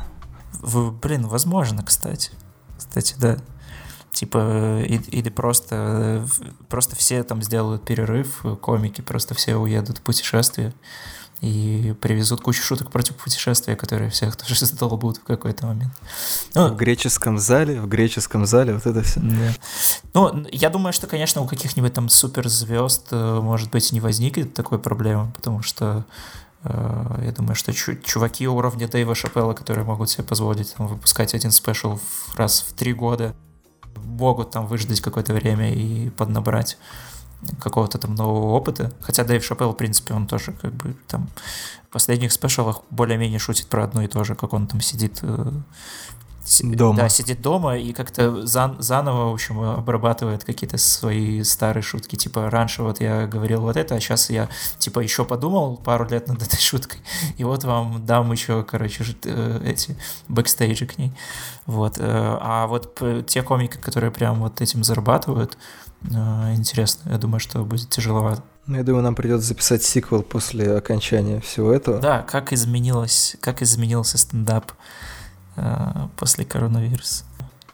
В, 0.53 0.93
блин, 0.93 1.27
возможно, 1.27 1.83
кстати. 1.83 2.33
Кстати, 2.77 3.15
да. 3.19 3.39
Типа, 4.13 4.81
и, 4.83 4.97
или 4.97 5.31
просто, 5.31 6.27
просто 6.69 6.97
все 6.97 7.23
там 7.23 7.43
сделают 7.43 7.85
перерыв, 7.85 8.45
комики, 8.61 9.01
просто 9.01 9.35
все 9.35 9.57
уедут 9.57 9.99
в 9.99 10.03
путешествие 10.03 10.75
и 11.41 11.95
привезут 12.01 12.41
кучу 12.41 12.63
шуток 12.63 12.91
против 12.91 13.17
путешествия, 13.17 13.77
которые 13.77 14.11
всех 14.11 14.37
тоже 14.37 14.55
задолбут 14.67 15.19
в 15.19 15.25
какой-то 15.25 15.67
момент. 15.67 15.93
Ну, 16.55 16.69
в 16.69 16.77
греческом 16.77 17.39
зале, 17.39 17.81
в 17.81 17.89
греческом 17.89 18.47
зале, 18.47 18.75
вот 18.75 18.87
это 18.87 19.03
все. 19.03 19.21
Да. 19.21 19.55
Ну, 20.15 20.47
я 20.51 20.71
думаю, 20.71 20.93
что, 20.93 21.07
конечно, 21.07 21.41
у 21.43 21.47
каких-нибудь 21.47 21.93
там 21.93 22.09
суперзвезд, 22.09 23.09
э, 23.13 23.41
может 23.41 23.71
быть, 23.71 23.93
не 23.93 24.01
возникнет 24.01 24.55
такой 24.55 24.79
проблемы, 24.79 25.31
потому 25.37 25.63
что 25.63 26.05
э, 26.65 27.23
я 27.25 27.33
думаю, 27.33 27.55
что 27.55 27.73
чуваки 27.73 28.49
уровня 28.49 28.89
Дэйва 28.89 29.15
Шапелла, 29.15 29.53
которые 29.53 29.85
могут 29.85 30.11
себе 30.11 30.25
позволить 30.25 30.75
там, 30.75 30.89
выпускать 30.89 31.35
один 31.35 31.53
спешл 31.53 32.01
раз 32.37 32.65
в 32.69 32.73
три 32.73 32.93
года, 32.93 33.35
могут 33.97 34.51
там 34.51 34.67
выждать 34.67 35.01
какое-то 35.01 35.35
время 35.35 35.73
и 35.73 36.11
поднабрать 36.11 36.79
какого-то 37.61 37.99
там 37.99 38.15
нового 38.15 38.53
опыта. 38.53 38.93
Хотя 39.01 39.25
Дэйв 39.25 39.45
Шапелл, 39.45 39.73
в 39.73 39.77
принципе, 39.77 40.15
он 40.15 40.27
тоже 40.27 40.53
как 40.53 40.73
бы 40.75 40.97
там 41.07 41.29
в 41.89 41.93
последних 41.93 42.33
special 42.33 42.68
ах 42.68 42.83
более-менее 42.91 43.39
шутит 43.39 43.67
про 43.67 43.85
одно 43.85 44.03
и 44.03 44.09
то 44.09 44.25
же, 44.25 44.35
как 44.35 44.53
он 44.53 44.67
там 44.67 44.81
сидит 44.81 45.21
э, 45.23 45.53
дома. 46.63 46.97
Да, 46.97 47.09
сидит 47.09 47.41
дома 47.41 47.77
и 47.77 47.93
как-то 47.93 48.47
зан, 48.47 48.77
заново, 48.79 49.31
в 49.31 49.35
общем, 49.35 49.61
обрабатывает 49.61 50.45
какие-то 50.45 50.79
свои 50.79 51.43
старые 51.45 51.83
шутки. 51.83 52.17
Типа, 52.17 52.51
раньше 52.51 52.83
вот 52.83 53.01
я 53.01 53.27
говорил 53.27 53.61
вот 53.61 53.77
это, 53.77 53.95
а 53.95 54.01
сейчас 54.01 54.31
я, 54.31 54.49
типа, 54.79 55.01
еще 55.01 55.25
подумал 55.25 55.77
пару 55.77 56.09
лет 56.09 56.29
над 56.29 56.43
этой 56.43 56.59
шуткой, 56.59 57.01
и 57.37 57.45
вот 57.45 57.65
вам 57.65 58.05
дам 58.05 58.33
еще, 58.33 58.63
короче, 58.65 59.05
э, 59.25 59.61
эти 59.65 59.97
бэкстейджи 60.29 60.87
к 60.87 60.99
ней. 60.99 61.13
Вот. 61.67 61.99
Э, 61.99 62.03
а 62.41 62.67
вот 62.67 63.01
те 63.27 63.43
комики, 63.43 63.77
которые 63.77 64.11
прям 64.11 64.41
вот 64.41 64.61
этим 64.61 64.85
зарабатывают, 64.85 65.57
интересно. 66.03 67.11
Я 67.11 67.19
думаю, 67.19 67.41
что 67.41 67.65
будет 67.65 67.89
тяжеловато. 67.91 68.43
Ну, 68.67 68.77
я 68.77 68.85
думаю, 68.85 69.03
нам 69.03 69.15
придется 69.15 69.49
записать 69.49 69.83
сиквел 69.83 70.23
после 70.23 70.77
окончания 70.77 71.41
всего 71.41 71.73
этого. 71.73 72.01
Да, 72.01 72.23
как 72.23 72.53
изменилось, 72.53 73.37
как 73.41 73.63
изменился 73.63 74.19
стендап 74.19 74.73
Э, 75.59 76.07
после 76.17 76.45
коронавируса. 76.45 77.25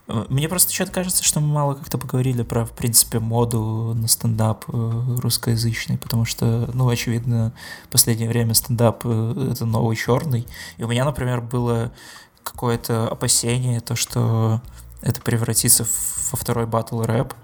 Мне 0.07 0.49
просто 0.49 0.73
что-то 0.73 0.93
кажется, 0.93 1.23
что 1.23 1.41
мы 1.41 1.49
мало 1.49 1.75
как-то 1.75 1.99
поговорили 1.99 2.43
про, 2.43 2.65
в 2.65 2.73
принципе, 2.73 3.19
моду 3.19 3.93
на 3.95 4.09
стендап 4.09 4.65
э, 4.69 5.17
русскоязычный, 5.19 5.99
потому 5.99 6.25
что, 6.25 6.71
ну, 6.73 6.89
очевидно, 6.89 7.53
в 7.87 7.89
последнее 7.89 8.29
время 8.29 8.55
стендап 8.55 9.03
э,— 9.05 9.51
это 9.53 9.67
новый 9.67 9.97
черный. 9.97 10.47
И 10.79 10.85
у 10.85 10.89
меня, 10.89 11.05
например, 11.05 11.43
было 11.43 11.93
какое-то 12.43 13.09
опасение, 13.09 13.81
то, 13.81 13.97
что 13.97 14.63
это 15.03 15.21
превратится 15.21 15.87
во 16.33 16.37
второй 16.37 16.67
батл 16.67 17.03
рэп, 17.03 17.35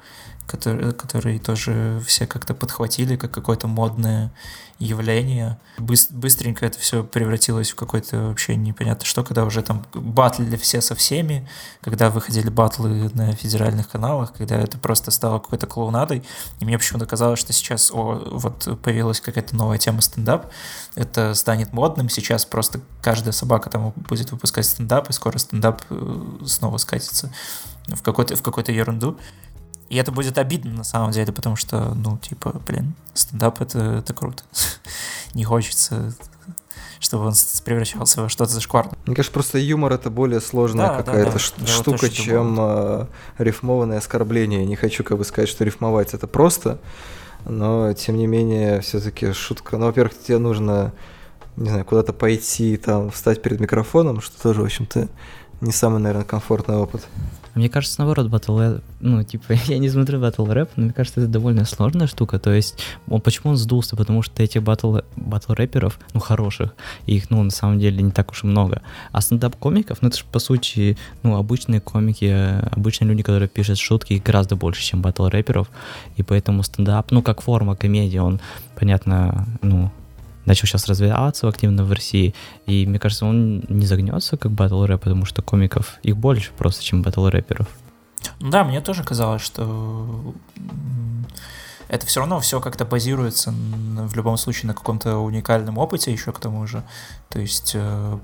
который, 0.51 0.93
который 0.93 1.39
тоже 1.39 2.03
все 2.05 2.27
как-то 2.27 2.55
подхватили 2.55 3.17
как 3.17 3.31
какое-то 3.31 3.69
модное 3.69 4.33
явление. 4.81 5.61
Быс- 5.79 6.09
быстренько 6.11 6.67
это 6.67 6.79
все 6.79 7.05
превратилось 7.05 7.71
в 7.71 7.77
какое-то 7.77 8.29
вообще 8.29 8.57
непонятно 8.57 9.05
что, 9.05 9.23
когда 9.23 9.45
уже 9.45 9.63
там 9.63 9.85
батлили 9.95 10.57
все 10.57 10.81
со 10.81 10.95
всеми, 10.95 11.49
когда 11.83 12.11
выходили 12.11 12.49
батлы 12.49 13.11
на 13.15 13.33
федеральных 13.33 13.89
каналах, 13.89 14.33
когда 14.33 14.57
это 14.57 14.79
просто 14.79 15.11
стало 15.11 15.39
какой-то 15.39 15.67
клоунадой. 15.67 16.25
И 16.59 16.65
мне 16.65 16.79
почему-то 16.79 17.07
казалось, 17.07 17.39
что 17.39 17.53
сейчас 17.53 17.93
о, 17.93 18.15
вот 18.33 18.81
появилась 18.83 19.21
какая-то 19.21 19.55
новая 19.55 19.79
тема 19.79 20.01
стендап, 20.01 20.51
это 20.97 21.35
станет 21.35 21.73
модным, 21.73 22.09
сейчас 22.09 22.45
просто 22.45 22.81
каждая 23.03 23.33
собака 23.33 23.71
там 23.71 23.93
будет 24.09 24.33
выпускать 24.33 24.65
стендап, 24.65 25.11
и 25.11 25.13
скоро 25.13 25.39
стендап 25.39 25.83
э, 25.91 26.39
снова 26.47 26.79
скатится 26.79 27.31
в 27.87 28.03
какую-то 28.03 28.37
в 28.37 28.43
какую-то 28.43 28.73
ерунду. 28.73 29.19
И 29.91 29.97
это 29.97 30.13
будет 30.13 30.39
обидно 30.39 30.73
на 30.73 30.85
самом 30.85 31.11
деле, 31.11 31.33
потому 31.33 31.57
что, 31.57 31.95
ну, 31.95 32.17
типа, 32.17 32.63
блин, 32.67 32.95
стендап 33.13 33.61
это, 33.61 33.79
это 33.99 34.15
круто. 34.15 34.45
Не 35.35 35.45
хочется 35.45 36.15
чтобы 37.03 37.25
он 37.25 37.33
превращался 37.65 38.21
во 38.21 38.29
что-то 38.29 38.53
зашкварное. 38.53 38.99
Мне 39.07 39.17
кажется, 39.17 39.33
просто 39.33 39.57
юмор 39.57 39.95
это 39.95 40.11
более 40.11 40.41
сложная 40.41 40.89
да, 40.89 40.97
какая-то 40.99 41.31
да, 41.31 41.39
да. 41.57 41.67
штука, 41.67 41.99
тоже, 41.99 42.13
чем 42.13 42.57
э, 42.61 43.07
рифмованное 43.39 43.97
оскорбление. 43.97 44.67
Не 44.67 44.77
хочу 44.77 45.03
как 45.03 45.17
бы 45.17 45.25
сказать, 45.25 45.49
что 45.49 45.65
рифмовать 45.65 46.13
это 46.13 46.27
просто, 46.27 46.79
но 47.47 47.91
тем 47.95 48.19
не 48.19 48.27
менее 48.27 48.83
все-таки 48.83 49.33
шутка. 49.33 49.79
Ну, 49.79 49.87
во-первых, 49.87 50.13
тебе 50.15 50.37
нужно, 50.37 50.93
не 51.57 51.71
знаю, 51.71 51.87
куда-то 51.87 52.13
пойти, 52.13 52.77
там, 52.77 53.11
встать 53.11 53.41
перед 53.41 53.61
микрофоном, 53.61 54.21
что 54.21 54.41
тоже, 54.41 54.61
в 54.61 54.65
общем-то, 54.67 55.09
не 55.63 55.73
самый, 55.73 56.01
наверное, 56.01 56.27
комфортный 56.27 56.77
опыт. 56.77 57.07
Мне 57.55 57.69
кажется, 57.69 58.01
наоборот, 58.01 58.29
батл 58.29 58.61
ну, 59.01 59.23
типа, 59.23 59.53
я 59.67 59.79
не 59.79 59.89
смотрю 59.89 60.21
батл 60.21 60.47
рэп, 60.47 60.71
но 60.77 60.85
мне 60.85 60.93
кажется, 60.93 61.21
это 61.21 61.29
довольно 61.29 61.65
сложная 61.65 62.07
штука. 62.07 62.39
То 62.39 62.53
есть, 62.53 62.79
он, 63.09 63.21
почему 63.21 63.53
он 63.53 63.57
сдулся? 63.57 63.97
Потому 63.97 64.23
что 64.23 64.43
этих 64.43 64.63
батл, 64.63 64.99
батл 65.17 65.53
рэперов, 65.53 65.99
ну, 66.15 66.21
хороших, 66.21 66.75
их, 67.07 67.31
ну, 67.31 67.43
на 67.43 67.51
самом 67.51 67.79
деле 67.79 68.03
не 68.03 68.11
так 68.11 68.31
уж 68.31 68.45
и 68.45 68.47
много. 68.47 68.83
А 69.13 69.21
стендап-комиков, 69.21 70.03
ну, 70.03 70.09
это 70.09 70.19
же, 70.19 70.25
по 70.31 70.39
сути, 70.39 70.97
ну, 71.23 71.37
обычные 71.37 71.81
комики, 71.81 72.61
обычные 72.73 73.09
люди, 73.09 73.23
которые 73.23 73.49
пишут 73.49 73.79
шутки, 73.79 74.15
их 74.15 74.23
гораздо 74.23 74.57
больше, 74.57 74.83
чем 74.83 75.03
батл 75.03 75.27
рэперов. 75.27 75.71
И 76.17 76.23
поэтому 76.23 76.63
стендап, 76.63 77.11
ну, 77.11 77.23
как 77.23 77.41
форма 77.41 77.77
комедии, 77.77 78.19
он, 78.19 78.41
понятно, 78.77 79.47
ну, 79.63 79.91
начал 80.45 80.67
сейчас 80.67 80.87
развиваться 80.87 81.49
активно 81.49 81.85
в 81.85 81.93
России, 81.93 82.35
и 82.67 82.87
мне 82.87 82.99
кажется, 82.99 83.27
он 83.27 83.65
не 83.69 83.87
загнется 83.87 84.37
как 84.37 84.53
батл 84.53 84.85
рэп, 84.85 85.03
потому 85.03 85.25
что 85.25 85.43
комиков 85.43 85.99
их 86.03 86.17
больше 86.17 86.51
просто, 86.57 86.83
чем 86.83 87.03
батл 87.03 87.27
рэперов. 87.27 87.69
Да, 88.41 88.65
мне 88.65 88.81
тоже 88.81 89.03
казалось, 89.03 89.43
что 89.43 90.35
это 91.91 92.07
все 92.07 92.21
равно 92.21 92.39
все 92.39 92.61
как-то 92.61 92.85
базируется 92.85 93.53
в 93.53 94.15
любом 94.15 94.37
случае 94.37 94.69
на 94.69 94.75
каком-то 94.75 95.17
уникальном 95.17 95.77
опыте 95.77 96.13
еще 96.13 96.31
к 96.31 96.39
тому 96.39 96.65
же. 96.69 96.85
То 97.31 97.41
есть 97.41 97.75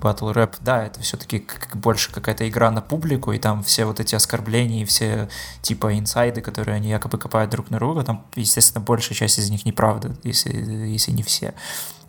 батл 0.01 0.29
э, 0.29 0.31
рэп, 0.31 0.55
да, 0.61 0.85
это 0.85 1.01
все-таки 1.01 1.39
как, 1.39 1.75
больше 1.75 2.13
какая-то 2.13 2.47
игра 2.47 2.71
на 2.71 2.81
публику, 2.81 3.33
и 3.33 3.39
там 3.39 3.63
все 3.63 3.83
вот 3.83 3.99
эти 3.99 4.15
оскорбления 4.15 4.83
и 4.83 4.85
все 4.85 5.27
типа 5.61 5.99
инсайды, 5.99 6.39
которые 6.39 6.75
они 6.75 6.89
якобы 6.89 7.17
копают 7.17 7.51
друг 7.51 7.69
на 7.69 7.77
друга, 7.77 8.03
там, 8.03 8.25
естественно, 8.35 8.83
большая 8.83 9.17
часть 9.17 9.37
из 9.37 9.49
них 9.49 9.65
неправда, 9.65 10.15
если, 10.23 10.55
если 10.55 11.11
не 11.11 11.23
все. 11.23 11.53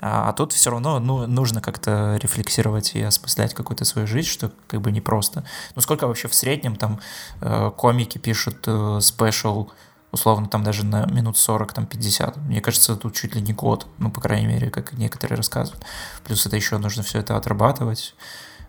А, 0.01 0.29
а 0.29 0.33
тут 0.33 0.53
все 0.53 0.71
равно 0.71 1.01
ну, 1.01 1.27
нужно 1.27 1.61
как-то 1.61 2.19
рефлексировать 2.23 2.95
и 2.95 3.03
осмыслять 3.03 3.55
какую-то 3.55 3.85
свою 3.85 4.07
жизнь, 4.07 4.29
что 4.29 4.53
как 4.67 4.81
бы 4.81 4.93
непросто. 4.93 5.45
Ну 5.75 5.83
сколько 5.83 6.07
вообще 6.07 6.29
в 6.29 6.35
среднем 6.35 6.77
там 6.77 7.01
э, 7.41 7.71
комики 7.77 8.19
пишут 8.19 8.65
э, 8.67 9.01
спешл, 9.03 9.71
условно 10.13 10.49
там 10.49 10.63
даже 10.63 10.85
на 10.85 11.07
минут 11.07 11.37
40, 11.37 11.73
там 11.73 11.87
50. 11.87 12.37
Мне 12.37 12.61
кажется, 12.61 12.97
тут 12.97 13.15
чуть 13.15 13.35
ли 13.35 13.41
не 13.41 13.53
год, 13.53 13.87
ну 13.99 14.11
по 14.11 14.21
крайней 14.21 14.47
мере, 14.47 14.71
как 14.71 14.93
некоторые 14.93 15.37
рассказывают. 15.37 15.85
Плюс 16.25 16.47
это 16.47 16.57
еще 16.57 16.79
нужно 16.79 17.03
все 17.03 17.19
это 17.19 17.37
отрабатывать 17.37 18.15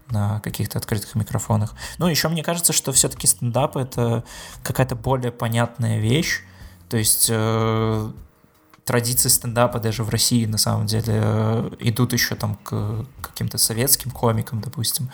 на 0.10 0.39
каких-то 0.39 0.80
открытых 0.80 1.15
микрофонах. 1.15 1.76
Ну, 1.99 2.07
еще 2.07 2.30
мне 2.30 2.43
кажется, 2.43 2.73
что 2.73 2.91
все-таки 2.91 3.27
стендап 3.27 3.77
это 3.77 4.23
какая-то 4.64 4.95
более 4.95 5.31
понятная 5.31 5.99
вещь. 5.99 6.41
То 6.89 6.97
есть 6.97 7.27
э, 7.30 8.11
традиции 8.89 9.29
стендапа 9.29 9.79
даже 9.79 10.03
в 10.03 10.09
России 10.09 10.47
на 10.47 10.57
самом 10.57 10.87
деле 10.87 11.13
э, 11.15 11.69
идут 11.79 12.11
еще 12.11 12.33
там 12.33 12.55
к 12.55 13.05
каким-то 13.21 13.59
советским 13.59 14.09
комикам, 14.09 14.61
допустим, 14.61 15.11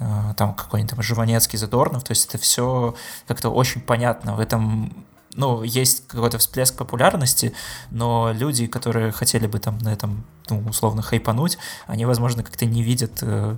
э, 0.00 0.34
там 0.36 0.54
какой-нибудь 0.54 0.90
там 0.90 1.02
Живанецкий, 1.02 1.56
Задорнов, 1.56 2.02
то 2.02 2.10
есть 2.10 2.26
это 2.26 2.38
все 2.38 2.96
как-то 3.28 3.50
очень 3.50 3.80
понятно, 3.80 4.34
в 4.34 4.40
этом 4.40 5.06
ну, 5.36 5.62
есть 5.62 6.08
какой-то 6.08 6.38
всплеск 6.38 6.76
популярности, 6.76 7.52
но 7.90 8.32
люди, 8.34 8.66
которые 8.66 9.12
хотели 9.12 9.46
бы 9.46 9.60
там 9.60 9.78
на 9.78 9.92
этом, 9.92 10.24
ну, 10.50 10.64
условно, 10.68 11.00
хайпануть, 11.00 11.58
они, 11.86 12.04
возможно, 12.06 12.42
как-то 12.42 12.66
не 12.66 12.82
видят 12.82 13.18
э, 13.22 13.56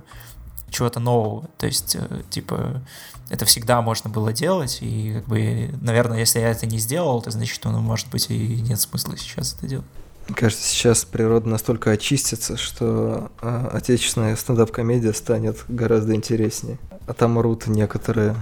чего-то 0.75 0.99
нового. 0.99 1.49
То 1.57 1.65
есть, 1.65 1.95
э, 1.95 2.21
типа, 2.29 2.81
это 3.29 3.45
всегда 3.45 3.81
можно 3.81 4.09
было 4.09 4.33
делать, 4.33 4.79
и, 4.81 5.13
как 5.15 5.27
бы, 5.27 5.69
наверное, 5.81 6.19
если 6.19 6.39
я 6.39 6.51
это 6.51 6.65
не 6.65 6.77
сделал, 6.77 7.21
то 7.21 7.31
значит, 7.31 7.59
ну, 7.63 7.79
может 7.79 8.09
быть, 8.09 8.29
и 8.29 8.61
нет 8.61 8.79
смысла 8.79 9.17
сейчас 9.17 9.55
это 9.55 9.67
делать. 9.67 9.85
Мне 10.27 10.35
кажется, 10.35 10.67
сейчас 10.67 11.05
природа 11.05 11.47
настолько 11.47 11.91
очистится, 11.91 12.57
что 12.57 13.31
э, 13.41 13.69
отечественная 13.73 14.35
стендап-комедия 14.35 15.13
станет 15.13 15.63
гораздо 15.67 16.15
интереснее. 16.15 16.79
А 17.07 17.13
там 17.13 17.39
рут 17.39 17.67
некоторые. 17.67 18.35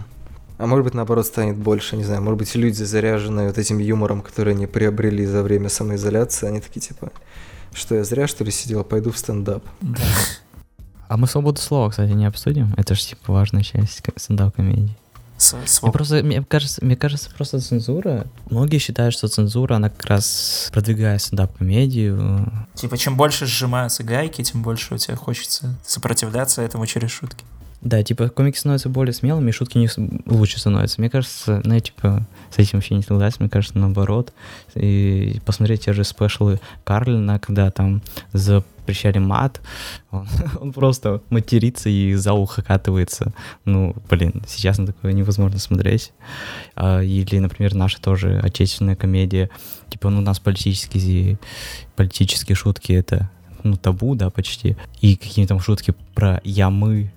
А 0.58 0.66
может 0.66 0.86
быть, 0.86 0.94
наоборот, 0.94 1.26
станет 1.26 1.58
больше, 1.58 1.98
не 1.98 2.06
знаю, 2.06 2.22
может 2.22 2.38
быть, 2.40 2.56
люди, 2.56 2.84
заряженные 2.84 3.48
вот 3.48 3.58
этим 3.58 3.80
юмором, 3.80 4.22
который 4.22 4.54
они 4.54 4.66
приобрели 4.66 5.26
за 5.26 5.44
время 5.44 5.68
самоизоляции, 5.68 6.48
они 6.48 6.62
такие, 6.62 6.80
типа, 6.80 7.12
что 7.74 7.96
я 7.96 8.06
зря, 8.06 8.28
что 8.28 8.46
ли, 8.46 8.52
сидел, 8.52 8.86
пойду 8.86 9.12
в 9.12 9.18
стендап. 9.18 9.64
Да. 9.82 10.02
А 11.14 11.18
мы 11.18 11.28
свободу 11.28 11.62
слова, 11.62 11.92
кстати, 11.92 12.10
не 12.10 12.26
обсудим. 12.26 12.74
Это 12.76 12.96
же 12.96 13.02
типа 13.06 13.34
важная 13.34 13.62
часть 13.62 14.02
стендап-комедии. 14.18 14.98
Мне 15.84 15.92
просто, 15.92 16.24
мне 16.24 16.44
кажется, 16.44 16.84
мне 16.84 16.96
кажется, 16.96 17.30
просто 17.30 17.60
цензура. 17.60 18.26
Многие 18.50 18.80
считают, 18.80 19.14
что 19.14 19.28
цензура, 19.28 19.76
она 19.76 19.92
как 19.92 20.08
раз 20.08 20.72
продвигает 20.74 21.22
стендап-комедию. 21.22 22.52
Типа, 22.74 22.98
чем 22.98 23.16
больше 23.16 23.46
сжимаются 23.46 24.04
гайки, 24.04 24.42
тем 24.42 24.64
больше 24.64 24.96
у 24.96 24.98
тебя 24.98 25.16
хочется 25.16 25.76
сопротивляться 25.86 26.64
этому 26.64 26.88
через 26.88 27.12
шутки. 27.12 27.46
Да, 27.84 28.02
типа 28.02 28.30
комики 28.30 28.58
становятся 28.58 28.88
более 28.88 29.14
смелыми, 29.14 29.50
и 29.50 29.54
шутки 29.54 29.78
не 29.78 29.90
лучше 30.26 30.58
становятся. 30.58 31.02
Мне 31.02 31.10
кажется, 31.10 31.62
ну, 31.66 31.78
типа, 31.78 32.26
с 32.50 32.58
этим 32.58 32.78
вообще 32.78 32.96
не 32.96 33.04
согласен, 33.04 33.38
мне 33.40 33.50
кажется, 33.50 33.78
наоборот. 33.78 34.34
И 34.76 35.42
посмотреть 35.46 35.82
те 35.82 35.92
же 35.92 36.06
спешлы 36.06 36.62
Карлина, 36.86 37.40
когда 37.40 37.70
там 37.72 38.02
запрещали 38.32 39.18
мат, 39.18 39.60
он, 40.12 40.28
он 40.62 40.72
просто 40.72 41.22
матерится 41.30 41.90
и 41.90 42.14
за 42.14 42.32
ухо 42.32 42.62
катывается. 42.62 43.34
Ну, 43.66 43.94
блин, 44.10 44.44
сейчас 44.48 44.78
на 44.78 44.88
такое 44.88 45.12
невозможно 45.12 45.60
смотреть. 45.60 46.14
А, 46.76 47.02
или, 47.02 47.38
например, 47.40 47.76
наша 47.76 48.02
тоже 48.02 48.40
отечественная 48.42 48.96
комедия. 48.96 49.50
Типа, 49.90 50.10
ну, 50.10 50.20
у 50.20 50.22
нас 50.22 50.40
политические, 50.40 51.38
политические 51.98 52.56
шутки— 52.56 52.92
это 52.94 53.30
ну, 53.64 53.76
табу, 53.76 54.16
да, 54.16 54.30
почти. 54.30 54.78
И 55.02 55.18
какие-то 55.18 55.50
там 55.50 55.60
шутки 55.60 55.94
про 56.14 56.40
ямы, 56.46 57.12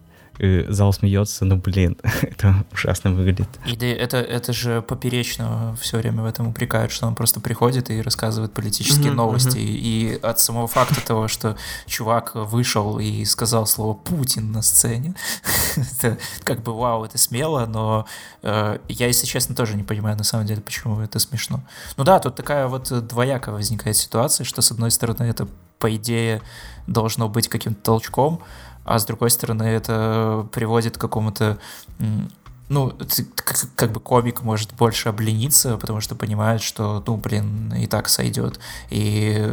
зал 0.68 0.92
смеется, 0.92 1.44
ну 1.44 1.56
блин, 1.56 1.96
это 2.22 2.64
ужасно 2.72 3.12
выглядит. 3.12 3.48
И 3.66 3.76
да, 3.76 3.86
это, 3.86 4.18
это 4.18 4.52
же 4.52 4.82
поперечно 4.82 5.76
все 5.80 5.98
время 5.98 6.22
в 6.22 6.26
этом 6.26 6.48
упрекают, 6.48 6.92
что 6.92 7.06
он 7.06 7.14
просто 7.14 7.40
приходит 7.40 7.90
и 7.90 8.02
рассказывает 8.02 8.52
политические 8.52 9.12
mm-hmm, 9.12 9.14
новости. 9.14 9.56
Mm-hmm. 9.56 10.18
И 10.18 10.18
от 10.22 10.38
самого 10.40 10.66
факта 10.66 11.04
того, 11.04 11.28
что 11.28 11.56
чувак 11.86 12.34
вышел 12.34 12.98
и 12.98 13.24
сказал 13.24 13.66
слово 13.66 13.94
Путин 13.94 14.52
на 14.52 14.62
сцене, 14.62 15.14
это 15.76 16.18
как 16.44 16.62
бы 16.62 16.72
вау, 16.72 17.04
это 17.04 17.18
смело, 17.18 17.66
но 17.66 18.06
э, 18.42 18.78
я, 18.88 19.06
если 19.06 19.26
честно, 19.26 19.54
тоже 19.54 19.76
не 19.76 19.82
понимаю 19.82 20.16
на 20.16 20.24
самом 20.24 20.46
деле, 20.46 20.60
почему 20.60 21.00
это 21.00 21.18
смешно. 21.18 21.62
Ну 21.96 22.04
да, 22.04 22.18
тут 22.18 22.34
такая 22.34 22.66
вот 22.66 23.06
двоякая 23.06 23.54
возникает 23.54 23.96
ситуация, 23.96 24.44
что 24.44 24.62
с 24.62 24.70
одной 24.70 24.90
стороны 24.90 25.24
это 25.24 25.48
по 25.78 25.94
идее 25.94 26.42
должно 26.86 27.28
быть 27.28 27.48
каким-то 27.48 27.82
толчком, 27.82 28.42
а 28.86 28.98
с 28.98 29.04
другой 29.04 29.30
стороны 29.30 29.64
это 29.64 30.46
приводит 30.52 30.96
к 30.96 31.00
какому-то 31.00 31.58
ну, 32.68 32.92
как, 33.76 33.92
бы 33.92 34.00
комик 34.00 34.42
может 34.42 34.74
больше 34.74 35.08
облениться, 35.08 35.76
потому 35.76 36.00
что 36.00 36.14
понимает, 36.16 36.62
что, 36.62 37.02
ну, 37.06 37.16
блин, 37.16 37.72
и 37.74 37.86
так 37.86 38.08
сойдет. 38.08 38.58
И 38.90 39.48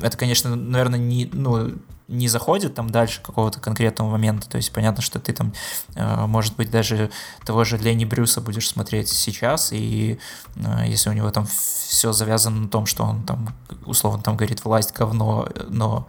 это, 0.00 0.16
конечно, 0.16 0.56
наверное, 0.56 0.98
не, 0.98 1.30
ну, 1.32 1.72
не 2.08 2.28
заходит 2.28 2.74
там 2.74 2.90
дальше 2.90 3.22
какого-то 3.22 3.60
конкретного 3.60 4.10
момента. 4.10 4.48
То 4.48 4.56
есть 4.56 4.72
понятно, 4.72 5.02
что 5.02 5.20
ты 5.20 5.32
там, 5.32 5.52
э, 5.94 6.26
может 6.26 6.56
быть, 6.56 6.70
даже 6.70 7.10
того 7.44 7.64
же 7.64 7.78
Лени 7.78 8.04
Брюса 8.04 8.40
будешь 8.40 8.68
смотреть 8.68 9.08
сейчас, 9.08 9.72
и 9.72 10.18
э, 10.56 10.84
если 10.86 11.10
у 11.10 11.12
него 11.12 11.30
там 11.30 11.46
все 11.46 12.12
завязано 12.12 12.62
на 12.62 12.68
том, 12.68 12.86
что 12.86 13.04
он 13.04 13.22
там, 13.22 13.54
условно, 13.86 14.22
там 14.22 14.36
говорит 14.36 14.64
власть 14.64 14.92
говно, 14.92 15.48
но 15.68 16.06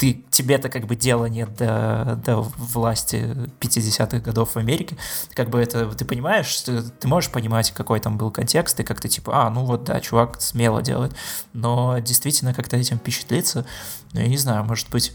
ты, 0.00 0.24
тебе-то 0.30 0.70
как 0.70 0.86
бы 0.86 0.96
дела 0.96 1.26
нет 1.26 1.54
до, 1.56 2.18
до 2.24 2.40
власти 2.40 3.36
50-х 3.60 4.20
годов 4.20 4.54
в 4.54 4.56
Америке, 4.56 4.96
как 5.34 5.50
бы 5.50 5.60
это, 5.60 5.86
ты 5.90 6.06
понимаешь, 6.06 6.62
ты, 6.62 6.80
ты 6.80 7.06
можешь 7.06 7.30
понимать, 7.30 7.70
какой 7.72 8.00
там 8.00 8.16
был 8.16 8.30
контекст, 8.30 8.80
и 8.80 8.82
как 8.82 8.98
ты 8.98 9.08
типа, 9.08 9.44
а, 9.44 9.50
ну 9.50 9.66
вот 9.66 9.84
да, 9.84 10.00
чувак 10.00 10.40
смело 10.40 10.80
делает, 10.80 11.14
но 11.52 11.98
действительно 11.98 12.54
как-то 12.54 12.78
этим 12.78 12.96
впечатлиться, 12.96 13.66
ну 14.14 14.20
я 14.20 14.28
не 14.28 14.38
знаю, 14.38 14.64
может 14.64 14.88
быть 14.88 15.12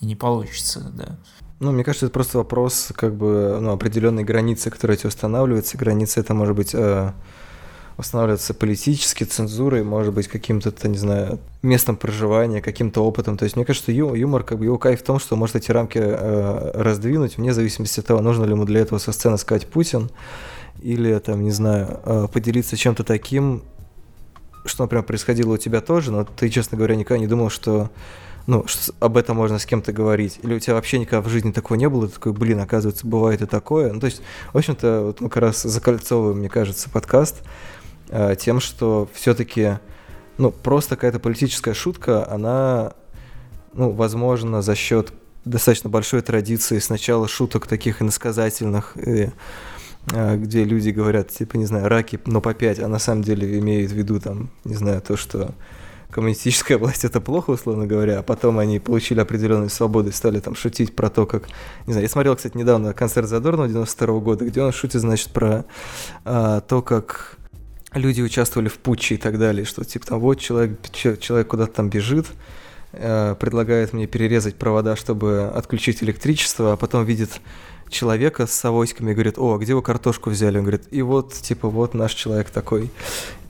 и 0.00 0.06
не 0.06 0.16
получится, 0.16 0.80
да. 0.80 1.16
Ну, 1.60 1.70
мне 1.70 1.84
кажется, 1.84 2.06
это 2.06 2.12
просто 2.12 2.38
вопрос 2.38 2.92
как 2.96 3.14
бы 3.14 3.58
ну, 3.62 3.70
определенной 3.70 4.24
границы, 4.24 4.70
которая 4.70 4.98
эти 4.98 5.06
устанавливается. 5.06 5.78
Граница 5.78 6.20
это 6.20 6.34
может 6.34 6.54
быть 6.54 6.74
э, 6.74 7.12
устанавливаться 7.98 8.52
политически, 8.52 9.24
цензурой, 9.24 9.82
может 9.82 10.12
быть, 10.12 10.28
каким-то, 10.28 10.72
не 10.88 10.98
знаю, 10.98 11.38
местом 11.62 11.96
проживания, 11.96 12.60
каким-то 12.60 13.02
опытом. 13.02 13.38
То 13.38 13.44
есть 13.44 13.56
мне 13.56 13.64
кажется, 13.64 13.90
ю, 13.90 14.14
юмор, 14.14 14.42
как 14.42 14.58
бы 14.58 14.66
его 14.66 14.78
кайф 14.78 15.00
в 15.00 15.04
том, 15.04 15.18
что 15.18 15.36
может 15.36 15.56
эти 15.56 15.70
рамки 15.70 15.98
э, 15.98 16.70
раздвинуть, 16.74 17.38
вне 17.38 17.54
зависимости 17.54 18.00
от 18.00 18.06
того, 18.06 18.20
нужно 18.20 18.44
ли 18.44 18.50
ему 18.50 18.64
для 18.64 18.80
этого 18.80 18.98
со 18.98 19.12
сцены 19.12 19.38
сказать 19.38 19.66
Путин, 19.66 20.10
или, 20.82 21.18
там, 21.18 21.42
не 21.42 21.52
знаю, 21.52 22.00
э, 22.04 22.28
поделиться 22.30 22.76
чем-то 22.76 23.02
таким, 23.02 23.62
что, 24.66 24.84
например, 24.84 25.04
происходило 25.04 25.54
у 25.54 25.56
тебя 25.56 25.80
тоже, 25.80 26.12
но 26.12 26.24
ты, 26.24 26.50
честно 26.50 26.76
говоря, 26.76 26.96
никогда 26.96 27.18
не 27.18 27.26
думал, 27.26 27.48
что 27.50 27.90
ну, 28.46 28.64
что 28.68 28.94
об 29.00 29.16
этом 29.16 29.36
можно 29.36 29.58
с 29.58 29.66
кем-то 29.66 29.92
говорить. 29.92 30.38
Или 30.44 30.54
у 30.54 30.60
тебя 30.60 30.74
вообще 30.74 31.00
никогда 31.00 31.20
в 31.20 31.28
жизни 31.28 31.50
такого 31.50 31.76
не 31.76 31.88
было, 31.88 32.06
ты 32.06 32.14
такой, 32.14 32.32
блин, 32.32 32.60
оказывается, 32.60 33.04
бывает 33.04 33.42
и 33.42 33.46
такое. 33.46 33.92
Ну, 33.92 33.98
то 33.98 34.06
есть, 34.06 34.22
в 34.52 34.56
общем-то, 34.56 35.02
вот 35.06 35.20
мы 35.20 35.28
как 35.28 35.42
раз 35.42 35.62
закольцовываем, 35.62 36.38
мне 36.38 36.48
кажется, 36.48 36.88
подкаст 36.88 37.42
тем, 38.38 38.60
что 38.60 39.08
все-таки, 39.12 39.78
ну, 40.38 40.50
просто 40.50 40.96
какая-то 40.96 41.18
политическая 41.18 41.74
шутка, 41.74 42.30
она, 42.30 42.92
ну, 43.72 43.90
возможно, 43.90 44.62
за 44.62 44.74
счет 44.74 45.12
достаточно 45.46 45.88
большой 45.88 46.20
традиции 46.20 46.78
сначала 46.78 47.28
шуток 47.28 47.66
таких 47.66 48.02
иносказательных, 48.02 48.96
и, 48.96 49.30
э, 50.12 50.36
где 50.36 50.64
люди 50.64 50.90
говорят, 50.90 51.30
типа, 51.30 51.56
не 51.56 51.66
знаю, 51.66 51.88
раки, 51.88 52.20
но 52.26 52.40
по 52.40 52.52
пять, 52.52 52.80
а 52.80 52.88
на 52.88 52.98
самом 52.98 53.22
деле 53.22 53.58
имеют 53.58 53.92
в 53.92 53.94
виду, 53.94 54.20
там, 54.20 54.50
не 54.64 54.74
знаю, 54.74 55.00
то, 55.00 55.16
что 55.16 55.54
коммунистическая 56.10 56.76
власть 56.78 57.04
это 57.04 57.20
плохо, 57.20 57.50
условно 57.50 57.86
говоря, 57.86 58.18
а 58.18 58.22
потом 58.22 58.58
они 58.58 58.80
получили 58.80 59.20
определенную 59.20 59.70
свободу 59.70 60.10
и 60.10 60.12
стали 60.12 60.40
там 60.40 60.56
шутить 60.56 60.94
про 60.96 61.10
то, 61.10 61.26
как... 61.26 61.48
Не 61.86 61.92
знаю, 61.92 62.02
я 62.02 62.08
смотрел, 62.08 62.34
кстати, 62.34 62.56
недавно 62.56 62.92
концерт 62.92 63.28
Задорнова 63.28 63.68
92 63.68 64.08
-го 64.08 64.20
года, 64.20 64.44
где 64.44 64.62
он 64.62 64.72
шутит, 64.72 65.00
значит, 65.00 65.30
про 65.30 65.64
а, 66.24 66.60
то, 66.60 66.82
как 66.82 67.38
люди 67.98 68.22
участвовали 68.22 68.68
в 68.68 68.78
путче 68.78 69.16
и 69.16 69.18
так 69.18 69.38
далее, 69.38 69.64
что 69.64 69.84
типа 69.84 70.06
там 70.06 70.20
вот 70.20 70.36
человек, 70.40 70.78
человек 70.92 71.48
куда-то 71.48 71.72
там 71.72 71.90
бежит, 71.90 72.26
э, 72.92 73.34
предлагает 73.38 73.92
мне 73.92 74.06
перерезать 74.06 74.56
провода, 74.56 74.96
чтобы 74.96 75.50
отключить 75.54 76.02
электричество, 76.02 76.72
а 76.72 76.76
потом 76.76 77.04
видит 77.04 77.40
человека 77.88 78.46
с 78.46 78.64
авоськами 78.64 79.12
и 79.12 79.14
говорит, 79.14 79.38
о, 79.38 79.54
а 79.54 79.58
где 79.58 79.74
вы 79.74 79.82
картошку 79.82 80.30
взяли? 80.30 80.58
Он 80.58 80.64
говорит, 80.64 80.84
и 80.90 81.02
вот, 81.02 81.32
типа, 81.34 81.68
вот 81.68 81.94
наш 81.94 82.14
человек 82.14 82.50
такой. 82.50 82.90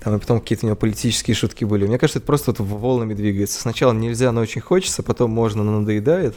Там, 0.00 0.16
и 0.16 0.18
потом 0.18 0.40
какие-то 0.40 0.66
у 0.66 0.68
него 0.68 0.76
политические 0.76 1.34
шутки 1.34 1.64
были. 1.64 1.86
Мне 1.86 1.98
кажется, 1.98 2.18
это 2.18 2.26
просто 2.26 2.52
вот 2.52 2.60
волнами 2.60 3.14
двигается. 3.14 3.60
Сначала 3.60 3.92
нельзя, 3.92 4.30
но 4.32 4.40
очень 4.40 4.60
хочется, 4.60 5.02
потом 5.02 5.30
можно, 5.30 5.64
но 5.64 5.80
надоедает. 5.80 6.36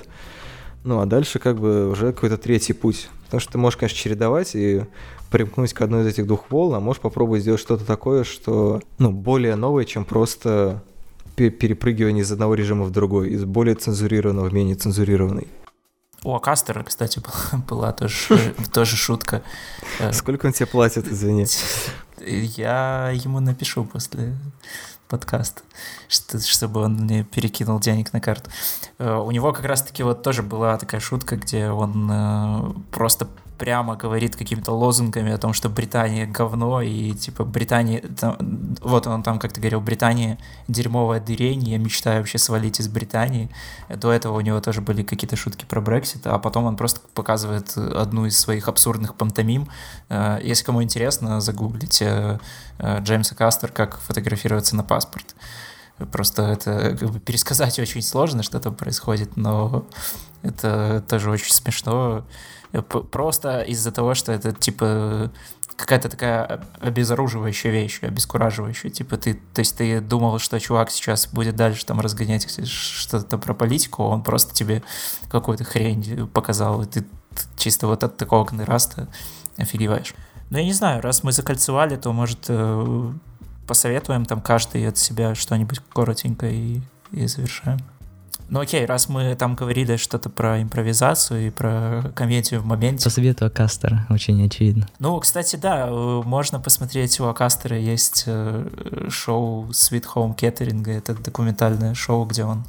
Ну, 0.83 0.99
а 0.99 1.05
дальше 1.05 1.39
как 1.39 1.59
бы 1.59 1.89
уже 1.89 2.13
какой-то 2.13 2.37
третий 2.37 2.73
путь. 2.73 3.09
Потому 3.25 3.41
что 3.41 3.51
ты 3.51 3.57
можешь, 3.57 3.77
конечно, 3.77 3.97
чередовать 3.97 4.55
и 4.55 4.85
примкнуть 5.29 5.73
к 5.73 5.81
одной 5.81 6.03
из 6.03 6.07
этих 6.07 6.25
двух 6.25 6.49
волн, 6.49 6.75
а 6.75 6.79
можешь 6.79 7.01
попробовать 7.01 7.41
сделать 7.41 7.61
что-то 7.61 7.85
такое, 7.85 8.23
что, 8.23 8.81
ну, 8.97 9.11
более 9.11 9.55
новое, 9.55 9.85
чем 9.85 10.05
просто 10.05 10.83
перепрыгивание 11.35 12.23
из 12.23 12.31
одного 12.31 12.55
режима 12.55 12.83
в 12.83 12.91
другой, 12.91 13.29
из 13.29 13.45
более 13.45 13.75
цензурированного 13.75 14.49
в 14.49 14.53
менее 14.53 14.75
цензурированный. 14.75 15.47
У 16.23 16.35
Акастера, 16.35 16.83
кстати, 16.83 17.19
была, 17.51 17.63
была 17.67 17.91
тоже, 17.93 18.53
тоже 18.73 18.95
шутка. 18.95 19.41
Сколько 20.11 20.47
он 20.47 20.53
тебе 20.53 20.65
платит, 20.65 21.07
извини? 21.07 21.45
Я 22.25 23.11
ему 23.13 23.39
напишу 23.39 23.85
после 23.85 24.35
подкаста, 25.09 25.63
чтобы 26.07 26.81
он 26.81 26.93
мне 26.93 27.23
перекинул 27.23 27.79
денег 27.79 28.13
на 28.13 28.21
карту. 28.21 28.49
Э, 28.99 29.15
у 29.17 29.31
него 29.31 29.51
как 29.51 29.65
раз-таки 29.65 30.03
вот 30.03 30.23
тоже 30.23 30.43
была 30.43 30.77
такая 30.77 31.01
шутка, 31.01 31.35
где 31.35 31.69
он 31.69 32.09
э, 32.11 32.73
просто 32.91 33.27
прямо 33.59 33.95
говорит 33.95 34.35
какими-то 34.35 34.71
лозунгами 34.71 35.31
о 35.31 35.37
том, 35.37 35.53
что 35.53 35.69
Британия 35.69 36.25
говно, 36.25 36.81
и 36.81 37.11
типа 37.11 37.43
Британия... 37.43 38.01
Там, 38.19 38.37
вот 38.81 39.05
он 39.05 39.21
там 39.21 39.37
как-то 39.37 39.59
говорил, 39.59 39.81
Британия 39.81 40.37
дерьмовая 40.67 41.19
дырень, 41.19 41.67
я 41.67 41.77
мечтаю 41.77 42.19
вообще 42.19 42.37
свалить 42.37 42.79
из 42.79 42.87
Британии. 42.87 43.49
До 43.89 44.11
этого 44.11 44.37
у 44.37 44.41
него 44.41 44.61
тоже 44.61 44.81
были 44.81 45.03
какие-то 45.03 45.35
шутки 45.35 45.65
про 45.65 45.81
Брексит, 45.81 46.25
а 46.25 46.39
потом 46.39 46.63
он 46.65 46.77
просто 46.77 47.01
показывает 47.13 47.77
одну 47.77 48.25
из 48.25 48.39
своих 48.39 48.67
абсурдных 48.67 49.15
пантомим. 49.15 49.67
Э, 50.07 50.39
если 50.41 50.63
кому 50.63 50.81
интересно, 50.81 51.41
загуглите 51.41 52.39
э, 52.79 53.01
Джеймса 53.01 53.35
Кастер, 53.35 53.71
как 53.71 53.99
фотографироваться 53.99 54.75
на 54.75 54.83
паспорт. 54.83 55.35
Просто 56.11 56.43
это 56.43 56.97
как 56.97 57.11
бы 57.11 57.19
пересказать 57.19 57.77
очень 57.77 58.01
сложно, 58.01 58.41
что 58.41 58.59
там 58.61 58.73
происходит, 58.73 59.35
но 59.35 59.85
это 60.43 61.03
тоже 61.09 61.29
очень 61.29 61.53
смешно. 61.53 62.23
Просто 63.11 63.61
из-за 63.61 63.91
того, 63.91 64.13
что 64.13 64.31
это 64.31 64.51
типа 64.51 65.31
какая-то 65.79 66.09
такая 66.09 66.61
обезоруживающая 66.81 67.71
вещь, 67.71 67.99
обескураживающая. 68.01 68.91
Типа 68.91 69.17
ты, 69.17 69.35
то 69.53 69.59
есть 69.59 69.77
ты 69.77 70.01
думал, 70.01 70.37
что 70.39 70.59
чувак 70.59 70.91
сейчас 70.91 71.27
будет 71.27 71.55
дальше 71.55 71.85
там 71.85 72.01
разгонять 72.01 72.45
что-то 72.67 73.37
про 73.37 73.53
политику, 73.53 74.03
он 74.03 74.21
просто 74.21 74.53
тебе 74.53 74.83
какую-то 75.29 75.63
хрень 75.63 76.27
показал, 76.27 76.81
и 76.81 76.85
ты 76.85 77.05
чисто 77.57 77.87
вот 77.87 78.03
от 78.03 78.17
такого 78.17 78.43
контраста 78.43 79.07
офигеваешь. 79.57 80.13
Ну, 80.49 80.57
я 80.57 80.65
не 80.65 80.73
знаю, 80.73 81.01
раз 81.01 81.23
мы 81.23 81.31
закольцевали, 81.31 81.95
то, 81.95 82.11
может, 82.11 82.45
э, 82.47 83.11
посоветуем 83.67 84.25
там 84.25 84.41
каждый 84.41 84.87
от 84.87 84.97
себя 84.97 85.35
что-нибудь 85.35 85.79
коротенько 85.93 86.47
и, 86.47 86.81
и 87.11 87.27
завершаем. 87.27 87.79
Ну 88.49 88.61
окей, 88.61 88.85
раз 88.85 89.09
мы 89.09 89.35
там 89.35 89.55
говорили 89.55 89.95
что-то 89.97 90.29
про 90.29 90.61
импровизацию 90.61 91.47
и 91.47 91.49
про 91.51 92.11
комедию 92.15 92.61
в 92.61 92.65
моменте. 92.65 93.03
Посоветую 93.03 93.47
Акастера, 93.47 94.07
очень 94.09 94.43
очевидно. 94.43 94.87
Ну, 94.97 95.19
кстати, 95.19 95.55
да, 95.55 95.87
э, 95.87 96.21
можно 96.25 96.59
посмотреть, 96.59 97.19
у 97.19 97.25
Акастера 97.25 97.77
есть 97.77 98.23
э, 98.25 99.07
шоу 99.09 99.69
Sweet 99.69 100.05
Home 100.15 100.35
Catering, 100.35 100.89
это 100.91 101.13
документальное 101.13 101.93
шоу, 101.93 102.25
где 102.25 102.43
он 102.43 102.63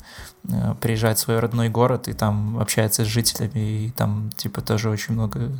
э, 0.48 0.74
приезжает 0.82 1.16
в 1.16 1.22
свой 1.22 1.38
родной 1.38 1.70
город 1.70 2.08
и 2.08 2.12
там 2.12 2.58
общается 2.58 3.04
с 3.04 3.08
жителями, 3.08 3.86
и 3.86 3.90
там, 3.90 4.30
типа, 4.36 4.60
тоже 4.60 4.90
очень 4.90 5.14
много 5.14 5.50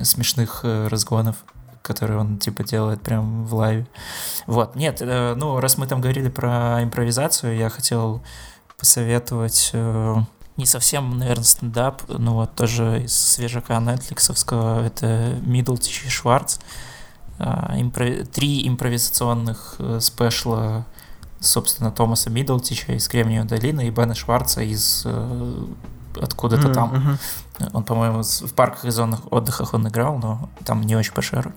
смешных 0.00 0.64
разгонов 0.64 1.36
которые 1.80 2.18
он, 2.18 2.36
типа, 2.36 2.64
делает 2.64 3.00
прям 3.00 3.46
в 3.46 3.54
лайве. 3.54 3.86
Вот, 4.46 4.76
нет, 4.76 5.00
ну, 5.00 5.58
раз 5.58 5.78
мы 5.78 5.86
там 5.86 6.02
говорили 6.02 6.28
про 6.28 6.82
импровизацию, 6.82 7.56
я 7.56 7.70
хотел 7.70 8.22
посоветовать 8.78 9.70
э, 9.72 10.16
не 10.56 10.64
совсем, 10.64 11.18
наверное, 11.18 11.44
стендап, 11.44 12.02
но 12.08 12.34
вот 12.34 12.54
тоже 12.54 13.02
из 13.04 13.14
свежака 13.14 13.74
Netflix, 13.74 14.86
это 14.86 15.38
Миддлтич 15.42 16.04
и 16.06 16.08
Шварц. 16.08 16.58
Э, 17.38 17.74
импро... 17.78 18.24
Три 18.24 18.66
импровизационных 18.66 19.74
э, 19.78 19.98
спешла, 20.00 20.86
собственно, 21.40 21.90
Томаса 21.90 22.30
Миддлтича 22.30 22.94
из 22.94 23.08
Кремниевой 23.08 23.48
долины 23.48 23.88
и 23.88 23.90
Бена 23.90 24.14
Шварца 24.14 24.62
из 24.62 25.04
откуда-то 26.20 26.68
mm-hmm. 26.68 26.74
там. 26.74 27.18
Он, 27.72 27.82
по-моему, 27.82 28.22
в 28.22 28.54
парках 28.54 28.84
и 28.84 28.90
зонах 28.90 29.20
отдыхах 29.32 29.74
он 29.74 29.88
играл, 29.88 30.18
но 30.18 30.48
там 30.64 30.82
не 30.82 30.94
очень 30.94 31.12
шеру. 31.22 31.52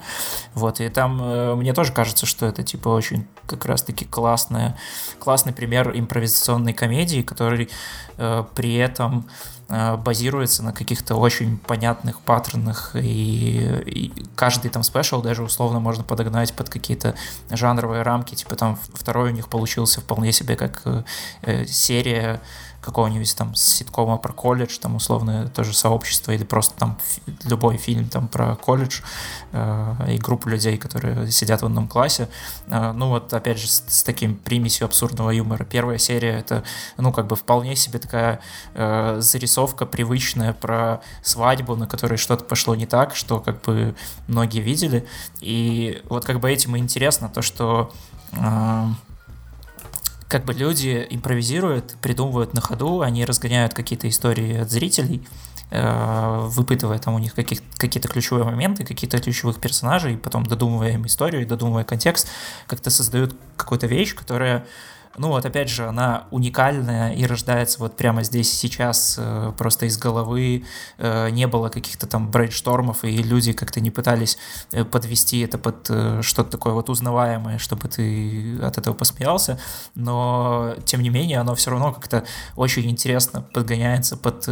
Вот, 0.55 0.79
и 0.81 0.89
там 0.89 1.21
э, 1.21 1.55
мне 1.55 1.73
тоже 1.73 1.91
кажется, 1.91 2.25
что 2.25 2.47
это, 2.47 2.63
типа, 2.63 2.89
очень 2.89 3.27
как 3.45 3.65
раз-таки 3.65 4.05
классная, 4.05 4.75
классный 5.19 5.53
пример 5.53 5.91
импровизационной 5.93 6.73
комедии, 6.73 7.21
который 7.21 7.69
э, 8.17 8.43
при 8.55 8.75
этом 8.75 9.27
э, 9.69 9.95
базируется 9.97 10.63
на 10.63 10.73
каких-то 10.73 11.15
очень 11.15 11.59
понятных 11.59 12.19
паттернах, 12.21 12.95
и, 12.95 13.83
и 13.85 14.13
каждый 14.35 14.71
там 14.71 14.83
спешл 14.83 15.21
даже 15.21 15.43
условно 15.43 15.79
можно 15.79 16.03
подогнать 16.03 16.53
под 16.53 16.69
какие-то 16.69 17.13
жанровые 17.51 18.01
рамки, 18.01 18.33
типа 18.35 18.55
там 18.55 18.79
второй 18.93 19.31
у 19.31 19.33
них 19.33 19.49
получился 19.49 20.01
вполне 20.01 20.31
себе 20.31 20.55
как 20.55 20.81
э, 20.85 21.03
э 21.43 21.65
серия 21.67 22.41
какого-нибудь 22.81 23.35
там 23.35 23.53
ситкома 23.55 24.17
про 24.17 24.33
колледж, 24.33 24.77
там 24.79 24.95
условно 24.95 25.47
тоже 25.49 25.73
сообщество 25.73 26.31
или 26.31 26.43
просто 26.43 26.75
там 26.77 26.97
любой 27.43 27.77
фильм 27.77 28.09
там 28.09 28.27
про 28.27 28.55
колледж 28.55 29.01
э, 29.51 30.13
и 30.15 30.17
группу 30.17 30.49
людей, 30.49 30.77
которые 30.77 31.31
сидят 31.31 31.61
в 31.61 31.65
одном 31.65 31.87
классе. 31.87 32.27
Э, 32.67 32.91
ну 32.91 33.09
вот 33.09 33.33
опять 33.33 33.59
же 33.59 33.67
с, 33.67 33.83
с 33.87 34.03
таким 34.03 34.35
примесью 34.35 34.85
абсурдного 34.85 35.29
юмора. 35.29 35.63
Первая 35.63 35.99
серия 35.99 36.39
это 36.39 36.63
ну 36.97 37.11
как 37.11 37.27
бы 37.27 37.35
вполне 37.35 37.75
себе 37.75 37.99
такая 37.99 38.41
э, 38.73 39.17
зарисовка 39.19 39.85
привычная 39.85 40.53
про 40.53 41.01
свадьбу, 41.21 41.75
на 41.75 41.87
которой 41.87 42.17
что-то 42.17 42.43
пошло 42.45 42.75
не 42.75 42.87
так, 42.87 43.15
что 43.15 43.39
как 43.39 43.61
бы 43.61 43.95
многие 44.27 44.61
видели. 44.61 45.07
И 45.39 46.01
вот 46.09 46.25
как 46.25 46.39
бы 46.39 46.51
этим 46.51 46.75
и 46.75 46.79
интересно 46.79 47.29
то, 47.29 47.43
что 47.43 47.91
э, 48.31 48.85
как 50.31 50.45
бы 50.45 50.53
люди 50.53 51.05
импровизируют, 51.09 51.97
придумывают 52.01 52.53
на 52.53 52.61
ходу, 52.61 53.01
они 53.01 53.25
разгоняют 53.25 53.73
какие-то 53.73 54.07
истории 54.07 54.59
от 54.59 54.71
зрителей, 54.71 55.27
э, 55.71 56.39
выпытывая 56.43 56.99
там 56.99 57.15
у 57.15 57.19
них 57.19 57.35
каких, 57.35 57.59
какие-то 57.75 58.07
ключевые 58.07 58.45
моменты, 58.45 58.85
какие-то 58.85 59.19
ключевых 59.19 59.59
персонажей, 59.59 60.15
потом 60.15 60.45
додумывая 60.45 60.93
им 60.93 61.05
историю, 61.05 61.45
додумывая 61.45 61.83
контекст, 61.83 62.29
как-то 62.65 62.89
создают 62.89 63.35
какую-то 63.57 63.87
вещь, 63.87 64.15
которая 64.15 64.65
ну 65.17 65.29
вот 65.29 65.45
опять 65.45 65.69
же, 65.69 65.87
она 65.87 66.27
уникальная 66.31 67.13
и 67.13 67.25
рождается 67.25 67.79
вот 67.79 67.97
прямо 67.97 68.23
здесь 68.23 68.51
сейчас, 68.51 69.15
э, 69.17 69.51
просто 69.57 69.85
из 69.85 69.97
головы, 69.97 70.63
э, 70.97 71.29
не 71.29 71.47
было 71.47 71.69
каких-то 71.69 72.07
там 72.07 72.31
брейнштормов, 72.31 73.03
и 73.03 73.17
люди 73.17 73.53
как-то 73.53 73.81
не 73.81 73.91
пытались 73.91 74.37
э, 74.71 74.85
подвести 74.85 75.39
это 75.39 75.57
под 75.57 75.85
что-то 76.23 76.51
такое 76.51 76.73
вот 76.73 76.89
узнаваемое, 76.89 77.57
чтобы 77.57 77.87
ты 77.87 78.57
от 78.61 78.77
этого 78.77 78.93
посмеялся, 78.93 79.59
но 79.95 80.75
тем 80.85 81.01
не 81.01 81.09
менее 81.09 81.39
оно 81.39 81.55
все 81.55 81.71
равно 81.71 81.91
как-то 81.91 82.23
очень 82.55 82.89
интересно 82.89 83.41
подгоняется 83.41 84.17
под 84.17 84.47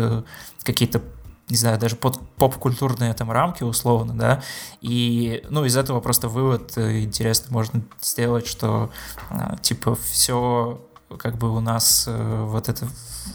какие-то 0.64 1.02
не 1.50 1.58
знаю, 1.58 1.80
даже 1.80 1.96
под 1.96 2.20
поп-культурные 2.36 3.14
там 3.14 3.32
рамки 3.32 3.64
условно, 3.64 4.14
да, 4.14 4.44
и, 4.82 5.44
ну, 5.50 5.66
из 5.66 5.76
этого 5.76 6.00
просто 6.00 6.28
вывод 6.28 6.78
э, 6.78 7.02
интересный 7.02 7.52
можно 7.52 7.82
сделать, 8.02 8.48
что, 8.48 8.92
а, 9.30 9.58
типа, 9.58 9.96
все 9.96 10.80
как 11.18 11.38
бы 11.38 11.56
у 11.56 11.60
нас 11.60 12.06
э, 12.08 12.44
вот 12.46 12.70
это, 12.70 12.88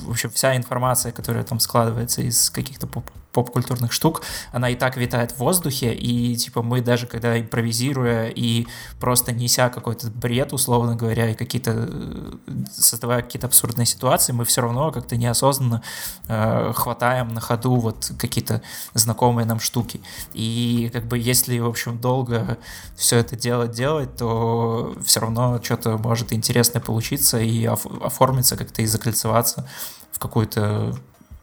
в 0.03 0.11
общем, 0.11 0.31
вся 0.31 0.57
информация, 0.57 1.12
которая 1.12 1.45
там 1.45 1.59
складывается 1.59 2.23
из 2.23 2.51
каких-то 2.51 2.86
поп 2.86 3.05
поп-культурных 3.35 3.93
штук, 3.93 4.23
она 4.52 4.70
и 4.70 4.77
так 4.77 4.97
витает 4.97 5.32
в 5.32 5.39
воздухе, 5.39 5.93
и, 5.93 6.36
типа, 6.36 6.62
мы 6.62 6.81
даже 6.81 7.06
когда 7.06 7.39
импровизируя 7.39 8.28
и 8.28 8.66
просто 9.01 9.32
неся 9.32 9.69
какой-то 9.69 10.11
бред, 10.11 10.52
условно 10.52 10.97
говоря, 10.97 11.31
и 11.31 11.35
какие-то, 11.35 11.73
э, 11.89 12.32
создавая 12.73 13.23
какие-то 13.23 13.48
абсурдные 13.48 13.86
ситуации, 13.86 14.32
мы 14.32 14.44
все 14.44 14.62
равно 14.62 14.93
как-то 14.93 15.16
неосознанно 15.16 15.82
э, 16.28 16.73
хватаем 16.74 17.28
на 17.35 17.40
ходу 17.40 17.74
вот 17.74 18.12
какие-то 18.19 18.62
знакомые 18.94 19.47
нам 19.47 19.61
штуки. 19.61 20.01
И, 20.32 20.90
как 20.93 21.06
бы, 21.06 21.19
если, 21.19 21.59
в 21.59 21.66
общем, 21.66 21.98
долго 21.98 22.56
все 22.97 23.19
это 23.19 23.36
делать, 23.36 23.73
делать, 23.73 24.16
то 24.16 24.94
все 25.05 25.20
равно 25.20 25.61
что-то 25.62 25.98
может 25.98 26.32
интересное 26.32 26.81
получиться 26.81 27.40
и 27.40 27.65
оформиться 27.65 28.56
как-то 28.56 28.82
и 28.82 28.86
закольцеваться 28.86 29.69
в 30.12 30.20
какую-то 30.20 30.94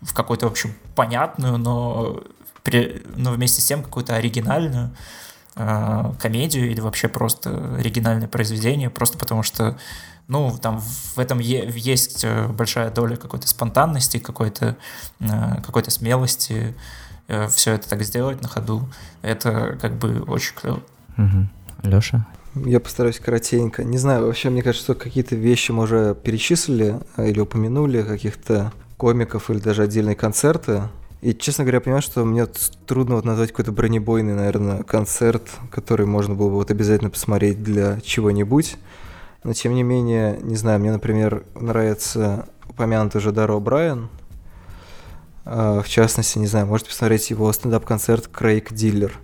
в 0.02 0.14
какую-то, 0.14 0.48
в 0.48 0.52
общем, 0.52 0.74
понятную, 0.96 1.58
но, 1.58 2.24
при, 2.64 3.04
но 3.16 3.32
вместе 3.32 3.62
с 3.62 3.66
тем 3.66 3.84
какую-то 3.84 4.16
оригинальную 4.16 4.92
э, 5.56 6.14
комедию 6.20 6.70
или 6.70 6.80
вообще 6.80 7.08
просто 7.08 7.76
оригинальное 7.78 8.28
произведение, 8.28 8.90
просто 8.90 9.18
потому 9.18 9.44
что, 9.44 9.78
ну, 10.28 10.58
там 10.62 10.80
в 10.80 11.18
этом 11.20 11.40
е- 11.40 11.72
есть 11.76 12.24
э, 12.24 12.48
большая 12.48 12.90
доля 12.92 13.16
какой-то 13.16 13.48
спонтанности, 13.48 14.18
какой-то, 14.18 14.78
э, 15.20 15.62
какой-то 15.66 15.92
смелости, 15.92 16.76
э, 17.28 17.48
все 17.48 17.74
это 17.74 17.88
так 17.88 18.04
сделать 18.04 18.42
на 18.42 18.48
ходу, 18.48 18.90
это 19.22 19.78
как 19.82 19.98
бы 19.98 20.22
очень 20.24 20.56
клево. 20.56 20.82
Угу. 21.18 21.48
Леша? 21.84 22.26
Я 22.54 22.80
постараюсь 22.82 23.20
коротенько. 23.20 23.84
Не 23.84 23.98
знаю, 23.98 24.26
вообще, 24.26 24.50
мне 24.50 24.62
кажется, 24.62 24.94
что 24.94 24.96
какие-то 24.96 25.36
вещи 25.36 25.72
мы 25.72 25.84
уже 25.84 26.16
перечислили 26.16 27.00
э, 27.16 27.30
или 27.30 27.40
упомянули, 27.40 28.02
каких-то 28.02 28.74
комиков 29.02 29.50
или 29.50 29.58
даже 29.58 29.82
отдельные 29.82 30.16
концерты. 30.16 30.84
И, 31.22 31.34
честно 31.34 31.64
говоря, 31.64 31.78
я 31.78 31.82
понимаю, 31.82 32.04
что 32.04 32.24
мне 32.24 32.46
трудно 32.86 33.16
вот 33.16 33.26
назвать 33.26 33.50
какой-то 33.50 33.72
бронебойный, 33.72 34.36
наверное, 34.36 34.84
концерт, 34.84 35.42
который 35.72 36.06
можно 36.06 36.36
было 36.36 36.50
бы 36.50 36.56
вот 36.58 36.70
обязательно 36.70 37.10
посмотреть 37.10 37.64
для 37.64 38.00
чего-нибудь. 38.02 38.78
Но, 39.44 39.54
тем 39.54 39.74
не 39.74 39.82
менее, 39.82 40.38
не 40.44 40.56
знаю, 40.56 40.80
мне, 40.80 40.92
например, 40.92 41.44
нравится 41.56 42.46
упомянутый 42.70 43.18
уже 43.18 43.32
Даро 43.32 43.60
Брайан. 43.60 44.10
В 45.46 45.86
частности, 45.88 46.38
не 46.38 46.46
знаю, 46.46 46.68
можете 46.68 46.92
посмотреть 46.92 47.32
его 47.32 47.52
стендап-концерт 47.52 48.28
«Крейг 48.28 48.72
Диллер». 48.72 49.18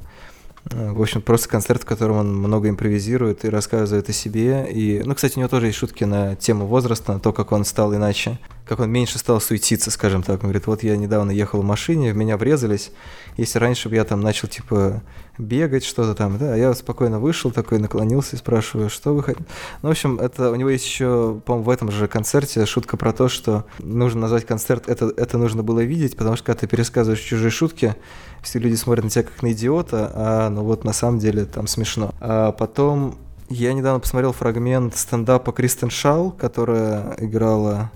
Э, 0.71 0.91
в 0.91 0.99
общем, 0.99 1.21
просто 1.21 1.49
концерт, 1.49 1.83
в 1.83 1.85
котором 1.85 2.17
он 2.17 2.35
много 2.35 2.67
импровизирует 2.67 3.45
и 3.45 3.49
рассказывает 3.49 4.09
о 4.09 4.13
себе. 4.13 4.67
И, 4.71 5.03
ну, 5.05 5.13
кстати, 5.13 5.35
у 5.35 5.39
него 5.41 5.49
тоже 5.49 5.67
есть 5.67 5.77
шутки 5.77 6.03
на 6.03 6.35
тему 6.35 6.65
возраста, 6.65 7.13
на 7.13 7.19
то, 7.19 7.31
как 7.31 7.51
он 7.51 7.63
стал 7.63 7.93
иначе, 7.93 8.39
как 8.67 8.79
он 8.79 8.91
меньше 8.91 9.17
стал 9.17 9.39
суетиться, 9.39 9.91
скажем 9.91 10.23
так. 10.23 10.35
Он 10.35 10.49
говорит, 10.49 10.67
вот 10.67 10.83
я 10.83 10.97
недавно 10.97 11.31
ехал 11.31 11.61
в 11.61 11.65
машине, 11.65 12.13
в 12.13 12.17
меня 12.17 12.37
врезались. 12.37 12.91
Если 13.37 13.59
раньше 13.59 13.89
бы 13.89 13.95
я 13.95 14.03
там 14.03 14.21
начал, 14.21 14.47
типа, 14.47 15.01
бегать 15.37 15.83
что-то 15.83 16.15
там, 16.15 16.37
да, 16.37 16.55
я 16.55 16.73
спокойно 16.73 17.19
вышел, 17.19 17.51
такой 17.51 17.79
наклонился 17.79 18.35
и 18.35 18.39
спрашиваю, 18.39 18.89
что 18.89 19.13
вы 19.13 19.23
хотите. 19.23 19.45
Ну, 19.81 19.89
в 19.89 19.91
общем, 19.91 20.19
это 20.19 20.51
у 20.51 20.55
него 20.55 20.69
есть 20.69 20.85
еще, 20.85 21.39
по-моему, 21.45 21.65
в 21.65 21.69
этом 21.69 21.91
же 21.91 22.07
концерте 22.07 22.65
шутка 22.65 22.97
про 22.97 23.13
то, 23.13 23.27
что 23.27 23.65
нужно 23.79 24.21
назвать 24.21 24.45
концерт, 24.45 24.87
это, 24.87 25.13
это 25.15 25.37
нужно 25.37 25.63
было 25.63 25.83
видеть, 25.83 26.17
потому 26.17 26.35
что 26.35 26.47
когда 26.47 26.59
ты 26.61 26.67
пересказываешь 26.67 27.21
чужие 27.21 27.51
шутки, 27.51 27.95
все 28.41 28.59
люди 28.59 28.75
смотрят 28.75 29.05
на 29.05 29.11
тебя 29.11 29.23
как 29.23 29.41
на 29.41 29.51
идиота, 29.51 30.11
а 30.13 30.49
ну 30.49 30.63
вот 30.63 30.83
на 30.83 30.93
самом 30.93 31.19
деле 31.19 31.45
там 31.45 31.67
смешно. 31.67 32.13
А 32.19 32.51
потом 32.51 33.17
я 33.49 33.73
недавно 33.73 33.99
посмотрел 33.99 34.33
фрагмент 34.33 34.95
стендапа 34.97 35.51
Кристен 35.51 35.89
Шал, 35.89 36.31
которая 36.31 37.15
играла, 37.17 37.91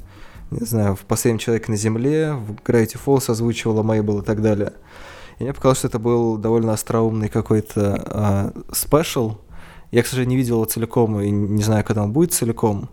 не 0.52 0.66
знаю, 0.66 0.96
в 0.96 1.02
«Последнем 1.02 1.40
человеке 1.40 1.72
на 1.72 1.78
земле», 1.78 2.34
в 2.34 2.56
Gravity 2.56 3.00
Falls 3.04 3.32
озвучивала 3.32 3.84
Мейбл 3.84 4.20
и 4.20 4.24
так 4.24 4.42
далее. 4.42 4.74
И 5.40 5.44
мне 5.44 5.54
показалось, 5.54 5.80
что 5.80 5.88
это 5.88 5.98
был 5.98 6.38
довольно 6.38 6.74
остроумный 6.74 7.30
какой-то 7.30 8.04
а, 8.06 8.54
спешл. 8.72 9.38
Я, 9.92 10.04
к 10.04 10.08
сожалению, 10.08 10.32
не 10.32 10.38
видел 10.38 10.56
его 10.56 10.66
целиком 10.66 11.20
и 11.20 11.32
не 11.32 11.64
знаю, 11.64 11.84
когда 11.84 12.04
он 12.04 12.12
будет 12.12 12.34
целиком. 12.34 12.90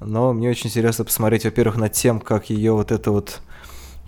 Но 0.00 0.32
мне 0.32 0.50
очень 0.50 0.68
интересно 0.68 1.04
посмотреть, 1.04 1.44
во-первых, 1.44 1.76
над 1.76 1.92
тем, 1.92 2.20
как 2.20 2.50
ее 2.50 2.72
вот 2.72 2.92
эта 2.92 3.10
вот 3.10 3.40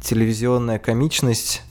телевизионная 0.02 0.78
комичность 0.78 1.62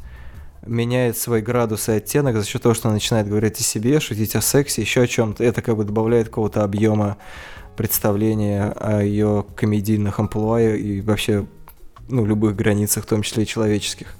меняет 0.65 1.17
свой 1.17 1.41
градус 1.41 1.89
и 1.89 1.93
оттенок 1.93 2.35
за 2.35 2.45
счет 2.45 2.61
того, 2.61 2.75
что 2.75 2.89
она 2.89 2.95
начинает 2.95 3.27
говорить 3.27 3.59
о 3.59 3.63
себе, 3.63 3.99
шутить 3.99 4.35
о 4.35 4.41
сексе, 4.41 4.81
еще 4.81 5.01
о 5.01 5.07
чем-то. 5.07 5.43
Это 5.43 5.61
как 5.61 5.77
бы 5.77 5.83
добавляет 5.83 6.27
какого-то 6.27 6.63
объема 6.63 7.17
представления 7.77 8.73
о 8.75 9.01
ее 9.01 9.45
комедийных 9.55 10.19
амплуа 10.19 10.61
и 10.61 10.99
вообще 11.01 11.45
ну, 12.09 12.25
любых 12.25 12.55
границах, 12.55 13.05
в 13.05 13.07
том 13.07 13.21
числе 13.21 13.43
и 13.43 13.47
человеческих. 13.47 14.15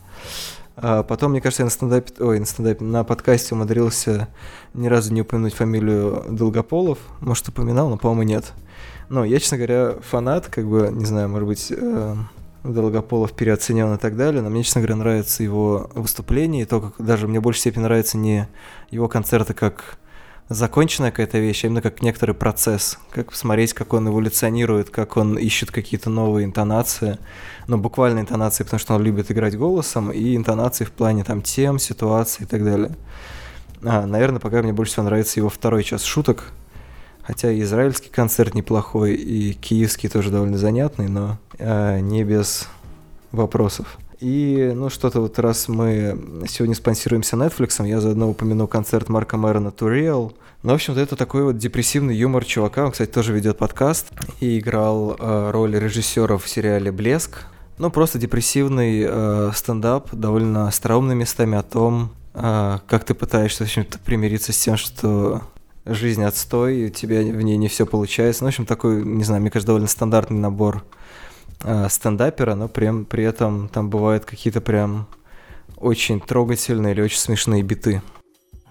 А 0.76 1.02
потом, 1.02 1.32
мне 1.32 1.42
кажется, 1.42 1.64
я 1.64 1.66
на 1.66 1.72
стендапе, 1.72 2.14
ой, 2.24 2.40
на 2.40 2.46
стендапе, 2.46 2.86
на 2.86 3.04
подкасте 3.04 3.56
умудрился 3.56 4.28
ни 4.76 4.88
разу 4.88 5.12
не 5.12 5.22
упомянуть 5.22 5.56
фамилию 5.56 6.24
Долгополов. 6.30 7.00
Может, 7.20 7.50
упоминал, 7.50 7.90
но, 7.90 7.98
по-моему, 7.98 8.24
нет. 8.24 8.54
Но 9.10 9.26
я, 9.26 9.40
честно 9.40 9.58
говоря, 9.58 9.96
фанат, 10.02 10.48
как 10.48 10.68
бы, 10.68 10.92
не 10.94 11.06
знаю, 11.06 11.30
может 11.30 11.48
быть, 11.48 11.74
э, 11.76 12.16
Долгополов 12.64 13.34
переоценен 13.34 13.94
и 13.94 13.98
так 13.98 14.16
далее, 14.18 14.42
но 14.42 14.50
мне, 14.50 14.64
честно 14.64 14.82
говоря, 14.82 14.98
нравится 14.98 15.42
его 15.42 15.90
выступление, 15.96 16.64
и 16.64 16.66
то, 16.66 16.82
как 16.82 16.94
даже 17.04 17.28
мне 17.28 17.40
больше 17.40 17.62
степени 17.62 17.84
нравится 17.84 18.18
не 18.18 18.48
его 18.92 19.08
концерты 19.08 19.54
как 19.54 19.98
законченная 20.50 21.12
какая-то 21.12 21.40
вещь, 21.40 21.64
а 21.64 21.68
именно 21.68 21.82
как 21.82 22.02
некоторый 22.02 22.34
процесс, 22.34 22.98
как 23.12 23.32
посмотреть, 23.32 23.74
как 23.74 23.94
он 23.94 24.08
эволюционирует, 24.08 24.90
как 24.90 25.18
он 25.18 25.38
ищет 25.38 25.72
какие-то 25.72 26.10
новые 26.10 26.46
интонации, 26.46 27.18
ну, 27.68 27.78
буквально 27.78 28.20
интонации, 28.20 28.64
потому 28.64 28.80
что 28.80 28.96
он 28.96 29.04
любит 29.04 29.30
играть 29.32 29.58
голосом, 29.58 30.12
и 30.12 30.36
интонации 30.36 30.86
в 30.86 30.92
плане 30.92 31.24
там 31.24 31.42
тем, 31.42 31.80
ситуаций 31.80 32.46
и 32.46 32.48
так 32.48 32.64
далее. 32.64 32.96
А, 33.84 34.06
наверное, 34.06 34.40
пока 34.40 34.62
мне 34.62 34.74
больше 34.74 34.94
всего 34.94 35.06
нравится 35.06 35.40
его 35.40 35.50
второй 35.50 35.84
час 35.84 36.04
шуток, 36.04 36.52
хотя 37.24 37.52
и 37.52 37.62
израильский 37.62 38.10
концерт 38.10 38.56
неплохой, 38.56 39.16
и 39.16 39.54
киевский 39.54 40.08
тоже 40.08 40.32
довольно 40.32 40.58
занятный, 40.58 41.10
но 41.10 41.38
а, 41.60 42.00
не 42.00 42.24
без 42.24 42.68
вопросов. 43.32 43.98
И, 44.20 44.72
ну, 44.76 44.90
что-то 44.90 45.22
вот 45.22 45.38
раз 45.38 45.68
мы 45.68 46.18
сегодня 46.48 46.74
спонсируемся 46.74 47.36
Netflix, 47.36 47.86
я 47.88 48.02
заодно 48.02 48.30
упомяну 48.30 48.68
концерт 48.68 49.10
Марка 49.10 49.38
Мэрона 49.38 49.68
«To 49.68 49.88
Real». 49.88 50.34
Ну, 50.64 50.72
в 50.72 50.76
общем-то, 50.76 51.00
это 51.00 51.16
такой 51.16 51.44
вот 51.44 51.58
депрессивный 51.58 52.16
юмор 52.16 52.44
чувака. 52.44 52.86
Он, 52.86 52.92
кстати, 52.92 53.12
тоже 53.12 53.32
ведет 53.32 53.60
подкаст 53.60 54.08
и 54.40 54.58
играл 54.58 55.16
э, 55.20 55.52
роль 55.52 55.78
режиссера 55.78 56.38
в 56.38 56.50
сериале 56.50 56.92
«Блеск». 56.92 57.46
Ну, 57.78 57.92
просто 57.92 58.18
депрессивный 58.18 59.06
э, 59.08 59.52
стендап, 59.54 60.12
довольно 60.12 60.68
остроумными 60.68 61.20
местами 61.20 61.56
о 61.56 61.62
том, 61.62 62.10
э, 62.34 62.80
как 62.88 63.04
ты 63.04 63.14
пытаешься, 63.14 63.66
в 63.66 63.68
общем-то, 63.68 64.00
примириться 64.00 64.52
с 64.52 64.58
тем, 64.58 64.78
что 64.78 65.44
жизнь 65.86 66.24
отстой, 66.24 66.78
и 66.78 66.86
у 66.88 66.90
тебя 66.90 67.22
в 67.22 67.42
ней 67.44 67.58
не 67.58 67.68
все 67.68 67.86
получается. 67.86 68.44
Ну, 68.44 68.48
в 68.48 68.50
общем, 68.50 68.66
такой, 68.66 69.06
не 69.06 69.24
знаю, 69.24 69.42
мне 69.42 69.52
кажется, 69.52 69.68
довольно 69.68 69.88
стандартный 69.88 70.40
набор 70.40 70.84
э, 71.64 71.88
стендапера, 71.90 72.56
но 72.56 72.68
при, 72.68 73.04
при 73.06 73.24
этом 73.24 73.70
там 73.70 73.90
бывают 73.90 74.26
какие-то 74.26 74.62
прям 74.62 75.08
очень 75.78 76.20
трогательные 76.20 76.94
или 76.94 77.02
очень 77.02 77.20
смешные 77.20 77.64
биты. 77.64 78.02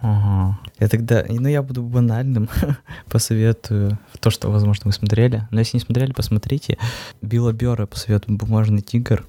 Ага. 0.01 0.59
Я 0.79 0.89
тогда, 0.89 1.25
ну 1.29 1.49
я 1.49 1.63
буду 1.63 1.83
банальным, 1.83 2.49
посоветую 3.11 3.99
то, 4.21 4.31
что, 4.31 4.51
возможно, 4.51 4.83
вы 4.87 4.93
смотрели. 4.93 5.49
Но 5.51 5.61
если 5.61 5.79
не 5.79 5.83
смотрели, 5.83 6.13
посмотрите. 6.13 6.79
Билла 7.23 7.53
Бера 7.53 7.87
посоветую 7.87 8.37
«Бумажный 8.37 8.83
тигр». 8.83 9.25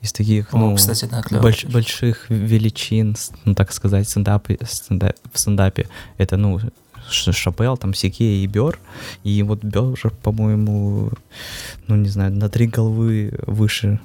Из 0.00 0.12
таких, 0.12 0.54
О, 0.54 0.58
ну, 0.58 0.76
кстати, 0.76 1.06
да, 1.06 1.24
больш, 1.40 1.64
больших 1.64 2.30
величин, 2.30 3.16
ну, 3.44 3.54
так 3.56 3.72
сказать, 3.72 4.08
стендапе, 4.08 4.58
стендап, 4.62 5.16
в 5.32 5.36
стендапе. 5.36 5.88
Это, 6.18 6.36
ну, 6.36 6.60
Шапел, 7.08 7.76
там 7.76 7.94
Сике 7.94 8.42
и 8.42 8.46
Бер. 8.46 8.78
И 9.24 9.42
вот 9.42 9.64
Бер, 9.64 9.96
по-моему, 10.22 11.10
ну 11.88 11.96
не 11.96 12.08
знаю, 12.08 12.32
на 12.32 12.48
три 12.48 12.66
головы 12.66 13.32
выше 13.46 14.00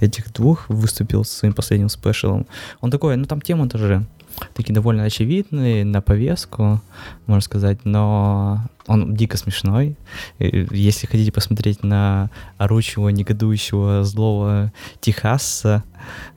этих 0.00 0.32
двух 0.32 0.68
выступил 0.68 1.24
с 1.24 1.30
своим 1.30 1.54
последним 1.54 1.88
спешалом. 1.88 2.46
Он 2.80 2.90
такой, 2.90 3.16
ну 3.16 3.24
там 3.26 3.40
тема 3.40 3.68
тоже 3.68 4.06
такие 4.54 4.74
довольно 4.74 5.04
очевидные 5.04 5.84
на 5.84 6.00
повестку, 6.00 6.80
можно 7.26 7.42
сказать, 7.42 7.84
но 7.84 8.60
он 8.86 9.14
дико 9.14 9.36
смешной. 9.36 9.96
Если 10.38 11.06
хотите 11.06 11.32
посмотреть 11.32 11.82
на 11.82 12.30
оручего, 12.58 13.08
негодующего, 13.08 14.04
злого 14.04 14.72
Техаса, 15.00 15.84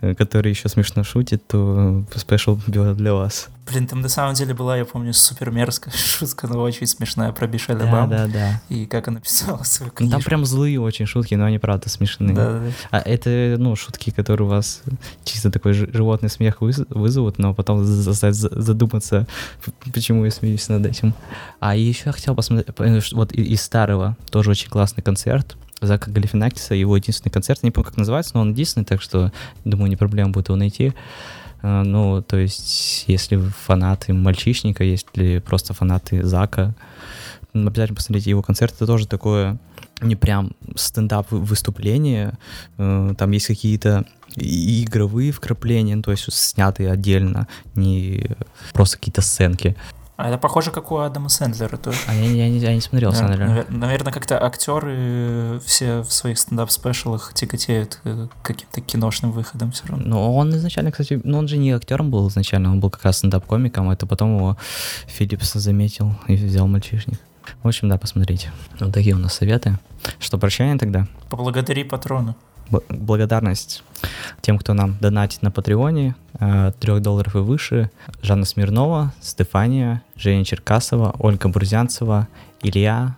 э, 0.02 0.14
который 0.16 0.50
еще 0.50 0.70
смешно 0.70 1.04
шутит, 1.04 1.48
то 1.48 2.04
спешл 2.16 2.60
для 2.68 3.14
вас. 3.14 3.50
Блин, 3.66 3.88
там 3.88 4.02
на 4.02 4.10
самом 4.10 4.34
деле 4.34 4.54
была, 4.54 4.76
я 4.78 4.84
помню, 4.84 5.14
супер 5.14 5.50
мерзкая 5.50 5.94
шутка, 5.98 6.48
но 6.48 6.62
очень 6.62 6.86
смешная 6.86 7.32
про 7.32 7.48
Мишель 7.48 7.78
да, 7.78 7.88
Обаму. 7.88 8.10
Да, 8.10 8.28
да. 8.28 8.62
И 8.70 8.86
как 8.86 9.08
она 9.08 9.22
писала 9.22 9.64
свою 9.64 9.90
Ну, 9.92 9.96
книжку. 9.98 10.12
Там 10.18 10.22
прям 10.22 10.46
злые 10.46 10.82
очень 10.82 11.06
шутки, 11.06 11.36
но 11.36 11.46
они 11.46 11.60
правда 11.60 11.88
смешные. 11.90 12.36
Да, 12.36 12.60
да. 12.60 12.72
А 12.92 13.00
это, 13.00 13.56
ну, 13.58 13.76
шутки, 13.76 14.10
которые 14.10 14.48
у 14.48 14.50
вас 14.50 14.82
чисто 15.24 15.50
такой 15.50 15.74
животный 15.74 16.30
смех 16.30 16.58
выз- 16.62 16.86
вызовут, 16.90 17.38
но 17.38 17.54
потом 17.54 17.84
заставят 17.86 18.36
за- 18.36 18.62
задуматься, 18.62 19.28
почему 19.94 20.26
я 20.26 20.32
смеюсь 20.32 20.68
над 20.68 20.86
этим. 20.86 21.14
А 21.60 21.76
еще 21.76 22.04
я 22.08 22.12
хотел 22.12 22.36
посмотреть, 22.36 22.68
э, 22.78 23.00
вот 23.14 23.32
из 23.32 23.62
старого, 23.62 24.18
тоже 24.30 24.52
очень 24.52 24.70
классный 24.70 25.04
концерт. 25.04 25.56
Зака 25.82 26.12
Галифинакиса, 26.12 26.76
его 26.76 26.96
единственный 26.96 27.32
концерт, 27.32 27.62
не 27.64 27.72
помню, 27.72 27.90
как 27.90 27.98
называется, 27.98 28.32
но 28.36 28.42
он 28.42 28.52
единственный, 28.52 28.86
так 28.86 29.02
что, 29.02 29.32
думаю, 29.66 29.90
не 29.90 29.98
проблема 29.98 30.32
будет 30.32 30.48
его 30.50 30.56
найти. 30.58 30.94
А, 31.64 31.84
Ну, 31.84 32.22
то 32.22 32.38
есть, 32.38 33.06
если 33.08 33.38
фанаты 33.38 34.14
мальчишника, 34.14 34.84
если 34.84 35.40
просто 35.40 35.74
фанаты 35.74 36.24
Зака, 36.24 36.76
обязательно 37.54 37.96
посмотрите 37.96 38.30
его 38.30 38.42
концерт. 38.42 38.74
Это 38.76 38.86
тоже 38.86 39.08
такое 39.08 39.58
не 40.02 40.16
прям 40.16 40.52
стендап 40.76 41.32
выступление. 41.32 42.38
Э, 42.78 43.14
Там 43.18 43.32
есть 43.32 43.48
какие-то 43.48 44.06
игровые 44.36 45.32
вкрапления, 45.32 45.96
ну, 45.96 46.02
то 46.02 46.12
есть 46.12 46.32
снятые 46.34 46.92
отдельно, 46.92 47.48
не 47.76 48.36
просто 48.74 48.98
какие-то 48.98 49.22
сценки. 49.22 49.76
А 50.16 50.30
это 50.30 50.38
похоже, 50.38 50.70
как 50.70 50.92
у 50.92 50.98
Адама 50.98 51.28
Сэндлера 51.28 51.76
тоже. 51.78 51.98
А 52.08 52.14
я, 52.14 52.22
не- 52.28 52.38
я, 52.38 52.48
не- 52.50 52.60
я 52.60 52.74
не 52.76 52.82
смотрел 52.82 53.12
Да, 53.12 53.18
Сэндлера. 53.18 53.48
навер- 53.48 53.66
Наверное, 53.72 54.14
как-то 54.14 54.44
актеры 54.44 55.60
все 55.66 56.02
в 56.02 56.14
своих 56.14 56.38
стендап-спешалах 56.38 57.34
тяготеют 57.34 58.00
каким-то 58.44 58.82
киношным 58.82 59.32
выходам 59.32 59.72
все 59.72 59.88
равно. 59.88 60.04
Ну, 60.06 60.36
он 60.36 60.52
изначально, 60.56 60.92
кстати, 60.92 61.20
ну, 61.24 61.40
он 61.40 61.48
же 61.48 61.58
не 61.58 61.72
актером 61.72 62.12
был 62.12 62.28
изначально, 62.30 62.72
он 62.72 62.80
был 62.80 62.92
как 62.92 63.04
раз 63.06 63.18
стендап-комиком, 63.18 63.90
это 63.90 64.06
потом 64.06 64.38
его 64.38 64.58
Филлипс 65.08 65.54
заметил 65.54 66.16
и 66.28 66.36
взял 66.36 66.68
мальчишник. 66.68 67.20
В 67.64 67.68
общем, 67.68 67.90
да, 67.90 67.98
посмотрите. 67.98 68.52
Вот 68.80 68.94
такие 68.94 69.16
у 69.16 69.20
нас 69.20 69.34
советы. 69.34 69.78
Что, 70.20 70.38
прощание 70.38 70.78
тогда? 70.78 71.08
Поблагодари 71.30 71.84
патрона. 71.84 72.36
Благодарность 72.90 73.84
тем, 74.42 74.58
кто 74.58 74.74
нам 74.74 74.98
донатит 75.00 75.42
на 75.42 75.52
Патреоне, 75.52 76.16
от 76.34 76.78
3 76.80 77.00
долларов 77.00 77.36
и 77.36 77.40
выше. 77.40 77.90
Жанна 78.22 78.46
Смирнова, 78.46 79.14
Стефания, 79.22 80.02
Женя 80.16 80.44
Черкасова, 80.44 81.16
Ольга 81.20 81.48
Бурзянцева, 81.48 82.28
Илья 82.62 83.16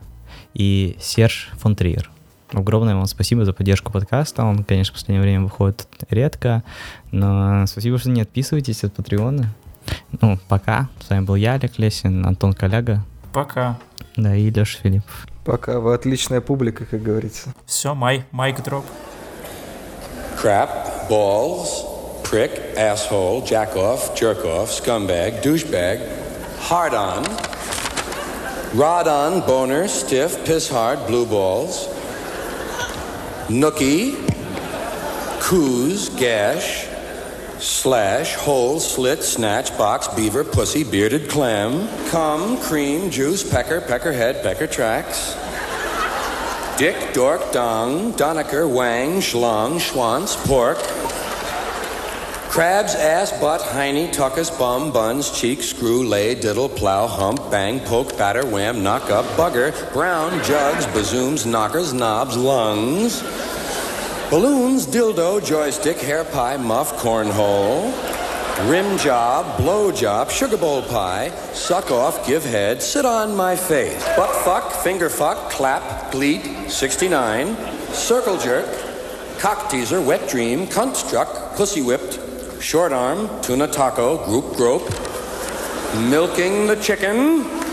и 0.53 0.95
Серж 0.99 1.49
фон 1.57 1.75
Триер. 1.75 2.09
Огромное 2.53 2.95
вам 2.95 3.05
спасибо 3.07 3.43
за 3.43 3.53
поддержку 3.53 3.91
подкаста. 3.91 4.43
Он, 4.43 4.63
конечно, 4.63 4.93
в 4.93 4.97
последнее 4.97 5.21
время 5.21 5.43
выходит 5.43 5.87
редко, 6.09 6.63
но 7.11 7.65
спасибо, 7.67 7.97
что 7.97 8.09
не 8.11 8.21
отписываетесь 8.21 8.83
от 8.83 8.93
Патреона. 8.93 9.53
Ну, 10.21 10.39
пока. 10.47 10.89
С 10.99 11.09
вами 11.09 11.25
был 11.25 11.35
я, 11.35 11.53
Олег 11.53 11.77
Лесин, 11.77 12.25
Антон 12.25 12.53
Коляга, 12.53 13.03
Пока. 13.33 13.77
да, 14.15 14.35
и 14.35 14.49
Леша 14.49 14.79
Филипп. 14.81 15.03
Пока 15.43 15.79
вы 15.79 15.93
отличная 15.93 16.41
публика, 16.41 16.85
как 16.85 17.03
говорится. 17.03 17.53
Все, 17.65 17.93
май, 17.93 18.25
майк 18.31 18.63
дроп. 18.63 18.85
Crap, 20.45 21.09
balls, 21.09 21.83
prick, 22.23 22.51
asshole, 22.77 23.41
jack 23.41 23.75
off, 23.75 24.15
jerk 24.15 24.45
off, 24.45 24.69
scumbag, 24.69 25.41
douchebag, 25.41 25.97
hard 26.59 26.93
on, 26.93 27.23
rod 28.77 29.07
on, 29.07 29.39
boner, 29.47 29.87
stiff, 29.87 30.45
piss 30.45 30.69
hard, 30.69 31.03
blue 31.07 31.25
balls, 31.25 31.87
nookie, 33.47 34.13
coos, 35.41 36.09
gash, 36.09 36.85
slash, 37.57 38.35
hole, 38.35 38.79
slit, 38.79 39.23
snatch, 39.23 39.75
box, 39.79 40.07
beaver, 40.09 40.43
pussy, 40.43 40.83
bearded 40.83 41.27
clam, 41.27 41.87
cum, 42.09 42.61
cream, 42.61 43.09
juice, 43.09 43.41
pecker, 43.43 43.81
peckerhead, 43.81 44.43
pecker 44.43 44.67
tracks. 44.67 45.35
Dick, 46.77 47.13
Dork, 47.13 47.53
Dong, 47.53 48.11
Donaker, 48.15 48.69
Wang, 48.69 49.21
Schlong, 49.21 49.79
Schwanz, 49.79 50.35
Pork. 50.45 50.77
Crabs, 52.49 52.95
ass, 52.95 53.31
butt, 53.39 53.61
hiney, 53.61 54.13
tuckus, 54.13 54.49
bum, 54.59 54.91
buns, 54.91 55.31
cheek, 55.31 55.63
screw, 55.63 56.05
lay, 56.05 56.35
diddle, 56.35 56.67
plow, 56.67 57.07
hump, 57.07 57.49
bang, 57.49 57.79
poke, 57.79 58.17
batter, 58.17 58.45
wham, 58.45 58.83
knock 58.83 59.09
up, 59.09 59.23
bugger, 59.37 59.71
brown, 59.93 60.43
jugs, 60.43 60.85
bazooms, 60.87 61.45
knockers, 61.45 61.93
knobs, 61.93 62.35
lungs. 62.35 63.21
Balloons, 64.29 64.85
dildo, 64.85 65.45
joystick, 65.45 65.97
hair 65.99 66.25
pie, 66.25 66.57
muff, 66.57 66.91
cornhole. 66.97 68.14
Rim 68.63 68.97
job, 68.97 69.57
blow 69.57 69.91
job, 69.91 70.31
sugar 70.31 70.55
bowl 70.55 70.81
pie, 70.81 71.29
suck 71.53 71.91
off, 71.91 72.25
give 72.25 72.43
head, 72.43 72.81
sit 72.81 73.05
on 73.05 73.35
my 73.35 73.53
face. 73.53 74.01
Butt 74.15 74.33
fuck, 74.43 74.71
finger 74.81 75.09
fuck, 75.09 75.51
clap, 75.51 76.11
gleet, 76.11 76.71
69. 76.71 77.57
Circle 77.93 78.37
jerk, 78.37 78.65
cock 79.39 79.69
teaser, 79.69 80.01
wet 80.01 80.29
dream, 80.29 80.67
cunt 80.67 80.95
struck, 80.95 81.55
pussy 81.57 81.81
whipped, 81.81 82.17
short 82.61 82.93
arm, 82.93 83.29
tuna 83.41 83.67
taco, 83.67 84.25
group 84.25 84.55
grope. 84.55 84.89
Milking 86.09 86.65
the 86.65 86.77
chicken. 86.81 87.64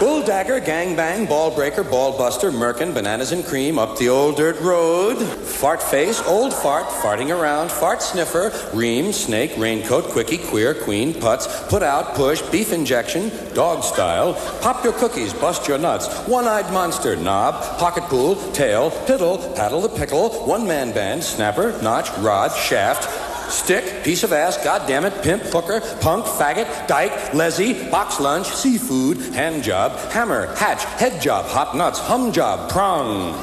Bull 0.00 0.22
dagger, 0.22 0.60
gang 0.60 0.96
bang, 0.96 1.26
ball 1.26 1.54
breaker, 1.54 1.84
ball 1.84 2.16
buster, 2.16 2.50
merkin, 2.50 2.94
bananas 2.94 3.32
and 3.32 3.44
cream 3.44 3.78
up 3.78 3.98
the 3.98 4.08
old 4.08 4.34
dirt 4.34 4.58
road. 4.60 5.16
Fart 5.18 5.82
face, 5.82 6.22
old 6.26 6.54
fart, 6.54 6.86
farting 6.86 7.28
around, 7.28 7.70
fart 7.70 8.00
sniffer, 8.00 8.50
ream, 8.72 9.12
snake, 9.12 9.52
raincoat, 9.58 10.04
quickie, 10.04 10.38
queer, 10.38 10.72
queen, 10.72 11.12
putz, 11.12 11.46
put 11.68 11.82
out, 11.82 12.14
push, 12.14 12.40
beef 12.50 12.72
injection, 12.72 13.30
dog 13.52 13.84
style, 13.84 14.32
pop 14.62 14.82
your 14.82 14.94
cookies, 14.94 15.34
bust 15.34 15.68
your 15.68 15.76
nuts, 15.76 16.08
one-eyed 16.26 16.72
monster, 16.72 17.14
knob, 17.14 17.62
pocket 17.78 18.04
pool, 18.04 18.36
tail, 18.52 18.90
piddle, 19.04 19.54
paddle 19.54 19.82
the 19.82 19.88
pickle, 19.90 20.30
one-man 20.46 20.92
band, 20.92 21.22
snapper, 21.22 21.78
notch, 21.82 22.08
rod, 22.20 22.56
shaft, 22.56 23.19
Stick, 23.50 24.04
piece 24.04 24.22
of 24.22 24.32
ass, 24.32 24.62
goddamn 24.62 25.04
it, 25.04 25.22
pimp, 25.22 25.42
hooker, 25.42 25.80
punk, 26.00 26.24
faggot, 26.24 26.86
dyke, 26.86 27.34
lessee, 27.34 27.90
box 27.90 28.20
lunch, 28.20 28.46
seafood, 28.46 29.18
hand 29.34 29.64
job, 29.64 29.98
hammer, 30.12 30.54
hatch, 30.54 30.84
head 30.84 31.20
job, 31.20 31.44
hot 31.46 31.76
nuts, 31.76 31.98
hum 31.98 32.30
job, 32.30 32.70
prong. 32.70 33.34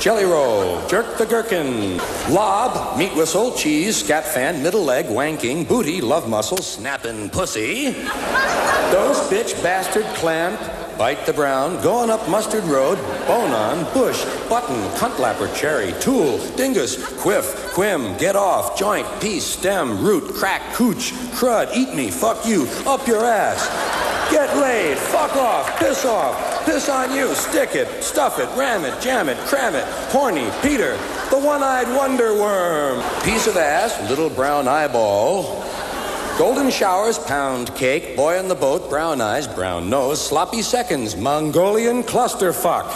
Jelly 0.00 0.24
roll, 0.24 0.86
jerk 0.86 1.18
the 1.18 1.26
gherkin, 1.26 1.98
lob, 2.30 2.96
meat 2.96 3.14
whistle, 3.14 3.52
cheese, 3.52 4.04
scat 4.04 4.24
fan, 4.24 4.62
middle 4.62 4.84
leg, 4.84 5.06
wanking, 5.06 5.66
booty, 5.66 6.00
love 6.00 6.28
muscle, 6.28 6.58
snapping 6.58 7.28
pussy, 7.28 7.90
Those 8.90 9.18
bitch, 9.28 9.60
bastard, 9.62 10.04
clamp, 10.16 10.60
Bite 11.02 11.26
the 11.26 11.32
brown, 11.32 11.82
going 11.82 12.10
up 12.10 12.28
Mustard 12.28 12.62
Road, 12.62 12.96
bone 13.26 13.50
on, 13.50 13.92
bush, 13.92 14.24
button, 14.48 14.80
cuntlapper, 14.90 15.52
cherry, 15.52 15.92
tool, 16.00 16.38
dingus, 16.54 16.94
quiff, 17.20 17.72
quim, 17.74 18.16
get 18.20 18.36
off, 18.36 18.78
joint, 18.78 19.04
piece, 19.20 19.44
stem, 19.44 20.00
root, 20.00 20.32
crack, 20.32 20.62
cooch, 20.74 21.10
crud, 21.34 21.74
eat 21.74 21.92
me, 21.92 22.08
fuck 22.08 22.46
you, 22.46 22.68
up 22.86 23.04
your 23.08 23.24
ass. 23.24 23.66
Get 24.30 24.56
laid, 24.58 24.96
fuck 24.96 25.34
off, 25.34 25.76
piss 25.80 26.04
off, 26.04 26.64
piss 26.66 26.88
on 26.88 27.12
you, 27.12 27.34
stick 27.34 27.74
it, 27.74 28.04
stuff 28.04 28.38
it, 28.38 28.48
ram 28.56 28.84
it, 28.84 29.02
jam 29.02 29.28
it, 29.28 29.38
cram 29.38 29.74
it, 29.74 29.84
horny, 30.12 30.48
Peter, 30.62 30.96
the 31.30 31.38
one-eyed 31.40 31.88
wonder 31.96 32.32
worm, 32.34 33.02
piece 33.24 33.48
of 33.48 33.56
ass, 33.56 34.08
little 34.08 34.30
brown 34.30 34.68
eyeball, 34.68 35.64
Golden 36.38 36.70
showers, 36.70 37.18
pound 37.18 37.74
cake, 37.74 38.16
boy 38.16 38.38
on 38.38 38.48
the 38.48 38.54
boat, 38.54 38.88
brown 38.88 39.20
eyes, 39.20 39.46
brown 39.46 39.90
nose, 39.90 40.26
sloppy 40.26 40.62
seconds, 40.62 41.14
Mongolian 41.14 42.02
clusterfuck. 42.02 42.86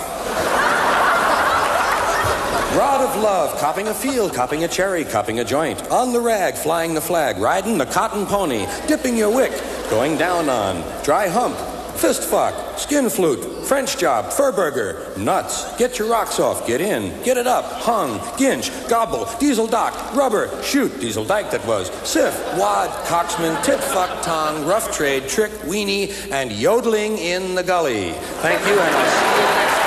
Rod 2.77 3.03
of 3.03 3.23
love, 3.23 3.59
copping 3.61 3.89
a 3.89 3.95
field, 3.95 4.35
copping 4.35 4.65
a 4.65 4.69
cherry, 4.69 5.05
copping 5.05 5.41
a 5.41 5.45
joint. 5.45 5.87
On 5.91 6.15
the 6.15 6.21
rag, 6.21 6.55
flying 6.55 6.95
the 6.95 7.01
flag, 7.01 7.37
riding 7.37 7.77
the 7.77 7.87
cotton 7.87 8.25
pony, 8.25 8.67
dipping 8.87 9.17
your 9.17 9.35
wick, 9.35 9.53
going 9.91 10.17
down 10.17 10.49
on, 10.49 10.83
dry 11.05 11.29
hump, 11.29 11.57
fist 11.97 12.25
fuck, 12.25 12.79
skin 12.79 13.09
flute, 13.09 13.67
French 13.67 13.99
job, 13.99 14.33
fur 14.33 14.53
burger, 14.53 15.13
nuts, 15.17 15.77
get 15.77 15.99
your 15.99 16.09
rocks 16.09 16.39
off, 16.39 16.67
get 16.67 16.81
in, 16.81 17.11
get 17.23 17.37
it 17.37 17.47
up, 17.47 17.65
hung, 17.65 18.21
ginch, 18.39 18.71
gobble, 18.89 19.29
diesel 19.39 19.67
dock, 19.67 20.15
rubber, 20.15 20.51
shoot, 20.63 21.01
diesel 21.01 21.25
dyke 21.25 21.51
that 21.51 21.65
was, 21.67 21.91
sift, 22.09 22.39
wad, 22.59 22.91
coxman, 23.07 23.63
tit 23.65 23.81
fuck, 23.81 24.23
tongue, 24.23 24.65
rough 24.67 24.95
trade, 24.97 25.29
trick, 25.29 25.53
weenie, 25.63 26.13
and 26.33 26.53
yodeling 26.53 27.19
in 27.19 27.55
the 27.55 27.63
gully. 27.63 28.13
Thank 28.43 28.61
you, 28.67 28.79
and 28.79 28.95
I'll 28.95 29.11
see 29.11 29.41
you 29.41 29.57
next 29.57 29.86